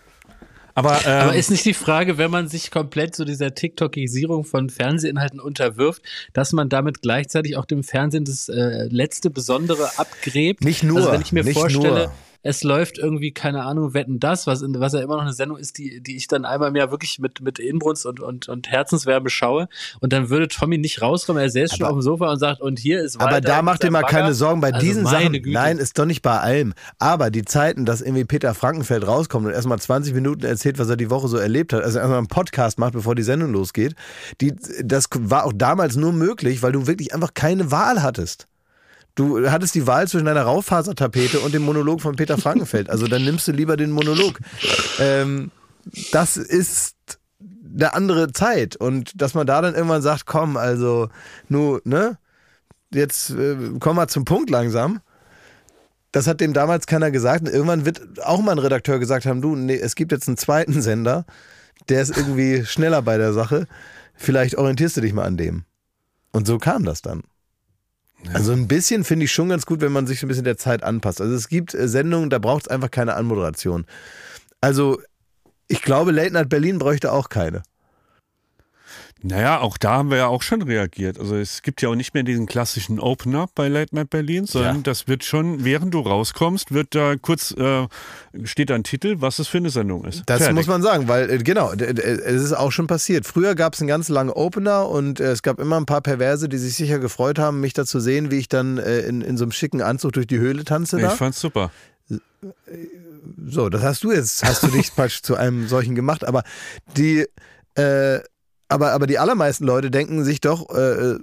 Aber, 0.74 1.00
ähm, 1.04 1.12
Aber 1.22 1.34
ist 1.34 1.50
nicht 1.50 1.64
die 1.64 1.74
Frage, 1.74 2.18
wenn 2.18 2.30
man 2.30 2.48
sich 2.48 2.70
komplett 2.70 3.14
so 3.16 3.24
dieser 3.24 3.54
TikTokisierung 3.54 4.44
von 4.44 4.70
Fernsehinhalten 4.70 5.40
unterwirft, 5.40 6.02
dass 6.32 6.52
man 6.52 6.68
damit 6.68 7.02
gleichzeitig 7.02 7.56
auch 7.56 7.64
dem 7.64 7.82
Fernsehen 7.82 8.24
das 8.24 8.48
äh, 8.48 8.86
letzte 8.90 9.30
Besondere 9.30 9.98
abgräbt? 9.98 10.64
Nicht 10.64 10.82
nur, 10.82 10.98
Also 10.98 11.12
wenn 11.12 11.20
ich 11.20 11.32
mir 11.32 11.44
nicht 11.44 11.58
vorstelle, 11.58 12.04
nur. 12.04 12.12
Es 12.42 12.62
läuft 12.62 12.98
irgendwie, 12.98 13.32
keine 13.32 13.64
Ahnung, 13.64 13.92
wetten 13.92 14.18
das, 14.18 14.46
was, 14.46 14.62
in, 14.62 14.78
was 14.80 14.94
ja 14.94 15.00
immer 15.00 15.16
noch 15.16 15.22
eine 15.22 15.32
Sendung 15.32 15.58
ist, 15.58 15.76
die, 15.78 16.00
die 16.00 16.16
ich 16.16 16.26
dann 16.26 16.44
einmal 16.44 16.70
im 16.70 16.76
Jahr 16.76 16.90
wirklich 16.90 17.18
mit, 17.18 17.40
mit 17.42 17.58
Inbrunst 17.58 18.06
und, 18.06 18.20
und, 18.20 18.48
und 18.48 18.68
Herzenswärme 18.70 19.28
schaue. 19.28 19.68
Und 20.00 20.12
dann 20.12 20.30
würde 20.30 20.48
Tommy 20.48 20.78
nicht 20.78 21.02
rauskommen, 21.02 21.42
er 21.42 21.50
säß 21.50 21.76
schon 21.76 21.82
Aber- 21.86 21.92
auf 21.92 21.98
dem 21.98 22.02
Sofa 22.02 22.30
und 22.32 22.38
sagt, 22.38 22.60
und 22.60 22.78
hier 22.78 23.02
ist 23.02 23.16
Aber 23.20 23.32
Walter 23.32 23.40
da 23.42 23.56
mit 23.56 23.64
macht 23.66 23.84
ihr 23.84 23.90
mal 23.90 24.02
keine 24.02 24.22
Bagger. 24.24 24.34
Sorgen 24.34 24.60
bei 24.60 24.72
Also 24.72 24.86
diesen 24.86 25.06
Sachen. 25.06 25.32
Güte. 25.32 25.50
Nein, 25.50 25.78
ist 25.78 25.98
doch 25.98 26.06
nicht 26.06 26.22
bei 26.22 26.38
allem. 26.38 26.72
Aber 26.98 27.30
die 27.30 27.44
Zeiten, 27.44 27.84
dass 27.84 28.00
irgendwie 28.00 28.24
Peter 28.24 28.54
Frankenfeld 28.54 29.06
rauskommt 29.06 29.46
und 29.46 29.52
erstmal 29.52 29.78
20 29.78 30.14
Minuten 30.14 30.44
erzählt, 30.44 30.78
was 30.78 30.88
er 30.88 30.96
die 30.96 31.10
Woche 31.10 31.28
so 31.28 31.36
erlebt 31.36 31.72
hat, 31.72 31.82
also 31.82 31.98
erstmal 31.98 32.18
einen 32.18 32.28
Podcast 32.28 32.78
macht, 32.78 32.94
bevor 32.94 33.14
die 33.14 33.22
Sendung 33.22 33.52
losgeht, 33.52 33.94
die, 34.40 34.54
das 34.82 35.06
war 35.18 35.44
auch 35.44 35.52
damals 35.54 35.96
nur 35.96 36.12
möglich, 36.12 36.62
weil 36.62 36.72
du 36.72 36.86
wirklich 36.86 37.12
einfach 37.14 37.34
keine 37.34 37.70
Wahl 37.70 38.02
hattest. 38.02 38.46
Du 39.14 39.50
hattest 39.50 39.74
die 39.74 39.86
Wahl 39.86 40.08
zwischen 40.08 40.28
einer 40.28 40.42
Raufasertapete 40.42 41.40
und 41.40 41.52
dem 41.52 41.62
Monolog 41.62 42.00
von 42.00 42.16
Peter 42.16 42.38
Frankenfeld. 42.38 42.88
Also 42.88 43.06
dann 43.06 43.24
nimmst 43.24 43.48
du 43.48 43.52
lieber 43.52 43.76
den 43.76 43.90
Monolog. 43.90 44.38
Ähm, 44.98 45.50
das 46.12 46.36
ist 46.36 46.96
eine 47.74 47.94
andere 47.94 48.32
Zeit. 48.32 48.76
Und 48.76 49.20
dass 49.20 49.34
man 49.34 49.46
da 49.46 49.60
dann 49.60 49.74
irgendwann 49.74 50.02
sagt, 50.02 50.26
komm, 50.26 50.56
also, 50.56 51.08
nu, 51.48 51.78
ne? 51.84 52.18
Jetzt 52.92 53.30
äh, 53.30 53.56
komm 53.78 53.96
mal 53.96 54.08
zum 54.08 54.24
Punkt 54.24 54.50
langsam. 54.50 55.00
Das 56.12 56.26
hat 56.26 56.40
dem 56.40 56.52
damals 56.52 56.86
keiner 56.86 57.10
gesagt. 57.10 57.42
Und 57.42 57.52
irgendwann 57.52 57.84
wird 57.84 58.24
auch 58.24 58.40
mal 58.40 58.52
ein 58.52 58.58
Redakteur 58.58 58.98
gesagt 58.98 59.26
haben, 59.26 59.40
du, 59.40 59.54
nee, 59.54 59.76
es 59.78 59.94
gibt 59.94 60.10
jetzt 60.10 60.26
einen 60.26 60.36
zweiten 60.36 60.82
Sender, 60.82 61.24
der 61.88 62.02
ist 62.02 62.16
irgendwie 62.16 62.64
schneller 62.64 63.02
bei 63.02 63.16
der 63.16 63.32
Sache. 63.32 63.68
Vielleicht 64.14 64.56
orientierst 64.56 64.96
du 64.96 65.00
dich 65.00 65.12
mal 65.12 65.24
an 65.24 65.36
dem. 65.36 65.64
Und 66.32 66.46
so 66.46 66.58
kam 66.58 66.84
das 66.84 67.00
dann. 67.00 67.22
Also 68.32 68.52
ein 68.52 68.68
bisschen 68.68 69.04
finde 69.04 69.24
ich 69.24 69.32
schon 69.32 69.48
ganz 69.48 69.66
gut, 69.66 69.80
wenn 69.80 69.92
man 69.92 70.06
sich 70.06 70.22
ein 70.22 70.28
bisschen 70.28 70.44
der 70.44 70.56
Zeit 70.56 70.82
anpasst. 70.82 71.20
Also 71.20 71.34
es 71.34 71.48
gibt 71.48 71.74
äh, 71.74 71.88
Sendungen, 71.88 72.30
da 72.30 72.38
braucht 72.38 72.64
es 72.64 72.68
einfach 72.68 72.90
keine 72.90 73.14
Anmoderation. 73.14 73.86
Also 74.60 75.00
ich 75.68 75.82
glaube, 75.82 76.10
Late 76.12 76.32
Night 76.32 76.48
Berlin 76.48 76.78
bräuchte 76.78 77.12
auch 77.12 77.28
keine. 77.28 77.62
Naja, 79.22 79.60
auch 79.60 79.76
da 79.76 79.90
haben 79.98 80.10
wir 80.10 80.16
ja 80.16 80.26
auch 80.28 80.40
schon 80.40 80.62
reagiert. 80.62 81.18
Also 81.20 81.36
es 81.36 81.60
gibt 81.60 81.82
ja 81.82 81.90
auch 81.90 81.94
nicht 81.94 82.14
mehr 82.14 82.22
diesen 82.22 82.46
klassischen 82.46 82.98
Opener 82.98 83.48
bei 83.54 83.68
Late 83.68 83.94
Night 83.94 84.08
Berlin, 84.08 84.46
sondern 84.46 84.76
Ja. 84.76 84.82
das 84.82 85.08
wird 85.08 85.24
schon, 85.24 85.62
während 85.62 85.92
du 85.92 86.00
rauskommst, 86.00 86.72
wird 86.72 86.94
da 86.94 87.16
kurz, 87.16 87.50
äh, 87.52 87.86
steht 88.44 88.70
da 88.70 88.74
ein 88.76 88.82
Titel, 88.82 89.16
was 89.20 89.38
es 89.38 89.46
für 89.48 89.58
eine 89.58 89.68
Sendung 89.68 90.04
ist. 90.06 90.22
Das 90.24 90.38
Fertig. 90.38 90.56
muss 90.56 90.66
man 90.68 90.80
sagen, 90.82 91.06
weil 91.06 91.28
äh, 91.30 91.38
genau, 91.38 91.74
d- 91.74 91.84
es 91.84 92.42
ist 92.42 92.54
auch 92.54 92.72
schon 92.72 92.86
passiert. 92.86 93.26
Früher 93.26 93.54
gab 93.54 93.74
es 93.74 93.80
einen 93.80 93.88
ganz 93.88 94.08
langen 94.08 94.30
Opener 94.30 94.88
und 94.88 95.20
äh, 95.20 95.32
es 95.32 95.42
gab 95.42 95.60
immer 95.60 95.76
ein 95.76 95.84
paar 95.86 96.00
Perverse, 96.00 96.48
die 96.48 96.56
sich 96.56 96.74
sicher 96.74 96.98
gefreut 96.98 97.38
haben, 97.38 97.60
mich 97.60 97.74
da 97.74 97.84
zu 97.84 98.00
sehen, 98.00 98.30
wie 98.30 98.38
ich 98.38 98.48
dann 98.48 98.78
äh, 98.78 99.00
in, 99.00 99.20
in 99.20 99.36
so 99.36 99.44
einem 99.44 99.52
schicken 99.52 99.82
Anzug 99.82 100.12
durch 100.14 100.28
die 100.28 100.38
Höhle 100.38 100.64
tanze. 100.64 100.96
Ich 100.96 101.02
Da. 101.02 101.10
fand's 101.10 101.40
super. 101.40 101.70
So, 103.46 103.68
das 103.68 103.82
hast 103.82 104.02
du 104.04 104.12
jetzt, 104.12 104.42
hast 104.44 104.62
du 104.62 104.68
dich 104.68 104.92
praktisch 104.94 105.22
zu 105.22 105.36
einem 105.36 105.68
solchen 105.68 105.94
gemacht, 105.94 106.24
aber 106.24 106.42
die, 106.96 107.26
äh, 107.74 108.20
aber, 108.70 108.92
aber 108.92 109.06
die 109.06 109.18
allermeisten 109.18 109.64
Leute 109.64 109.90
denken 109.90 110.24
sich 110.24 110.40
doch, 110.40 110.70
äh, 110.70 111.16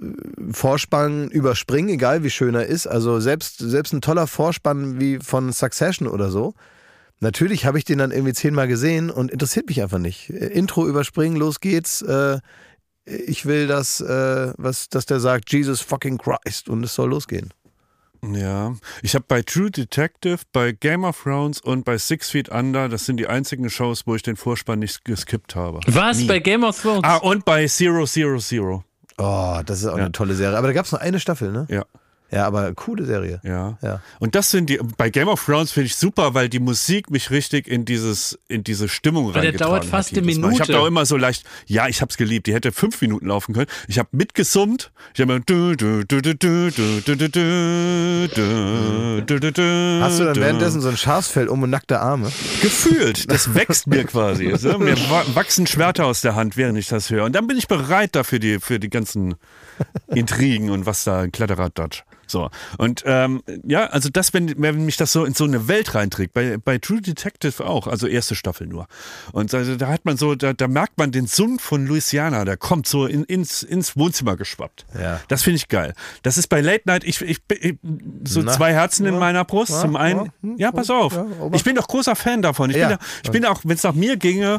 Vorspann 0.52 1.28
überspringen, 1.30 1.88
egal 1.88 2.22
wie 2.22 2.30
schön 2.30 2.54
er 2.54 2.66
ist. 2.66 2.86
Also 2.86 3.20
selbst, 3.20 3.58
selbst 3.58 3.94
ein 3.94 4.02
toller 4.02 4.26
Vorspann 4.26 5.00
wie 5.00 5.18
von 5.18 5.52
Succession 5.52 6.08
oder 6.08 6.30
so. 6.30 6.54
Natürlich 7.20 7.64
habe 7.64 7.78
ich 7.78 7.84
den 7.84 7.98
dann 7.98 8.10
irgendwie 8.12 8.34
zehnmal 8.34 8.68
gesehen 8.68 9.10
und 9.10 9.30
interessiert 9.30 9.66
mich 9.66 9.82
einfach 9.82 9.98
nicht. 9.98 10.28
Äh, 10.30 10.48
Intro 10.48 10.86
überspringen, 10.86 11.36
los 11.36 11.60
geht's. 11.60 12.02
Äh, 12.02 12.38
ich 13.06 13.46
will, 13.46 13.66
dass, 13.66 14.02
äh, 14.02 14.52
was, 14.58 14.90
dass 14.90 15.06
der 15.06 15.18
sagt, 15.18 15.50
Jesus 15.50 15.80
fucking 15.80 16.18
Christ 16.18 16.68
und 16.68 16.84
es 16.84 16.94
soll 16.94 17.08
losgehen. 17.08 17.54
Ja, 18.22 18.74
ich 19.02 19.14
habe 19.14 19.24
bei 19.28 19.42
True 19.42 19.70
Detective, 19.70 20.38
bei 20.52 20.72
Game 20.72 21.04
of 21.04 21.22
Thrones 21.22 21.60
und 21.60 21.84
bei 21.84 21.98
Six 21.98 22.30
Feet 22.30 22.48
Under, 22.48 22.88
das 22.88 23.06
sind 23.06 23.18
die 23.18 23.28
einzigen 23.28 23.70
Shows, 23.70 24.06
wo 24.06 24.14
ich 24.14 24.22
den 24.22 24.36
Vorspann 24.36 24.80
nicht 24.80 25.04
geskippt 25.04 25.54
habe. 25.54 25.80
Was? 25.86 26.26
Bei 26.26 26.38
Game 26.38 26.64
of 26.64 26.80
Thrones? 26.80 27.04
Ah, 27.04 27.16
und 27.16 27.44
bei 27.44 27.66
Zero 27.66 28.06
Zero 28.06 28.38
Zero. 28.38 28.84
Oh, 29.18 29.60
das 29.64 29.80
ist 29.80 29.86
auch 29.86 29.96
eine 29.96 30.12
tolle 30.12 30.34
Serie. 30.34 30.56
Aber 30.56 30.68
da 30.68 30.72
gab 30.72 30.86
es 30.86 30.92
nur 30.92 31.00
eine 31.00 31.18
Staffel, 31.20 31.52
ne? 31.52 31.66
Ja. 31.68 31.84
Ja, 32.30 32.46
aber 32.46 32.74
coole 32.74 33.06
Serie. 33.06 33.40
Ja. 33.42 33.78
ja. 33.82 34.02
Und 34.18 34.34
das 34.34 34.50
sind 34.50 34.68
die, 34.68 34.78
bei 34.98 35.08
Game 35.08 35.28
of 35.28 35.42
Thrones 35.44 35.72
finde 35.72 35.86
ich 35.86 35.96
super, 35.96 36.34
weil 36.34 36.50
die 36.50 36.58
Musik 36.58 37.10
mich 37.10 37.30
richtig 37.30 37.66
in 37.66 37.86
dieses, 37.86 38.38
in 38.48 38.64
diese 38.64 38.88
Stimmung 38.88 39.28
weil 39.28 39.40
reingetragen 39.40 39.54
hat. 39.54 39.60
Der 39.60 39.66
dauert 39.66 39.84
fast 39.86 40.12
eine 40.12 40.22
Minute. 40.22 40.40
Mal. 40.40 40.52
Ich 40.52 40.60
habe 40.60 40.72
da 40.72 40.80
auch 40.80 40.86
immer 40.86 41.06
so 41.06 41.16
leicht, 41.16 41.44
ja, 41.66 41.88
ich 41.88 42.02
habe 42.02 42.10
es 42.10 42.18
geliebt. 42.18 42.46
Die 42.46 42.52
hätte 42.52 42.70
fünf 42.70 43.00
Minuten 43.00 43.26
laufen 43.26 43.54
können. 43.54 43.68
Ich 43.86 43.98
habe 43.98 44.08
mitgesummt. 44.12 44.92
Ich 45.14 45.20
habe 45.22 45.32
Hast 45.32 45.44
du 50.20 50.24
dann 50.24 50.36
währenddessen 50.36 50.80
so 50.82 50.88
ein 50.88 50.96
Schafsfell 50.98 51.48
um 51.48 51.62
und 51.62 51.70
nackte 51.70 52.00
Arme? 52.00 52.30
Gefühlt. 52.60 53.30
Das 53.30 53.54
wächst 53.54 53.86
mir 53.86 54.04
quasi. 54.04 54.44
Mir 54.44 54.96
wachsen 55.34 55.66
Schwerter 55.66 56.04
aus 56.04 56.20
der 56.20 56.34
Hand, 56.34 56.58
während 56.58 56.78
ich 56.78 56.88
das 56.88 57.08
höre. 57.10 57.24
Und 57.24 57.34
dann 57.34 57.46
bin 57.46 57.56
ich 57.56 57.68
bereit 57.68 58.14
dafür, 58.14 58.38
die, 58.38 58.60
für 58.60 58.78
die 58.78 58.90
ganzen 58.90 59.36
Intrigen 60.08 60.70
und 60.70 60.84
was 60.84 61.04
da, 61.04 61.26
Kletterer-Dutch. 61.26 62.04
So. 62.30 62.50
Und 62.76 63.02
ähm, 63.06 63.42
ja, 63.64 63.86
also 63.86 64.08
das, 64.10 64.34
wenn, 64.34 64.60
wenn 64.60 64.84
mich 64.84 64.96
das 64.96 65.12
so 65.12 65.24
in 65.24 65.34
so 65.34 65.44
eine 65.44 65.68
Welt 65.68 65.94
reinträgt, 65.94 66.34
bei, 66.34 66.58
bei 66.58 66.78
True 66.78 67.00
Detective 67.00 67.64
auch, 67.64 67.86
also 67.86 68.06
erste 68.06 68.34
Staffel 68.34 68.66
nur. 68.66 68.86
Und 69.32 69.52
also, 69.54 69.76
da 69.76 69.88
hat 69.88 70.04
man 70.04 70.16
so, 70.16 70.34
da, 70.34 70.52
da 70.52 70.68
merkt 70.68 70.98
man 70.98 71.12
den 71.12 71.26
Sumpf 71.26 71.62
von 71.62 71.86
Louisiana, 71.86 72.44
der 72.44 72.56
kommt 72.56 72.86
so 72.86 73.06
in, 73.06 73.24
ins, 73.24 73.62
ins 73.62 73.96
Wohnzimmer 73.96 74.36
geschwappt. 74.36 74.86
Ja. 74.98 75.20
Das 75.28 75.42
finde 75.42 75.56
ich 75.56 75.68
geil. 75.68 75.94
Das 76.22 76.38
ist 76.38 76.48
bei 76.48 76.60
Late 76.60 76.82
Night, 76.86 77.04
ich, 77.04 77.20
ich, 77.22 77.38
ich 77.60 77.76
so 78.24 78.42
Na, 78.42 78.52
zwei 78.52 78.72
Herzen 78.72 79.06
in 79.06 79.14
ja, 79.14 79.20
meiner 79.20 79.44
Brust. 79.44 79.72
ja, 79.72 79.80
Zum 79.80 79.96
einen, 79.96 80.26
ja, 80.26 80.32
hm, 80.42 80.56
ja, 80.58 80.72
pass 80.72 80.90
auf. 80.90 81.18
ich 81.52 81.64
bin 81.64 81.74
doch 81.74 81.88
großer 81.88 82.16
Fan 82.16 82.42
davon. 82.42 82.70
Ich 82.70 82.76
bin, 82.76 82.90
ja, 82.90 82.98
ich 83.22 83.30
bin 83.30 83.44
auch, 83.44 83.60
wenn 83.64 83.76
es 83.76 83.82
nach 83.82 83.94
mir 83.94 84.16
ginge, 84.16 84.58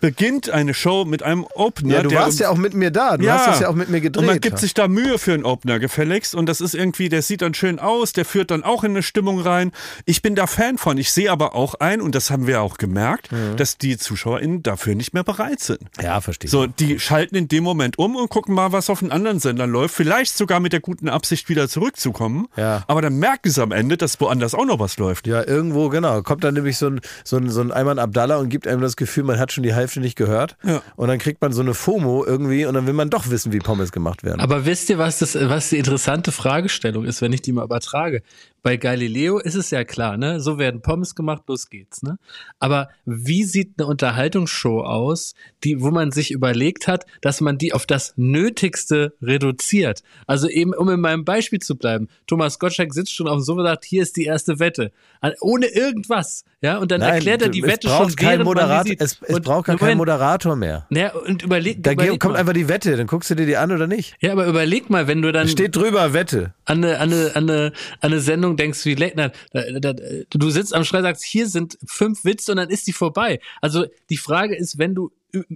beginnt 0.00 0.50
eine 0.50 0.74
Show 0.74 1.04
mit 1.04 1.22
einem 1.22 1.46
Opener. 1.54 1.94
Ja, 1.96 2.02
du 2.02 2.12
warst 2.12 2.40
ja 2.40 2.50
auch 2.50 2.56
mit 2.56 2.74
mir 2.74 2.90
da. 2.90 3.16
Du 3.16 3.28
hast 3.30 3.46
das 3.46 3.60
ja 3.60 3.68
auch 3.68 3.74
mit 3.74 3.88
mir 3.88 4.00
gedreht. 4.00 4.20
Und 4.20 4.26
man 4.26 4.40
gibt 4.40 4.58
sich 4.58 4.74
da 4.74 4.88
Mühe 4.88 5.18
für 5.18 5.34
einen 5.34 5.44
Opener 5.44 5.78
gefälligst. 5.78 6.34
Und 6.34 6.46
das 6.46 6.60
ist 6.60 6.74
irgendwie, 6.74 7.07
der 7.08 7.22
sieht 7.22 7.42
dann 7.42 7.54
schön 7.54 7.78
aus, 7.78 8.12
der 8.12 8.24
führt 8.24 8.50
dann 8.50 8.62
auch 8.64 8.84
in 8.84 8.92
eine 8.92 9.02
Stimmung 9.02 9.40
rein. 9.40 9.72
Ich 10.04 10.22
bin 10.22 10.34
da 10.34 10.46
Fan 10.46 10.78
von. 10.78 10.98
Ich 10.98 11.10
sehe 11.10 11.30
aber 11.30 11.54
auch 11.54 11.74
ein, 11.74 12.00
und 12.00 12.14
das 12.14 12.30
haben 12.30 12.46
wir 12.46 12.62
auch 12.62 12.78
gemerkt, 12.78 13.30
dass 13.56 13.78
die 13.78 13.96
ZuschauerInnen 13.96 14.62
dafür 14.62 14.94
nicht 14.94 15.14
mehr 15.14 15.24
bereit 15.24 15.60
sind. 15.60 15.80
ja, 16.00 16.20
verstehe. 16.20 16.50
So, 16.50 16.66
die 16.66 16.98
schalten 16.98 17.34
in 17.34 17.48
dem 17.48 17.64
Moment 17.64 17.98
um 17.98 18.16
und 18.16 18.28
gucken 18.28 18.54
mal, 18.54 18.72
was 18.72 18.90
auf 18.90 19.00
den 19.00 19.12
anderen 19.12 19.40
Sendern 19.40 19.70
läuft. 19.70 19.94
Vielleicht 19.94 20.36
sogar 20.36 20.60
mit 20.60 20.72
der 20.72 20.80
guten 20.80 21.08
Absicht, 21.08 21.48
wieder 21.48 21.68
zurückzukommen. 21.68 22.48
Ja. 22.56 22.84
Aber 22.86 23.02
dann 23.02 23.14
merken 23.16 23.50
sie 23.50 23.62
am 23.62 23.72
Ende, 23.72 23.96
dass 23.96 24.20
woanders 24.20 24.54
auch 24.54 24.64
noch 24.64 24.78
was 24.78 24.98
läuft. 24.98 25.26
Ja, 25.26 25.46
irgendwo, 25.46 25.88
genau. 25.88 26.22
Kommt 26.22 26.44
dann 26.44 26.54
nämlich 26.54 26.76
so 26.78 26.88
ein, 26.88 27.00
so 27.24 27.36
ein, 27.36 27.50
so 27.50 27.60
ein 27.60 27.72
Ayman 27.72 27.98
Abdallah 27.98 28.36
und 28.36 28.48
gibt 28.48 28.66
einem 28.66 28.80
das 28.80 28.96
Gefühl, 28.96 29.24
man 29.24 29.38
hat 29.38 29.52
schon 29.52 29.62
die 29.62 29.74
Hälfte 29.74 30.00
nicht 30.00 30.16
gehört. 30.16 30.56
Ja. 30.64 30.82
Und 30.96 31.08
dann 31.08 31.18
kriegt 31.18 31.40
man 31.40 31.52
so 31.52 31.62
eine 31.62 31.74
FOMO 31.74 32.24
irgendwie 32.24 32.66
und 32.66 32.74
dann 32.74 32.86
will 32.86 32.94
man 32.94 33.10
doch 33.10 33.30
wissen, 33.30 33.52
wie 33.52 33.58
Pommes 33.58 33.92
gemacht 33.92 34.24
werden. 34.24 34.40
Aber 34.40 34.64
wisst 34.64 34.90
ihr, 34.90 34.98
was 34.98 35.18
das, 35.18 35.34
was 35.34 35.70
die 35.70 35.78
interessante 35.78 36.32
Fragestellung 36.32 36.97
ist, 37.04 37.22
wenn 37.22 37.32
ich 37.32 37.42
die 37.42 37.52
mal 37.52 37.64
übertrage? 37.64 38.22
Bei 38.68 38.76
Galileo 38.76 39.38
ist 39.38 39.54
es 39.54 39.70
ja 39.70 39.82
klar, 39.84 40.18
ne? 40.18 40.40
So 40.40 40.58
werden 40.58 40.82
Pommes 40.82 41.14
gemacht, 41.14 41.44
los 41.48 41.70
geht's, 41.70 42.02
ne? 42.02 42.18
Aber 42.58 42.90
wie 43.06 43.44
sieht 43.44 43.72
eine 43.78 43.86
Unterhaltungsshow 43.86 44.82
aus, 44.82 45.32
die, 45.64 45.80
wo 45.80 45.90
man 45.90 46.12
sich 46.12 46.30
überlegt 46.32 46.86
hat, 46.86 47.06
dass 47.22 47.40
man 47.40 47.56
die 47.56 47.72
auf 47.72 47.86
das 47.86 48.12
Nötigste 48.16 49.14
reduziert? 49.22 50.02
Also 50.26 50.48
eben, 50.50 50.74
um 50.74 50.90
in 50.90 51.00
meinem 51.00 51.24
Beispiel 51.24 51.60
zu 51.60 51.76
bleiben, 51.76 52.08
Thomas 52.26 52.58
Gottschalk 52.58 52.92
sitzt 52.92 53.14
schon 53.14 53.26
auf 53.26 53.38
dem 53.38 53.42
Sofa 53.42 53.60
und 53.60 53.66
sagt, 53.68 53.86
hier 53.86 54.02
ist 54.02 54.18
die 54.18 54.24
erste 54.24 54.58
Wette. 54.58 54.92
Ohne 55.40 55.66
irgendwas, 55.68 56.44
ja? 56.60 56.76
Und 56.76 56.90
dann 56.90 57.00
Nein, 57.00 57.14
erklärt 57.14 57.40
er 57.40 57.48
die 57.48 57.62
es 57.62 57.66
Wette 57.68 57.88
braucht 57.88 58.10
schon 58.10 58.16
kein 58.16 58.42
Moderator, 58.42 58.94
es, 58.98 59.18
es 59.22 59.34
Und- 59.34 59.44
braucht 59.46 59.68
Moment, 59.68 59.80
keinen 59.80 59.96
Moderator 59.96 60.56
mehr. 60.56 60.86
Ja, 60.90 61.14
und 61.14 61.42
überleg, 61.42 61.82
Da 61.82 61.92
überleg 61.92 62.20
kommt 62.20 62.34
mal. 62.34 62.40
einfach 62.40 62.52
die 62.52 62.68
Wette, 62.68 62.98
dann 62.98 63.06
guckst 63.06 63.30
du 63.30 63.34
dir 63.34 63.46
die 63.46 63.56
an 63.56 63.72
oder 63.72 63.86
nicht. 63.86 64.14
Ja, 64.20 64.32
aber 64.32 64.46
überleg 64.46 64.90
mal, 64.90 65.06
wenn 65.06 65.22
du 65.22 65.32
dann 65.32 65.48
Steht 65.48 65.74
drüber 65.74 66.12
Wette. 66.12 66.52
an 66.66 66.84
eine, 66.84 66.98
an 66.98 67.10
eine, 67.12 67.30
an 67.34 67.48
eine, 67.50 67.72
an 68.00 68.12
eine 68.12 68.20
Sendung 68.20 68.57
denkst 68.58 68.84
wie 68.84 68.94
Late 68.94 69.16
Night, 69.16 69.36
da, 69.52 69.92
da, 69.92 69.94
du 70.30 70.50
sitzt 70.50 70.74
am 70.74 70.84
Schrein, 70.84 71.02
sagst, 71.02 71.24
hier 71.24 71.48
sind 71.48 71.78
fünf 71.86 72.24
Witze 72.24 72.52
und 72.52 72.56
dann 72.58 72.70
ist 72.70 72.86
die 72.86 72.92
vorbei. 72.92 73.40
Also 73.60 73.86
die 74.10 74.16
Frage 74.16 74.56
ist, 74.56 74.78
wenn 74.78 74.94
du 74.94 75.10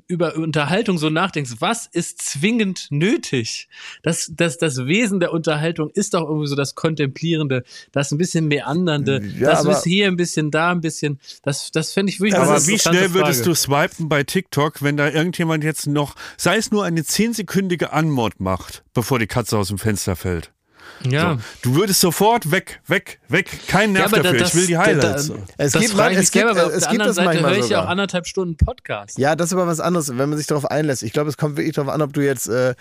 über 0.06 0.36
Unterhaltung 0.36 0.98
so 0.98 1.08
nachdenkst, 1.08 1.52
was 1.60 1.86
ist 1.86 2.20
zwingend 2.20 2.88
nötig? 2.90 3.68
Das, 4.02 4.30
das, 4.36 4.58
das 4.58 4.76
Wesen 4.86 5.18
der 5.18 5.32
Unterhaltung 5.32 5.90
ist 5.94 6.12
doch 6.12 6.28
irgendwie 6.28 6.46
so 6.46 6.54
das 6.56 6.74
Kontemplierende, 6.74 7.64
das 7.90 8.12
ein 8.12 8.18
bisschen 8.18 8.48
meandernde, 8.48 9.22
Ja, 9.38 9.50
das 9.50 9.60
aber- 9.60 9.72
ist 9.72 9.84
hier 9.84 10.08
ein 10.08 10.16
bisschen, 10.16 10.50
da 10.50 10.72
ein 10.72 10.82
bisschen. 10.82 11.20
Das, 11.42 11.70
das 11.70 11.92
fände 11.94 12.12
ich 12.12 12.20
wirklich 12.20 12.34
Aber 12.38 12.66
wie 12.66 12.78
schnell 12.78 13.14
würdest 13.14 13.46
du 13.46 13.54
swipen 13.54 14.10
bei 14.10 14.24
TikTok, 14.24 14.82
wenn 14.82 14.98
da 14.98 15.08
irgendjemand 15.08 15.64
jetzt 15.64 15.86
noch, 15.86 16.16
sei 16.36 16.56
es 16.58 16.70
nur 16.70 16.84
eine 16.84 17.02
zehnsekündige 17.02 17.94
Anmod 17.94 18.40
macht, 18.40 18.84
bevor 18.92 19.18
die 19.18 19.26
Katze 19.26 19.56
aus 19.56 19.68
dem 19.68 19.78
Fenster 19.78 20.16
fällt? 20.16 20.52
Ja. 21.08 21.38
Du 21.62 21.74
würdest 21.74 22.00
sofort 22.00 22.50
weg, 22.50 22.80
weg, 22.86 23.18
weg. 23.28 23.50
Kein 23.66 23.92
Nerv 23.92 24.12
Ja, 24.12 24.18
aber 24.18 24.22
dafür. 24.22 24.38
das- 24.40 24.50
ich 24.50 24.54
will 24.60 24.66
die 24.68 24.78
Highlights. 24.78 25.28
da- 25.28 25.34
Es 25.58 25.72
das 25.72 25.82
gibt 25.82 25.96
man- 25.96 26.12
ich 26.12 26.18
es 26.18 26.28
selber, 26.28 26.54
gibt- 26.54 26.66
es 26.76 26.88
gibt 26.88 27.02
Seite 27.04 27.24
manchmal 27.24 27.50
höre 27.50 27.58
ich 27.58 27.68
ja 27.70 27.78
auch 27.78 27.82
sogar. 27.82 27.88
anderthalb 27.88 28.26
Stunden 28.26 28.56
Podcast. 28.56 29.18
Ja, 29.18 29.34
das 29.34 29.48
ist 29.48 29.52
aber 29.54 29.66
was 29.66 29.80
anderes, 29.80 30.08
wenn 30.16 30.28
man 30.28 30.36
sich 30.38 30.46
darauf 30.46 30.70
einlässt. 30.70 31.02
Ich 31.02 31.12
glaube, 31.12 31.28
es 31.30 31.36
kommt 31.36 31.56
wirklich 31.56 31.74
darauf 31.74 31.92
an, 31.92 32.02
ob 32.02 32.12
du 32.12 32.20
jetzt 32.24 32.48
äh, 32.48 32.74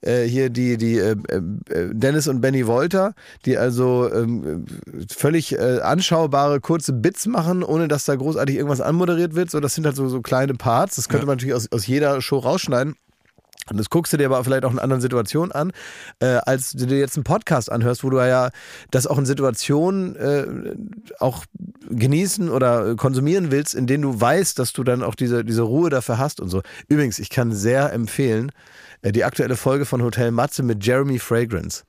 äh, 0.00 0.24
hier 0.26 0.48
die, 0.50 0.76
die 0.78 0.96
äh, 0.96 1.10
äh, 1.28 1.90
Dennis 1.92 2.28
und 2.28 2.40
Benny 2.40 2.66
Wolter, 2.66 3.14
die 3.44 3.58
also 3.58 4.10
ähm, 4.12 4.64
völlig 5.14 5.52
äh, 5.52 5.80
anschaubare 5.80 6.60
kurze 6.60 6.92
Bits 6.92 7.26
machen, 7.26 7.62
ohne 7.62 7.88
dass 7.88 8.04
da 8.04 8.14
großartig 8.14 8.56
irgendwas 8.56 8.80
anmoderiert 8.80 9.34
wird. 9.34 9.50
So, 9.50 9.60
das 9.60 9.74
sind 9.74 9.84
halt 9.86 9.96
so, 9.96 10.08
so 10.08 10.22
kleine 10.22 10.54
Parts. 10.54 10.96
Das 10.96 11.08
könnte 11.08 11.26
man 11.26 11.36
natürlich 11.36 11.54
aus, 11.54 11.70
aus 11.70 11.86
jeder 11.86 12.20
Show 12.22 12.38
rausschneiden. 12.38 12.96
Und 13.70 13.78
das 13.78 13.90
guckst 13.90 14.12
du 14.12 14.16
dir 14.16 14.26
aber 14.26 14.42
vielleicht 14.44 14.64
auch 14.64 14.72
in 14.72 14.78
anderen 14.78 15.00
Situationen 15.00 15.52
an, 15.52 15.72
äh, 16.20 16.38
als 16.44 16.72
du 16.72 16.86
dir 16.86 16.98
jetzt 16.98 17.16
einen 17.16 17.24
Podcast 17.24 17.70
anhörst, 17.70 18.04
wo 18.04 18.10
du 18.10 18.18
ja 18.18 18.50
das 18.90 19.06
auch 19.06 19.18
in 19.18 19.26
Situationen 19.26 20.16
äh, 20.16 20.46
auch 21.18 21.44
genießen 21.88 22.48
oder 22.48 22.90
äh, 22.90 22.94
konsumieren 22.96 23.50
willst, 23.50 23.74
in 23.74 23.86
denen 23.86 24.02
du 24.02 24.20
weißt, 24.20 24.58
dass 24.58 24.72
du 24.72 24.84
dann 24.84 25.02
auch 25.02 25.14
diese, 25.14 25.44
diese 25.44 25.62
Ruhe 25.62 25.90
dafür 25.90 26.18
hast 26.18 26.40
und 26.40 26.48
so. 26.48 26.62
Übrigens, 26.88 27.18
ich 27.18 27.30
kann 27.30 27.52
sehr 27.52 27.92
empfehlen, 27.92 28.52
äh, 29.02 29.12
die 29.12 29.24
aktuelle 29.24 29.56
Folge 29.56 29.84
von 29.84 30.02
Hotel 30.02 30.30
Matze 30.30 30.62
mit 30.62 30.84
Jeremy 30.84 31.18
Fragrance. 31.18 31.84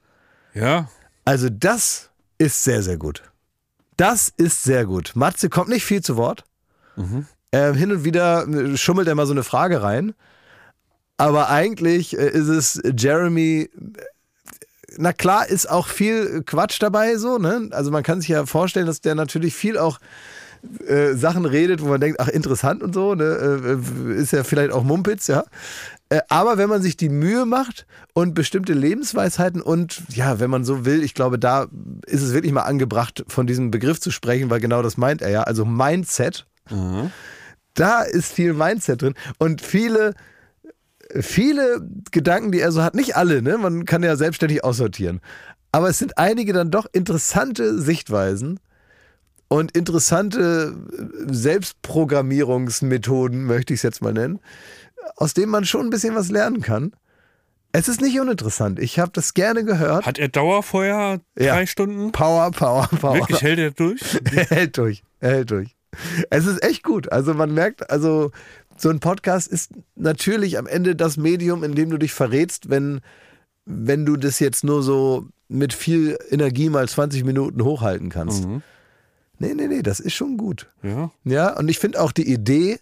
Ja. 0.53 0.89
Also 1.25 1.49
das 1.49 2.09
ist 2.38 2.63
sehr, 2.63 2.82
sehr 2.82 2.97
gut. 2.97 3.23
Das 3.97 4.30
ist 4.38 4.63
sehr 4.63 4.86
gut. 4.86 5.11
Matze 5.15 5.49
kommt 5.49 5.69
nicht 5.69 5.84
viel 5.84 6.01
zu 6.01 6.17
Wort. 6.17 6.43
Ähm, 7.51 7.75
hin 7.75 7.91
und 7.91 8.03
wieder 8.03 8.47
äh, 8.47 8.78
schummelt 8.78 9.07
er 9.07 9.15
mal 9.15 9.25
so 9.25 9.34
eine 9.34 9.43
Frage 9.43 9.82
rein. 9.82 10.13
Aber 11.18 11.49
eigentlich 11.49 12.18
äh, 12.18 12.30
ist 12.30 12.47
es 12.47 12.82
Jeremy. 12.97 13.70
äh, 13.70 13.70
Na 14.97 15.13
klar, 15.13 15.47
ist 15.47 15.70
auch 15.70 15.88
viel 15.88 16.43
Quatsch 16.45 16.82
dabei, 16.82 17.18
so, 17.18 17.38
ne? 17.38 17.70
Also 17.72 17.91
man 17.91 18.03
kann 18.03 18.22
sich 18.22 18.30
ja 18.30 18.45
vorstellen, 18.45 18.88
dass 18.88 19.01
der 19.01 19.15
natürlich 19.15 19.53
viel 19.55 19.78
auch 19.78 19.99
äh, 20.88 21.13
Sachen 21.13 21.45
redet, 21.45 21.82
wo 21.82 21.88
man 21.88 22.01
denkt, 22.01 22.20
ach, 22.20 22.28
interessant 22.30 22.82
und 22.84 22.93
so, 22.93 23.13
ne? 23.15 23.78
Äh, 24.13 24.13
ist 24.15 24.32
ja 24.34 24.43
vielleicht 24.43 24.72
auch 24.72 24.84
Mumpitz, 24.84 25.28
ja. 25.28 25.43
Äh, 26.09 26.22
aber 26.30 26.57
wenn 26.57 26.70
man 26.70 26.82
sich 26.82 26.97
die 26.97 27.09
Mühe 27.09 27.45
macht 27.45 27.86
und 28.13 28.34
bestimmte 28.34 28.74
Lebensweisheiten 28.74 29.61
und 29.61 30.01
ja, 30.09 30.39
wenn 30.39 30.49
man 30.49 30.63
so 30.63 30.86
will, 30.86 31.03
ich 31.03 31.13
glaube, 31.13 31.38
da 31.38 31.68
ist 32.05 32.22
es 32.24 32.34
wirklich 32.34 32.53
mal 32.53 32.61
angebracht, 32.63 33.24
von 33.28 33.45
diesem 33.45 33.72
Begriff 33.72 33.99
zu 33.99 34.09
sprechen, 34.09 34.49
weil 34.49 34.59
genau 34.61 34.82
das 34.82 34.97
meint 34.97 35.22
er 35.22 35.30
ja. 35.30 35.43
Also 35.43 35.65
Mindset, 35.65 36.45
da 37.76 38.01
ist 38.01 38.32
viel 38.34 38.53
Mindset 38.53 39.01
drin 39.01 39.13
und 39.38 39.61
viele, 39.61 40.13
viele 41.22 41.88
Gedanken, 42.11 42.51
die 42.51 42.59
er 42.59 42.72
so 42.72 42.84
hat, 42.84 42.95
nicht 42.95 43.15
alle, 43.15 43.41
ne? 43.41 43.57
Man 43.57 43.86
kann 43.86 44.03
ja 44.03 44.15
selbstständig 44.15 44.63
aussortieren. 44.63 45.22
Aber 45.72 45.89
es 45.89 45.99
sind 45.99 46.18
einige 46.18 46.53
dann 46.53 46.72
doch 46.72 46.88
interessante 46.91 47.80
Sichtweisen 47.80 48.59
und 49.49 49.76
interessante 49.78 50.76
äh, 50.97 51.34
Selbstprogrammierungsmethoden, 51.34 53.43
möchte 53.45 53.74
ich 53.74 53.80
es 53.80 53.84
jetzt 53.84 54.01
mal 54.01 54.13
nennen, 54.13 54.39
aus 55.15 55.34
denen 55.34 55.51
man 55.51 55.65
schon 55.65 55.88
ein 55.88 55.89
bisschen 55.89 56.15
was 56.15 56.30
lernen 56.30 56.61
kann. 56.61 56.91
Es 57.74 57.88
ist 57.89 58.01
nicht 58.01 58.20
uninteressant. 58.20 58.80
Ich 58.80 58.97
habe 58.97 59.11
das 59.13 59.34
gerne 59.34 59.63
gehört. 59.63 60.05
Hat 60.05 60.18
er 60.18 60.30
Dauerfeuer 60.30 61.20
Ja. 61.38 61.53
drei 61.53 61.65
Stunden? 61.65 62.11
Power, 62.11 62.49
Power, 62.51 62.88
Power. 62.99 63.15
Wirklich 63.15 63.41
hält 63.41 63.59
er 63.59 63.72
durch? 63.72 63.99
Er 64.36 64.45
hält 64.45 64.78
durch. 64.78 65.03
Er 65.20 65.32
hält 65.32 65.51
durch. 65.51 65.76
Es 66.30 66.45
ist 66.45 66.63
echt 66.63 66.84
gut. 66.84 67.11
Also 67.11 67.34
man 67.34 67.53
merkt, 67.53 67.89
also 67.89 68.32
so 68.78 68.89
ein 68.89 68.99
Podcast 68.99 69.47
ist 69.47 69.71
natürlich 69.95 70.57
am 70.57 70.67
Ende 70.67 70.95
das 70.95 71.17
Medium, 71.17 71.63
in 71.63 71.75
dem 71.75 71.89
du 71.89 71.97
dich 71.97 72.13
verrätst, 72.13 72.69
wenn, 72.69 73.01
wenn 73.65 74.05
du 74.05 74.15
das 74.15 74.39
jetzt 74.39 74.63
nur 74.63 74.84
so 74.84 75.28
mit 75.49 75.73
viel 75.73 76.17
Energie 76.30 76.69
mal 76.69 76.88
20 76.88 77.23
Minuten 77.23 77.63
hochhalten 77.63 78.09
kannst. 78.09 78.47
Nee, 79.39 79.53
nee, 79.53 79.67
nee, 79.67 79.82
das 79.82 79.99
ist 79.99 80.13
schon 80.13 80.38
gut. 80.38 80.67
Ja. 80.84 81.11
Ja, 81.23 81.57
und 81.57 81.69
ich 81.69 81.80
finde 81.80 82.01
auch 82.01 82.11
die 82.11 82.32
Idee 82.32 82.80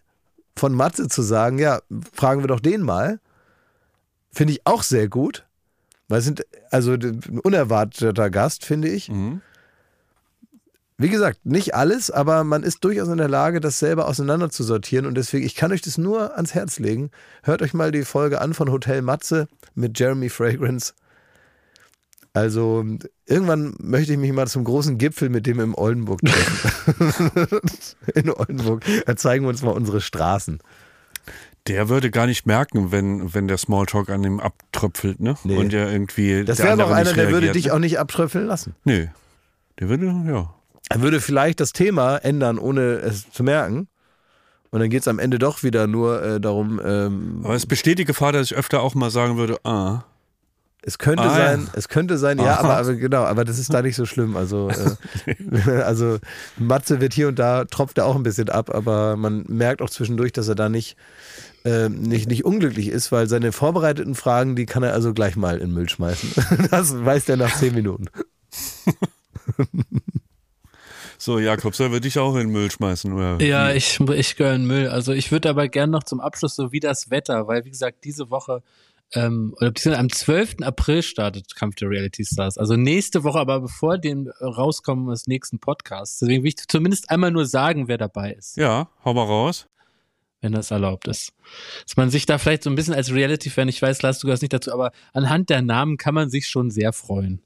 von 0.56 0.74
Matze 0.74 1.08
zu 1.08 1.22
sagen, 1.22 1.60
ja, 1.60 1.82
fragen 2.14 2.42
wir 2.42 2.48
doch 2.48 2.60
den 2.60 2.82
mal, 2.82 3.20
finde 4.32 4.54
ich 4.54 4.66
auch 4.66 4.84
sehr 4.84 5.08
gut. 5.10 5.46
Weil 6.08 6.20
es 6.20 6.26
sind, 6.26 6.46
also 6.70 6.94
ein 6.94 7.40
unerwarteter 7.44 8.30
Gast, 8.30 8.64
finde 8.64 8.90
ich. 8.90 9.10
Mhm. 9.10 9.42
Wie 10.98 11.10
gesagt, 11.10 11.46
nicht 11.46 11.76
alles, 11.76 12.10
aber 12.10 12.46
man 12.46 12.64
ist 12.64 12.84
durchaus 12.86 13.10
in 13.10 13.18
der 13.18 13.28
Lage, 13.28 13.60
das 13.60 13.80
selber 13.80 14.08
auseinander 14.08 14.50
zu 14.50 14.64
sortieren. 14.64 15.06
Und 15.06 15.16
deswegen, 15.16 15.46
ich 15.46 15.56
kann 15.56 15.74
euch 15.74 15.82
das 15.82 15.98
nur 15.98 16.36
ans 16.36 16.54
Herz 16.54 16.80
legen. 16.80 17.12
Hört 17.44 17.62
euch 17.62 17.74
mal 17.74 17.92
die 17.92 18.06
Folge 18.06 18.40
an 18.40 18.54
von 18.54 18.72
Hotel 18.72 19.02
Matze 19.02 19.48
mit 19.74 20.00
Jeremy 20.00 20.30
Fragrance. 20.30 20.94
Also 22.32 22.86
irgendwann 23.26 23.76
möchte 23.80 24.14
ich 24.14 24.20
mich 24.20 24.32
mal 24.32 24.48
zum 24.48 24.64
großen 24.64 24.98
Gipfel 24.98 25.30
mit 25.30 25.46
dem 25.48 25.60
im 25.60 25.76
Oldenburg 25.76 26.22
treffen. 26.22 27.60
in 28.14 28.30
Oldenburg. 28.30 28.84
Da 29.06 29.16
zeigen 29.18 29.46
wir 29.46 29.50
uns 29.50 29.62
mal 29.62 29.72
unsere 29.72 30.00
Straßen. 30.00 30.60
Der 31.68 31.90
würde 31.90 32.12
gar 32.12 32.28
nicht 32.28 32.46
merken, 32.46 32.92
wenn, 32.92 33.34
wenn 33.34 33.48
der 33.48 33.58
Smalltalk 33.58 34.10
an 34.10 34.24
ihm 34.24 34.40
abtröpfelt, 34.40 35.20
ne? 35.20 35.36
Nee. 35.44 35.58
Und 35.58 35.74
ja 35.74 35.90
irgendwie. 35.90 36.44
Das 36.44 36.60
wäre 36.60 36.78
doch 36.78 36.92
einer, 36.92 37.14
der 37.14 37.32
würde 37.32 37.52
dich 37.52 37.66
ne? 37.66 37.74
auch 37.74 37.80
nicht 37.80 38.00
abtröpfeln 38.00 38.46
lassen. 38.46 38.76
Nee. 38.84 39.10
Der 39.80 39.90
würde, 39.90 40.06
ja. 40.06 40.54
Er 40.90 41.02
würde 41.02 41.20
vielleicht 41.20 41.60
das 41.60 41.74
Thema 41.74 42.18
ändern, 42.18 42.60
ohne 42.60 42.96
es 43.00 43.30
zu 43.32 43.44
merken. 43.44 43.88
Und 44.72 44.82
dann 44.82 44.90
geht 44.90 45.02
es 45.02 45.08
am 45.08 45.20
Ende 45.20 45.40
doch 45.40 45.64
wieder 45.64 45.88
nur 45.88 46.22
äh, 46.22 46.40
darum, 46.42 46.82
ähm, 46.84 47.42
Aber 47.44 47.56
es 47.56 47.66
besteht 47.66 47.98
die 47.98 48.06
Gefahr, 48.06 48.34
dass 48.34 48.52
ich 48.52 48.58
öfter 48.58 48.82
auch 48.82 48.94
mal 48.94 49.10
sagen 49.10 49.38
würde, 49.38 49.58
ah. 49.64 50.04
es 50.82 50.98
könnte 50.98 51.24
Ah, 51.24 51.28
ja. 51.40 51.46
sein, 51.46 51.70
es 51.74 51.88
könnte 51.88 52.18
sein, 52.18 52.40
ja, 52.40 52.56
Aha. 52.56 52.60
aber, 52.60 52.78
aber 52.78 52.94
genau, 52.96 53.24
aber 53.24 53.46
das 53.46 53.58
ist 53.58 53.74
da 53.74 53.82
nicht 53.82 53.96
so 53.96 54.06
schlimm. 54.06 54.36
Also, 54.36 54.70
äh, 54.70 55.72
also 55.82 56.18
Matze 56.58 57.00
wird 57.00 57.14
hier 57.14 57.30
und 57.30 57.40
da, 57.40 57.64
tropft 57.64 57.98
er 57.98 58.06
auch 58.06 58.18
ein 58.18 58.24
bisschen 58.24 58.50
ab, 58.50 58.70
aber 58.74 59.16
man 59.16 59.46
merkt 59.48 59.82
auch 59.82 59.90
zwischendurch, 59.90 60.34
dass 60.34 60.50
er 60.50 60.56
da 60.56 60.68
nicht, 60.68 60.98
äh, 61.64 61.88
nicht, 61.88 62.28
nicht 62.28 62.44
unglücklich 62.44 62.90
ist, 62.90 63.14
weil 63.14 63.30
seine 63.30 63.54
vorbereiteten 63.54 64.14
Fragen, 64.14 64.58
die 64.58 64.66
kann 64.66 64.84
er 64.84 64.92
also 64.92 65.14
gleich 65.14 65.38
mal 65.38 65.54
in 65.56 65.68
den 65.70 65.74
Müll 65.74 65.88
schmeißen. 65.88 66.32
Das 66.70 66.94
weiß 67.06 67.24
der 67.26 67.38
nach 67.38 67.56
zehn 67.56 67.74
Minuten. 67.74 68.08
So, 71.26 71.40
Jakob, 71.40 71.74
soll 71.74 71.92
wir 71.92 72.02
dich 72.02 72.20
auch 72.20 72.34
in 72.36 72.42
den 72.42 72.50
Müll 72.52 72.70
schmeißen? 72.70 73.12
Oder? 73.12 73.44
Ja, 73.44 73.72
ich, 73.74 74.00
ich 74.00 74.36
gehöre 74.36 74.54
in 74.54 74.68
Müll. 74.68 74.88
Also 74.90 75.12
ich 75.12 75.32
würde 75.32 75.50
aber 75.50 75.68
gern 75.70 75.90
noch 75.90 76.04
zum 76.04 76.20
Abschluss 76.20 76.56
so 76.56 76.72
wie 76.72 76.80
das 76.80 77.10
Wetter, 77.10 77.48
weil 77.48 77.66
wie 77.66 77.72
gesagt, 77.72 78.04
diese 78.04 78.30
Woche 78.30 78.62
ähm, 79.12 79.56
oder 79.58 79.72
beziehungsweise 79.72 80.02
am 80.02 80.12
12. 80.12 80.56
April 80.62 81.02
startet 81.02 81.56
Kampf 81.56 81.78
der 81.78 81.90
Reality 81.90 82.24
Stars. 82.24 82.60
Also 82.60 82.76
nächste 82.76 83.24
Woche, 83.24 83.40
aber 83.40 83.60
bevor 83.60 83.98
den 83.98 84.28
äh, 84.28 84.46
rauskommen 84.46 85.08
des 85.10 85.26
nächsten 85.26 85.58
Podcasts. 85.58 86.20
Deswegen 86.20 86.44
will 86.44 86.50
ich 86.50 86.58
zumindest 86.68 87.10
einmal 87.10 87.32
nur 87.32 87.48
sagen, 87.48 87.88
wer 87.88 87.98
dabei 87.98 88.34
ist, 88.34 88.56
Ja, 88.56 88.90
hau 89.04 89.16
mal 89.16 89.24
raus. 89.26 89.66
wenn 90.42 90.52
das 90.52 90.70
erlaubt 90.70 91.08
ist. 91.08 91.34
Dass 91.88 91.98
man 91.98 92.12
sich 92.12 92.28
da 92.28 92.38
vielleicht 92.38 92.62
so 92.62 92.70
ein 92.70 92.76
bisschen 92.76 92.94
als 92.94 93.12
Reality-Fan, 93.12 93.68
ich 93.68 93.82
weiß, 93.82 94.04
Lars, 94.04 94.20
du 94.20 94.28
gehörst 94.28 94.44
nicht 94.44 94.54
dazu, 94.54 94.72
aber 94.72 94.92
anhand 95.12 95.50
der 95.50 95.64
Namen 95.64 95.98
kann 95.98 96.14
man 96.14 96.30
sich 96.30 96.48
schon 96.48 96.70
sehr 96.70 96.94
freuen. 96.94 97.42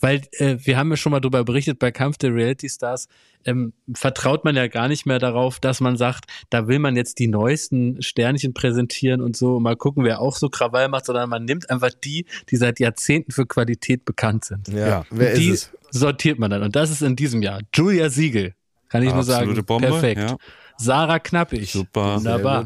Weil 0.00 0.22
äh, 0.38 0.56
wir 0.62 0.76
haben 0.78 0.90
ja 0.90 0.96
schon 0.96 1.12
mal 1.12 1.20
darüber 1.20 1.44
berichtet, 1.44 1.78
bei 1.78 1.90
Kampf 1.90 2.16
der 2.18 2.34
Reality 2.34 2.68
Stars 2.68 3.06
ähm, 3.44 3.72
vertraut 3.94 4.44
man 4.44 4.56
ja 4.56 4.66
gar 4.68 4.88
nicht 4.88 5.06
mehr 5.06 5.18
darauf, 5.18 5.60
dass 5.60 5.80
man 5.80 5.96
sagt, 5.96 6.24
da 6.50 6.68
will 6.68 6.78
man 6.78 6.96
jetzt 6.96 7.18
die 7.18 7.26
neuesten 7.28 8.00
Sternchen 8.02 8.54
präsentieren 8.54 9.20
und 9.20 9.36
so, 9.36 9.60
mal 9.60 9.76
gucken, 9.76 10.04
wer 10.04 10.20
auch 10.20 10.36
so 10.36 10.48
Krawall 10.48 10.88
macht, 10.88 11.06
sondern 11.06 11.28
man 11.28 11.44
nimmt 11.44 11.70
einfach 11.70 11.90
die, 11.90 12.26
die 12.50 12.56
seit 12.56 12.80
Jahrzehnten 12.80 13.32
für 13.32 13.46
Qualität 13.46 14.04
bekannt 14.04 14.44
sind. 14.44 14.68
Ja, 14.68 14.86
Ja. 14.88 15.04
wer 15.10 15.34
die 15.34 15.48
ist 15.50 15.72
es? 15.90 16.00
sortiert 16.00 16.38
man 16.38 16.50
dann. 16.50 16.62
Und 16.62 16.76
das 16.76 16.90
ist 16.90 17.02
in 17.02 17.16
diesem 17.16 17.42
Jahr. 17.42 17.60
Julia 17.74 18.08
Siegel. 18.10 18.54
Kann 18.88 19.02
ich 19.02 19.12
nur 19.14 19.22
sagen. 19.22 19.40
Absolute 19.50 19.62
Bombe, 19.62 19.86
Perfekt. 19.88 20.20
ja. 20.20 20.36
Sarah 20.76 21.18
Knappig. 21.18 21.70
Super. 21.70 22.16
Wunderbar. 22.16 22.64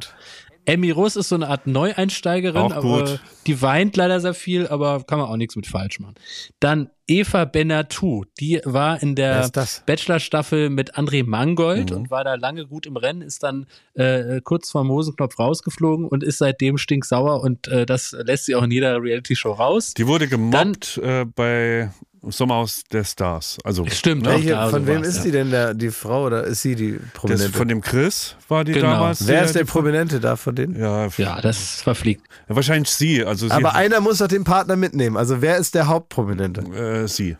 Emmy 0.66 0.90
Russ 0.90 1.16
ist 1.16 1.28
so 1.28 1.34
eine 1.34 1.48
Art 1.48 1.66
Neueinsteigerin, 1.66 2.72
aber 2.72 3.18
die 3.46 3.60
weint 3.60 3.96
leider 3.96 4.20
sehr 4.20 4.34
viel, 4.34 4.66
aber 4.66 5.02
kann 5.04 5.18
man 5.18 5.28
auch 5.28 5.36
nichts 5.36 5.56
mit 5.56 5.66
falsch 5.66 6.00
machen. 6.00 6.14
Dann 6.60 6.90
Eva 7.06 7.44
Benatou, 7.44 8.24
die 8.40 8.60
war 8.64 9.02
in 9.02 9.14
der? 9.14 9.50
Bachelor-Staffel 9.86 10.70
mit 10.70 10.94
André 10.96 11.22
Mangold 11.24 11.90
Mhm. 11.90 11.96
und 11.96 12.10
war 12.10 12.24
da 12.24 12.34
lange 12.36 12.66
gut 12.66 12.86
im 12.86 12.96
Rennen, 12.96 13.20
ist 13.22 13.42
dann 13.42 13.66
äh, 13.94 14.40
kurz 14.42 14.70
vorm 14.70 14.88
Hosenknopf 14.88 15.38
rausgeflogen 15.38 16.06
und 16.08 16.22
ist 16.24 16.38
seitdem 16.38 16.78
stinksauer 16.78 17.42
und 17.42 17.68
äh, 17.68 17.84
das 17.84 18.16
lässt 18.24 18.46
sie 18.46 18.54
auch 18.54 18.62
in 18.62 18.70
jeder 18.70 19.02
Reality-Show 19.02 19.52
raus. 19.52 19.92
Die 19.94 20.06
wurde 20.06 20.28
gemobbt 20.28 20.98
äh, 21.02 21.24
bei 21.26 21.90
Sommerhaus 22.30 22.82
der 22.92 23.04
Stars. 23.04 23.58
Also 23.64 23.86
Stimmt, 23.86 24.26
auch 24.26 24.32
Welche, 24.32 24.50
da 24.50 24.68
von 24.68 24.86
wem 24.86 25.02
ist 25.02 25.18
ja. 25.18 25.22
die 25.24 25.30
denn, 25.30 25.50
der, 25.50 25.74
die 25.74 25.90
Frau 25.90 26.24
oder 26.26 26.44
ist 26.44 26.62
sie 26.62 26.74
die 26.74 26.92
das, 26.98 27.10
Prominente? 27.12 27.52
von 27.58 27.68
dem 27.68 27.80
Chris 27.80 28.36
war 28.48 28.64
die 28.64 28.72
Genau. 28.72 28.90
damals. 28.92 29.26
Wer 29.26 29.40
die- 29.40 29.46
ist 29.46 29.54
der 29.54 29.64
Prominente 29.64 30.20
da 30.20 30.36
von 30.36 30.54
denen? 30.54 30.78
Ja, 30.78 31.08
Ja, 31.16 31.40
das 31.40 31.82
verfliegt. 31.82 32.22
ja, 32.48 32.56
wahrscheinlich 32.56 32.90
sie. 32.90 33.24
Also 33.24 33.46
sie, 33.48 33.52
Aber 33.54 33.74
einer 33.74 34.00
muss 34.00 34.18
doch 34.18 34.28
den 34.28 34.44
Partner 34.44 34.76
mitnehmen. 34.76 35.16
Also 35.16 35.40
wer 35.42 35.56
ist 35.58 35.74
der 35.74 35.86
Hauptprominente? 35.86 36.60
äh, 36.62 37.08
sie. 37.08 37.36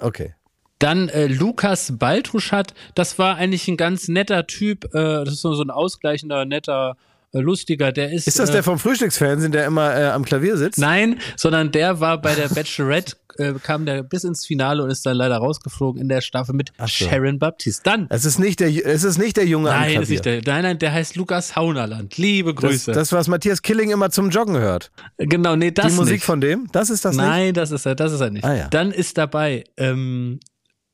Okay. 0.00 0.34
Dann 0.78 1.08
äh, 1.08 1.26
Lukas 1.26 1.92
Baltruschat, 1.98 2.74
das 2.94 3.18
war 3.18 3.36
eigentlich 3.36 3.66
ein 3.66 3.78
ganz 3.78 4.08
netter 4.08 4.46
Typ, 4.46 4.84
äh, 4.94 5.24
das 5.24 5.34
ist 5.34 5.40
so 5.40 5.54
so 5.54 5.62
ein 5.62 5.70
ausgleichender, 5.70 6.44
netter, 6.44 6.96
äh, 6.98 7.02
lustiger, 7.40 7.92
der 7.92 8.12
ist. 8.12 8.26
Ist 8.26 8.38
das 8.38 8.50
äh, 8.50 8.52
der 8.54 8.62
vom 8.62 8.78
Frühstücksfernsehen, 8.78 9.52
der 9.52 9.66
immer 9.66 9.94
äh, 9.96 10.04
am 10.08 10.24
Klavier 10.24 10.56
sitzt? 10.56 10.78
Nein, 10.78 11.18
sondern 11.36 11.72
der 11.72 12.00
war 12.00 12.20
bei 12.20 12.34
der 12.34 12.48
Bachelorette, 12.48 13.16
äh, 13.38 13.52
kam 13.62 13.86
der 13.86 14.02
bis 14.02 14.24
ins 14.24 14.46
Finale 14.46 14.82
und 14.82 14.90
ist 14.90 15.04
dann 15.06 15.16
leider 15.16 15.36
rausgeflogen 15.36 16.00
in 16.00 16.08
der 16.08 16.20
Staffel 16.20 16.54
mit 16.54 16.72
so. 16.78 16.86
Sharon 16.86 17.38
Baptiste. 17.38 17.82
Dann, 17.84 18.06
Es 18.10 18.24
ist 18.24 18.38
nicht 18.38 18.60
der, 18.60 18.68
es 18.86 19.04
ist 19.04 19.18
nicht 19.18 19.36
der 19.36 19.46
Junge 19.46 19.70
am 19.70 19.76
nein, 19.80 19.90
Klavier. 19.92 20.02
ist 20.02 20.08
nicht 20.10 20.24
der, 20.24 20.42
nein, 20.46 20.62
nein, 20.62 20.78
der 20.78 20.92
heißt 20.92 21.16
Lukas 21.16 21.56
Haunerland. 21.56 22.16
Liebe 22.16 22.54
das, 22.54 22.62
Grüße. 22.62 22.92
das, 22.92 23.12
was 23.12 23.28
Matthias 23.28 23.62
Killing 23.62 23.90
immer 23.90 24.10
zum 24.10 24.30
Joggen 24.30 24.56
hört. 24.58 24.90
genau, 25.18 25.56
nee, 25.56 25.70
das 25.70 25.86
Die 25.88 25.92
Musik 25.92 26.14
nicht. 26.14 26.24
von 26.24 26.40
dem? 26.40 26.68
Das 26.72 26.90
ist 26.90 27.04
das 27.04 27.16
nicht? 27.16 27.24
Nein, 27.24 27.54
das 27.54 27.70
ist 27.70 27.84
er, 27.86 27.94
das 27.94 28.12
ist 28.12 28.20
er 28.20 28.30
nicht. 28.30 28.44
Ah, 28.44 28.54
ja. 28.54 28.68
Dann 28.68 28.90
ist 28.92 29.18
dabei, 29.18 29.64
ähm, 29.76 30.40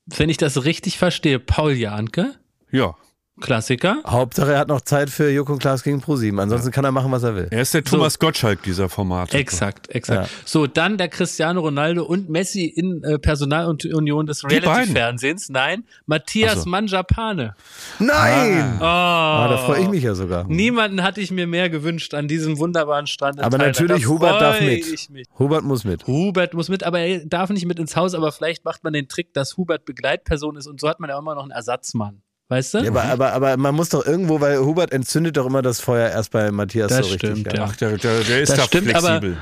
wenn 0.07 0.29
ich 0.29 0.37
das 0.37 0.65
richtig 0.65 0.99
verstehe, 0.99 1.39
Paul 1.39 1.73
Janke, 1.73 2.35
Ja. 2.71 2.95
Klassiker. 3.43 3.99
Hauptsache, 4.07 4.53
er 4.53 4.59
hat 4.61 4.69
noch 4.69 4.81
Zeit 4.81 5.11
für 5.11 5.31
Joko 5.31 5.53
und 5.53 5.59
Klaas 5.59 5.83
gegen 5.83 6.01
ProSieben. 6.01 6.41
Ansonsten 6.41 6.71
kann 6.71 6.85
er 6.85 6.93
machen, 6.93 7.13
was 7.13 7.23
er 7.23 7.35
will. 7.35 7.49
Er 7.51 7.63
ist 7.63 7.75
der 7.75 7.85
Thomas 7.85 8.19
Gottschalk 8.19 8.63
dieser 8.63 8.89
Formate. 8.89 9.37
Exakt, 9.37 9.91
exakt. 9.95 10.31
Ja. 10.31 10.37
So, 10.45 10.67
dann 10.67 10.97
der 10.99 11.09
Cristiano 11.09 11.61
Ronaldo 11.61 12.05
und 12.05 12.31
Messi 12.31 12.65
in 12.65 13.03
äh, 13.05 13.19
Personalunion 13.19 14.27
des? 14.27 14.45
Reality-Fernsehens. 14.45 15.49
Nein, 15.51 15.85
Matthias 16.07 16.63
so. 16.63 16.71
Manjapane. 16.71 17.55
Nein! 17.99 18.79
Oh, 18.81 18.85
Ah, 18.85 19.49
da 19.49 19.57
freue 19.59 19.83
ich 19.83 19.89
mich 19.89 20.03
ja 20.05 20.15
sogar. 20.15 20.45
Niemanden 20.45 21.03
hatte 21.03 21.21
ich 21.21 21.31
mir 21.31 21.47
mehr 21.47 21.69
gewünscht 21.71 22.15
an 22.15 22.29
diesem 22.29 22.59
wunderbaren 22.59 23.07
Strand. 23.07 23.37
in 23.39 23.43
Aber 23.45 23.59
Thailand. 23.59 23.79
natürlich, 23.81 24.03
Da 24.05 24.09
Hubert 24.09 24.41
darf 24.41 24.61
mit. 24.61 24.87
Ich 24.87 25.11
mich. 25.11 25.27
Hubert 25.39 25.65
muss 25.65 25.85
mit. 25.85 26.07
Hubert 26.07 26.55
muss 26.55 26.69
mit, 26.69 26.85
aber 26.85 27.01
er 27.01 27.25
darf 27.27 27.51
nicht 27.51 27.67
mit 27.67 27.79
ins 27.79 27.97
Haus, 27.97 28.15
aber 28.15 28.33
vielleicht 28.33 28.65
macht 28.65 28.85
man 28.85 28.93
den 28.93 29.09
Trick, 29.09 29.33
dass 29.35 29.57
Hubert 29.57 29.85
Begleitperson 29.85 30.57
ist 30.57 30.67
und 30.67 30.81
so 30.81 30.89
hat 30.89 31.01
man 31.01 31.11
ja 31.11 31.19
immer 31.19 31.35
noch 31.35 31.43
einen 31.43 31.51
Ersatzmann. 31.51 32.23
Weißt 32.53 32.75
du? 32.75 32.79
Ja, 32.81 32.91
aber, 32.91 33.05
aber, 33.05 33.33
aber 33.33 33.57
man 33.57 33.75
muss 33.75 33.89
doch 33.89 34.05
irgendwo, 34.05 34.43
weil 34.43 34.59
Hubert 34.59 34.93
entzündet 34.93 35.39
doch 35.39 35.47
immer 35.47 35.63
das 35.63 35.81
Feuer 35.81 36.11
erst 36.11 36.33
bei 36.33 36.51
Matthias 36.51 36.91
Das 36.91 37.07
so 37.07 37.13
richtig. 37.13 37.31
stimmt, 37.31 37.47
ja. 37.47 37.55
ja. 37.55 37.65
Ach, 37.67 37.77
der, 37.77 37.97
der, 37.97 38.21
der 38.21 38.43
ist 38.43 38.51
Das 38.51 38.59
da 38.59 38.65
stimmt, 38.65 38.91
flexibel. 38.91 39.39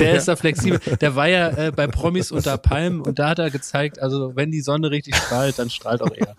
Der 0.00 0.14
ist 0.16 0.26
da 0.26 0.34
flexibel. 0.34 0.80
Der 1.00 1.14
war 1.14 1.28
ja 1.28 1.48
äh, 1.50 1.70
bei 1.70 1.86
Promis 1.86 2.32
unter 2.32 2.58
Palmen 2.58 3.02
und 3.02 3.20
da 3.20 3.28
hat 3.28 3.38
er 3.38 3.52
gezeigt, 3.52 4.02
also 4.02 4.34
wenn 4.34 4.50
die 4.50 4.62
Sonne 4.62 4.90
richtig 4.90 5.14
strahlt, 5.14 5.60
dann 5.60 5.70
strahlt 5.70 6.02
auch 6.02 6.10
er. 6.12 6.34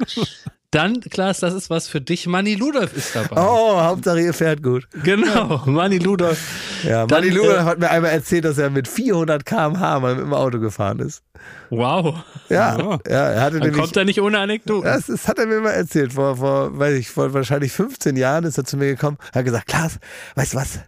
Dann, 0.71 1.01
Klaas, 1.01 1.41
das 1.41 1.53
ist 1.53 1.69
was 1.69 1.89
für 1.89 1.99
dich. 1.99 2.27
Manni 2.27 2.55
Ludolf 2.55 2.95
ist 2.95 3.13
dabei. 3.13 3.41
Oh, 3.41 3.81
Hauptsache 3.81 4.21
ihr 4.21 4.33
fährt 4.33 4.63
gut. 4.63 4.87
Genau, 5.03 5.61
Manni 5.65 5.97
Ludolf. 5.97 6.39
Ja, 6.83 7.05
Dann, 7.05 7.19
Manni 7.25 7.29
Luder 7.35 7.59
äh, 7.59 7.63
hat 7.63 7.79
mir 7.79 7.89
einmal 7.91 8.11
erzählt, 8.11 8.45
dass 8.45 8.57
er 8.57 8.69
mit 8.69 8.87
400 8.87 9.45
km/h 9.45 9.99
mal 9.99 10.15
mit 10.15 10.23
dem 10.23 10.33
Auto 10.33 10.59
gefahren 10.59 10.99
ist. 10.99 11.23
Wow. 11.71 12.23
Ja, 12.47 12.77
Ja. 12.77 12.99
ja 13.07 13.29
er 13.31 13.41
hatte 13.41 13.59
Dann 13.59 13.67
nämlich. 13.67 13.81
kommt 13.81 13.97
er 13.97 14.05
nicht 14.05 14.21
ohne 14.21 14.39
Anekdoten. 14.39 14.85
Das, 14.85 15.07
das 15.07 15.27
hat 15.27 15.39
er 15.39 15.45
mir 15.45 15.59
mal 15.59 15.71
erzählt. 15.71 16.13
Vor, 16.13 16.37
vor, 16.37 16.79
weiß 16.79 16.97
ich, 16.97 17.09
vor 17.09 17.33
wahrscheinlich 17.33 17.73
15 17.73 18.15
Jahren 18.15 18.45
ist 18.45 18.57
er 18.57 18.63
zu 18.63 18.77
mir 18.77 18.87
gekommen, 18.87 19.17
hat 19.35 19.43
gesagt, 19.43 19.67
Klaas, 19.67 19.99
weißt 20.35 20.53
du 20.53 20.57
was? 20.57 20.79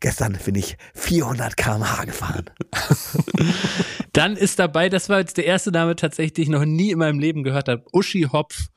Gestern 0.00 0.38
bin 0.46 0.54
ich 0.54 0.78
400 0.94 1.56
km/h 1.58 2.04
gefahren. 2.06 2.46
Dann 4.12 4.36
ist 4.36 4.58
dabei, 4.58 4.88
das 4.88 5.08
war 5.08 5.18
jetzt 5.18 5.36
der 5.36 5.44
erste 5.44 5.70
Name 5.72 5.96
tatsächlich, 5.96 6.32
den 6.34 6.42
ich 6.44 6.48
noch 6.48 6.64
nie 6.64 6.90
in 6.92 6.98
meinem 6.98 7.18
Leben 7.18 7.42
gehört 7.42 7.68
habe, 7.68 7.84
Uschi 7.92 8.28
Hopf. 8.32 8.68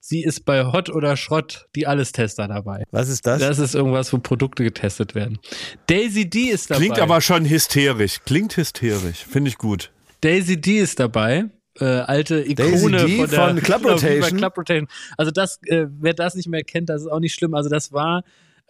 Sie 0.00 0.22
ist 0.22 0.44
bei 0.44 0.64
Hot 0.64 0.90
oder 0.90 1.16
Schrott 1.16 1.66
die 1.74 1.86
Alles-Tester 1.86 2.48
dabei. 2.48 2.84
Was 2.90 3.08
ist 3.08 3.26
das? 3.26 3.40
Das 3.40 3.58
ist 3.58 3.74
irgendwas, 3.74 4.12
wo 4.12 4.18
Produkte 4.18 4.62
getestet 4.64 5.14
werden. 5.14 5.38
Daisy 5.86 6.28
D 6.28 6.44
ist 6.44 6.70
dabei. 6.70 6.80
Klingt 6.80 6.98
aber 7.00 7.20
schon 7.20 7.48
hysterisch. 7.48 8.20
Klingt 8.24 8.56
hysterisch. 8.56 9.24
Finde 9.28 9.50
ich 9.50 9.58
gut. 9.58 9.90
Daisy 10.20 10.60
D 10.60 10.78
ist 10.78 11.00
dabei. 11.00 11.46
Äh, 11.80 11.84
alte 11.84 12.40
Ikone 12.40 12.96
Daisy 12.96 13.06
D 13.06 13.16
von, 13.18 13.30
der, 13.30 13.48
von 13.48 13.56
Club 13.62 13.84
Rotation. 13.84 14.38
Club 14.38 14.56
Rotation. 14.56 14.88
Also 15.16 15.30
das, 15.30 15.58
äh, 15.66 15.86
wer 15.88 16.14
das 16.14 16.34
nicht 16.34 16.48
mehr 16.48 16.62
kennt, 16.62 16.88
das 16.88 17.02
ist 17.02 17.08
auch 17.08 17.20
nicht 17.20 17.34
schlimm. 17.34 17.54
Also 17.54 17.68
das 17.68 17.92
war 17.92 18.20
äh, 18.20 18.22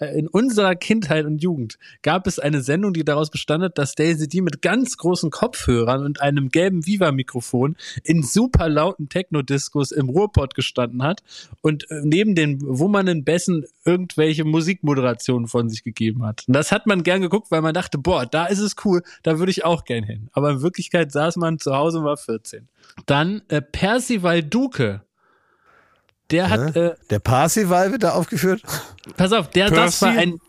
in 0.07 0.29
unserer 0.29 0.75
Kindheit 0.77 1.27
und 1.27 1.43
Jugend 1.43 1.79
gab 2.03 2.27
es 2.27 2.39
eine 2.39 2.63
Sendung, 2.63 2.93
die 2.93 3.05
daraus 3.05 3.31
bestand 3.31 3.59
dass 3.75 3.95
Daisy 3.95 4.29
D 4.29 4.41
mit 4.41 4.63
ganz 4.63 4.97
großen 4.97 5.31
Kopfhörern 5.31 6.05
und 6.05 6.21
einem 6.21 6.51
gelben 6.51 6.87
Viva-Mikrofon 6.87 7.77
in 8.05 8.23
super 8.23 8.69
lauten 8.69 9.09
Techno-Discos 9.09 9.91
im 9.91 10.09
Ruhrpott 10.09 10.55
gestanden 10.55 11.03
hat 11.03 11.23
und 11.61 11.91
äh, 11.91 12.01
neben 12.05 12.35
den 12.35 12.61
wummernden 12.61 13.25
Bässen 13.25 13.65
irgendwelche 13.85 14.45
Musikmoderationen 14.45 15.49
von 15.49 15.69
sich 15.69 15.83
gegeben 15.83 16.25
hat. 16.25 16.45
Und 16.47 16.55
das 16.55 16.71
hat 16.71 16.87
man 16.87 17.03
gern 17.03 17.21
geguckt, 17.21 17.51
weil 17.51 17.63
man 17.63 17.75
dachte, 17.75 17.99
boah, 17.99 18.27
da 18.27 18.47
ist 18.47 18.61
es 18.61 18.77
cool, 18.85 19.03
da 19.23 19.39
würde 19.39 19.51
ich 19.51 19.65
auch 19.65 19.85
gern 19.85 20.05
hin. 20.05 20.29
Aber 20.33 20.51
in 20.51 20.63
Wirklichkeit 20.63 21.11
saß 21.11 21.37
man 21.37 21.59
zu 21.59 21.75
Hause 21.75 21.99
und 21.99 22.05
war 22.05 22.17
14. 22.17 22.69
Dann 23.07 23.43
äh, 23.49 23.61
Percival 23.61 24.43
Duke. 24.43 25.03
Der 26.31 26.51
hat, 26.51 26.77
äh, 26.77 26.95
Der 27.11 27.19
Parsival 27.21 27.93
wird 27.93 28.03
da 28.03 28.13
aufgeführt. 28.13 28.63
pass 29.17 29.33
auf, 29.33 29.49
der, 29.51 29.71
das 29.71 30.03
war 30.03 30.11
ein, 30.11 30.41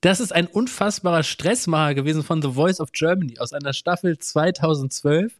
das 0.00 0.20
ist 0.20 0.32
ein 0.32 0.46
unfassbarer 0.46 1.22
Stressmacher 1.22 1.94
gewesen 1.94 2.22
von 2.22 2.40
The 2.40 2.52
Voice 2.52 2.80
of 2.80 2.92
Germany 2.92 3.38
aus 3.38 3.52
einer 3.52 3.72
Staffel 3.72 4.18
2012. 4.18 5.32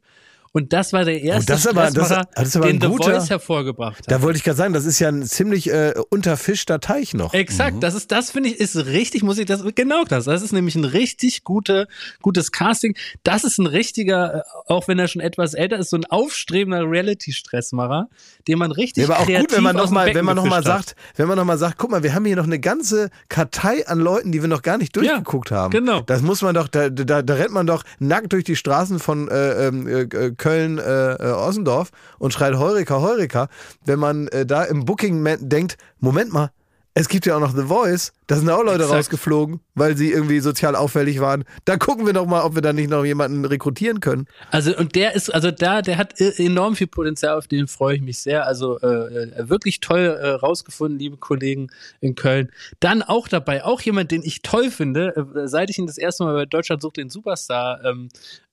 Und 0.59 0.73
das 0.73 0.93
war 0.93 1.05
der 1.05 1.23
erste 1.23 1.53
Oh, 1.53 1.55
das 1.55 1.67
aber- 1.69 1.91
das- 1.91 2.27
das 2.35 2.57
aber 2.57 2.67
den 2.67 2.81
The 2.81 2.89
guter- 2.89 3.13
Voice 3.13 3.31
hervorgebracht 3.31 3.99
hat. 3.99 4.11
Da 4.11 4.23
wollte 4.23 4.39
ich 4.39 4.45
gerade 4.45 4.57
sagen, 4.57 4.73
das 4.75 4.85
ist 4.87 4.99
ja 4.99 5.09
ein 5.09 5.23
ziemlich 5.23 5.71
äh, 5.71 5.95
unterfischter 6.11 6.81
Teich 6.81 7.15
noch. 7.15 7.33
Exakt, 7.33 7.81
das 7.83 7.95
ist, 7.95 8.11
das 8.11 8.33
finde 8.33 8.49
ich, 8.51 8.59
ist 8.59 8.75
richtig, 8.77 9.23
muss 9.23 9.39
ich 9.39 9.47
das, 9.47 9.63
genau 9.77 10.03
das. 10.03 10.25
Das 10.25 10.43
ist 10.43 10.53
nämlich 10.53 10.75
ein 10.75 10.85
richtig 10.85 11.45
gute, 11.45 11.87
gutes 12.23 12.51
Casting. 12.51 12.97
Das 13.23 13.45
ist 13.45 13.59
ein 13.59 13.67
richtiger, 13.67 14.39
äh, 14.39 14.41
auch 14.67 14.89
wenn 14.89 14.99
er 14.99 15.07
schon 15.07 15.23
etwas 15.23 15.55
älter 15.55 15.79
ist, 15.79 15.91
so 15.91 15.97
ein 15.97 16.05
aufstrebender 16.07 16.83
Reality-Stressmacher, 16.91 18.09
den 18.49 18.59
man 18.59 18.73
richtig 18.73 19.07
Ja, 19.07 19.15
aber 19.15 19.23
auch 19.23 19.27
gut, 19.27 19.53
wenn 19.55 19.63
man 19.63 19.77
aus 19.77 19.83
noch 19.83 19.89
dem 19.91 19.95
mal, 19.95 20.05
Becken 20.07 20.19
wenn 20.19 20.25
man 20.25 20.37
noch 20.37 20.45
mal 20.45 20.57
gefischt 20.63 20.75
hat. 20.75 20.87
sagt, 20.89 20.97
wenn 21.17 21.29
man 21.29 21.37
noch 21.37 21.45
mal 21.45 21.59
sagt, 21.59 21.79
guck 21.79 21.91
mal, 21.91 22.03
wir 22.03 22.15
haben 22.15 22.25
hier 22.25 22.37
noch 22.37 22.45
eine 22.45 22.59
ganze 22.59 23.11
Kartei 23.29 23.87
an 23.87 24.01
Leuten, 24.01 24.33
die 24.33 24.41
wir 24.43 24.49
noch 24.49 24.63
gar 24.63 24.79
nicht 24.79 24.97
durchgeguckt 24.97 25.51
haben. 25.51 25.71
genau. 25.71 26.01
Das 26.01 26.23
muss 26.23 26.43
man 26.43 26.55
doch, 26.55 26.69
da, 26.69 26.89
da, 26.91 27.23
da 27.23 27.35
rennt 27.35 27.53
man 27.53 27.67
doch 27.67 27.85
nackt 27.99 28.33
durch 28.33 28.45
die 28.45 28.57
Straßen 28.57 28.99
von 28.99 29.29
äh, 29.29 29.69
ähm, 29.69 29.87
äh, 29.87 30.07
Köln, 30.07 30.33
äh, 30.53 31.15
äh, 31.15 31.33
Ossendorf 31.33 31.91
und 32.19 32.33
schreit 32.33 32.57
Heureka, 32.57 33.01
Heureka, 33.01 33.49
wenn 33.85 33.99
man 33.99 34.29
äh, 34.29 34.47
da 34.47 34.65
im 34.65 34.85
Booking 34.85 35.25
denkt, 35.49 35.77
Moment 36.01 36.33
mal, 36.33 36.51
es 36.99 37.09
gibt 37.09 37.27
ja 37.27 37.37
auch 37.37 37.41
noch 37.41 37.55
The 37.55 37.63
Voice, 37.63 38.13
da 38.27 38.35
sind 38.35 38.51
auch 38.51 38.65
Leute 38.65 38.83
Exakt. 38.83 38.99
rausgeflogen, 38.99 39.61
weil 39.77 39.97
sie 39.97 40.11
irgendwie 40.11 40.41
sozial 40.41 40.75
auffällig 40.75 41.21
waren. 41.21 41.45
Da 41.65 41.77
gucken 41.77 42.07
wir 42.07 42.13
doch 42.13 42.27
mal, 42.27 42.43
ob 42.43 42.57
wir 42.57 42.61
da 42.61 42.73
nicht 42.73 42.91
noch 42.91 43.05
jemanden 43.05 43.45
rekrutieren 43.45 44.01
können. 44.01 44.27
Also 44.51 44.77
und 44.77 44.97
der 44.97 45.15
ist, 45.15 45.33
also 45.33 45.53
da, 45.53 45.81
der 45.81 45.97
hat 45.97 46.21
e- 46.21 46.45
enorm 46.45 46.75
viel 46.75 46.89
Potenzial, 46.89 47.39
auf 47.39 47.47
den 47.47 47.69
freue 47.69 47.95
ich 47.95 48.03
mich 48.03 48.19
sehr. 48.19 48.47
Also 48.47 48.81
äh, 48.81 48.87
äh, 48.87 49.49
wirklich 49.49 49.79
toll 49.79 50.01
äh, 50.01 50.29
rausgefunden, 50.31 50.99
liebe 50.99 51.19
Kollegen 51.19 51.69
in 52.01 52.17
Köln. 52.17 52.51
Dann 52.81 53.03
auch 53.03 53.29
dabei, 53.29 53.65
auch 53.65 53.81
jemand, 53.81 54.11
den 54.11 54.25
ich 54.25 54.43
toll 54.43 54.73
finde, 54.73 55.15
äh, 55.17 55.47
seit 55.47 55.71
ich 55.71 55.79
ihn 55.79 55.87
das 55.87 55.99
erste 55.99 56.25
Mal 56.25 56.35
bei 56.35 56.47
Deutschland 56.47 56.83
sucht 56.83 56.97
den 56.97 57.11
Superstar 57.11 57.85
ähm, 57.85 58.09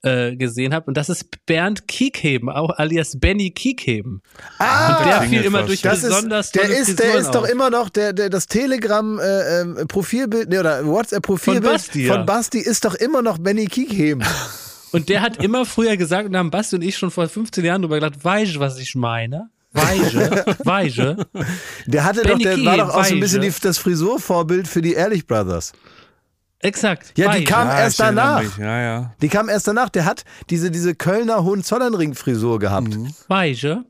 äh, 0.05 0.35
gesehen 0.35 0.73
habe. 0.73 0.85
Und 0.85 0.97
das 0.97 1.09
ist 1.09 1.45
Bernd 1.45 1.87
Kiekheben, 1.87 2.49
auch 2.49 2.69
alias 2.77 3.19
Benny 3.19 3.49
Kiekheben. 3.51 4.21
Ah, 4.59 4.97
Und 4.97 5.05
der 5.07 5.21
fiel 5.23 5.41
immer 5.41 5.63
durch 5.63 5.81
Das 5.81 6.01
besonders 6.01 6.47
ist, 6.47 6.55
der 6.55 6.69
ist, 6.69 6.99
der 6.99 7.15
ist 7.15 7.31
doch 7.31 7.47
immer 7.47 7.71
noch 7.71 7.89
der, 7.89 8.13
der 8.13 8.29
das 8.29 8.45
Telegram 8.45 9.19
äh, 9.19 9.61
ähm, 9.61 9.87
Profilbild 9.87 10.49
nee, 10.49 10.59
oder 10.59 10.85
WhatsApp 10.85 11.23
Profilbild 11.23 11.63
Von 11.63 11.73
Basti, 11.73 12.05
ja. 12.05 12.13
von 12.13 12.25
Basti 12.25 12.59
ist 12.59 12.85
doch 12.85 12.93
immer 12.93 13.21
noch 13.21 13.39
Benny 13.39 13.65
Kiekheben. 13.65 14.23
Und 14.91 15.09
der 15.09 15.21
hat 15.21 15.43
immer 15.43 15.65
früher 15.65 15.97
gesagt, 15.97 16.27
und 16.27 16.31
da 16.31 16.39
haben 16.39 16.51
Basti 16.51 16.77
und 16.77 16.81
ich 16.81 16.95
schon 16.97 17.11
vor 17.11 17.27
15 17.27 17.65
Jahren 17.65 17.81
drüber 17.81 17.95
gedacht, 17.95 18.23
weißt 18.23 18.55
du, 18.55 18.59
was 18.61 18.79
ich 18.79 18.95
meine? 18.95 19.49
Weise, 19.73 20.45
Weise. 20.63 21.17
Der 21.85 22.05
hatte 22.05 22.21
Benny 22.21 22.45
doch, 22.45 22.51
der 22.51 22.51
war 22.51 22.75
Kiekheben, 22.75 22.87
doch 22.87 22.95
auch 22.95 23.03
so 23.03 23.13
ein 23.13 23.19
bisschen 23.19 23.41
die, 23.41 23.51
das 23.61 23.77
Frisurvorbild 23.77 24.69
für 24.69 24.81
die 24.81 24.93
Ehrlich 24.93 25.27
Brothers. 25.27 25.73
Exakt. 26.65 27.13
Ja, 27.17 27.31
die 27.31 27.43
kam 27.43 27.67
Ja, 27.67 27.79
erst 27.79 27.99
danach. 27.99 28.57
Ja, 28.57 28.81
ja. 28.81 29.15
Die 29.21 29.29
kam 29.29 29.49
erst 29.49 29.67
danach. 29.67 29.89
Der 29.89 30.05
hat 30.05 30.23
diese, 30.49 30.71
diese 30.71 30.95
Kölner 30.95 31.43
Hohenzollernring-Frisur 31.43 32.59
gehabt. 32.59 32.95
Mhm. 32.95 33.13
Weise. 33.27 33.85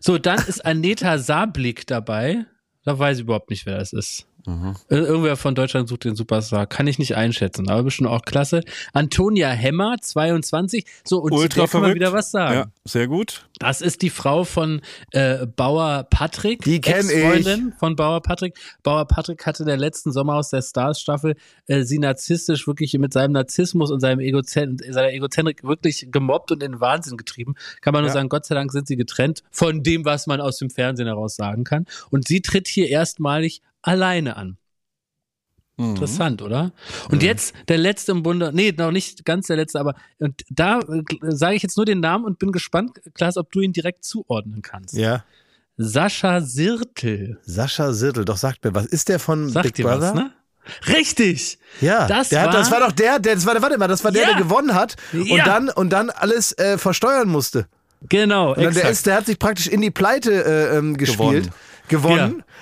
So, 0.00 0.18
dann 0.18 0.38
ist 0.46 0.64
Aneta 0.66 1.18
Saarblick 1.18 1.86
dabei. 1.86 2.44
Da 2.84 2.98
weiß 2.98 3.18
ich 3.18 3.24
überhaupt 3.24 3.50
nicht, 3.50 3.66
wer 3.66 3.78
das 3.78 3.92
ist. 3.92 4.27
Mhm. 4.48 4.74
Ir- 4.88 5.06
Irgendwer 5.06 5.36
von 5.36 5.54
Deutschland 5.54 5.88
sucht 5.88 6.04
den 6.04 6.16
Superstar. 6.16 6.66
Kann 6.66 6.86
ich 6.86 6.98
nicht 6.98 7.16
einschätzen, 7.16 7.68
aber 7.68 7.82
bestimmt 7.82 8.08
auch 8.08 8.22
klasse. 8.22 8.62
Antonia 8.92 9.50
Hemmer, 9.50 9.96
22. 10.00 10.84
So, 11.04 11.18
und 11.20 11.32
Ultra 11.32 11.66
kann 11.66 11.80
man 11.82 11.90
verrückt. 11.90 11.94
wieder 11.96 12.12
was 12.12 12.30
sagen. 12.30 12.54
Ja, 12.54 12.66
sehr 12.84 13.06
gut. 13.08 13.46
Das 13.58 13.80
ist 13.80 14.02
die 14.02 14.10
Frau 14.10 14.44
von 14.44 14.80
äh, 15.12 15.46
Bauer 15.46 16.06
Patrick. 16.08 16.62
Die 16.62 16.80
kenn 16.80 17.06
ich. 17.06 17.12
Ex-Freundin 17.16 17.72
von 17.78 17.96
Bauer 17.96 18.22
Patrick. 18.22 18.56
Bauer 18.82 19.04
Patrick 19.06 19.44
hatte 19.46 19.64
in 19.64 19.66
der 19.68 19.76
letzten 19.76 20.12
Sommerhaus 20.12 20.50
der 20.50 20.62
Stars-Staffel 20.62 21.34
äh, 21.66 21.82
sie 21.82 21.98
narzisstisch 21.98 22.66
wirklich 22.66 22.94
mit 22.98 23.12
seinem 23.12 23.32
Narzissmus 23.32 23.90
und 23.90 24.00
seinem 24.00 24.20
Egozent 24.20 24.82
seiner 24.88 25.12
Egozentrik 25.12 25.64
wirklich 25.64 26.08
gemobbt 26.10 26.52
und 26.52 26.62
in 26.62 26.72
den 26.72 26.80
Wahnsinn 26.80 27.16
getrieben. 27.16 27.54
Kann 27.80 27.92
man 27.92 28.02
nur 28.02 28.08
Ja. 28.08 28.14
sagen, 28.14 28.28
Gott 28.28 28.46
sei 28.46 28.54
Dank 28.54 28.72
sind 28.72 28.86
sie 28.88 28.96
getrennt 28.96 29.42
von 29.50 29.82
dem, 29.82 30.04
was 30.04 30.26
man 30.26 30.40
aus 30.40 30.58
dem 30.58 30.70
Fernsehen 30.70 31.06
heraus 31.06 31.36
sagen 31.36 31.64
kann. 31.64 31.86
Und 32.10 32.26
sie 32.28 32.40
tritt 32.40 32.68
hier 32.68 32.88
erstmalig 32.88 33.60
alleine 33.88 34.36
an. 34.36 34.56
Mhm. 35.76 35.90
Interessant, 35.90 36.42
oder? 36.42 36.72
Und 37.10 37.22
jetzt 37.22 37.54
der 37.68 37.78
letzte 37.78 38.12
im 38.12 38.22
Bunde, 38.22 38.50
nee, 38.52 38.72
noch 38.76 38.90
nicht 38.90 39.24
ganz 39.24 39.46
der 39.46 39.56
letzte, 39.56 39.78
aber 39.80 39.94
und 40.18 40.42
da 40.50 40.80
äh, 40.80 41.02
sage 41.28 41.54
ich 41.56 41.62
jetzt 41.62 41.76
nur 41.76 41.86
den 41.86 42.00
Namen 42.00 42.24
und 42.24 42.38
bin 42.38 42.50
gespannt, 42.52 42.98
Klaas, 43.14 43.36
ob 43.36 43.52
du 43.52 43.60
ihn 43.60 43.72
direkt 43.72 44.04
zuordnen 44.04 44.60
kannst. 44.62 44.94
Ja. 44.94 45.24
Sascha 45.76 46.40
Sirtel. 46.40 47.38
Sascha 47.44 47.92
Sirtel, 47.92 48.24
doch 48.24 48.36
sagt 48.36 48.64
mir, 48.64 48.74
was 48.74 48.86
ist 48.86 49.08
der 49.08 49.20
von 49.20 49.48
Sagt 49.48 49.66
Big 49.66 49.74
dir 49.74 49.84
Brother? 49.84 50.00
was, 50.00 50.14
ne? 50.14 50.32
Richtig! 50.88 51.58
Ja, 51.80 52.06
Das 52.08 52.28
der 52.30 52.42
hat, 52.42 52.52
das 52.54 52.70
war- 52.70 52.80
war 52.80 52.88
doch 52.88 52.92
der, 52.94 53.18
der, 53.20 53.36
das 53.36 53.46
war, 53.46 53.60
warte 53.62 53.78
mal, 53.78 53.86
das 53.88 54.02
war 54.04 54.10
der, 54.10 54.22
Ja. 54.22 54.28
der 54.34 54.36
gewonnen 54.42 54.74
hat 54.74 54.96
und 55.12 55.26
Ja. 55.28 55.44
dann 55.44 55.70
und 55.70 55.90
dann 55.90 56.10
alles 56.10 56.52
äh, 56.58 56.76
versteuern 56.76 57.28
musste. 57.28 57.68
Genau, 58.08 58.50
Und 58.50 58.56
dann 58.56 58.64
der, 58.64 58.70
exakt. 58.82 58.90
ist, 58.92 59.06
der 59.06 59.14
hat 59.16 59.26
sich 59.26 59.38
praktisch 59.38 59.66
in 59.68 59.80
die 59.80 59.90
Pleite 59.90 60.32
äh, 60.44 60.76
ähm, 60.76 60.96
gespielt. 60.96 61.44
Gewonnen, 61.44 61.54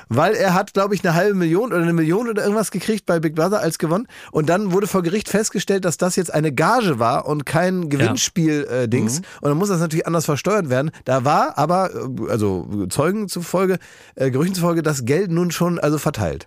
weil 0.09 0.35
er 0.35 0.55
hat, 0.55 0.75
glaube 0.75 0.95
ich, 0.95 1.05
eine 1.05 1.15
halbe 1.15 1.35
Million 1.35 1.73
oder 1.73 1.83
eine 1.83 1.93
Million 1.93 2.29
oder 2.29 2.43
irgendwas 2.43 2.71
gekriegt 2.71 3.07
bei 3.07 3.21
Big 3.21 3.35
Brother 3.35 3.61
als 3.61 3.79
gewonnen. 3.79 4.07
Und 4.31 4.49
dann 4.49 4.73
wurde 4.73 4.87
vor 4.87 5.03
Gericht 5.03 5.29
festgestellt, 5.29 5.85
dass 5.85 5.97
das 5.97 6.17
jetzt 6.17 6.33
eine 6.33 6.53
Gage 6.53 6.99
war 6.99 7.27
und 7.27 7.47
kein 7.47 7.89
Gewinnspiel-Dings. 7.89 9.19
Und 9.41 9.49
dann 9.49 9.59
muss 9.59 9.69
das 9.69 9.81
natürlich 9.81 10.07
anders 10.07 10.25
versteuert 10.25 10.71
werden. 10.71 10.91
Da 11.05 11.25
war 11.25 11.59
aber, 11.59 11.91
äh, 11.95 12.31
also 12.31 12.87
Zeugen 12.89 13.29
zufolge, 13.29 13.79
äh, 14.15 14.31
Gerüchten 14.31 14.55
zufolge, 14.55 14.83
das 14.83 15.05
Geld 15.05 15.31
nun 15.31 15.51
schon 15.51 15.79
also 15.79 15.99
verteilt. 15.99 16.47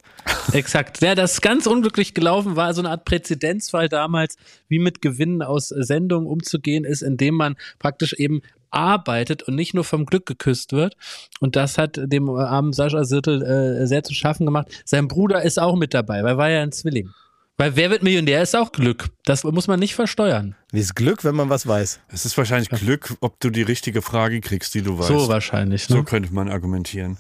Exakt. 0.52 1.02
Ja, 1.02 1.16
das 1.16 1.42
ganz 1.42 1.68
unglücklich 1.68 2.14
gelaufen 2.14 2.56
war, 2.56 2.74
so 2.74 2.82
eine 2.82 2.90
Art 2.90 3.06
Präzedenzfall 3.06 3.90
damals, 3.90 4.36
wie 4.68 4.80
mit 4.80 5.02
Gewinnen 5.02 5.42
aus 5.42 5.70
Sendungen 5.70 6.28
umzugehen 6.28 6.86
ist, 6.86 7.02
indem 7.02 7.36
man 7.36 7.56
praktisch 7.80 8.14
eben 8.14 8.42
arbeitet 8.72 9.44
und 9.44 9.56
nicht 9.56 9.74
nur 9.74 9.84
vom 9.84 10.06
Glück 10.06 10.26
geküsst 10.26 10.74
wird. 10.74 10.96
Und 11.40 11.56
das 11.56 11.78
hat 11.78 12.00
dem 12.02 12.30
armen 12.30 12.74
Sascha 12.74 13.04
Sirtel 13.04 13.42
äh, 13.42 13.88
sehr 13.88 14.04
zu 14.04 14.14
schaffen 14.14 14.46
gemacht. 14.46 14.68
Sein 14.86 15.08
Bruder 15.08 15.42
ist 15.42 15.60
auch 15.60 15.76
mit 15.76 15.94
dabei, 15.94 16.24
weil 16.24 16.34
er 16.34 16.38
war 16.38 16.50
ja 16.50 16.62
ein 16.62 16.72
Zwilling. 16.72 17.10
Weil 17.58 17.76
wer 17.76 17.90
wird 17.90 18.04
Millionär 18.04 18.42
ist 18.42 18.56
auch 18.56 18.72
Glück. 18.72 19.10
Das 19.26 19.44
muss 19.44 19.68
man 19.68 19.82
nicht 19.82 19.94
versteuern. 19.94 20.56
Wie 20.72 20.80
ist 20.80 20.96
Glück, 20.96 21.26
wenn 21.26 21.36
man 21.36 21.50
was 21.50 21.68
weiß? 21.68 22.00
Es 22.08 22.26
ist 22.26 22.38
wahrscheinlich 22.38 22.70
Glück, 22.70 23.18
ob 23.20 23.38
du 23.42 23.50
die 23.50 23.64
richtige 23.64 24.02
Frage 24.02 24.40
kriegst, 24.40 24.74
die 24.76 24.82
du 24.82 24.98
weißt. 24.98 25.10
So 25.10 25.28
wahrscheinlich. 25.28 25.90
Ne? 25.90 25.98
So 25.98 26.04
könnte 26.04 26.34
man 26.34 26.50
argumentieren. 26.50 27.18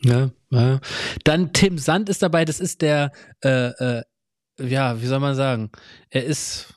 Ja, 0.00 0.30
ja. 0.50 0.80
Dann 1.22 1.52
Tim 1.52 1.78
Sand 1.78 2.08
ist 2.08 2.22
dabei, 2.22 2.44
das 2.44 2.58
ist 2.58 2.82
der, 2.82 3.12
äh, 3.44 3.68
äh, 3.68 4.02
ja, 4.58 5.00
wie 5.00 5.06
soll 5.06 5.20
man 5.20 5.36
sagen? 5.36 5.70
Er 6.10 6.24
ist, 6.24 6.74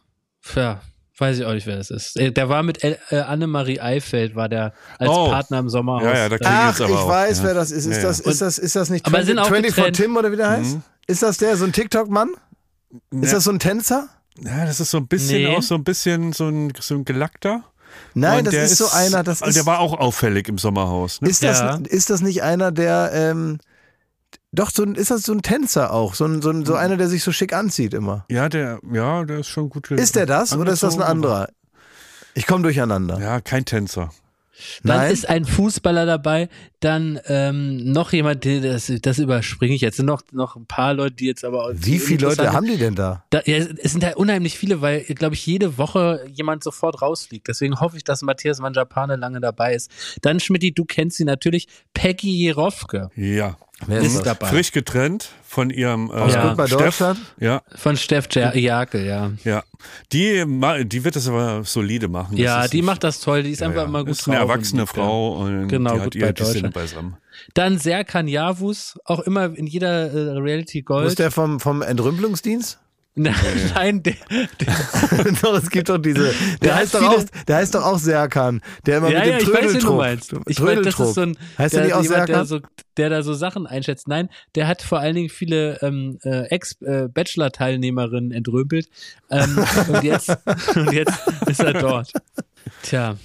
ja, 0.55 0.81
weiß 1.17 1.37
ich 1.39 1.45
auch 1.45 1.53
nicht, 1.53 1.65
wer 1.67 1.77
das 1.77 1.89
ist. 1.89 2.17
Äh, 2.19 2.31
Der 2.31 2.49
war 2.49 2.63
mit 2.63 2.83
El, 2.83 2.97
äh, 3.09 3.17
Annemarie 3.19 3.79
Eifeld, 3.79 4.35
war 4.35 4.49
der 4.49 4.73
als 4.99 5.09
Oh. 5.09 5.29
Partner 5.29 5.59
im 5.59 5.69
Sommerhaus. 5.69 6.03
Ja, 6.03 6.13
ja, 6.17 6.29
da 6.29 6.35
Äh, 6.35 6.39
Ach, 6.45 6.79
aber 6.79 6.89
ich 6.89 6.95
auch, 6.95 7.07
weiß, 7.07 7.37
ja. 7.39 7.43
wer 7.45 7.53
das 7.53 7.71
ist. 7.71 7.85
Ist, 7.85 7.97
Ja, 7.97 8.03
das, 8.03 8.19
ja. 8.25 8.31
ist, 8.31 8.41
das, 8.41 8.57
ist 8.57 8.75
das 8.75 8.89
nicht 8.89 9.05
Aber 9.05 9.17
20, 9.17 9.27
sind 9.27 9.39
auch 9.39 9.45
24 9.47 9.75
getrennt. 9.75 9.95
Tim 9.97 10.17
oder 10.17 10.31
wie 10.31 10.35
der 10.37 10.49
heißt? 10.49 10.75
Mhm. 10.75 10.83
Ist 11.07 11.23
das 11.23 11.37
der, 11.37 11.55
so 11.57 11.65
ein 11.65 11.71
TikTok-Mann? 11.71 12.29
Ist 13.11 13.29
Ja. 13.29 13.35
das 13.35 13.43
so 13.45 13.51
ein 13.51 13.59
Tänzer? 13.59 14.09
Ja, 14.41 14.65
das 14.65 14.79
ist 14.79 14.91
so 14.91 14.97
ein 14.97 15.07
bisschen 15.07 15.43
Nee. 15.43 15.55
auch 15.55 15.61
so 15.61 15.75
ein 15.75 15.83
bisschen 15.83 16.33
so 16.33 16.47
ein, 16.49 16.73
so 16.79 16.95
ein 16.95 17.05
Gelackter. 17.05 17.63
Nein, 18.13 18.39
Und 18.39 18.45
das 18.47 18.53
der 18.53 18.63
ist, 18.65 18.77
so 18.77 18.87
einer, 18.91 19.23
das 19.23 19.41
also 19.41 19.49
ist, 19.51 19.55
Der 19.55 19.65
war 19.65 19.79
auch 19.79 19.97
auffällig 19.97 20.49
im 20.49 20.57
Sommerhaus. 20.57 21.21
Ne? 21.21 21.29
ist, 21.29 21.41
das, 21.43 21.59
Ja. 21.59 21.79
ist 21.87 22.09
das 22.09 22.19
nicht 22.21 22.43
einer, 22.43 22.71
der, 22.73 23.11
ähm, 23.13 23.59
doch, 24.55 24.71
so 24.71 24.83
ein, 24.83 24.95
ist 24.95 25.11
das 25.11 25.23
so 25.23 25.33
ein 25.33 25.41
Tänzer 25.41 25.91
auch? 25.93 26.15
So, 26.15 26.25
ein, 26.25 26.41
so, 26.41 26.49
ein, 26.49 26.59
Mhm. 26.59 26.65
so 26.65 26.73
einer, 26.75 26.97
der 26.97 27.07
sich 27.07 27.23
so 27.23 27.31
schick 27.31 27.53
anzieht 27.53 27.93
immer. 27.93 28.25
Ja, 28.29 28.49
der, 28.49 28.79
ja, 28.91 29.23
der 29.23 29.39
ist 29.39 29.47
schon 29.47 29.69
gut. 29.69 29.91
Ist 29.91 30.15
der 30.15 30.25
das 30.25 30.55
oder 30.55 30.71
ist 30.71 30.83
das 30.83 30.95
ein 30.95 31.03
anderer? 31.03 31.49
Ich 32.33 32.47
komme 32.47 32.63
durcheinander. 32.63 33.19
Ja, 33.19 33.39
kein 33.41 33.65
Tänzer. 33.65 34.11
Dann 34.83 34.99
Nein? 34.99 35.11
ist 35.11 35.27
ein 35.27 35.43
Fußballer 35.43 36.05
dabei, 36.05 36.47
dann 36.79 37.19
ähm, 37.25 37.91
noch 37.91 38.13
jemand, 38.13 38.45
der- 38.45 38.61
das, 38.61 38.89
das 39.01 39.19
überspringe 39.19 39.75
ich 39.75 39.81
jetzt. 39.81 39.97
Sind 39.97 40.05
noch, 40.05 40.21
noch 40.31 40.55
ein 40.55 40.65
paar 40.65 40.93
Leute, 40.93 41.15
die 41.17 41.25
jetzt 41.25 41.43
aber. 41.43 41.71
Wie 41.73 41.99
viele 41.99 42.27
Leute 42.27 42.53
haben 42.53 42.65
die 42.65 42.77
denn 42.77 42.95
da? 42.95 43.25
Da, 43.31 43.41
ja, 43.45 43.57
es 43.57 43.91
sind 43.91 44.05
halt 44.05 44.15
unheimlich 44.15 44.57
viele, 44.57 44.79
weil, 44.79 45.01
glaube 45.03 45.35
ich, 45.35 45.45
jede 45.45 45.77
Woche 45.77 46.25
jemand 46.31 46.63
sofort 46.63 47.01
rausfliegt. 47.01 47.49
Deswegen 47.49 47.81
hoffe 47.81 47.97
ich, 47.97 48.05
dass 48.05 48.21
Matthias 48.21 48.59
Manjapane 48.61 49.17
lange 49.17 49.41
dabei 49.41 49.75
ist. 49.75 49.91
Dann, 50.21 50.39
Schmidti, 50.39 50.73
du 50.73 50.85
kennst 50.85 51.17
sie 51.17 51.25
natürlich, 51.25 51.67
Peggy 51.93 52.31
Jerofke. 52.31 53.09
Ja. 53.17 53.57
Wer 53.87 53.99
ist 53.99 54.15
das? 54.15 54.23
dabei. 54.23 54.47
Frisch 54.47 54.71
getrennt 54.71 55.29
von 55.47 55.69
ihrem 55.69 56.09
äh, 56.09 56.31
Ja. 56.31 56.47
Gut 56.47 56.57
bei 56.57 56.67
Steff. 56.67 56.79
Deutschland? 56.79 57.19
Ja, 57.39 57.61
Von 57.75 57.97
Steff 57.97 58.27
Ja- 58.33 58.53
Jakel, 58.55 59.05
ja. 59.05 59.31
ja. 59.43 59.63
Die, 60.13 60.43
die 60.85 61.03
wird 61.03 61.15
das 61.15 61.27
aber 61.27 61.63
solide 61.65 62.07
machen. 62.07 62.37
Ja, 62.37 62.55
Das 62.57 62.65
ist 62.65 62.73
die 62.73 62.77
nicht- 62.77 62.85
macht 62.85 63.03
das 63.03 63.19
toll. 63.19 63.43
Die 63.43 63.51
ist 63.51 63.59
ja, 63.59 63.67
einfach 63.67 63.81
ja. 63.81 63.87
immer 63.87 63.99
gut 64.05 64.11
ist 64.11 64.27
eine 64.27 64.37
erwachsene 64.37 64.83
und, 64.83 64.87
Frau 64.87 65.35
und 65.37 65.67
Genau, 65.67 65.91
die 65.91 65.97
gut 65.97 66.05
hat 66.05 66.15
ihr 66.15 66.25
bei 66.27 66.31
die 66.31 66.43
Sinne 66.43 66.53
Deutschland. 66.53 66.73
beisammen. 66.73 67.17
Dann 67.53 67.77
Serkan 67.77 68.27
Yavuz, 68.29 68.97
auch 69.03 69.19
immer 69.19 69.53
in 69.57 69.67
jeder 69.67 70.11
äh, 70.11 70.37
Reality 70.39 70.83
Wo 70.87 70.99
ist 70.99 71.05
Gold. 71.07 71.19
der 71.19 71.31
vom, 71.31 71.59
vom 71.59 71.81
Entrümpelungsdienst? 71.81 72.79
Nein, 73.17 74.03
der, 74.03 74.13
der, 74.59 74.75
doch, 75.41 75.57
es 75.57 75.69
gibt 75.69 75.87
doch 75.87 75.97
diese. 75.97 76.23
Der, 76.23 76.33
Der 76.61 76.75
heißt, 76.75 76.93
doch 76.95 77.01
auch, 77.01 77.23
der 77.47 77.55
heißt 77.55 77.73
doch 77.73 77.85
auch 77.85 77.97
Serkan. 77.97 78.61
Der 78.85 78.97
immer 78.97 79.09
ja, 79.09 79.19
mit 79.19 79.27
ja, 79.29 79.37
dem 79.37 79.47
ich 79.47 79.53
weiß, 79.53 79.61
wen 79.61 79.61
du 79.61 79.69
Trödeltrupp. 79.79 79.97
meinst. 79.97 80.35
Ich 80.47 80.61
weiß, 80.61 80.79
das 80.81 80.99
ist 80.99 81.13
so 81.13 81.21
ein, 81.21 81.37
Heißt 81.57 81.73
der, 81.75 81.81
der 81.81 81.87
nicht 81.87 81.95
auch 81.95 82.03
jemand, 82.03 82.29
der, 82.29 82.45
so, 82.45 82.59
der 82.97 83.09
da 83.09 83.23
so 83.23 83.33
Sachen 83.33 83.67
einschätzt. 83.67 84.09
Nein, 84.09 84.29
der 84.55 84.67
hat 84.67 84.81
vor 84.81 84.99
allen 84.99 85.15
Dingen 85.15 85.29
viele 85.29 85.79
ähm, 85.81 86.19
äh, 86.23 86.47
Ex-Bachelor-Teilnehmerinnen 86.49 88.31
entrümpelt. 88.31 88.89
Ähm, 89.31 89.65
und, 89.87 90.03
jetzt, 90.03 90.29
und 90.75 90.91
jetzt 90.91 91.13
ist 91.47 91.61
er 91.61 91.73
dort. 91.73 92.11
Tja. 92.83 93.15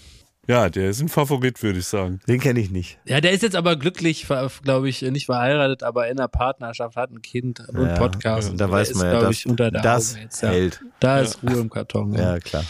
Ja, 0.49 0.69
der 0.69 0.91
ist 0.91 1.01
ein 1.01 1.09
Favorit, 1.09 1.63
würde 1.63 1.79
ich 1.79 1.87
sagen. 1.87 2.19
Den 2.27 2.41
kenne 2.41 2.61
ich 2.61 2.71
nicht. 2.71 2.99
Ja, 3.05 3.21
der 3.21 3.31
ist 3.33 3.43
jetzt 3.43 3.55
aber 3.55 3.77
glücklich, 3.77 4.27
glaube 4.63 4.89
ich, 4.89 5.03
nicht 5.03 5.27
verheiratet, 5.27 5.83
aber 5.83 6.09
in 6.09 6.19
einer 6.19 6.29
Partnerschaft, 6.29 6.97
hat 6.97 7.11
ein 7.11 7.23
Kind 7.23 7.61
und 7.69 7.87
Ja, 7.87 7.95
Podcast. 7.97 8.49
Da 8.49 8.53
und 8.53 8.59
der 8.61 8.71
weiß 8.71 8.91
ist, 8.91 8.97
man 8.97 9.07
ja, 9.07 9.21
dass 9.21 9.31
ich, 9.31 9.47
unter 9.47 9.71
der 9.71 9.83
das 9.83 10.17
jetzt, 10.17 10.43
ja. 10.43 10.49
hält. 10.49 10.81
Da 10.99 11.21
ist 11.21 11.43
Ruhe 11.43 11.61
im 11.61 11.71
Karton. 11.71 12.15
Ja, 12.15 12.35
Ja, 12.35 12.41
klar. 12.41 12.65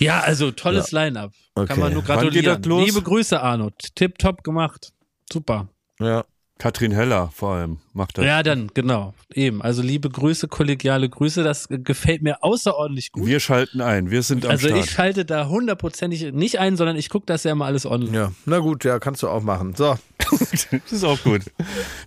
ja 0.00 0.20
also 0.20 0.50
tolles 0.50 0.90
Line-Up. 0.92 1.32
Okay. 1.54 1.66
Kann 1.68 1.78
man 1.78 1.92
nur 1.92 2.08
Wann 2.08 2.20
geht 2.30 2.44
gratulieren. 2.44 2.62
das 2.62 2.68
los? 2.68 2.86
Liebe 2.86 3.02
Grüße, 3.02 3.40
Arno. 3.40 3.70
Tip 3.94 4.18
top 4.18 4.42
gemacht. 4.42 4.92
Super. 5.30 5.68
Ja. 6.00 6.24
Katrin 6.60 6.92
Heller 6.92 7.32
vor 7.34 7.54
allem 7.54 7.78
macht 7.94 8.18
das. 8.18 8.26
Ja, 8.26 8.42
dann, 8.42 8.70
genau. 8.74 9.14
Eben. 9.32 9.62
Also 9.62 9.80
liebe 9.80 10.10
Grüße, 10.10 10.46
kollegiale 10.46 11.08
Grüße. 11.08 11.42
Das 11.42 11.68
gefällt 11.70 12.20
mir 12.20 12.44
außerordentlich 12.44 13.12
gut. 13.12 13.26
Wir 13.26 13.40
schalten 13.40 13.80
ein, 13.80 14.10
wir 14.10 14.22
sind 14.22 14.44
am 14.44 14.50
also 14.50 14.68
Start. 14.68 14.84
ich 14.84 14.90
schalte 14.90 15.24
da 15.24 15.48
hundertprozentig 15.48 16.32
nicht 16.32 16.58
ein, 16.58 16.76
sondern 16.76 16.96
ich 16.96 17.08
gucke 17.08 17.24
das 17.24 17.44
ja 17.44 17.54
mal 17.54 17.64
alles 17.64 17.86
online. 17.86 18.14
Ja, 18.14 18.32
na 18.44 18.58
gut, 18.58 18.84
ja, 18.84 18.98
kannst 18.98 19.22
du 19.22 19.28
auch 19.28 19.42
machen. 19.42 19.74
So, 19.74 19.96
Das 20.70 20.92
ist 20.92 21.02
auch 21.02 21.20
gut. 21.22 21.44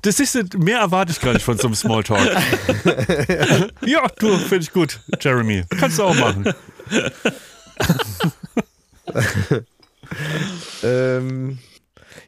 Das 0.04 0.20
ist, 0.20 0.56
mehr 0.56 0.80
erwarte 0.80 1.12
ich 1.12 1.20
gar 1.20 1.34
nicht 1.34 1.44
von 1.44 1.58
so 1.58 1.66
einem 1.66 1.76
Smalltalk. 1.76 2.22
ja, 3.86 4.06
du, 4.20 4.38
finde 4.38 4.66
ich 4.66 4.72
gut, 4.72 5.00
Jeremy. 5.20 5.64
Kannst 5.80 5.98
du 5.98 6.04
auch 6.04 6.16
machen. 6.16 6.54
ähm, 10.84 11.58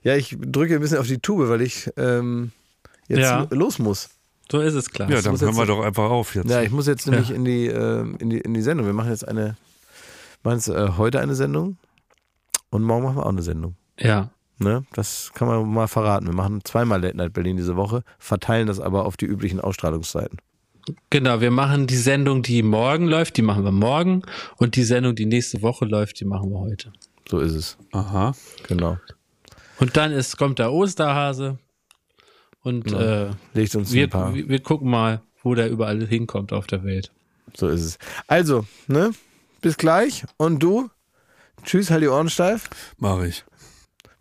ja, 0.05 0.15
ich 0.15 0.37
drücke 0.39 0.75
ein 0.75 0.79
bisschen 0.81 0.99
auf 0.99 1.07
die 1.07 1.19
Tube, 1.19 1.49
weil 1.49 1.61
ich 1.61 1.89
ähm, 1.97 2.51
jetzt 3.07 3.19
Ja. 3.19 3.47
los 3.49 3.79
muss. 3.79 4.09
So 4.51 4.61
ist 4.61 4.75
es 4.75 4.91
klar. 4.91 5.09
Ja, 5.09 5.21
dann 5.21 5.39
hören 5.41 5.57
wir 5.57 5.65
doch 5.65 5.81
einfach 5.83 6.09
auf 6.09 6.35
jetzt. 6.35 6.49
Ja, 6.49 6.61
ich 6.61 6.69
muss 6.71 6.85
jetzt 6.87 7.07
nämlich 7.07 7.31
in, 7.31 7.43
die, 7.43 7.65
ähm, 7.65 8.15
in, 8.19 8.29
die, 8.29 8.37
in 8.39 8.53
die 8.53 8.61
Sendung. 8.61 8.85
Wir 8.85 8.93
machen 8.93 9.09
jetzt 9.09 9.27
eine, 9.27 9.57
machen 10.43 10.57
jetzt, 10.57 10.67
äh, 10.69 10.89
heute 10.97 11.19
eine 11.19 11.33
Sendung 11.33 11.77
und 12.69 12.83
morgen 12.83 13.03
machen 13.03 13.17
wir 13.17 13.25
auch 13.25 13.29
eine 13.29 13.41
Sendung. 13.41 13.75
Ja. 13.99 14.29
Ne? 14.59 14.85
Das 14.93 15.31
kann 15.33 15.47
man 15.47 15.67
mal 15.67 15.87
verraten. 15.87 16.27
Wir 16.27 16.33
machen 16.35 16.63
zweimal 16.63 17.01
Late 17.01 17.17
Night 17.17 17.33
Berlin 17.33 17.57
diese 17.57 17.75
Woche, 17.75 18.03
verteilen 18.19 18.67
das 18.67 18.79
aber 18.79 19.05
auf 19.05 19.17
die 19.17 19.25
üblichen 19.25 19.59
Ausstrahlungszeiten. 19.59 20.37
Genau, 21.09 21.41
wir 21.41 21.49
machen 21.49 21.87
die 21.87 21.97
Sendung, 21.97 22.43
die 22.43 22.61
morgen 22.61 23.07
läuft, 23.07 23.37
die 23.37 23.41
machen 23.41 23.63
wir 23.63 23.71
morgen. 23.71 24.21
Und 24.57 24.75
die 24.75 24.83
Sendung, 24.83 25.15
die 25.15 25.25
nächste 25.25 25.63
Woche 25.63 25.85
läuft, 25.85 26.19
die 26.19 26.25
machen 26.25 26.51
wir 26.51 26.59
heute. 26.59 26.93
So 27.27 27.39
ist 27.39 27.53
es. 27.55 27.77
Aha. 27.91 28.35
Genau. 28.67 28.97
Und 29.79 29.97
dann 29.97 30.11
ist, 30.11 30.37
kommt 30.37 30.59
der 30.59 30.71
Osterhase. 30.71 31.57
Und 32.61 32.91
äh, 32.93 33.29
Legt 33.53 33.75
uns 33.75 33.91
wir, 33.91 34.05
ein 34.05 34.09
paar. 34.09 34.33
wir, 34.33 34.47
wir 34.49 34.59
gucken 34.59 34.89
mal, 34.89 35.21
wo 35.43 35.53
der 35.53 35.69
überall 35.69 36.05
hinkommt 36.07 36.51
auf 36.53 36.65
der 36.67 36.83
Welt. 36.83 37.11
So 37.55 37.67
ist 37.67 37.81
es. 37.83 37.97
Also, 38.27 38.65
ne? 38.87 39.11
Bis 39.61 39.77
gleich. 39.77 40.23
Und 40.37 40.59
du? 40.63 40.89
Tschüss, 41.63 41.89
halt 41.91 42.03
die 42.03 42.07
Ohren 42.07 42.29
steif. 42.29 42.69
Mach 42.97 43.21
ich. 43.23 43.43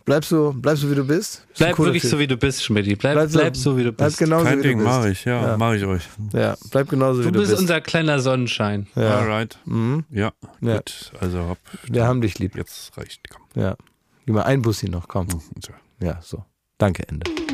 Bleibst 0.05 0.31
du, 0.32 0.52
bleibst 0.52 0.82
du 0.82 0.90
wie 0.90 0.94
du 0.94 1.05
bist? 1.06 1.47
Bist 1.48 1.62
ein 1.62 1.68
Bleib 1.74 1.78
wirklich 1.78 2.02
Typ. 2.02 2.10
so, 2.10 2.18
wie 2.18 2.26
du 2.26 2.36
bist, 2.36 2.62
Schmidti. 2.62 2.94
Bleib, 2.94 3.14
Bleib 3.14 3.31
so- 3.31 3.39
bleib 3.39 3.56
so, 3.56 3.76
wie 3.78 3.85
du 3.85 3.93
Bleib 3.93 4.09
bist. 4.09 4.18
genauso 4.18 4.44
Kein 4.44 4.59
wie 4.59 4.62
Ding, 4.62 4.78
du 4.78 4.85
bist. 4.85 4.97
mach 4.98 5.06
ich. 5.06 5.24
Ja, 5.24 5.43
Ja. 5.47 5.56
mach 5.56 5.72
ich 5.72 5.85
euch. 5.86 6.02
Ja, 6.35 6.56
bleib 6.70 6.90
genauso 6.90 7.22
du 7.22 7.28
wie 7.28 7.32
du 7.32 7.39
bist 7.39 7.52
bist. 7.52 7.60
unser 7.62 7.81
kleiner 7.81 8.20
Sonnenschein. 8.20 8.86
ja. 8.97 9.16
Alright. 9.20 9.59
Mhm. 9.64 10.05
Ja, 10.10 10.32
Ja. 10.60 10.76
gut. 10.76 11.10
Also 11.20 11.39
hab, 11.48 11.59
Wir 11.85 12.05
haben 12.06 12.20
dich 12.20 12.39
lieb. 12.39 12.55
jetzt 12.55 12.94
reicht. 12.98 13.22
Komm. 13.31 13.43
Ja. 13.62 13.76
Gib 14.26 14.34
mal 14.34 14.42
ein 14.42 14.62
Bussi 14.62 14.88
noch, 14.88 15.09
komm. 15.09 15.28
So. 15.30 15.72
Ja, 16.01 16.20
so. 16.22 16.44
Danke, 16.78 17.06
Ende. 17.09 17.53